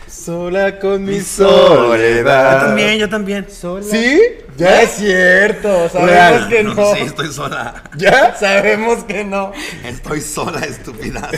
Sola 0.06 0.78
con 0.78 1.04
mi 1.04 1.18
Yo 1.18 1.24
soledad. 1.24 2.66
también, 2.66 2.98
yo 2.98 3.08
también. 3.08 3.46
¿Sí? 3.50 4.20
Ya 4.58 4.82
es 4.82 4.90
cierto, 4.92 5.88
sabemos 5.88 6.10
Real. 6.10 6.48
que 6.48 6.62
no. 6.62 6.74
No, 6.74 6.94
sí, 6.94 7.00
estoy 7.00 7.32
sola. 7.32 7.82
¿Ya? 7.96 8.36
Sabemos 8.36 9.04
que 9.04 9.24
no. 9.24 9.52
Estoy 9.84 10.20
sola, 10.20 10.60
estúpidas. 10.60 11.32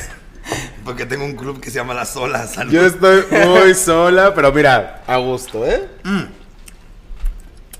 Porque 0.84 1.06
tengo 1.06 1.24
un 1.24 1.34
club 1.36 1.60
que 1.60 1.70
se 1.70 1.76
llama 1.76 1.94
Las 1.94 2.10
Solas. 2.10 2.52
Salud. 2.54 2.72
Yo 2.72 2.84
estoy 2.84 3.24
muy 3.46 3.74
sola, 3.74 4.34
pero 4.34 4.52
mira, 4.52 5.02
a 5.06 5.16
gusto, 5.16 5.64
¿eh? 5.66 5.88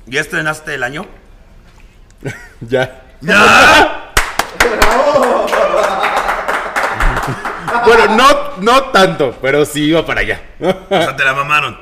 ¿Ya 0.06 0.20
estrenaste 0.20 0.74
el 0.74 0.82
año? 0.84 1.06
Ya. 2.60 3.02
¡Ya! 3.20 4.05
Bueno, 7.86 8.16
no, 8.16 8.56
no 8.62 8.82
tanto, 8.90 9.36
pero 9.40 9.64
sí 9.64 9.84
iba 9.84 10.04
para 10.04 10.20
allá. 10.20 10.40
O 10.60 10.74
sea, 10.88 11.16
te 11.16 11.24
la 11.24 11.34
mamaron. 11.34 11.78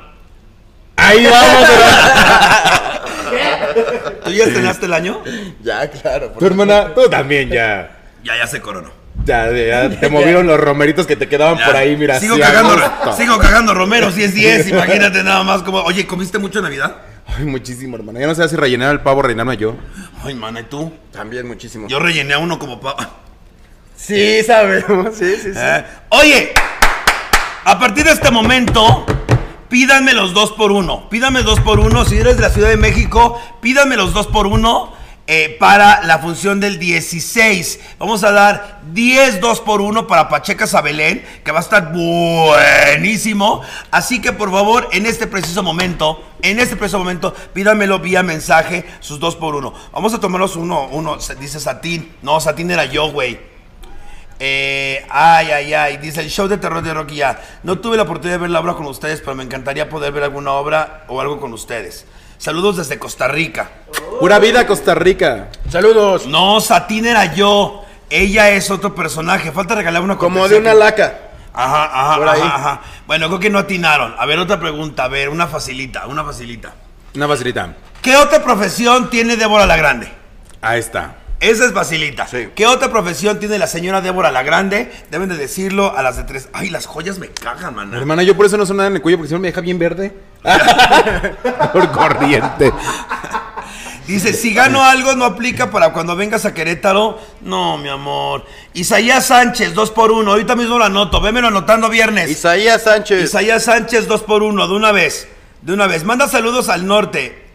Ahí 0.97 1.25
vamos. 1.25 1.69
¿Tú 4.23 4.31
ya 4.31 4.43
estrenaste 4.45 4.85
el 4.85 4.93
año? 4.93 5.21
Ya, 5.61 5.89
claro. 5.89 6.31
tu 6.37 6.45
hermana, 6.45 6.93
tú 6.93 7.09
también 7.09 7.49
ya. 7.49 7.97
Ya, 8.23 8.37
ya 8.37 8.47
se 8.47 8.61
coronó. 8.61 8.89
Ya, 9.23 9.51
ya 9.51 9.89
te 9.89 10.09
movieron 10.09 10.45
los 10.45 10.59
romeritos 10.59 11.07
que 11.07 11.15
te 11.15 11.27
quedaban 11.27 11.57
Ya. 11.57 11.65
por 11.65 11.75
ahí, 11.75 11.95
mira. 11.95 12.19
Sigo 12.19 12.37
cagando, 12.37 12.75
sigo 13.17 13.37
cagando 13.39 13.73
Romero, 13.73 14.11
10-10. 14.11 14.69
Imagínate 14.69 15.23
nada 15.23 15.43
más 15.43 15.63
como. 15.63 15.79
Oye, 15.79 16.05
¿comiste 16.05 16.37
mucho 16.37 16.59
en 16.59 16.65
Navidad? 16.65 16.97
Ay, 17.27 17.45
muchísimo, 17.45 17.95
hermana. 17.97 18.19
Ya 18.19 18.27
no 18.27 18.35
sé 18.35 18.47
si 18.47 18.55
rellenar 18.55 18.91
el 18.91 18.99
pavo 19.01 19.19
o 19.19 19.23
rellenarme 19.23 19.57
yo. 19.57 19.75
Ay, 20.23 20.35
mana, 20.35 20.59
¿y 20.59 20.63
tú? 20.63 20.91
También 21.11 21.47
muchísimo. 21.47 21.87
Yo 21.87 21.99
rellené 21.99 22.33
a 22.35 22.39
uno 22.39 22.59
como 22.59 22.79
pa. 22.79 22.95
Sí, 23.95 24.43
sabemos. 24.43 25.15
Sí, 25.15 25.35
sí, 25.35 25.53
sí. 25.53 25.59
Eh, 25.59 25.85
Oye, 26.09 26.53
a 27.63 27.79
partir 27.79 28.03
de 28.05 28.11
este 28.11 28.31
momento, 28.31 29.05
pídanme 29.69 30.13
los 30.13 30.33
dos 30.33 30.51
por 30.51 30.71
uno. 30.71 31.09
Pídanme 31.09 31.43
dos 31.43 31.59
por 31.61 31.79
uno. 31.79 32.05
Si 32.05 32.17
eres 32.17 32.35
de 32.35 32.43
la 32.43 32.49
Ciudad 32.49 32.69
de 32.69 32.77
México, 32.77 33.41
pídanme 33.61 33.95
los 33.95 34.13
dos 34.13 34.27
por 34.27 34.47
uno 34.47 34.93
eh, 35.27 35.57
para 35.59 36.03
la 36.03 36.19
función 36.19 36.59
del 36.59 36.77
16. 36.77 37.79
Vamos 37.97 38.23
a 38.23 38.31
dar 38.31 38.81
10 38.93 39.41
dos 39.41 39.59
por 39.59 39.81
uno 39.81 40.05
para 40.05 40.29
Pacheca 40.29 40.67
Sabelén, 40.67 41.25
que 41.43 41.51
va 41.51 41.57
a 41.57 41.63
estar 41.63 41.91
buenísimo. 41.91 43.63
Así 43.89 44.21
que 44.21 44.33
por 44.33 44.51
favor, 44.51 44.87
en 44.91 45.07
este 45.07 45.25
preciso 45.25 45.63
momento, 45.63 46.23
en 46.43 46.59
este 46.59 46.75
preciso 46.75 46.99
momento, 46.99 47.33
pídanmelo 47.53 47.97
vía 47.97 48.21
mensaje, 48.21 48.85
sus 48.99 49.19
dos 49.19 49.35
por 49.35 49.55
uno. 49.55 49.73
Vamos 49.91 50.13
a 50.13 50.19
tomarnos 50.19 50.55
uno, 50.55 50.87
uno, 50.91 51.17
dice 51.39 51.59
Satín. 51.59 52.13
No, 52.21 52.39
Satín 52.39 52.69
era 52.69 52.85
yo, 52.85 53.11
güey. 53.11 53.54
Eh, 54.39 55.05
ay, 55.09 55.51
ay, 55.51 55.73
ay, 55.73 55.97
dice 55.97 56.21
el 56.21 56.29
show 56.29 56.47
de 56.47 56.57
terror 56.57 56.81
de 56.81 56.93
Rocky 56.93 57.15
ya. 57.15 57.39
No 57.63 57.79
tuve 57.79 57.97
la 57.97 58.03
oportunidad 58.03 58.35
de 58.35 58.41
ver 58.41 58.49
la 58.49 58.59
obra 58.59 58.73
con 58.73 58.85
ustedes, 58.85 59.21
pero 59.21 59.35
me 59.35 59.43
encantaría 59.43 59.89
poder 59.89 60.11
ver 60.11 60.23
alguna 60.23 60.51
obra 60.53 61.05
o 61.07 61.21
algo 61.21 61.39
con 61.39 61.53
ustedes. 61.53 62.05
Saludos 62.37 62.77
desde 62.77 62.99
Costa 62.99 63.27
Rica. 63.29 63.69
Pura 64.19 64.39
vida, 64.39 64.67
Costa 64.67 64.93
Rica. 64.93 65.47
Saludos. 65.69 66.27
No, 66.27 66.59
Satín 66.59 67.05
era 67.05 67.33
yo. 67.33 67.85
Ella 68.09 68.49
es 68.51 68.69
otro 68.69 68.93
personaje. 68.93 69.51
Falta 69.51 69.73
regalar 69.75 70.01
una 70.01 70.17
Como 70.17 70.47
de 70.47 70.57
una 70.57 70.73
laca. 70.73 71.17
Ajá, 71.53 71.85
ajá, 71.85 72.17
Por 72.17 72.27
ajá, 72.27 72.35
ahí. 72.35 72.41
ajá. 72.43 72.81
Bueno, 73.07 73.27
creo 73.27 73.39
que 73.39 73.49
no 73.49 73.59
atinaron. 73.59 74.13
A 74.17 74.25
ver, 74.25 74.37
otra 74.37 74.59
pregunta. 74.59 75.05
A 75.05 75.07
ver, 75.07 75.29
una 75.29 75.47
facilita, 75.47 76.05
una 76.07 76.23
facilita. 76.25 76.73
Una 77.15 77.27
facilita. 77.27 77.73
¿Qué 78.01 78.17
otra 78.17 78.43
profesión 78.43 79.09
tiene 79.09 79.37
Débora 79.37 79.65
la 79.65 79.77
Grande? 79.77 80.11
Ahí 80.61 80.79
está. 80.79 81.15
Esa 81.39 81.65
es 81.65 81.73
facilita. 81.73 82.27
Sí. 82.27 82.49
¿Qué 82.55 82.65
otra 82.65 82.89
profesión 82.89 83.39
tiene 83.39 83.57
la 83.57 83.67
señora 83.67 84.01
Débora 84.01 84.31
la 84.31 84.43
Grande? 84.43 84.91
Deben 85.11 85.29
de 85.29 85.37
decirlo 85.37 85.95
a 85.95 86.01
las 86.01 86.17
de 86.17 86.23
tres. 86.23 86.49
Ay, 86.53 86.69
las 86.69 86.85
joyas 86.85 87.19
me 87.19 87.27
cagan, 87.27 87.75
man. 87.75 87.93
Hermana, 87.93 88.23
yo 88.23 88.35
por 88.35 88.45
eso 88.45 88.57
no 88.57 88.65
soy 88.65 88.77
nada 88.77 88.89
en 88.89 88.95
el 88.95 89.01
cuello, 89.01 89.17
porque 89.17 89.29
si 89.29 89.33
no 89.33 89.39
me 89.39 89.49
deja 89.49 89.61
bien 89.61 89.77
verde. 89.77 90.13
por 91.73 91.91
corriente. 91.91 92.71
Dice, 94.07 94.33
si 94.33 94.53
gano 94.53 94.83
algo 94.83 95.15
no 95.15 95.25
aplica 95.25 95.71
para 95.71 95.91
cuando 95.91 96.15
vengas 96.15 96.45
a 96.45 96.53
Querétaro. 96.53 97.19
No, 97.41 97.77
mi 97.79 97.89
amor. 97.89 98.45
Isaías 98.73 99.25
Sánchez, 99.25 99.73
2 99.73 99.91
por 99.91 100.11
1 100.11 100.29
Ahorita 100.29 100.55
mismo 100.55 100.77
lo 100.77 100.85
anoto. 100.85 101.21
Vémelo 101.21 101.47
anotando 101.47 101.89
viernes. 101.89 102.29
Isaías 102.29 102.83
Sánchez. 102.83 103.23
Isaías 103.23 103.63
Sánchez, 103.63 104.07
2 104.07 104.23
por 104.23 104.43
1 104.43 104.67
de 104.67 104.73
una 104.73 104.91
vez. 104.91 105.27
De 105.63 105.73
una 105.73 105.87
vez. 105.87 106.03
Manda 106.03 106.27
saludos 106.27 106.69
al 106.69 106.85
norte. 106.85 107.45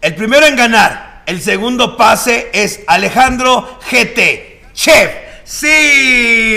El 0.00 0.14
primero 0.14 0.46
en 0.46 0.56
ganar, 0.56 1.09
el 1.26 1.40
segundo 1.40 1.96
pase 1.96 2.50
es 2.52 2.80
Alejandro 2.86 3.78
GT. 3.90 4.72
Chef. 4.72 5.10
Sí. 5.44 6.54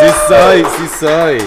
Sí 0.00 0.06
soy, 0.28 0.64
sí 0.78 0.88
soy. 0.98 1.38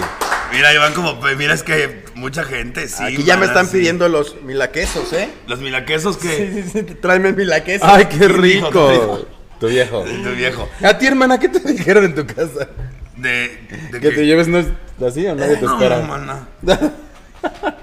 Mira, 0.52 0.74
Iván, 0.74 0.94
como, 0.94 1.20
pues, 1.20 1.36
mira, 1.36 1.54
es 1.54 1.64
que 1.64 2.04
mucha 2.16 2.44
gente, 2.44 2.88
sí. 2.88 3.04
Aquí 3.04 3.24
ya 3.24 3.38
me 3.38 3.46
están 3.46 3.66
sí. 3.66 3.78
pidiendo 3.78 4.08
los 4.08 4.42
milaquesos, 4.44 5.12
¿eh? 5.14 5.30
Los 5.48 5.60
milaquesos 5.60 6.18
que. 6.18 6.96
Tráeme 7.02 7.34
milaquesos. 7.34 7.88
Ay, 7.90 8.06
qué 8.06 8.18
¿Quién 8.18 8.42
dijo? 8.42 8.70
¿Quién 8.70 8.92
rico. 8.92 9.28
Tu 9.60 9.68
viejo. 9.68 10.04
Tu 10.04 10.32
viejo. 10.36 10.70
A 10.84 10.98
ti, 10.98 11.08
hermana, 11.08 11.40
¿qué 11.40 11.50
te 11.50 11.60
dijeron 11.60 12.06
en 12.06 12.16
tu 12.16 12.26
casa? 12.28 12.68
De. 13.16 13.58
de 13.92 14.00
Que 14.00 14.12
te 14.12 14.26
lleves 14.26 14.48
no 14.48 14.60
es 14.60 14.68
así 15.06 15.26
o 15.26 15.34
nadie 15.36 15.56
te 15.56 15.66
No, 15.66 15.74
espera. 15.74 16.00
mana. 16.02 16.48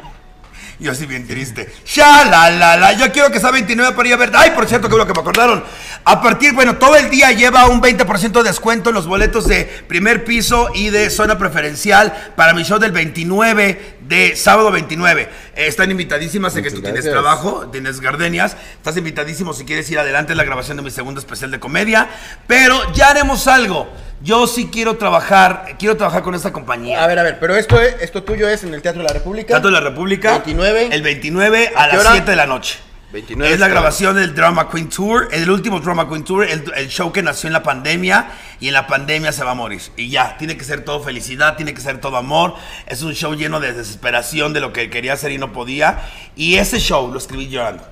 Yo 0.80 0.92
así 0.92 1.04
bien 1.04 1.26
triste. 1.26 1.70
¡Ya, 1.94 2.24
la, 2.24 2.50
la, 2.50 2.76
la! 2.78 2.92
Yo 2.94 3.12
quiero 3.12 3.30
que 3.30 3.38
sea 3.38 3.50
29 3.50 3.94
para 3.94 4.08
ir 4.08 4.14
a 4.14 4.16
ver. 4.16 4.30
¡Ay, 4.34 4.52
por 4.52 4.66
cierto, 4.66 4.88
que 4.88 4.96
que 4.96 5.12
me 5.12 5.20
acordaron! 5.20 5.62
A 6.04 6.22
partir, 6.22 6.54
bueno, 6.54 6.76
todo 6.76 6.96
el 6.96 7.10
día 7.10 7.32
lleva 7.32 7.68
un 7.68 7.82
20% 7.82 8.32
de 8.32 8.42
descuento 8.42 8.88
en 8.88 8.94
los 8.94 9.06
boletos 9.06 9.46
de 9.46 9.64
primer 9.86 10.24
piso 10.24 10.70
y 10.74 10.88
de 10.88 11.10
zona 11.10 11.36
preferencial 11.36 12.32
para 12.34 12.54
mi 12.54 12.62
show 12.64 12.78
del 12.78 12.92
29 12.92 13.98
de 14.10 14.34
sábado 14.34 14.70
29. 14.72 15.22
Eh, 15.22 15.28
están 15.54 15.90
invitadísimas, 15.90 16.52
sé 16.52 16.62
que 16.62 16.70
tú 16.70 16.82
tienes 16.82 17.08
trabajo, 17.08 17.68
tienes 17.70 18.00
gardenias. 18.00 18.56
Estás 18.74 18.96
invitadísimo 18.96 19.54
si 19.54 19.64
quieres 19.64 19.88
ir 19.90 19.98
adelante 19.98 20.32
en 20.32 20.36
la 20.36 20.44
grabación 20.44 20.76
de 20.76 20.82
mi 20.82 20.90
segundo 20.90 21.20
especial 21.20 21.50
de 21.50 21.60
comedia. 21.60 22.10
Pero 22.46 22.92
ya 22.92 23.10
haremos 23.10 23.46
algo. 23.46 23.88
Yo 24.20 24.46
sí 24.46 24.68
quiero 24.70 24.96
trabajar, 24.96 25.76
quiero 25.78 25.96
trabajar 25.96 26.22
con 26.22 26.34
esta 26.34 26.52
compañía. 26.52 27.02
A 27.02 27.06
ver, 27.06 27.20
a 27.20 27.22
ver, 27.22 27.38
pero 27.38 27.56
esto, 27.56 27.80
es, 27.80 27.96
esto 28.02 28.22
tuyo 28.24 28.48
es 28.48 28.64
en 28.64 28.74
el 28.74 28.82
Teatro 28.82 29.00
de 29.00 29.08
la 29.08 29.14
República. 29.14 29.46
Teatro 29.46 29.70
de 29.70 29.80
la 29.80 29.88
República. 29.88 30.32
29. 30.32 30.88
El 30.90 31.02
29 31.02 31.72
a 31.74 31.84
¿A 31.84 31.90
qué 31.90 31.96
las 31.96 32.04
hora? 32.04 32.12
7 32.12 32.30
de 32.32 32.36
la 32.36 32.46
noche. 32.46 32.89
29 33.12 33.54
es 33.54 33.58
la 33.58 33.66
grabación 33.66 34.14
del 34.14 34.34
Drama 34.36 34.68
Queen 34.70 34.88
Tour, 34.88 35.28
el 35.32 35.50
último 35.50 35.80
Drama 35.80 36.08
Queen 36.08 36.22
Tour, 36.22 36.44
el, 36.44 36.72
el 36.76 36.88
show 36.88 37.12
que 37.12 37.22
nació 37.22 37.48
en 37.48 37.54
la 37.54 37.62
pandemia 37.64 38.28
y 38.60 38.68
en 38.68 38.74
la 38.74 38.86
pandemia 38.86 39.32
se 39.32 39.42
va 39.42 39.50
a 39.50 39.54
morir. 39.54 39.82
Y 39.96 40.10
ya, 40.10 40.36
tiene 40.36 40.56
que 40.56 40.62
ser 40.62 40.84
todo 40.84 41.02
felicidad, 41.02 41.56
tiene 41.56 41.74
que 41.74 41.80
ser 41.80 42.00
todo 42.00 42.16
amor. 42.16 42.54
Es 42.86 43.02
un 43.02 43.12
show 43.14 43.34
lleno 43.34 43.58
de 43.58 43.72
desesperación 43.72 44.52
de 44.52 44.60
lo 44.60 44.72
que 44.72 44.90
quería 44.90 45.14
hacer 45.14 45.32
y 45.32 45.38
no 45.38 45.52
podía. 45.52 46.08
Y 46.36 46.56
ese 46.56 46.78
show 46.78 47.10
lo 47.10 47.18
escribí 47.18 47.48
llorando. 47.48 47.82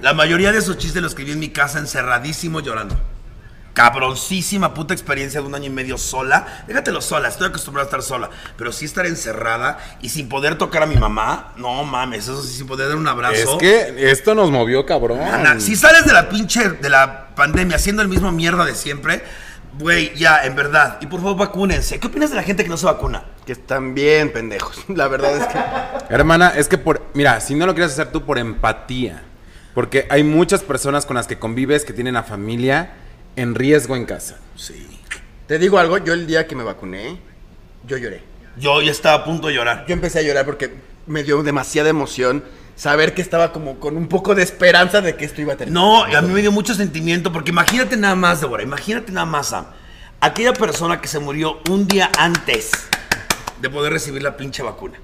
La 0.00 0.14
mayoría 0.14 0.52
de 0.52 0.58
esos 0.58 0.78
chistes 0.78 1.02
los 1.02 1.12
escribí 1.12 1.32
en 1.32 1.40
mi 1.40 1.48
casa 1.48 1.78
encerradísimo 1.80 2.60
llorando. 2.60 2.96
Cabroncísima 3.74 4.72
puta 4.72 4.94
experiencia 4.94 5.40
de 5.40 5.48
un 5.48 5.54
año 5.56 5.66
y 5.66 5.70
medio 5.70 5.98
sola. 5.98 6.64
Déjatelo 6.68 7.00
sola, 7.00 7.28
estoy 7.28 7.48
acostumbrado 7.48 7.86
a 7.86 7.88
estar 7.88 8.02
sola. 8.02 8.30
Pero 8.56 8.70
sí 8.70 8.84
estar 8.84 9.04
encerrada 9.04 9.78
y 10.00 10.10
sin 10.10 10.28
poder 10.28 10.56
tocar 10.56 10.84
a 10.84 10.86
mi 10.86 10.94
mamá. 10.94 11.52
No 11.56 11.82
mames, 11.82 12.28
eso 12.28 12.40
sí, 12.40 12.56
sin 12.56 12.68
poder 12.68 12.86
dar 12.86 12.96
un 12.96 13.08
abrazo. 13.08 13.34
Es 13.34 13.58
que 13.58 14.10
esto 14.12 14.36
nos 14.36 14.52
movió, 14.52 14.86
cabrón. 14.86 15.20
Ana, 15.20 15.58
si 15.58 15.74
sales 15.74 16.06
de 16.06 16.12
la 16.12 16.28
pinche 16.28 16.70
de 16.70 16.88
la 16.88 17.34
pandemia 17.34 17.74
haciendo 17.74 18.00
el 18.00 18.06
mismo 18.06 18.30
mierda 18.30 18.64
de 18.64 18.76
siempre, 18.76 19.24
güey, 19.76 20.14
ya, 20.14 20.44
en 20.44 20.54
verdad. 20.54 20.98
Y 21.00 21.06
por 21.06 21.20
favor, 21.20 21.36
vacúnense. 21.36 21.98
¿Qué 21.98 22.06
opinas 22.06 22.30
de 22.30 22.36
la 22.36 22.44
gente 22.44 22.62
que 22.62 22.70
no 22.70 22.76
se 22.76 22.86
vacuna? 22.86 23.24
Que 23.44 23.52
están 23.52 23.92
bien 23.92 24.32
pendejos. 24.32 24.84
La 24.88 25.08
verdad 25.08 25.36
es 25.36 25.46
que. 25.48 26.14
Hermana, 26.14 26.52
es 26.56 26.68
que 26.68 26.78
por. 26.78 27.02
Mira, 27.14 27.40
si 27.40 27.56
no 27.56 27.66
lo 27.66 27.74
quieres 27.74 27.92
hacer 27.92 28.12
tú 28.12 28.24
por 28.24 28.38
empatía. 28.38 29.24
Porque 29.74 30.06
hay 30.10 30.22
muchas 30.22 30.62
personas 30.62 31.04
con 31.04 31.16
las 31.16 31.26
que 31.26 31.40
convives 31.40 31.84
que 31.84 31.92
tienen 31.92 32.14
a 32.14 32.22
familia 32.22 32.92
en 33.36 33.54
riesgo 33.54 33.96
en 33.96 34.06
casa. 34.06 34.38
Sí. 34.56 34.86
Te 35.46 35.58
digo 35.58 35.78
algo, 35.78 35.98
yo 35.98 36.12
el 36.12 36.26
día 36.26 36.46
que 36.46 36.54
me 36.54 36.64
vacuné, 36.64 37.18
yo 37.86 37.96
lloré. 37.96 38.22
Yo 38.56 38.80
ya 38.80 38.90
estaba 38.90 39.16
a 39.16 39.24
punto 39.24 39.48
de 39.48 39.54
llorar. 39.54 39.84
Yo 39.86 39.94
empecé 39.94 40.20
a 40.20 40.22
llorar 40.22 40.44
porque 40.44 40.74
me 41.06 41.22
dio 41.22 41.42
demasiada 41.42 41.90
emoción 41.90 42.44
saber 42.76 43.14
que 43.14 43.22
estaba 43.22 43.52
como 43.52 43.78
con 43.78 43.96
un 43.96 44.08
poco 44.08 44.34
de 44.34 44.42
esperanza 44.42 45.00
de 45.00 45.16
que 45.16 45.24
esto 45.24 45.40
iba 45.40 45.54
a 45.54 45.56
terminar. 45.56 45.82
No, 45.82 46.08
y 46.08 46.14
a 46.14 46.22
mí 46.22 46.32
me 46.32 46.40
dio 46.40 46.52
mucho 46.52 46.74
sentimiento 46.74 47.32
porque 47.32 47.50
imagínate 47.50 47.96
nada 47.96 48.14
más, 48.14 48.40
Deborah, 48.40 48.62
imagínate 48.62 49.12
nada 49.12 49.26
más, 49.26 49.48
Sam. 49.48 49.66
Aquella 50.20 50.52
persona 50.52 51.00
que 51.00 51.08
se 51.08 51.18
murió 51.18 51.60
un 51.68 51.86
día 51.86 52.10
antes 52.18 52.70
de 53.60 53.70
poder 53.70 53.92
recibir 53.92 54.22
la 54.22 54.36
pinche 54.36 54.62
vacuna. 54.62 54.98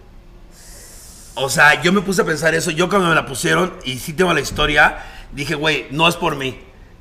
O 1.34 1.48
sea, 1.48 1.80
yo 1.82 1.92
me 1.92 2.00
puse 2.00 2.22
a 2.22 2.24
pensar 2.24 2.54
eso. 2.54 2.70
Yo 2.70 2.88
cuando 2.88 3.08
me 3.08 3.14
la 3.14 3.26
pusieron, 3.26 3.74
y 3.84 3.98
sí 3.98 4.12
tengo 4.12 4.32
la 4.34 4.40
historia, 4.40 4.98
dije, 5.32 5.54
güey, 5.54 5.86
no 5.90 6.08
es 6.08 6.16
por 6.16 6.36
mí. 6.36 6.58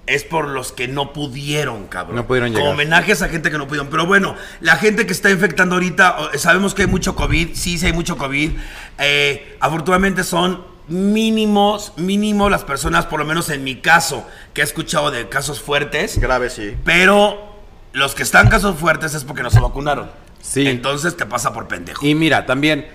Es 0.10 0.23
por 0.23 0.48
los 0.48 0.72
que 0.72 0.88
no 0.88 1.14
pudieron, 1.14 1.86
cabrón. 1.88 2.15
No 2.15 2.26
pudieron 2.26 2.49
Como 2.49 2.60
llegar. 2.60 2.73
homenajes 2.73 3.22
a 3.22 3.30
gente 3.30 3.52
que 3.52 3.60
no 3.60 3.68
pudieron. 3.68 3.90
Pero 3.90 4.07
bueno, 4.07 4.36
la 4.60 4.76
gente 4.76 5.06
que 5.06 5.14
está 5.14 5.30
infectando 5.30 5.76
ahorita, 5.76 6.31
sabemos 6.38 6.73
que 6.73 6.81
hay 6.81 6.88
mucho 6.88 7.15
COVID. 7.15 7.49
Sí, 7.53 7.77
sí 7.77 7.86
hay 7.86 7.94
mucho 7.94 8.18
COVID. 8.18 8.52
Eh, 8.98 9.57
afortunadamente 9.60 10.23
son 10.23 10.64
mínimos, 10.88 11.94
mínimo 11.98 12.49
las 12.49 12.64
personas, 12.64 13.06
por 13.06 13.19
lo 13.19 13.26
menos 13.26 13.52
en 13.52 13.64
mi 13.64 13.76
caso, 13.76 14.27
que 14.53 14.61
he 14.61 14.64
escuchado 14.64 15.11
de 15.11 15.30
casos 15.30 15.61
fuertes. 15.61 16.18
Grave, 16.19 16.49
sí. 16.49 16.76
Pero 16.84 17.56
los 17.94 18.15
que 18.15 18.23
están 18.23 18.49
casos 18.49 18.77
fuertes 18.77 19.14
es 19.14 19.23
porque 19.23 19.44
no 19.44 19.52
se 19.52 19.60
vacunaron. 19.60 20.10
Sí. 20.41 20.68
Entonces 20.68 21.18
te 21.18 21.27
pasa 21.27 21.53
por 21.53 21.68
pendejo. 21.68 22.03
Y 22.03 22.15
mira, 22.15 22.48
también 22.48 22.88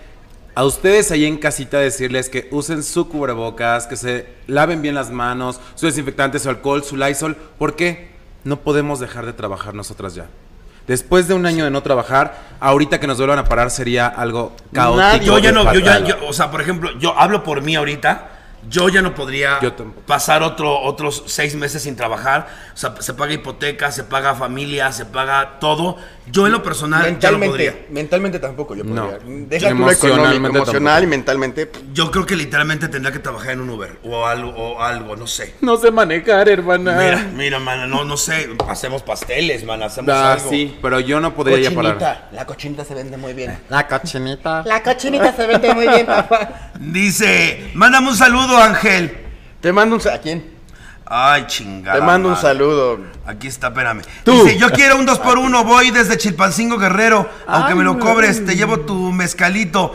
a 0.54 0.64
ustedes 0.64 1.10
ahí 1.10 1.24
en 1.24 1.36
casita 1.38 1.78
decirles 1.78 2.28
que 2.28 2.48
usen 2.52 2.82
su 2.82 3.08
cubrebocas, 3.08 3.86
que 3.86 3.96
se 3.96 4.26
laven 4.46 4.82
bien 4.82 4.94
las 4.94 5.10
manos, 5.10 5.60
su 5.74 5.86
desinfectante, 5.86 6.38
su 6.38 6.48
alcohol, 6.48 6.84
su 6.84 6.96
Lysol. 6.96 7.36
¿Por 7.36 7.74
qué? 7.76 8.10
No 8.44 8.60
podemos 8.60 9.00
dejar 9.00 9.26
de 9.26 9.32
trabajar 9.32 9.74
nosotras 9.74 10.14
ya. 10.14 10.26
Después 10.86 11.26
de 11.28 11.34
un 11.34 11.46
año 11.46 11.64
de 11.64 11.70
no 11.70 11.82
trabajar, 11.82 12.38
ahorita 12.60 13.00
que 13.00 13.06
nos 13.06 13.16
vuelvan 13.16 13.38
a 13.38 13.44
parar 13.46 13.70
sería 13.70 14.06
algo 14.06 14.54
caótico. 14.72 15.00
Nadie- 15.02 15.24
yo 15.26 15.38
ya 15.38 15.50
no, 15.52 15.64
yo 15.72 15.80
ya, 15.80 15.98
yo- 16.00 16.26
o 16.28 16.32
sea, 16.34 16.50
por 16.50 16.60
ejemplo, 16.60 16.90
yo 16.98 17.18
hablo 17.18 17.42
por 17.42 17.62
mí 17.62 17.74
ahorita. 17.74 18.30
Yo 18.68 18.88
ya 18.88 19.02
no 19.02 19.14
podría 19.14 19.58
pasar 20.06 20.42
otro, 20.42 20.80
otros 20.80 21.24
seis 21.26 21.54
meses 21.54 21.82
sin 21.82 21.96
trabajar. 21.96 22.46
O 22.74 22.76
sea, 22.76 22.94
se 23.00 23.14
paga 23.14 23.32
hipoteca, 23.32 23.90
se 23.92 24.04
paga 24.04 24.34
familia, 24.34 24.90
se 24.92 25.04
paga 25.06 25.58
todo. 25.60 25.96
Yo 26.26 26.46
en 26.46 26.52
lo 26.52 26.62
personal 26.62 27.02
ya 27.02 27.30
no 27.30 27.38
mentalmente, 27.38 27.48
podría. 27.48 27.86
mentalmente 27.90 28.38
tampoco 28.38 28.74
yo 28.74 28.84
No. 28.84 29.10
podría. 29.10 29.18
Deja 29.46 29.70
lo 29.70 29.90
económico, 29.90 29.90
Emocionalmente 30.06 30.58
emocional 30.58 30.84
tampoco. 30.94 31.04
y 31.04 31.06
mentalmente. 31.06 31.66
pff, 31.66 31.82
Yo 31.92 32.10
creo 32.10 32.24
que 32.26 32.36
literalmente 32.36 32.88
tendría 32.88 33.12
que 33.12 33.18
trabajar 33.18 33.52
en 33.52 33.60
un 33.60 33.70
Uber 33.70 33.98
o 34.04 34.24
algo, 34.26 34.50
o 34.50 34.80
algo 34.82 35.16
no 35.16 35.26
sé. 35.26 35.54
No 35.60 35.76
sé 35.76 35.90
manejar, 35.90 36.48
hermana. 36.48 36.92
Mira, 36.96 37.26
mira, 37.34 37.58
mana, 37.58 37.86
no, 37.86 38.04
no 38.04 38.16
sé. 38.16 38.48
Hacemos 38.68 39.02
pasteles, 39.02 39.64
man, 39.64 39.82
hacemos 39.82 40.10
Ah, 40.14 40.32
algo. 40.34 40.48
sí, 40.50 40.78
pero 40.80 41.00
yo 41.00 41.20
no 41.20 41.34
podría 41.34 41.58
ya 41.58 41.74
parar. 41.74 41.94
Cochinita. 41.94 42.28
La 42.32 42.46
cochinita 42.46 42.84
se 42.84 42.94
vende 42.94 43.16
muy 43.18 43.34
bien. 43.34 43.58
La 43.68 43.86
cochinita. 43.86 44.62
La 44.64 44.82
cochinita 44.82 45.32
se 45.36 45.46
vende 45.46 45.74
muy 45.74 45.86
bien, 45.88 46.06
papá. 46.06 46.70
Dice, 46.80 47.70
mándame 47.74 48.08
un 48.08 48.16
saludo, 48.16 48.53
Ángel. 48.56 49.16
Te 49.60 49.72
mando 49.72 49.96
un 49.96 50.00
sa- 50.00 50.14
¿A 50.14 50.18
quién? 50.18 50.52
Ay, 51.06 51.46
chingada. 51.46 51.98
Te 51.98 52.04
mando 52.04 52.28
un 52.30 52.36
saludo. 52.36 52.98
Aquí 53.26 53.46
está, 53.46 53.68
espérame. 53.68 54.02
Tú. 54.24 54.44
Dice, 54.44 54.58
yo 54.58 54.70
quiero 54.70 54.96
un 54.96 55.04
2 55.06 55.18
por 55.18 55.38
1 55.38 55.62
voy 55.64 55.90
desde 55.90 56.16
Chilpancingo 56.16 56.78
Guerrero, 56.78 57.28
aunque 57.46 57.74
me 57.74 57.84
lo 57.84 57.98
cobres, 57.98 58.44
te 58.44 58.56
llevo 58.56 58.80
tu 58.80 59.12
mezcalito. 59.12 59.94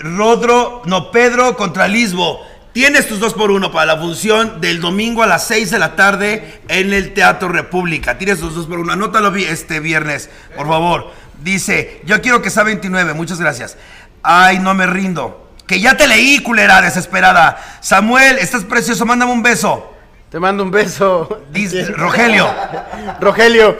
Rodro, 0.00 0.82
no, 0.86 1.10
Pedro 1.10 1.56
contra 1.56 1.86
Lisbo. 1.88 2.40
Tienes 2.72 3.06
tus 3.06 3.20
2 3.20 3.34
por 3.34 3.50
1 3.50 3.70
para 3.70 3.84
la 3.94 3.98
función 4.00 4.60
del 4.62 4.80
domingo 4.80 5.22
a 5.22 5.26
las 5.26 5.46
6 5.46 5.70
de 5.70 5.78
la 5.78 5.94
tarde 5.94 6.62
en 6.68 6.92
el 6.94 7.12
Teatro 7.12 7.48
República. 7.48 8.16
Tienes 8.16 8.40
tus 8.40 8.54
2 8.54 8.66
por 8.66 8.78
1 8.78 8.94
Anótalo 8.94 9.30
vi- 9.30 9.44
este 9.44 9.78
viernes, 9.80 10.30
por 10.56 10.66
favor. 10.66 11.10
Dice, 11.42 12.00
yo 12.06 12.22
quiero 12.22 12.40
que 12.40 12.48
sea 12.48 12.62
29, 12.62 13.12
muchas 13.12 13.38
gracias. 13.38 13.76
Ay, 14.22 14.58
no 14.58 14.72
me 14.74 14.86
rindo. 14.86 15.51
Que 15.72 15.80
ya 15.80 15.96
te 15.96 16.06
leí, 16.06 16.38
culera 16.40 16.82
desesperada. 16.82 17.56
Samuel, 17.80 18.36
estás 18.36 18.62
precioso, 18.62 19.06
mándame 19.06 19.32
un 19.32 19.42
beso. 19.42 19.90
Te 20.30 20.38
mando 20.38 20.62
un 20.64 20.70
beso. 20.70 21.44
Dice, 21.50 21.86
Rogelio. 21.86 22.46
Rogelio, 23.22 23.78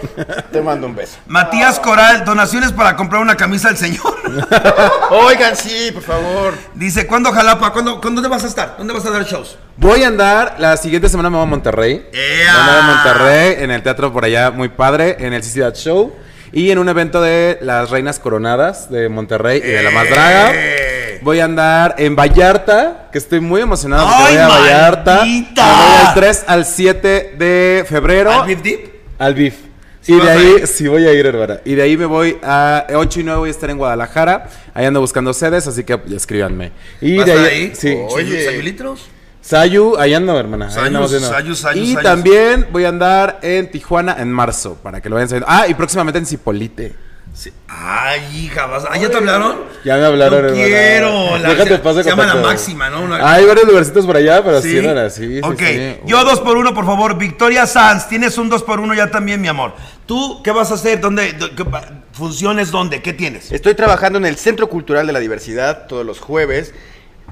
te 0.51 0.63
mando 0.63 0.87
un 0.87 0.95
beso. 0.97 1.19
Matías 1.27 1.79
Coral, 1.79 2.25
donaciones 2.25 2.73
para 2.73 2.97
comprar 2.97 3.21
una 3.21 3.37
camisa 3.37 3.69
al 3.69 3.77
señor. 3.77 4.17
Oigan, 5.11 5.55
sí, 5.55 5.91
por 5.93 6.03
favor. 6.03 6.55
Dice, 6.73 7.07
¿cuándo 7.07 7.31
Jalapa? 7.31 7.75
¿Cuándo, 7.75 8.01
¿cuándo- 8.01 8.23
¿Dónde 8.23 8.35
vas 8.35 8.45
a 8.45 8.47
estar? 8.47 8.77
¿Dónde 8.79 8.95
vas 8.95 9.05
a 9.05 9.11
dar 9.11 9.25
shows? 9.27 9.59
Voy 9.77 10.03
a 10.03 10.07
andar, 10.09 10.55
la 10.59 10.79
siguiente 10.79 11.11
semana 11.11 11.29
me 11.29 11.37
voy 11.37 11.45
a 11.45 11.51
Monterrey. 11.51 12.09
¡Ea! 12.11 12.55
Voy 12.55 12.75
a 12.75 12.83
Monterrey, 12.87 13.57
en 13.59 13.71
el 13.71 13.83
teatro 13.83 14.11
por 14.15 14.25
allá, 14.25 14.51
muy 14.51 14.71
padre, 14.71 15.19
en 15.21 15.35
el 15.35 15.43
Ciudad 15.45 15.75
Show. 15.75 16.11
Y 16.53 16.71
en 16.71 16.79
un 16.79 16.89
evento 16.89 17.23
de 17.23 17.59
las 17.63 17.89
Reinas 17.91 18.19
Coronadas 18.19 18.91
de 18.91 19.09
Monterrey 19.09 19.61
y 19.65 19.69
de 19.69 19.83
la 19.83 19.91
Más 19.91 20.09
Draga. 20.09 20.53
¡Eh! 20.55 21.19
Voy 21.23 21.41
a 21.41 21.45
andar 21.45 21.95
en 21.99 22.15
Vallarta, 22.17 23.09
que 23.13 23.19
estoy 23.19 23.41
muy 23.41 23.61
emocionado 23.61 24.05
porque 24.07 24.23
¡Ay, 24.25 24.35
voy 24.35 24.43
a 24.45 24.49
Vallarta. 24.49 25.25
Me 25.25 25.47
voy 25.55 26.05
del 26.05 26.15
3 26.15 26.45
al 26.49 26.65
7 26.67 27.35
de 27.39 27.85
febrero. 27.89 28.33
¿Al 28.33 28.47
Beef 28.49 28.63
Deep? 28.63 28.93
Al 29.19 29.35
BIF. 29.35 29.55
¿Sí 30.01 30.13
y 30.15 30.21
de 30.21 30.31
ahí, 30.31 30.55
ir? 30.59 30.67
sí 30.67 30.89
voy 30.89 31.07
a 31.07 31.13
ir, 31.13 31.25
hermana. 31.25 31.61
Y 31.65 31.77
de 31.77 31.83
ahí 31.83 31.97
me 31.97 32.07
voy 32.07 32.37
a 32.43 32.87
8 32.93 33.21
y 33.21 33.23
9 33.23 33.39
voy 33.39 33.49
a 33.49 33.53
estar 33.53 33.71
en 33.71 33.79
Guadalajara. 33.79 34.49
Ahí 34.75 34.85
ando 34.85 35.01
buscando 35.01 35.33
sedes, 35.33 35.69
así 35.69 35.85
que 35.85 35.99
escríbanme. 36.13 36.73
Y 37.01 37.19
¿Vas 37.19 37.27
de 37.27 37.33
ahí, 37.33 37.45
ahí? 37.47 37.73
sí. 37.75 37.97
Oye. 38.11 38.45
¿Sayulitros? 38.45 39.09
Sayu, 39.43 39.97
ahí 39.99 40.15
ando, 40.15 40.39
hermana. 40.39 40.67
Ahí 40.67 40.73
Sayus, 40.73 40.87
andamos 40.87 41.11
viendo. 41.11 41.29
Sayus, 41.29 41.59
Sayus, 41.59 41.89
y 41.89 41.97
también 41.97 42.69
voy 42.73 42.85
a 42.85 42.89
andar 42.89 43.41
en 43.43 43.71
Tijuana 43.71 44.17
en 44.19 44.31
marzo, 44.33 44.79
para 44.83 45.01
que 45.01 45.09
lo 45.09 45.17
vayan 45.17 45.29
sabiendo. 45.29 45.47
Ah, 45.51 45.67
y 45.69 45.75
próximamente 45.75 46.19
en 46.21 46.27
Cipolite. 46.27 46.95
Sí. 47.35 47.51
Ay, 47.67 48.21
hija, 48.45 48.67
vas 48.67 48.85
a- 48.85 48.89
¿Ah, 48.93 48.99
ya 48.99 49.09
te 49.11 49.17
hablaron? 49.17 49.57
Ya 49.85 49.97
me 49.97 50.05
hablaron, 50.05 50.41
Yo 50.41 50.47
hermana. 50.49 50.65
quiero. 50.67 51.39
La, 51.39 51.49
Déjate 51.49 51.71
se, 51.71 51.79
paso 51.79 52.03
se 52.03 52.11
llama 52.11 52.27
La. 52.27 52.35
Máxima, 52.37 52.91
¿no? 52.91 53.01
Una- 53.03 53.33
Hay 53.33 53.47
varios 53.47 53.67
lugarcitos 53.67 54.05
por 54.05 54.17
allá, 54.17 54.45
pero 54.45 54.61
sí, 54.61 54.71
¿Sí? 54.73 54.77
eran 54.79 54.99
así. 54.99 55.27
sí, 55.37 55.41
ok, 55.43 55.59
sí. 55.59 55.97
yo 56.05 56.23
dos 56.25 56.41
por 56.41 56.59
uno, 56.59 56.75
por 56.75 56.85
favor. 56.85 57.17
Victoria 57.17 57.67
Sanz, 57.67 58.07
tienes 58.07 58.37
un 58.37 58.51
dos 58.51 58.63
por 58.63 58.81
uno 58.81 58.93
ya 58.95 59.11
también, 59.11 59.41
mi 59.41 59.49
amor. 59.49 59.73
¿Tú 60.05 60.43
qué 60.45 60.51
vas 60.51 60.71
a 60.73 60.75
hacer? 60.75 61.01
¿Dónde? 61.01 61.35
qué 61.57 61.65
¿Funciones 62.13 62.71
dónde? 62.71 63.01
¿Qué 63.01 63.15
tienes? 63.15 63.51
Estoy 63.51 63.75
trabajando 63.75 64.19
en 64.19 64.27
el 64.27 64.37
Centro 64.37 64.69
Cultural 64.69 65.07
de 65.07 65.15
la 65.15 65.19
Diversidad 65.19 65.87
todos 65.87 66.05
los 66.05 66.21
jueves 66.21 66.75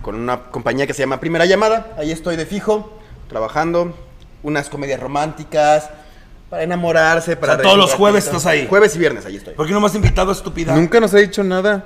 con 0.02 0.14
una 0.14 0.44
compañía 0.44 0.86
que 0.86 0.94
se 0.94 1.02
llama 1.02 1.20
Primera 1.20 1.46
Llamada. 1.46 1.94
Ahí 1.98 2.10
estoy 2.12 2.36
de 2.36 2.46
fijo, 2.46 2.98
trabajando. 3.28 3.96
Unas 4.42 4.68
comedias 4.70 5.00
románticas 5.00 5.90
para 6.48 6.62
enamorarse. 6.62 7.36
Para 7.36 7.54
sea, 7.54 7.62
todos 7.62 7.76
los 7.76 7.92
jueves 7.94 8.24
estás 8.26 8.46
ahí. 8.46 8.66
Jueves 8.68 8.96
y 8.96 8.98
viernes, 8.98 9.26
ahí 9.26 9.36
estoy. 9.36 9.54
¿Por 9.54 9.66
qué 9.66 9.72
no 9.72 9.80
me 9.80 9.86
has 9.86 9.94
invitado, 9.94 10.32
estúpida? 10.32 10.74
Nunca 10.74 10.98
nos 11.00 11.12
ha 11.14 11.18
dicho 11.18 11.44
nada. 11.44 11.84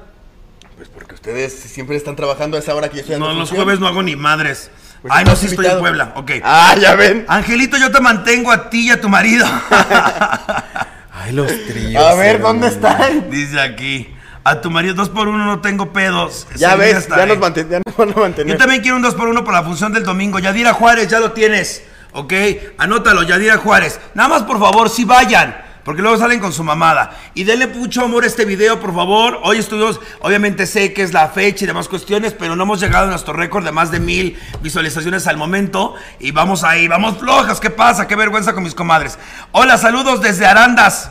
Pues 0.77 0.89
porque 0.89 1.15
ustedes 1.15 1.53
siempre 1.53 1.97
están 1.97 2.17
trabajando 2.17 2.57
a 2.57 2.61
esa 2.61 2.75
hora 2.75 2.89
que 2.89 2.97
yo 2.97 3.01
estoy 3.03 3.19
No, 3.19 3.29
los 3.29 3.37
función. 3.49 3.57
jueves 3.65 3.81
no 3.81 3.87
hago 3.89 4.03
ni 4.03 4.17
madres. 4.17 4.71
Pues 5.03 5.13
Ay, 5.15 5.25
no, 5.25 5.37
sí 5.37 5.47
estoy 5.47 5.67
en. 5.67 5.79
Puebla. 5.81 6.13
Ok. 6.17 6.31
Ah, 6.43 6.75
ya 6.81 6.95
ven. 6.95 7.27
Angelito, 7.29 7.77
yo 7.77 7.91
te 7.93 8.01
mantengo 8.01 8.51
a 8.51 8.71
ti 8.71 8.87
y 8.89 8.91
a 8.91 9.01
tu 9.01 9.09
marido. 9.09 9.47
Ay, 11.13 11.33
los 11.33 11.47
tríos. 11.67 12.03
A 12.03 12.15
ver. 12.15 12.41
¿dónde 12.41 12.69
están? 12.69 13.31
Dice 13.31 13.61
aquí. 13.61 14.15
A 14.47 14.61
tu 14.61 14.71
marido, 14.71 14.93
dos 14.95 15.09
por 15.09 15.27
uno 15.27 15.47
no 15.47 15.61
tengo 15.61 15.91
pedos. 15.91 16.47
Ya 16.57 16.77
ves, 16.77 17.09
ya 17.09 17.25
nos, 17.25 17.39
ya 17.55 17.81
nos 17.85 17.97
van 17.97 18.13
a 18.15 18.21
mantener. 18.21 18.53
Yo 18.53 18.59
también 18.59 18.83
quiero 18.83 18.97
un 18.97 19.03
2 19.03 19.15
por 19.15 19.29
1 19.29 19.43
para 19.43 19.61
la 19.61 19.67
función 19.67 19.91
del 19.93 20.05
domingo. 20.05 20.39
Yadira 20.39 20.75
Juárez, 20.75 21.09
ya 21.09 21.19
lo 21.19 21.33
tienes. 21.33 21.83
¿Ok? 22.13 22.33
Anótalo, 22.77 23.23
Yadira 23.23 23.57
Juárez. 23.57 23.99
Nada 24.13 24.29
más, 24.29 24.43
por 24.43 24.61
favor, 24.61 24.91
si 24.91 25.07
vayan. 25.07 25.57
Porque 25.83 26.03
luego 26.03 26.19
salen 26.19 26.41
con 26.41 26.53
su 26.53 26.63
mamada. 26.63 27.17
Y 27.33 27.45
denle 27.45 27.69
mucho 27.69 28.05
amor 28.05 28.25
a 28.25 28.27
este 28.27 28.45
video, 28.45 28.81
por 28.81 28.95
favor. 28.95 29.41
Hoy 29.45 29.59
estuvimos, 29.59 29.99
obviamente 30.21 30.67
sé 30.67 30.93
que 30.93 31.03
es 31.03 31.15
la 31.15 31.29
fecha 31.29 31.65
y 31.65 31.67
demás 31.67 31.89
cuestiones, 31.89 32.35
pero 32.35 32.55
no 32.55 32.65
hemos 32.65 32.81
llegado 32.81 33.07
a 33.07 33.11
nuestro 33.11 33.33
récord 33.33 33.65
de 33.65 33.73
más 33.73 33.91
de 33.91 34.01
mil 34.01 34.39
visualizaciones 34.61 35.27
al 35.27 35.39
momento. 35.39 35.95
Y 36.21 36.33
vamos 36.33 36.65
ahí, 36.65 36.87
vamos 36.87 37.19
flojas. 37.19 37.61
¿Qué 37.61 37.71
pasa? 37.71 38.07
Qué 38.07 38.15
vergüenza 38.15 38.53
con 38.53 38.63
mis 38.63 38.75
comadres. 38.75 39.19
Hola, 39.53 39.79
saludos 39.79 40.21
desde 40.21 40.45
Arandas. 40.45 41.11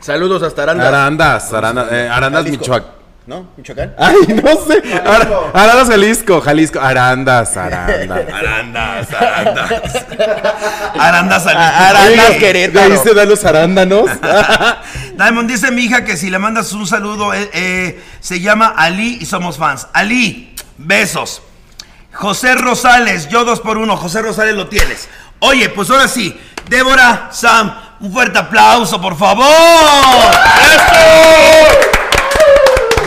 Saludos 0.00 0.42
hasta 0.42 0.62
Aranda. 0.64 0.88
Arandas, 0.88 1.52
Arandas, 1.52 1.88
eh, 1.90 2.08
Arandas, 2.08 2.44
Jalisco. 2.44 2.60
Michoacán. 2.64 2.90
¿no? 3.26 3.48
Michoacán. 3.56 3.94
Ay, 3.98 4.14
no 4.28 4.50
sé. 4.64 4.82
Ara- 5.04 5.50
Arandas, 5.52 5.88
Jalisco. 5.88 6.40
Jalisco. 6.40 6.80
Arandas, 6.80 7.56
Arandas. 7.56 8.20
Arandas, 8.32 9.12
arandas. 9.12 9.70
Arandas 10.98 11.46
al 11.46 11.56
A- 11.56 11.88
Arandas, 11.88 12.30
Querétaro. 12.38 12.88
¿De 12.88 12.94
ahí 12.94 13.00
se 13.02 13.14
dan 13.14 13.28
los 13.28 13.44
arándanos? 13.44 14.10
Diamond 15.16 15.48
dice 15.50 15.70
mi 15.72 15.82
hija 15.84 16.04
que 16.04 16.16
si 16.16 16.30
le 16.30 16.38
mandas 16.38 16.72
un 16.72 16.86
saludo, 16.86 17.32
eh, 17.34 17.50
eh, 17.52 18.04
se 18.20 18.40
llama 18.40 18.74
Ali 18.76 19.18
y 19.20 19.26
somos 19.26 19.56
fans. 19.56 19.88
Ali, 19.92 20.54
besos. 20.78 21.42
José 22.12 22.54
Rosales, 22.54 23.28
yo 23.28 23.44
dos 23.44 23.60
por 23.60 23.76
uno. 23.78 23.96
José 23.96 24.22
Rosales 24.22 24.54
lo 24.54 24.68
tienes. 24.68 25.08
Oye, 25.40 25.68
pues 25.70 25.90
ahora 25.90 26.06
sí. 26.08 26.38
Débora, 26.68 27.28
Sam, 27.30 27.72
un 28.00 28.12
fuerte 28.12 28.38
aplauso, 28.38 29.00
por 29.00 29.16
favor. 29.16 29.46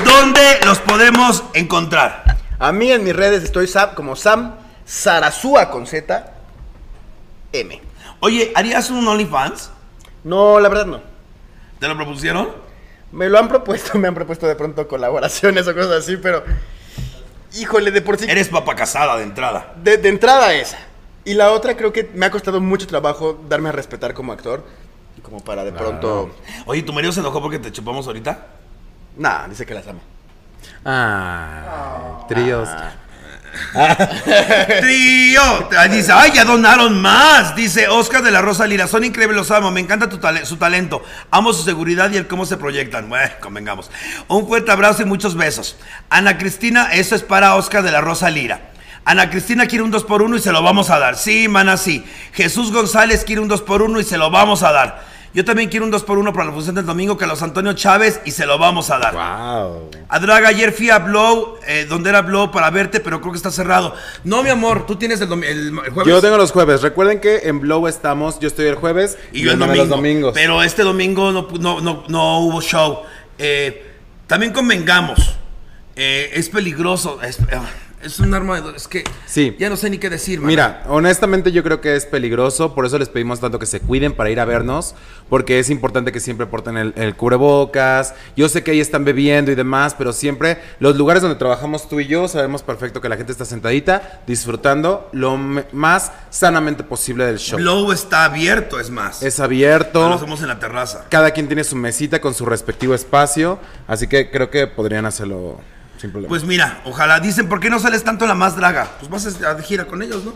¿Dónde 0.03 0.59
los 0.65 0.79
podemos 0.79 1.43
encontrar? 1.53 2.37
A 2.59 2.71
mí 2.71 2.91
en 2.91 3.03
mis 3.03 3.15
redes 3.15 3.43
estoy 3.43 3.67
Sam, 3.67 3.91
como 3.95 4.15
Sam 4.15 4.55
Sarasúa 4.85 5.69
con 5.69 5.85
Z 5.85 6.33
M. 7.53 7.81
Oye, 8.19 8.51
¿harías 8.55 8.89
un 8.89 9.07
OnlyFans? 9.07 9.71
No, 10.23 10.59
la 10.59 10.69
verdad 10.69 10.85
no. 10.85 11.01
¿Te 11.79 11.87
lo 11.87 11.95
propusieron? 11.95 12.49
Me 13.11 13.29
lo 13.29 13.39
han 13.39 13.47
propuesto, 13.47 13.97
me 13.99 14.07
han 14.07 14.15
propuesto 14.15 14.47
de 14.47 14.55
pronto 14.55 14.87
colaboraciones 14.87 15.67
o 15.67 15.73
cosas 15.73 16.03
así, 16.03 16.17
pero. 16.17 16.43
Híjole, 17.53 17.91
de 17.91 18.01
por 18.01 18.17
sí. 18.17 18.25
Eres 18.29 18.49
papa 18.49 18.75
casada 18.75 19.17
de 19.17 19.23
entrada. 19.23 19.73
De, 19.77 19.97
de 19.97 20.09
entrada 20.09 20.53
esa. 20.53 20.77
Y 21.25 21.33
la 21.33 21.51
otra 21.51 21.75
creo 21.77 21.91
que 21.93 22.09
me 22.13 22.25
ha 22.25 22.31
costado 22.31 22.59
mucho 22.61 22.87
trabajo 22.87 23.39
darme 23.49 23.69
a 23.69 23.71
respetar 23.71 24.13
como 24.13 24.31
actor. 24.33 24.65
Y 25.17 25.21
como 25.21 25.39
para 25.43 25.63
de 25.63 25.71
pronto. 25.71 26.33
Oye, 26.65 26.81
¿tu 26.83 26.93
marido 26.93 27.11
se 27.11 27.19
enojó 27.19 27.41
porque 27.41 27.59
te 27.59 27.71
chupamos 27.71 28.07
ahorita? 28.07 28.47
Nah, 29.17 29.47
dice 29.47 29.65
que 29.65 29.73
las 29.73 29.87
ama. 29.87 29.99
Ah, 30.85 32.25
tríos. 32.27 32.69
Trío. 34.81 35.41
Ahí 35.77 35.89
Dice, 35.89 36.11
ay, 36.13 36.31
ya 36.33 36.45
donaron 36.45 37.01
más. 37.01 37.55
Dice 37.55 37.87
Oscar 37.87 38.21
de 38.23 38.31
la 38.31 38.41
Rosa 38.41 38.65
Lira. 38.67 38.87
Son 38.87 39.03
increíbles, 39.03 39.35
los 39.37 39.51
amo. 39.51 39.71
Me 39.71 39.79
encanta 39.79 40.07
tu 40.09 40.17
tale- 40.19 40.45
su 40.45 40.57
talento. 40.57 41.03
Amo 41.31 41.53
su 41.53 41.63
seguridad 41.63 42.11
y 42.11 42.17
el 42.17 42.27
cómo 42.27 42.45
se 42.45 42.57
proyectan. 42.57 43.09
Bueno, 43.09 43.31
convengamos. 43.41 43.89
Un 44.27 44.47
fuerte 44.47 44.71
abrazo 44.71 45.01
y 45.01 45.05
muchos 45.05 45.35
besos. 45.35 45.77
Ana 46.09 46.37
Cristina, 46.37 46.89
eso 46.93 47.15
es 47.15 47.23
para 47.23 47.55
Oscar 47.55 47.83
de 47.83 47.91
la 47.91 48.01
Rosa 48.01 48.29
Lira. 48.29 48.71
Ana 49.05 49.29
Cristina 49.29 49.65
quiere 49.67 49.83
un 49.83 49.91
2 49.91 50.03
por 50.03 50.21
1 50.21 50.35
y 50.35 50.39
se 50.39 50.51
lo 50.51 50.61
vamos 50.61 50.89
a 50.89 50.99
dar. 50.99 51.15
Sí, 51.15 51.47
mana, 51.47 51.77
sí. 51.77 52.03
Jesús 52.33 52.71
González 52.71 53.23
quiere 53.23 53.41
un 53.41 53.47
2 53.47 53.61
por 53.63 53.81
1 53.81 53.99
y 53.99 54.03
se 54.03 54.17
lo 54.17 54.29
vamos 54.29 54.61
a 54.63 54.71
dar. 54.71 55.07
Yo 55.31 55.45
también 55.45 55.69
quiero 55.69 55.85
un 55.85 55.91
2 55.91 56.03
por 56.03 56.17
1 56.17 56.33
para 56.33 56.45
la 56.47 56.51
función 56.53 56.73
del 56.75 56.87
domingo, 56.87 57.15
Carlos 57.15 57.43
Antonio 57.43 57.73
Chávez, 57.73 58.19
y 58.25 58.31
se 58.31 58.47
lo 58.47 58.57
vamos 58.57 58.89
a 58.89 58.97
dar. 58.97 59.13
Wow. 59.13 59.91
A 60.09 60.19
Draga, 60.19 60.47
ayer 60.49 60.71
fui 60.73 60.89
a 60.89 60.97
Blow, 60.97 61.57
eh, 61.67 61.85
donde 61.87 62.09
era 62.09 62.23
Blow 62.23 62.49
para 62.51 62.71
verte, 62.71 62.99
pero 62.99 63.21
creo 63.21 63.31
que 63.33 63.37
está 63.37 63.51
cerrado. 63.51 63.93
No, 64.23 64.41
mi 64.41 64.49
amor, 64.49 64.87
tú 64.87 64.95
tienes 64.95 65.21
el, 65.21 65.31
el- 65.43 65.67
el 65.67 65.91
jueves. 65.91 66.07
Yo 66.07 66.19
tengo 66.19 66.35
los 66.37 66.51
jueves. 66.51 66.81
Recuerden 66.81 67.21
que 67.21 67.47
en 67.47 67.59
Blow 67.59 67.87
estamos. 67.87 68.39
Yo 68.39 68.47
estoy 68.47 68.65
el 68.67 68.75
jueves 68.75 69.19
y 69.31 69.41
yo 69.43 69.51
el 69.51 69.59
domingo. 69.59 69.75
los 69.77 69.89
domingos. 69.89 70.31
Pero 70.33 70.63
este 70.63 70.81
domingo 70.81 71.31
no, 71.31 71.47
no, 71.59 71.79
no, 71.79 72.03
no 72.07 72.39
hubo 72.39 72.59
show. 72.61 73.01
Eh, 73.37 73.85
también 74.25 74.51
convengamos. 74.51 75.35
eh, 75.95 76.31
es 76.33 76.49
peligroso. 76.49 77.19
Es, 77.21 77.37
eh, 77.39 77.59
es 78.01 78.19
un 78.19 78.33
arma 78.33 78.61
de. 78.61 78.75
Es 78.75 78.87
que. 78.87 79.03
Sí. 79.25 79.55
Ya 79.59 79.69
no 79.69 79.75
sé 79.75 79.89
ni 79.89 79.97
qué 79.97 80.09
decir, 80.09 80.39
man. 80.39 80.47
Mira, 80.47 80.83
honestamente 80.87 81.51
yo 81.51 81.63
creo 81.63 81.81
que 81.81 81.95
es 81.95 82.05
peligroso, 82.05 82.73
por 82.73 82.85
eso 82.85 82.97
les 82.97 83.09
pedimos 83.09 83.39
tanto 83.39 83.59
que 83.59 83.65
se 83.65 83.79
cuiden 83.81 84.13
para 84.13 84.29
ir 84.29 84.39
a 84.39 84.45
vernos, 84.45 84.95
porque 85.29 85.59
es 85.59 85.69
importante 85.69 86.11
que 86.11 86.19
siempre 86.19 86.45
porten 86.45 86.77
el, 86.77 86.93
el 86.95 87.15
cubrebocas. 87.15 88.13
Yo 88.35 88.47
sé 88.49 88.63
que 88.63 88.71
ahí 88.71 88.79
están 88.79 89.05
bebiendo 89.05 89.51
y 89.51 89.55
demás, 89.55 89.95
pero 89.97 90.13
siempre 90.13 90.59
los 90.79 90.95
lugares 90.95 91.21
donde 91.21 91.37
trabajamos 91.37 91.89
tú 91.89 91.99
y 91.99 92.07
yo 92.07 92.27
sabemos 92.27 92.63
perfecto 92.63 93.01
que 93.01 93.09
la 93.09 93.17
gente 93.17 93.31
está 93.31 93.45
sentadita, 93.45 94.21
disfrutando 94.25 95.09
lo 95.11 95.37
más 95.37 96.11
sanamente 96.29 96.83
posible 96.83 97.25
del 97.25 97.37
show. 97.37 97.59
Blow 97.59 97.91
está 97.91 98.25
abierto, 98.25 98.79
es 98.79 98.89
más. 98.89 99.21
Es 99.23 99.39
abierto. 99.39 100.07
Lo 100.07 100.15
hacemos 100.15 100.41
en 100.41 100.47
la 100.47 100.59
terraza. 100.59 101.05
Cada 101.09 101.31
quien 101.31 101.47
tiene 101.47 101.63
su 101.63 101.75
mesita 101.75 102.21
con 102.21 102.33
su 102.33 102.45
respectivo 102.45 102.93
espacio, 102.93 103.59
así 103.87 104.07
que 104.07 104.31
creo 104.31 104.49
que 104.49 104.67
podrían 104.67 105.05
hacerlo 105.05 105.59
sin 105.99 106.11
problema. 106.11 106.29
Pues 106.29 106.43
mira, 106.43 106.81
ojalá. 106.85 107.19
Dicen, 107.19 107.47
¿por 107.49 107.59
qué 107.59 107.69
no 107.69 107.79
sales 107.79 108.03
tanto 108.03 108.25
la 108.25 108.35
más 108.35 108.55
draga? 108.55 108.87
Pues 108.99 109.09
vas 109.09 109.41
a 109.43 109.61
gira 109.61 109.85
con 109.85 110.01
ellos, 110.01 110.23
¿no? 110.23 110.33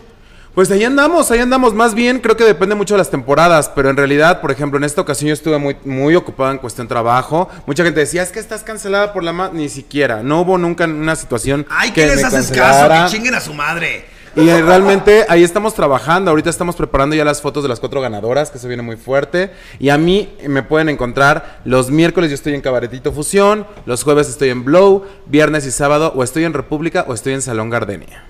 Pues 0.54 0.70
ahí 0.70 0.84
andamos, 0.84 1.32
ahí 1.32 1.40
andamos. 1.40 1.74
Más 1.74 1.96
bien 1.96 2.20
creo 2.20 2.38
que 2.38 2.44
depende 2.44 2.76
mucho 2.76 2.94
de 2.94 3.00
las 3.00 3.10
temporadas, 3.10 3.72
pero 3.74 3.90
en 3.90 3.98
realidad, 3.98 4.40
por 4.40 4.52
ejemplo, 4.52 4.78
en 4.78 4.84
esta 4.84 5.02
ocasión 5.02 5.30
yo 5.30 5.34
estuve 5.34 5.58
muy, 5.58 5.76
muy 5.84 6.14
ocupado 6.16 6.52
en 6.52 6.60
cuestión 6.60 6.88
trabajo. 6.88 7.50
Mucha 7.66 7.84
gente 7.84 8.02
decía, 8.02 8.22
es 8.22 8.32
que 8.32 8.40
estás 8.40 8.62
cancelada 8.62 9.14
por 9.14 9.24
la 9.24 9.34
más... 9.34 9.52
Ni 9.52 9.68
siquiera, 9.68 10.22
no 10.22 10.42
hubo 10.42 10.60
nunca 10.60 10.86
una 10.86 11.16
situación 11.16 11.66
Ay, 11.72 11.90
que 11.90 12.02
¿qué 12.02 12.08
les 12.08 12.18
me 12.18 12.22
haces 12.28 12.48
cancelara. 12.48 12.88
caso? 12.88 13.06
Que 13.12 13.18
chinguen 13.18 13.34
a 13.34 13.42
su 13.42 13.54
madre. 13.56 14.06
Y 14.36 14.50
eh, 14.50 14.62
realmente 14.62 15.26
ahí 15.30 15.44
estamos 15.44 15.76
trabajando. 15.76 16.32
Ahorita 16.32 16.50
estamos 16.50 16.76
preparando 16.76 17.16
ya 17.16 17.24
las 17.24 17.42
fotos 17.42 17.62
de 17.64 17.70
las 17.70 17.80
cuatro 17.80 18.02
ganadoras, 18.02 18.50
que 18.50 18.58
se 18.58 18.68
viene 18.68 18.82
muy 18.82 18.96
fuerte. 18.96 19.52
Y 19.80 19.90
a 19.90 19.98
mí 19.98 20.36
me 20.48 20.64
pueden 20.64 20.90
encontrar 20.90 21.62
los 21.66 21.92
miércoles 21.92 22.30
yo 22.32 22.36
estoy 22.36 22.56
en 22.56 22.62
Cabaretito 22.62 23.12
Fusión, 23.12 23.68
los 23.86 24.04
jueves 24.04 24.30
estoy 24.30 24.50
en 24.50 24.64
Blow, 24.66 25.06
viernes 25.28 25.66
y 25.68 25.72
sábado 25.72 26.14
o 26.16 26.24
estoy 26.24 26.46
en 26.46 26.54
República 26.54 27.06
o 27.08 27.14
estoy 27.14 27.34
en 27.34 27.42
Salón 27.44 27.70
Gardenia. 27.70 28.26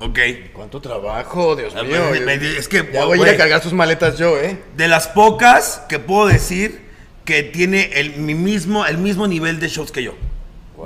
Ok. 0.00 0.18
¿Cuánto 0.52 0.80
trabajo, 0.80 1.54
Dios 1.54 1.72
mío? 1.74 2.00
me- 2.10 2.20
me- 2.20 2.34
es 2.58 2.66
que, 2.68 2.88
ya 2.92 3.04
voy 3.04 3.12
a 3.12 3.16
ir 3.16 3.22
güey. 3.22 3.34
a 3.34 3.36
cargar 3.36 3.62
sus 3.62 3.72
maletas 3.72 4.18
yo, 4.18 4.36
¿eh? 4.38 4.60
De 4.76 4.88
las 4.88 5.06
pocas 5.06 5.82
que 5.88 6.00
puedo 6.00 6.26
decir 6.26 6.82
que 7.24 7.42
tiene 7.44 7.90
el 7.94 8.16
mi 8.16 8.34
mismo, 8.34 8.84
el 8.86 8.98
mismo 8.98 9.28
nivel 9.28 9.60
de 9.60 9.68
shows 9.68 9.92
que 9.92 10.02
yo. 10.02 10.14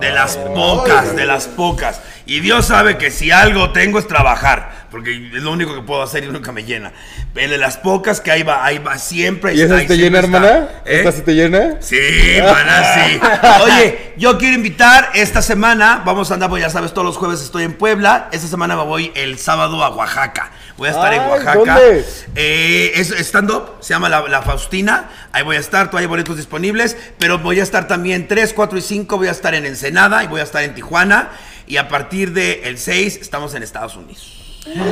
De 0.00 0.10
las 0.10 0.36
pocas, 0.36 1.16
de 1.16 1.26
las 1.26 1.46
pocas. 1.48 2.00
Y 2.26 2.40
Dios 2.40 2.66
sabe 2.66 2.98
que 2.98 3.10
si 3.10 3.30
algo 3.30 3.70
tengo 3.70 3.98
es 3.98 4.06
trabajar, 4.06 4.86
porque 4.90 5.30
es 5.34 5.42
lo 5.42 5.50
único 5.50 5.74
que 5.74 5.80
puedo 5.80 6.02
hacer 6.02 6.24
y 6.24 6.26
nunca 6.26 6.52
me 6.52 6.62
llena. 6.62 6.92
Pero 7.32 7.52
de 7.52 7.58
las 7.58 7.78
pocas 7.78 8.20
que 8.20 8.30
ahí 8.30 8.42
va, 8.42 8.64
ahí 8.64 8.78
va, 8.78 8.98
siempre 8.98 9.54
¿Y 9.54 9.62
esa 9.62 9.78
te 9.86 9.96
llena, 9.96 10.18
hermana? 10.18 10.68
¿Eh? 10.84 10.98
¿Esta 10.98 11.12
sí 11.12 11.22
te 11.22 11.34
llena? 11.34 11.80
Sí, 11.80 11.96
mana, 12.42 12.94
sí. 12.94 13.20
Oye, 13.64 14.12
yo 14.18 14.36
quiero 14.36 14.56
invitar 14.56 15.08
esta 15.14 15.40
semana, 15.40 16.02
vamos 16.04 16.30
a 16.30 16.34
andar, 16.34 16.50
pues 16.50 16.62
ya 16.62 16.68
sabes, 16.68 16.92
todos 16.92 17.06
los 17.06 17.16
jueves 17.16 17.40
estoy 17.40 17.64
en 17.64 17.72
Puebla. 17.72 18.28
Esta 18.30 18.46
semana 18.46 18.76
me 18.76 18.84
voy 18.84 19.10
el 19.14 19.38
sábado 19.38 19.82
a 19.82 19.88
Oaxaca. 19.88 20.52
Voy 20.78 20.88
a 20.88 20.92
estar 20.92 21.12
en 21.12 21.20
Ay, 21.20 21.28
Oaxaca. 21.28 21.54
¿dónde? 21.58 22.04
Eh, 22.36 22.92
es 22.94 23.10
stand-up, 23.10 23.72
se 23.80 23.92
llama 23.94 24.08
la, 24.08 24.22
La 24.28 24.40
Faustina. 24.42 25.10
Ahí 25.32 25.42
voy 25.42 25.56
a 25.56 25.60
estar, 25.60 25.88
todavía 25.90 26.06
hay 26.06 26.10
boletos 26.10 26.36
disponibles. 26.36 26.96
Pero 27.18 27.38
voy 27.40 27.58
a 27.60 27.64
estar 27.64 27.88
también 27.88 28.28
3, 28.28 28.52
4 28.54 28.78
y 28.78 28.82
5. 28.82 29.16
Voy 29.18 29.26
a 29.28 29.32
estar 29.32 29.54
en 29.54 29.66
Ensenada 29.66 30.22
y 30.24 30.28
voy 30.28 30.40
a 30.40 30.44
estar 30.44 30.62
en 30.62 30.74
Tijuana. 30.74 31.30
Y 31.66 31.76
a 31.78 31.88
partir 31.88 32.32
del 32.32 32.78
6 32.78 33.18
estamos 33.20 33.54
en 33.54 33.62
Estados 33.64 33.96
Unidos. 33.96 34.34
Wow, 34.76 34.84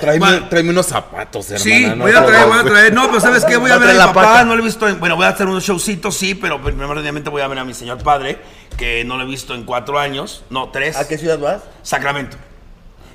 tráeme, 0.00 0.18
Bueno. 0.18 0.48
tráeme 0.48 0.70
unos 0.70 0.86
zapatos, 0.86 1.50
hermana. 1.50 1.64
Sí, 1.64 1.86
no 1.86 1.96
voy 2.04 2.12
a 2.12 2.24
traer, 2.26 2.46
voy 2.46 2.58
a 2.58 2.64
traer. 2.64 2.92
No, 2.92 3.06
pero 3.08 3.20
¿sabes 3.20 3.44
qué? 3.44 3.56
Voy 3.56 3.70
a 3.70 3.78
ver 3.78 3.90
a 3.90 3.92
mi 3.92 3.98
papá, 3.98 4.12
pata. 4.22 4.44
no 4.44 4.54
lo 4.56 4.62
he 4.62 4.64
visto. 4.64 4.88
en- 4.88 4.98
bueno, 5.00 5.16
voy 5.16 5.24
a 5.26 5.28
hacer 5.28 5.46
unos 5.46 5.64
showcitos, 5.64 6.16
sí, 6.16 6.34
pero 6.34 6.60
primordialmente 6.62 7.30
voy 7.30 7.42
a 7.42 7.48
ver 7.48 7.58
a 7.58 7.64
mi 7.64 7.74
señor 7.74 7.98
padre, 8.02 8.38
que 8.76 9.04
no 9.04 9.16
lo 9.16 9.22
he 9.22 9.26
visto 9.26 9.54
en 9.54 9.64
cuatro 9.64 9.98
años, 9.98 10.44
no, 10.50 10.70
tres. 10.70 10.96
¿A 10.96 11.06
qué 11.08 11.18
ciudad 11.18 11.38
vas? 11.38 11.62
Sacramento. 11.82 12.36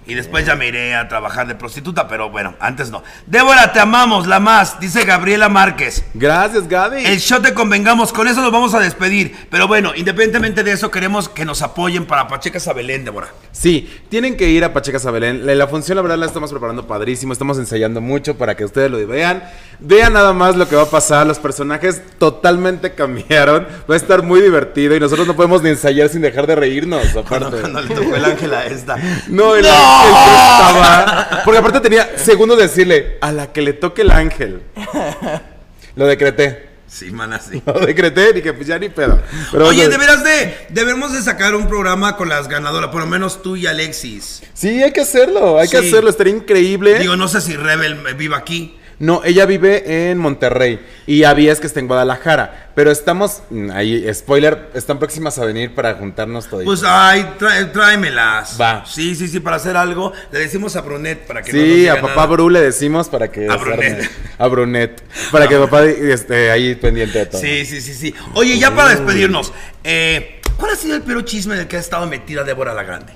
Y 0.05 0.15
después 0.15 0.45
ya 0.45 0.55
me 0.55 0.67
iré 0.67 0.95
a 0.95 1.07
trabajar 1.07 1.47
de 1.47 1.55
prostituta, 1.55 2.07
pero 2.07 2.29
bueno, 2.29 2.55
antes 2.59 2.91
no. 2.91 3.03
Débora, 3.25 3.71
te 3.71 3.79
amamos, 3.79 4.27
la 4.27 4.39
más, 4.39 4.79
dice 4.79 5.05
Gabriela 5.05 5.47
Márquez. 5.47 6.03
Gracias, 6.13 6.67
Gaby. 6.67 7.05
El 7.05 7.19
show 7.19 7.41
te 7.41 7.53
convengamos, 7.53 8.11
con 8.11 8.27
eso 8.27 8.41
nos 8.41 8.51
vamos 8.51 8.73
a 8.73 8.79
despedir. 8.79 9.47
Pero 9.49 9.67
bueno, 9.67 9.93
independientemente 9.95 10.63
de 10.63 10.73
eso, 10.73 10.91
queremos 10.91 11.29
que 11.29 11.45
nos 11.45 11.61
apoyen 11.61 12.05
para 12.05 12.27
Pachecas 12.27 12.67
a 12.67 12.73
Belén, 12.73 13.05
Débora. 13.05 13.29
Sí, 13.51 13.89
tienen 14.09 14.35
que 14.35 14.49
ir 14.49 14.63
a 14.65 14.73
Pachecas 14.73 15.05
a 15.05 15.11
Belén. 15.11 15.45
La, 15.45 15.55
la 15.55 15.67
función, 15.67 15.95
la 15.95 16.01
verdad, 16.01 16.17
la 16.17 16.25
estamos 16.25 16.51
preparando 16.51 16.85
padrísimo. 16.85 17.31
Estamos 17.31 17.57
ensayando 17.57 18.01
mucho 18.01 18.37
para 18.37 18.55
que 18.55 18.65
ustedes 18.65 18.91
lo 18.91 19.05
vean. 19.07 19.43
Vean 19.79 20.13
nada 20.13 20.33
más 20.33 20.55
lo 20.55 20.67
que 20.67 20.75
va 20.75 20.83
a 20.83 20.89
pasar. 20.89 21.25
Los 21.25 21.39
personajes 21.39 22.01
totalmente 22.17 22.93
cambiaron. 22.93 23.67
Va 23.89 23.93
a 23.93 23.97
estar 23.97 24.23
muy 24.23 24.41
divertido 24.41 24.95
y 24.95 24.99
nosotros 24.99 25.27
no 25.27 25.35
podemos 25.35 25.61
ni 25.63 25.69
ensayar 25.69 26.09
sin 26.09 26.21
dejar 26.21 26.47
de 26.47 26.55
reírnos. 26.55 27.07
Cuando, 27.27 27.47
Aparte. 27.47 27.61
cuando 27.61 27.81
le 27.81 27.95
tocó 27.95 28.15
el 28.15 28.25
ángel 28.25 28.53
a 28.53 28.65
esta. 28.65 28.97
No, 29.27 29.55
el 29.55 29.63
que 29.63 29.69
estaba. 30.01 31.41
Porque 31.43 31.57
aparte 31.59 31.79
tenía 31.79 32.17
segundos 32.17 32.57
de 32.57 32.63
decirle 32.63 33.17
a 33.21 33.31
la 33.31 33.51
que 33.51 33.61
le 33.61 33.73
toque 33.73 34.01
el 34.01 34.11
ángel. 34.11 34.61
Lo 35.95 36.07
decreté. 36.07 36.73
Sí, 36.87 37.09
mana, 37.11 37.39
sí. 37.39 37.61
Lo 37.65 37.79
decreté 37.79 38.33
dije, 38.33 38.53
pues 38.53 38.67
ya 38.67 38.77
ni 38.77 38.89
pedo. 38.89 39.19
Pero 39.51 39.67
Oye, 39.67 39.89
de 39.89 39.97
veras 39.97 40.23
de, 40.23 40.67
debemos 40.69 41.11
de 41.11 41.21
sacar 41.21 41.55
un 41.55 41.67
programa 41.67 42.15
con 42.15 42.29
las 42.29 42.47
ganadoras, 42.47 42.91
por 42.91 43.01
lo 43.01 43.07
menos 43.07 43.41
tú 43.41 43.55
y 43.55 43.65
Alexis. 43.65 44.43
Sí, 44.53 44.83
hay 44.83 44.91
que 44.91 45.01
hacerlo, 45.01 45.59
hay 45.59 45.67
que 45.67 45.77
hacerlo, 45.77 46.09
estaría 46.09 46.35
increíble. 46.35 46.99
Digo, 46.99 47.15
no 47.15 47.27
sé 47.27 47.41
si 47.41 47.55
Rebel 47.55 47.95
viva 48.15 48.37
aquí. 48.37 48.77
No, 48.99 49.21
ella 49.25 49.45
vive 49.45 50.09
en 50.11 50.17
Monterrey 50.17 50.79
y 51.07 51.23
Avías 51.23 51.59
que 51.59 51.67
está 51.67 51.79
en 51.79 51.87
Guadalajara. 51.87 52.71
Pero 52.75 52.89
estamos, 52.91 53.43
mm, 53.49 53.69
ahí, 53.71 54.11
spoiler, 54.13 54.69
están 54.73 54.97
próximas 54.97 55.37
a 55.37 55.45
venir 55.45 55.75
para 55.75 55.93
juntarnos 55.95 56.47
todos. 56.47 56.63
Pues 56.63 56.81
ay, 56.85 57.35
trae- 57.39 57.71
tráemelas. 57.71 58.59
Va. 58.59 58.83
Sí, 58.85 59.15
sí, 59.15 59.27
sí, 59.27 59.39
para 59.39 59.57
hacer 59.57 59.77
algo. 59.77 60.11
Le 60.31 60.39
decimos 60.39 60.75
a 60.75 60.81
Brunet 60.81 61.19
para 61.27 61.41
que 61.43 61.53
no 61.53 61.59
nos 61.59 61.67
sí, 61.67 61.73
diga 61.75 61.93
a 61.93 62.01
papá 62.01 62.15
nada. 62.15 62.25
Bru 62.27 62.49
le 62.49 62.61
decimos 62.61 63.09
para 63.09 63.29
que... 63.31 63.47
A 63.47 63.53
arme- 63.57 63.59
Brunet. 63.75 64.11
A 64.37 64.47
Brunet. 64.47 65.03
Para 65.31 65.47
que 65.47 65.57
papá 65.57 65.83
esté 65.85 66.49
ahí 66.51 66.73
pendiente 66.75 67.19
de 67.19 67.25
todo. 67.27 67.41
Sí, 67.41 67.65
sí, 67.65 67.81
sí, 67.81 67.93
sí. 67.93 68.15
Oye, 68.33 68.57
ya 68.57 68.73
para 68.75 68.89
despedirnos, 68.89 69.53
eh, 69.83 70.41
¿cuál 70.57 70.71
ha 70.71 70.75
sido 70.75 70.95
el 70.95 71.01
peor 71.03 71.25
chisme 71.25 71.53
en 71.55 71.61
el 71.61 71.67
que 71.67 71.77
ha 71.77 71.79
estado 71.79 72.07
metida 72.07 72.43
Débora 72.43 72.73
la 72.73 72.83
Grande? 72.83 73.13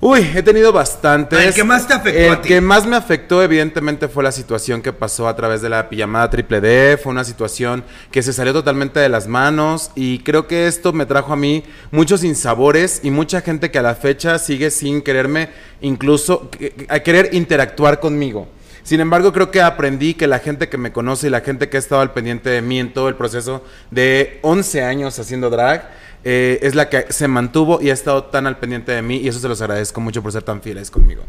Uy, 0.00 0.30
he 0.32 0.44
tenido 0.44 0.72
bastantes. 0.72 1.44
El 1.44 1.54
que 1.54 1.64
más 1.64 1.88
te 1.88 1.92
afectó 1.94 2.20
El 2.20 2.32
a 2.32 2.40
ti. 2.40 2.48
que 2.48 2.60
más 2.60 2.86
me 2.86 2.94
afectó, 2.94 3.42
evidentemente, 3.42 4.06
fue 4.06 4.22
la 4.22 4.30
situación 4.30 4.80
que 4.80 4.92
pasó 4.92 5.26
a 5.26 5.34
través 5.34 5.60
de 5.60 5.68
la 5.68 5.88
pijamada 5.88 6.30
triple 6.30 6.60
D. 6.60 7.00
Fue 7.02 7.10
una 7.10 7.24
situación 7.24 7.82
que 8.12 8.22
se 8.22 8.32
salió 8.32 8.52
totalmente 8.52 9.00
de 9.00 9.08
las 9.08 9.26
manos. 9.26 9.90
Y 9.96 10.20
creo 10.20 10.46
que 10.46 10.68
esto 10.68 10.92
me 10.92 11.04
trajo 11.04 11.32
a 11.32 11.36
mí 11.36 11.64
muchos 11.90 12.22
insabores 12.22 13.00
y 13.02 13.10
mucha 13.10 13.40
gente 13.40 13.72
que 13.72 13.80
a 13.80 13.82
la 13.82 13.96
fecha 13.96 14.38
sigue 14.38 14.70
sin 14.70 15.02
quererme, 15.02 15.48
incluso 15.80 16.48
a 16.88 17.00
querer 17.00 17.30
interactuar 17.32 17.98
conmigo. 17.98 18.46
Sin 18.84 19.00
embargo, 19.00 19.32
creo 19.32 19.50
que 19.50 19.60
aprendí 19.60 20.14
que 20.14 20.26
la 20.26 20.38
gente 20.38 20.68
que 20.68 20.78
me 20.78 20.92
conoce 20.92 21.26
y 21.26 21.30
la 21.30 21.40
gente 21.40 21.68
que 21.68 21.76
ha 21.76 21.80
estado 21.80 22.00
al 22.00 22.12
pendiente 22.12 22.48
de 22.50 22.62
mí 22.62 22.78
en 22.78 22.92
todo 22.94 23.08
el 23.08 23.16
proceso 23.16 23.62
de 23.90 24.38
11 24.42 24.82
años 24.82 25.18
haciendo 25.18 25.50
drag, 25.50 25.90
eh, 26.30 26.58
es 26.60 26.74
la 26.74 26.90
que 26.90 27.06
se 27.10 27.26
mantuvo 27.26 27.80
y 27.80 27.88
ha 27.88 27.94
estado 27.94 28.24
tan 28.24 28.46
al 28.46 28.58
pendiente 28.58 28.92
de 28.92 29.00
mí 29.00 29.16
y 29.16 29.28
eso 29.28 29.38
se 29.38 29.48
los 29.48 29.62
agradezco 29.62 29.98
mucho 30.02 30.22
por 30.22 30.30
ser 30.30 30.42
tan 30.42 30.60
fieles 30.60 30.90
conmigo. 30.90 31.22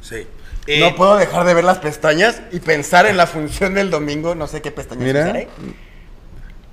Sí. 0.00 0.26
Eh, 0.66 0.80
No 0.80 0.96
puedo 0.96 1.18
dejar 1.18 1.44
de 1.44 1.52
ver 1.52 1.64
las 1.64 1.76
pestañas 1.78 2.40
y 2.50 2.60
pensar 2.60 3.04
en 3.04 3.18
la 3.18 3.26
función 3.26 3.74
del 3.74 3.90
domingo. 3.90 4.34
No 4.34 4.46
sé 4.46 4.62
qué 4.62 4.70
pestañas 4.70 5.04
Mira. 5.04 5.20
usaré. 5.24 5.48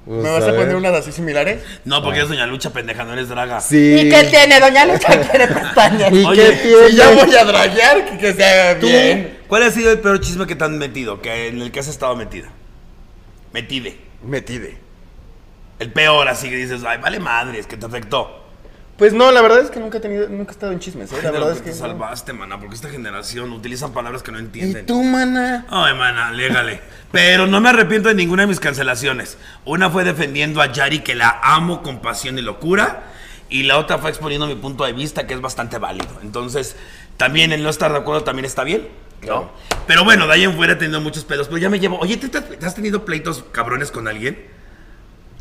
Pues, 0.06 0.24
¿Me 0.24 0.30
vas 0.30 0.44
a 0.44 0.56
poner 0.56 0.74
unas 0.78 0.94
así 0.94 1.12
similares? 1.12 1.64
No, 1.84 2.02
porque 2.02 2.22
es 2.22 2.30
Doña 2.30 2.46
Lucha, 2.46 2.72
pendeja, 2.72 3.04
no 3.04 3.12
eres 3.12 3.28
draga. 3.28 3.60
Sí. 3.60 3.96
¿Y 4.00 4.10
qué 4.10 4.24
tiene? 4.24 4.62
Doña 4.62 4.86
Lucha 4.86 5.20
quiere 5.30 5.48
pestañas. 5.48 6.14
¿Y 6.14 6.24
Oye, 6.24 6.46
qué 6.46 6.52
tiene? 6.62 6.90
Si 6.92 6.96
ya 6.96 7.10
voy 7.10 7.36
a 7.36 7.44
draguear, 7.44 8.06
que, 8.06 8.18
que 8.20 8.34
se 8.34 8.46
haga 8.46 8.80
¿Tú, 8.80 8.86
bien. 8.88 9.38
¿Cuál 9.50 9.64
ha 9.64 9.72
sido 9.72 9.92
el 9.92 10.00
peor 10.00 10.22
chisme 10.22 10.48
que 10.48 10.56
te 10.56 10.64
han 10.64 10.78
metido? 10.78 11.22
Que, 11.22 11.48
en 11.50 11.62
el 11.62 11.72
que 11.74 11.80
has 11.82 11.88
estado 11.90 12.16
metida. 12.16 12.50
Metide. 13.52 13.98
Metide. 14.24 14.78
El 15.80 15.92
peor, 15.92 16.28
así 16.28 16.50
que 16.50 16.56
dices, 16.56 16.84
ay, 16.86 17.00
vale 17.02 17.20
madres, 17.20 17.68
que 17.68 17.78
te 17.78 17.86
afectó. 17.86 18.44
Pues 18.98 19.12
no, 19.12 19.30
la 19.34 19.42
verdad 19.42 19.60
es 19.60 19.70
que 19.72 19.80
nunca 19.82 19.98
he 19.98 20.02
tenido, 20.02 20.30
nunca 20.30 20.52
he 20.52 20.54
estado 20.54 20.72
en 20.72 20.80
chismes, 20.80 21.12
¿eh? 21.12 21.18
La 21.22 21.32
verdad 21.32 21.52
es 21.52 21.58
que 21.58 21.66
te 21.72 21.72
no. 21.72 21.76
salvaste, 21.76 22.32
mana, 22.32 22.58
porque 22.60 22.76
esta 22.76 22.88
generación 22.90 23.52
utilizan 23.52 23.92
palabras 23.92 24.24
que 24.24 24.32
no 24.32 24.38
¿Y 24.40 24.44
entienden. 24.44 24.86
tú, 24.86 25.04
mana? 25.04 25.66
Ay, 25.70 25.94
mana, 25.96 26.32
légale. 26.32 26.80
Pero 27.12 27.46
no 27.46 27.60
me 27.60 27.68
arrepiento 27.70 28.08
de 28.08 28.16
ninguna 28.16 28.44
de 28.44 28.48
mis 28.48 28.62
cancelaciones. 28.62 29.38
Una 29.66 29.90
fue 29.90 30.06
defendiendo 30.06 30.62
a 30.62 30.72
Yari, 30.72 31.00
que 31.00 31.14
la 31.14 31.42
amo 31.44 31.84
con 31.84 32.00
pasión 32.02 32.38
y 32.38 32.42
locura. 32.42 33.04
Y 33.50 33.64
la 33.64 33.78
otra 33.80 33.98
fue 33.98 34.10
exponiendo 34.12 34.48
mi 34.48 34.56
punto 34.56 34.86
de 34.86 34.94
vista, 34.94 35.28
que 35.28 35.34
es 35.34 35.42
bastante 35.42 35.78
válido. 35.78 36.18
Entonces, 36.24 36.78
también 37.18 37.52
el 37.52 37.64
no 37.64 37.70
estar 37.70 37.92
de 37.92 37.98
acuerdo 37.98 38.24
también 38.24 38.46
está 38.46 38.64
bien. 38.64 38.88
¿no? 39.28 39.52
Pero 39.88 40.06
bueno, 40.06 40.26
de 40.26 40.34
ahí 40.34 40.44
en 40.46 40.56
fuera 40.56 40.72
he 40.74 40.76
tenido 40.78 41.02
muchos 41.02 41.26
pedos. 41.26 41.48
Pero 41.48 41.58
ya 41.58 41.70
me 41.70 41.82
llevo. 41.82 42.00
Oye, 42.00 42.16
¿te, 42.16 42.30
te- 42.30 42.40
te 42.42 42.66
has 42.66 42.76
tenido 42.76 43.04
pleitos 43.04 43.44
cabrones 43.52 43.92
con 43.92 44.08
alguien? 44.08 44.55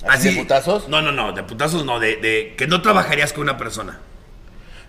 ¿Así 0.09 0.31
de 0.31 0.41
putazos? 0.41 0.89
No, 0.89 1.03
no, 1.03 1.13
no, 1.13 1.33
de 1.33 1.43
putazos 1.43 1.85
no, 1.85 2.01
de, 2.01 2.17
de 2.17 2.55
que 2.57 2.67
no 2.67 2.83
trabajarías 2.83 3.33
con 3.33 3.43
una 3.43 3.57
persona. 3.57 4.01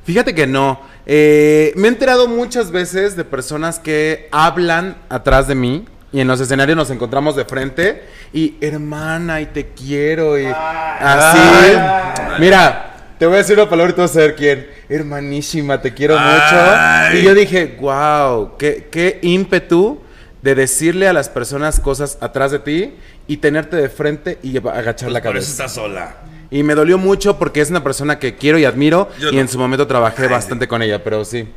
Fíjate 0.05 0.35
que 0.35 0.45
no. 0.45 0.81
Eh, 1.07 1.73
me 1.75 1.87
he 1.87 1.91
enterado 1.91 2.27
muchas 2.27 2.71
veces 2.71 3.15
de 3.15 3.25
personas 3.25 3.79
que 3.79 4.29
hablan 4.31 4.97
atrás 5.09 5.47
de 5.47 5.55
mí 5.55 5.85
y 6.11 6.21
en 6.21 6.27
los 6.27 6.39
escenarios 6.39 6.77
nos 6.77 6.91
encontramos 6.91 7.35
de 7.35 7.43
frente 7.45 8.03
y 8.31 8.55
hermana 8.61 9.41
y 9.41 9.47
te 9.47 9.69
quiero 9.69 10.39
y 10.39 10.45
así. 10.45 11.77
Mira, 12.39 13.15
te 13.17 13.25
voy 13.25 13.35
a 13.35 13.37
decir 13.39 13.57
una 13.57 13.69
palabra 13.69 13.91
y 13.91 13.95
tú 13.95 14.01
vas 14.01 14.11
a 14.11 14.13
saber 14.15 14.35
quién. 14.35 14.67
Hermanísima, 14.89 15.81
te 15.81 15.93
quiero 15.93 16.15
Ay. 16.19 16.35
mucho. 16.35 17.17
Y 17.17 17.23
yo 17.23 17.33
dije, 17.33 17.77
wow, 17.79 18.57
qué, 18.57 18.87
qué 18.91 19.19
ímpetu 19.23 20.01
de 20.43 20.53
decirle 20.53 21.07
a 21.07 21.13
las 21.13 21.29
personas 21.29 21.79
cosas 21.79 22.19
atrás 22.21 22.51
de 22.51 22.59
ti 22.59 22.93
y 23.27 23.37
tenerte 23.37 23.75
de 23.75 23.89
frente 23.89 24.39
y 24.43 24.57
agachar 24.57 25.11
la 25.11 25.21
Pues 25.21 25.31
por 25.31 25.37
eso 25.37 25.47
cabeza. 25.47 25.51
estás 25.51 25.73
sola. 25.73 26.15
Y 26.51 26.63
me 26.63 26.75
dolió 26.75 26.97
mucho 26.97 27.37
porque 27.39 27.61
es 27.61 27.69
una 27.69 27.83
persona 27.83 28.19
que 28.19 28.35
quiero 28.35 28.57
y 28.59 28.65
admiro 28.65 29.09
Yo 29.19 29.29
y 29.31 29.35
no. 29.35 29.41
en 29.41 29.47
su 29.49 29.57
momento 29.57 29.87
trabajé 29.87 30.23
Ay, 30.23 30.29
bastante 30.29 30.67
con 30.67 30.81
ella, 30.81 31.03
pero 31.03 31.25
sí. 31.25 31.47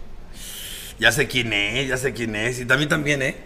Ya 0.98 1.12
sé 1.12 1.28
quién 1.28 1.52
es, 1.52 1.88
ya 1.88 1.96
sé 1.96 2.12
quién 2.12 2.34
es. 2.34 2.58
Y 2.60 2.64
también 2.64 2.88
también, 2.88 3.22
¿eh? 3.22 3.36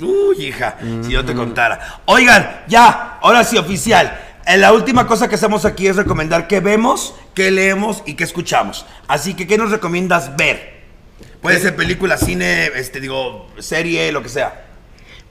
Uy, 0.00 0.46
hija, 0.46 0.76
si 1.02 1.12
yo 1.12 1.24
te 1.24 1.32
contara. 1.34 2.00
Oigan, 2.06 2.62
ya, 2.66 3.18
ahora 3.22 3.44
sí, 3.44 3.56
oficial. 3.56 4.20
Eh, 4.46 4.56
La 4.58 4.72
última 4.72 5.06
cosa 5.06 5.28
que 5.28 5.36
hacemos 5.36 5.64
aquí 5.64 5.86
es 5.86 5.94
recomendar 5.96 6.48
qué 6.48 6.58
vemos, 6.60 7.14
qué 7.32 7.50
leemos 7.52 8.02
y 8.04 8.14
qué 8.14 8.24
escuchamos. 8.24 8.84
Así 9.06 9.34
que, 9.34 9.46
¿qué 9.46 9.56
nos 9.56 9.70
recomiendas 9.70 10.36
ver? 10.36 10.74
Puede 11.40 11.60
ser 11.60 11.76
película, 11.76 12.16
cine, 12.16 12.66
este, 12.74 13.00
digo, 13.00 13.46
serie, 13.60 14.10
lo 14.12 14.22
que 14.22 14.28
sea. 14.28 14.63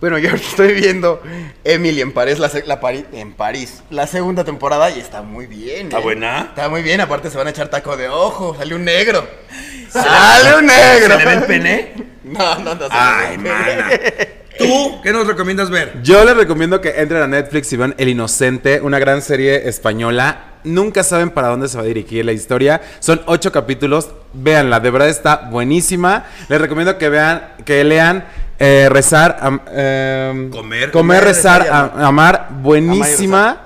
Bueno, 0.03 0.17
yo 0.17 0.31
estoy 0.35 0.73
viendo 0.73 1.21
Emily 1.63 2.01
en 2.01 2.11
París, 2.11 2.37
la, 2.37 2.49
se- 2.49 2.65
la 2.65 2.81
Pari- 2.81 3.05
en 3.13 3.31
París, 3.31 3.83
la 3.89 4.05
segunda 4.05 4.43
temporada 4.43 4.89
y 4.91 4.99
está 4.99 5.21
muy 5.21 5.45
bien. 5.47 5.85
¿Está 5.87 5.99
¿eh? 5.99 6.01
buena? 6.01 6.39
Está 6.49 6.67
muy 6.67 6.81
bien, 6.81 6.99
aparte 6.99 7.29
se 7.29 7.37
van 7.37 7.47
a 7.47 7.51
echar 7.51 7.69
taco 7.69 7.95
de 7.95 8.09
ojo, 8.09 8.53
sale 8.53 8.75
un 8.75 8.83
negro. 8.83 9.25
¡Sale 9.89 10.57
un 10.57 10.65
negro! 10.65 11.17
¿Se 11.17 11.19
le 11.19 11.25
ve 11.25 11.33
el 11.35 11.43
pene? 11.43 11.93
No, 12.25 12.59
no, 12.59 12.75
no. 12.75 12.81
se 12.87 12.91
Ay, 12.91 13.37
ve. 13.37 13.49
mana. 13.49 13.89
¿Tú 14.57 14.99
qué 15.03 15.13
nos 15.13 15.25
recomiendas 15.25 15.69
ver? 15.69 16.01
Yo 16.03 16.25
les 16.25 16.35
recomiendo 16.35 16.81
que 16.81 16.89
entren 16.99 17.21
a 17.21 17.27
Netflix 17.27 17.71
y 17.71 17.77
vean 17.77 17.95
El 17.97 18.09
Inocente, 18.09 18.81
una 18.81 18.99
gran 18.99 19.21
serie 19.21 19.69
española. 19.69 20.55
Nunca 20.65 21.03
saben 21.03 21.29
para 21.29 21.47
dónde 21.47 21.69
se 21.69 21.77
va 21.77 21.83
a 21.83 21.85
dirigir 21.85 22.25
la 22.25 22.33
historia. 22.33 22.81
Son 22.99 23.21
ocho 23.25 23.53
capítulos. 23.53 24.09
Véanla, 24.33 24.81
de 24.81 24.91
verdad 24.91 25.07
está 25.07 25.37
buenísima. 25.49 26.25
Les 26.49 26.59
recomiendo 26.59 26.97
que 26.97 27.07
vean, 27.07 27.53
que 27.65 27.83
lean 27.85 28.25
eh, 28.65 28.87
Rezar, 28.89 29.37
am- 29.41 29.59
em, 29.71 30.49
Comer. 30.49 30.51
Comer, 30.51 30.91
Comer, 30.91 31.23
Rezar, 31.25 31.67
amar. 31.97 32.47
Buenísima. 32.61 33.57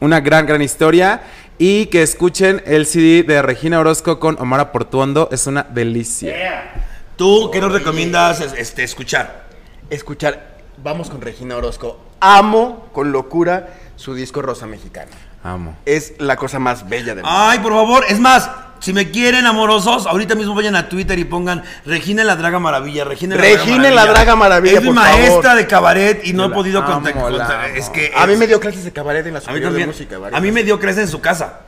Una 0.00 0.20
gran, 0.20 0.46
gran 0.46 0.62
historia. 0.62 1.22
Y 1.58 1.86
que 1.86 2.02
escuchen 2.02 2.62
el 2.66 2.86
CD 2.86 3.22
de 3.24 3.40
Regina 3.42 3.78
Orozco 3.80 4.18
con 4.20 4.36
Omar 4.40 4.70
Portuondo. 4.72 5.28
Es 5.32 5.46
una 5.46 5.64
delicia. 5.64 6.72
¿Tú 7.16 7.50
qué 7.52 7.60
nos 7.60 7.72
recomiendas 7.72 8.40
es- 8.40 8.52
este, 8.56 8.82
escuchar? 8.84 9.44
Escuchar, 9.90 10.56
vamos 10.82 11.10
con 11.10 11.20
Regina 11.20 11.56
Orozco. 11.56 11.98
Amo 12.20 12.88
con 12.92 13.12
locura 13.12 13.68
su 13.96 14.14
disco 14.14 14.40
Rosa 14.42 14.66
Mexicana. 14.66 15.10
Amo. 15.42 15.76
Es 15.84 16.14
la 16.18 16.36
cosa 16.36 16.58
más 16.58 16.88
bella 16.88 17.14
del 17.14 17.24
mundo. 17.24 17.30
Ay, 17.30 17.58
por 17.58 17.72
favor, 17.72 18.04
es 18.08 18.18
más, 18.18 18.50
si 18.84 18.92
me 18.92 19.10
quieren 19.10 19.46
amorosos, 19.46 20.06
ahorita 20.06 20.34
mismo 20.34 20.54
vayan 20.54 20.76
a 20.76 20.90
Twitter 20.90 21.18
y 21.18 21.24
pongan 21.24 21.62
Regina 21.86 22.22
la 22.22 22.36
Draga 22.36 22.58
Maravilla, 22.58 23.04
Regina 23.04 23.34
la 23.34 23.40
Regina 23.40 23.90
la 23.90 24.04
Draga 24.04 24.36
Maravilla, 24.36 24.76
Es 24.76 24.82
mi 24.84 24.90
maestra 24.90 25.42
favor. 25.42 25.56
de 25.56 25.66
cabaret 25.66 26.20
y 26.26 26.34
no 26.34 26.44
he 26.44 26.50
podido 26.50 26.82
amo, 26.82 26.92
contactar. 26.92 27.32
la 27.32 27.68
Es 27.68 27.88
que 27.88 28.12
A 28.14 28.26
mí 28.26 28.36
me 28.36 28.46
dio 28.46 28.60
clases 28.60 28.84
de 28.84 28.92
cabaret 28.92 29.26
en 29.26 29.32
la 29.32 29.38
a 29.38 29.40
mí 29.40 29.46
superior 29.46 29.62
de 29.62 29.68
también. 29.70 29.88
música. 29.88 30.18
varias 30.18 30.38
A 30.38 30.42
mí 30.42 30.52
me 30.52 30.64
dio 30.64 30.78
clases 30.78 31.04
en 31.04 31.08
su 31.08 31.22
casa. 31.22 31.60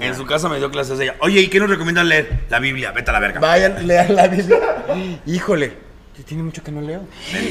En 0.00 0.14
su 0.16 0.26
casa 0.26 0.48
me 0.48 0.58
dio 0.58 0.72
clases 0.72 0.98
ella. 0.98 1.14
Oye, 1.20 1.40
¿y 1.40 1.46
qué 1.46 1.60
nos 1.60 1.70
recomiendan 1.70 2.08
leer? 2.08 2.40
La 2.50 2.58
Biblia, 2.58 2.90
vete 2.90 3.10
a 3.10 3.12
la 3.14 3.20
verga. 3.20 3.38
Vayan, 3.38 3.86
lean 3.86 4.12
la 4.16 4.26
Biblia. 4.26 4.58
Híjole, 5.26 5.72
tiene 6.26 6.42
mucho 6.42 6.64
que 6.64 6.72
no 6.72 6.80
leo. 6.80 7.02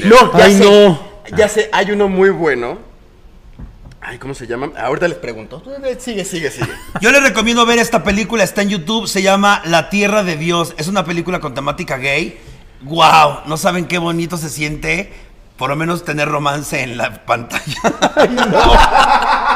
No, 0.04 0.36
ya 0.38 0.44
Ay, 0.44 0.58
sé, 0.58 0.64
no. 0.64 1.00
Ya 1.34 1.48
sé, 1.48 1.70
hay 1.72 1.90
uno 1.90 2.06
muy 2.08 2.28
bueno. 2.28 2.78
Ay, 4.00 4.18
¿cómo 4.18 4.34
se 4.34 4.46
llama? 4.46 4.70
Ahorita 4.78 5.08
les 5.08 5.18
pregunto. 5.18 5.62
Sigue, 5.98 6.24
sigue, 6.24 6.50
sigue. 6.50 6.68
Yo 7.00 7.10
les 7.10 7.22
recomiendo 7.22 7.66
ver 7.66 7.78
esta 7.78 8.04
película, 8.04 8.44
está 8.44 8.62
en 8.62 8.68
YouTube, 8.68 9.08
se 9.08 9.22
llama 9.22 9.62
La 9.64 9.90
Tierra 9.90 10.22
de 10.22 10.36
Dios. 10.36 10.74
Es 10.78 10.88
una 10.88 11.04
película 11.04 11.40
con 11.40 11.54
temática 11.54 11.96
gay. 11.96 12.38
¡Wow! 12.82 13.40
No 13.46 13.56
saben 13.56 13.86
qué 13.86 13.98
bonito 13.98 14.36
se 14.36 14.48
siente, 14.48 15.12
por 15.56 15.70
lo 15.70 15.76
menos 15.76 16.04
tener 16.04 16.28
romance 16.28 16.82
en 16.82 16.96
la 16.98 17.24
pantalla. 17.24 17.80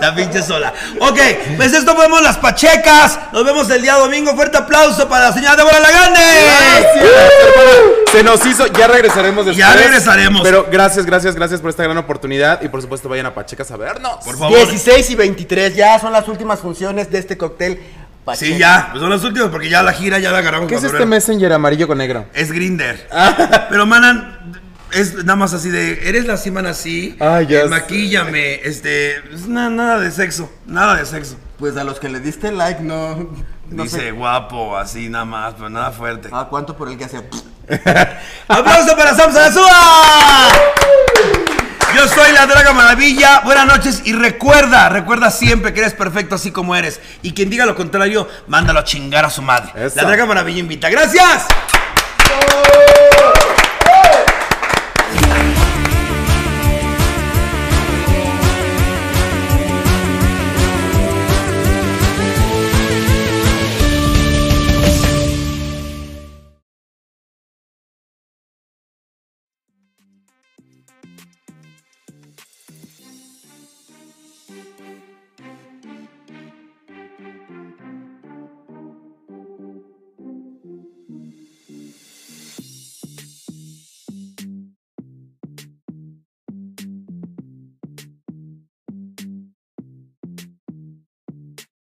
La 0.00 0.14
pinche 0.14 0.42
sola. 0.42 0.72
Ok, 1.00 1.18
pues 1.56 1.72
esto 1.72 1.94
fuimos 1.94 2.22
las 2.22 2.38
Pachecas. 2.38 3.18
Nos 3.32 3.44
vemos 3.44 3.70
el 3.70 3.82
día 3.82 3.94
domingo. 3.94 4.34
Fuerte 4.34 4.58
aplauso 4.58 5.08
para 5.08 5.26
la 5.26 5.32
señora 5.32 5.56
Débora 5.56 5.80
Lagande. 5.80 6.20
Se 8.10 8.22
nos 8.22 8.44
hizo, 8.44 8.66
ya 8.66 8.88
regresaremos 8.88 9.46
después. 9.46 9.56
Ya 9.56 9.74
regresaremos. 9.74 10.42
Pero 10.42 10.66
gracias, 10.70 11.06
gracias, 11.06 11.34
gracias 11.34 11.60
por 11.60 11.70
esta 11.70 11.84
gran 11.84 11.96
oportunidad 11.98 12.60
y 12.62 12.68
por 12.68 12.82
supuesto 12.82 13.08
vayan 13.08 13.26
a 13.26 13.34
Pachecas 13.34 13.70
a 13.70 13.76
vernos. 13.76 14.24
Por 14.24 14.36
favor. 14.36 14.56
16 14.56 15.10
y 15.10 15.14
23 15.14 15.76
ya 15.76 15.98
son 15.98 16.12
las 16.12 16.26
últimas 16.28 16.58
funciones 16.58 17.10
de 17.10 17.18
este 17.18 17.38
cóctel. 17.38 17.80
Pacheco. 18.24 18.52
Sí, 18.52 18.58
ya, 18.58 18.88
pues 18.90 19.00
son 19.00 19.08
los 19.08 19.24
últimos 19.24 19.48
porque 19.48 19.70
ya 19.70 19.82
la 19.82 19.92
gira 19.92 20.18
ya 20.18 20.30
la 20.30 20.38
agarramos. 20.38 20.68
¿Qué 20.68 20.74
es 20.74 20.84
este. 20.84 21.06
Messenger 21.06 21.52
amarillo 21.54 21.86
con 21.86 21.96
negro? 21.98 22.26
Es 22.34 22.52
Grinder. 22.52 23.08
Pero 23.70 23.86
manan, 23.86 24.60
es 24.92 25.14
nada 25.14 25.36
más 25.36 25.52
así 25.52 25.70
de, 25.70 26.08
eres 26.08 26.26
la 26.26 26.36
Siman 26.36 26.66
así, 26.66 27.16
ah, 27.20 27.40
yes. 27.42 27.64
eh, 27.64 27.68
maquíllame, 27.68 28.54
este, 28.64 29.22
pues, 29.28 29.42
es 29.42 29.48
nada 29.48 29.98
de 29.98 30.10
sexo, 30.10 30.52
nada 30.66 30.96
de 30.96 31.06
sexo. 31.06 31.36
Pues 31.58 31.76
a 31.76 31.84
los 31.84 32.00
que 32.00 32.08
le 32.08 32.20
diste 32.20 32.52
like, 32.52 32.82
no. 32.82 33.30
Dice 33.70 34.10
guapo, 34.10 34.76
así 34.76 35.08
nada 35.08 35.24
más, 35.24 35.54
pero 35.54 35.68
nada 35.68 35.92
fuerte. 35.92 36.28
Ah, 36.32 36.46
¿cuánto 36.50 36.76
por 36.76 36.88
el 36.88 36.98
que 36.98 37.04
hace? 37.04 37.18
¡Aplauso 38.48 38.96
para 38.96 39.14
Samson 39.14 39.42
Azúa! 39.42 40.48
Yo 41.94 42.08
soy 42.08 42.32
la 42.32 42.46
Draga 42.46 42.72
Maravilla. 42.72 43.40
Buenas 43.44 43.66
noches 43.66 44.02
y 44.04 44.12
recuerda, 44.12 44.88
recuerda 44.88 45.30
siempre 45.30 45.72
que 45.72 45.80
eres 45.80 45.92
perfecto 45.94 46.36
así 46.36 46.50
como 46.50 46.74
eres. 46.74 47.00
Y 47.22 47.32
quien 47.32 47.50
diga 47.50 47.66
lo 47.66 47.76
contrario, 47.76 48.28
mándalo 48.48 48.80
a 48.80 48.84
chingar 48.84 49.24
a 49.24 49.30
su 49.30 49.42
madre. 49.42 49.72
La 49.94 50.04
Draga 50.04 50.26
Maravilla 50.26 50.60
invita. 50.60 50.88
¡Gracias! 50.88 51.46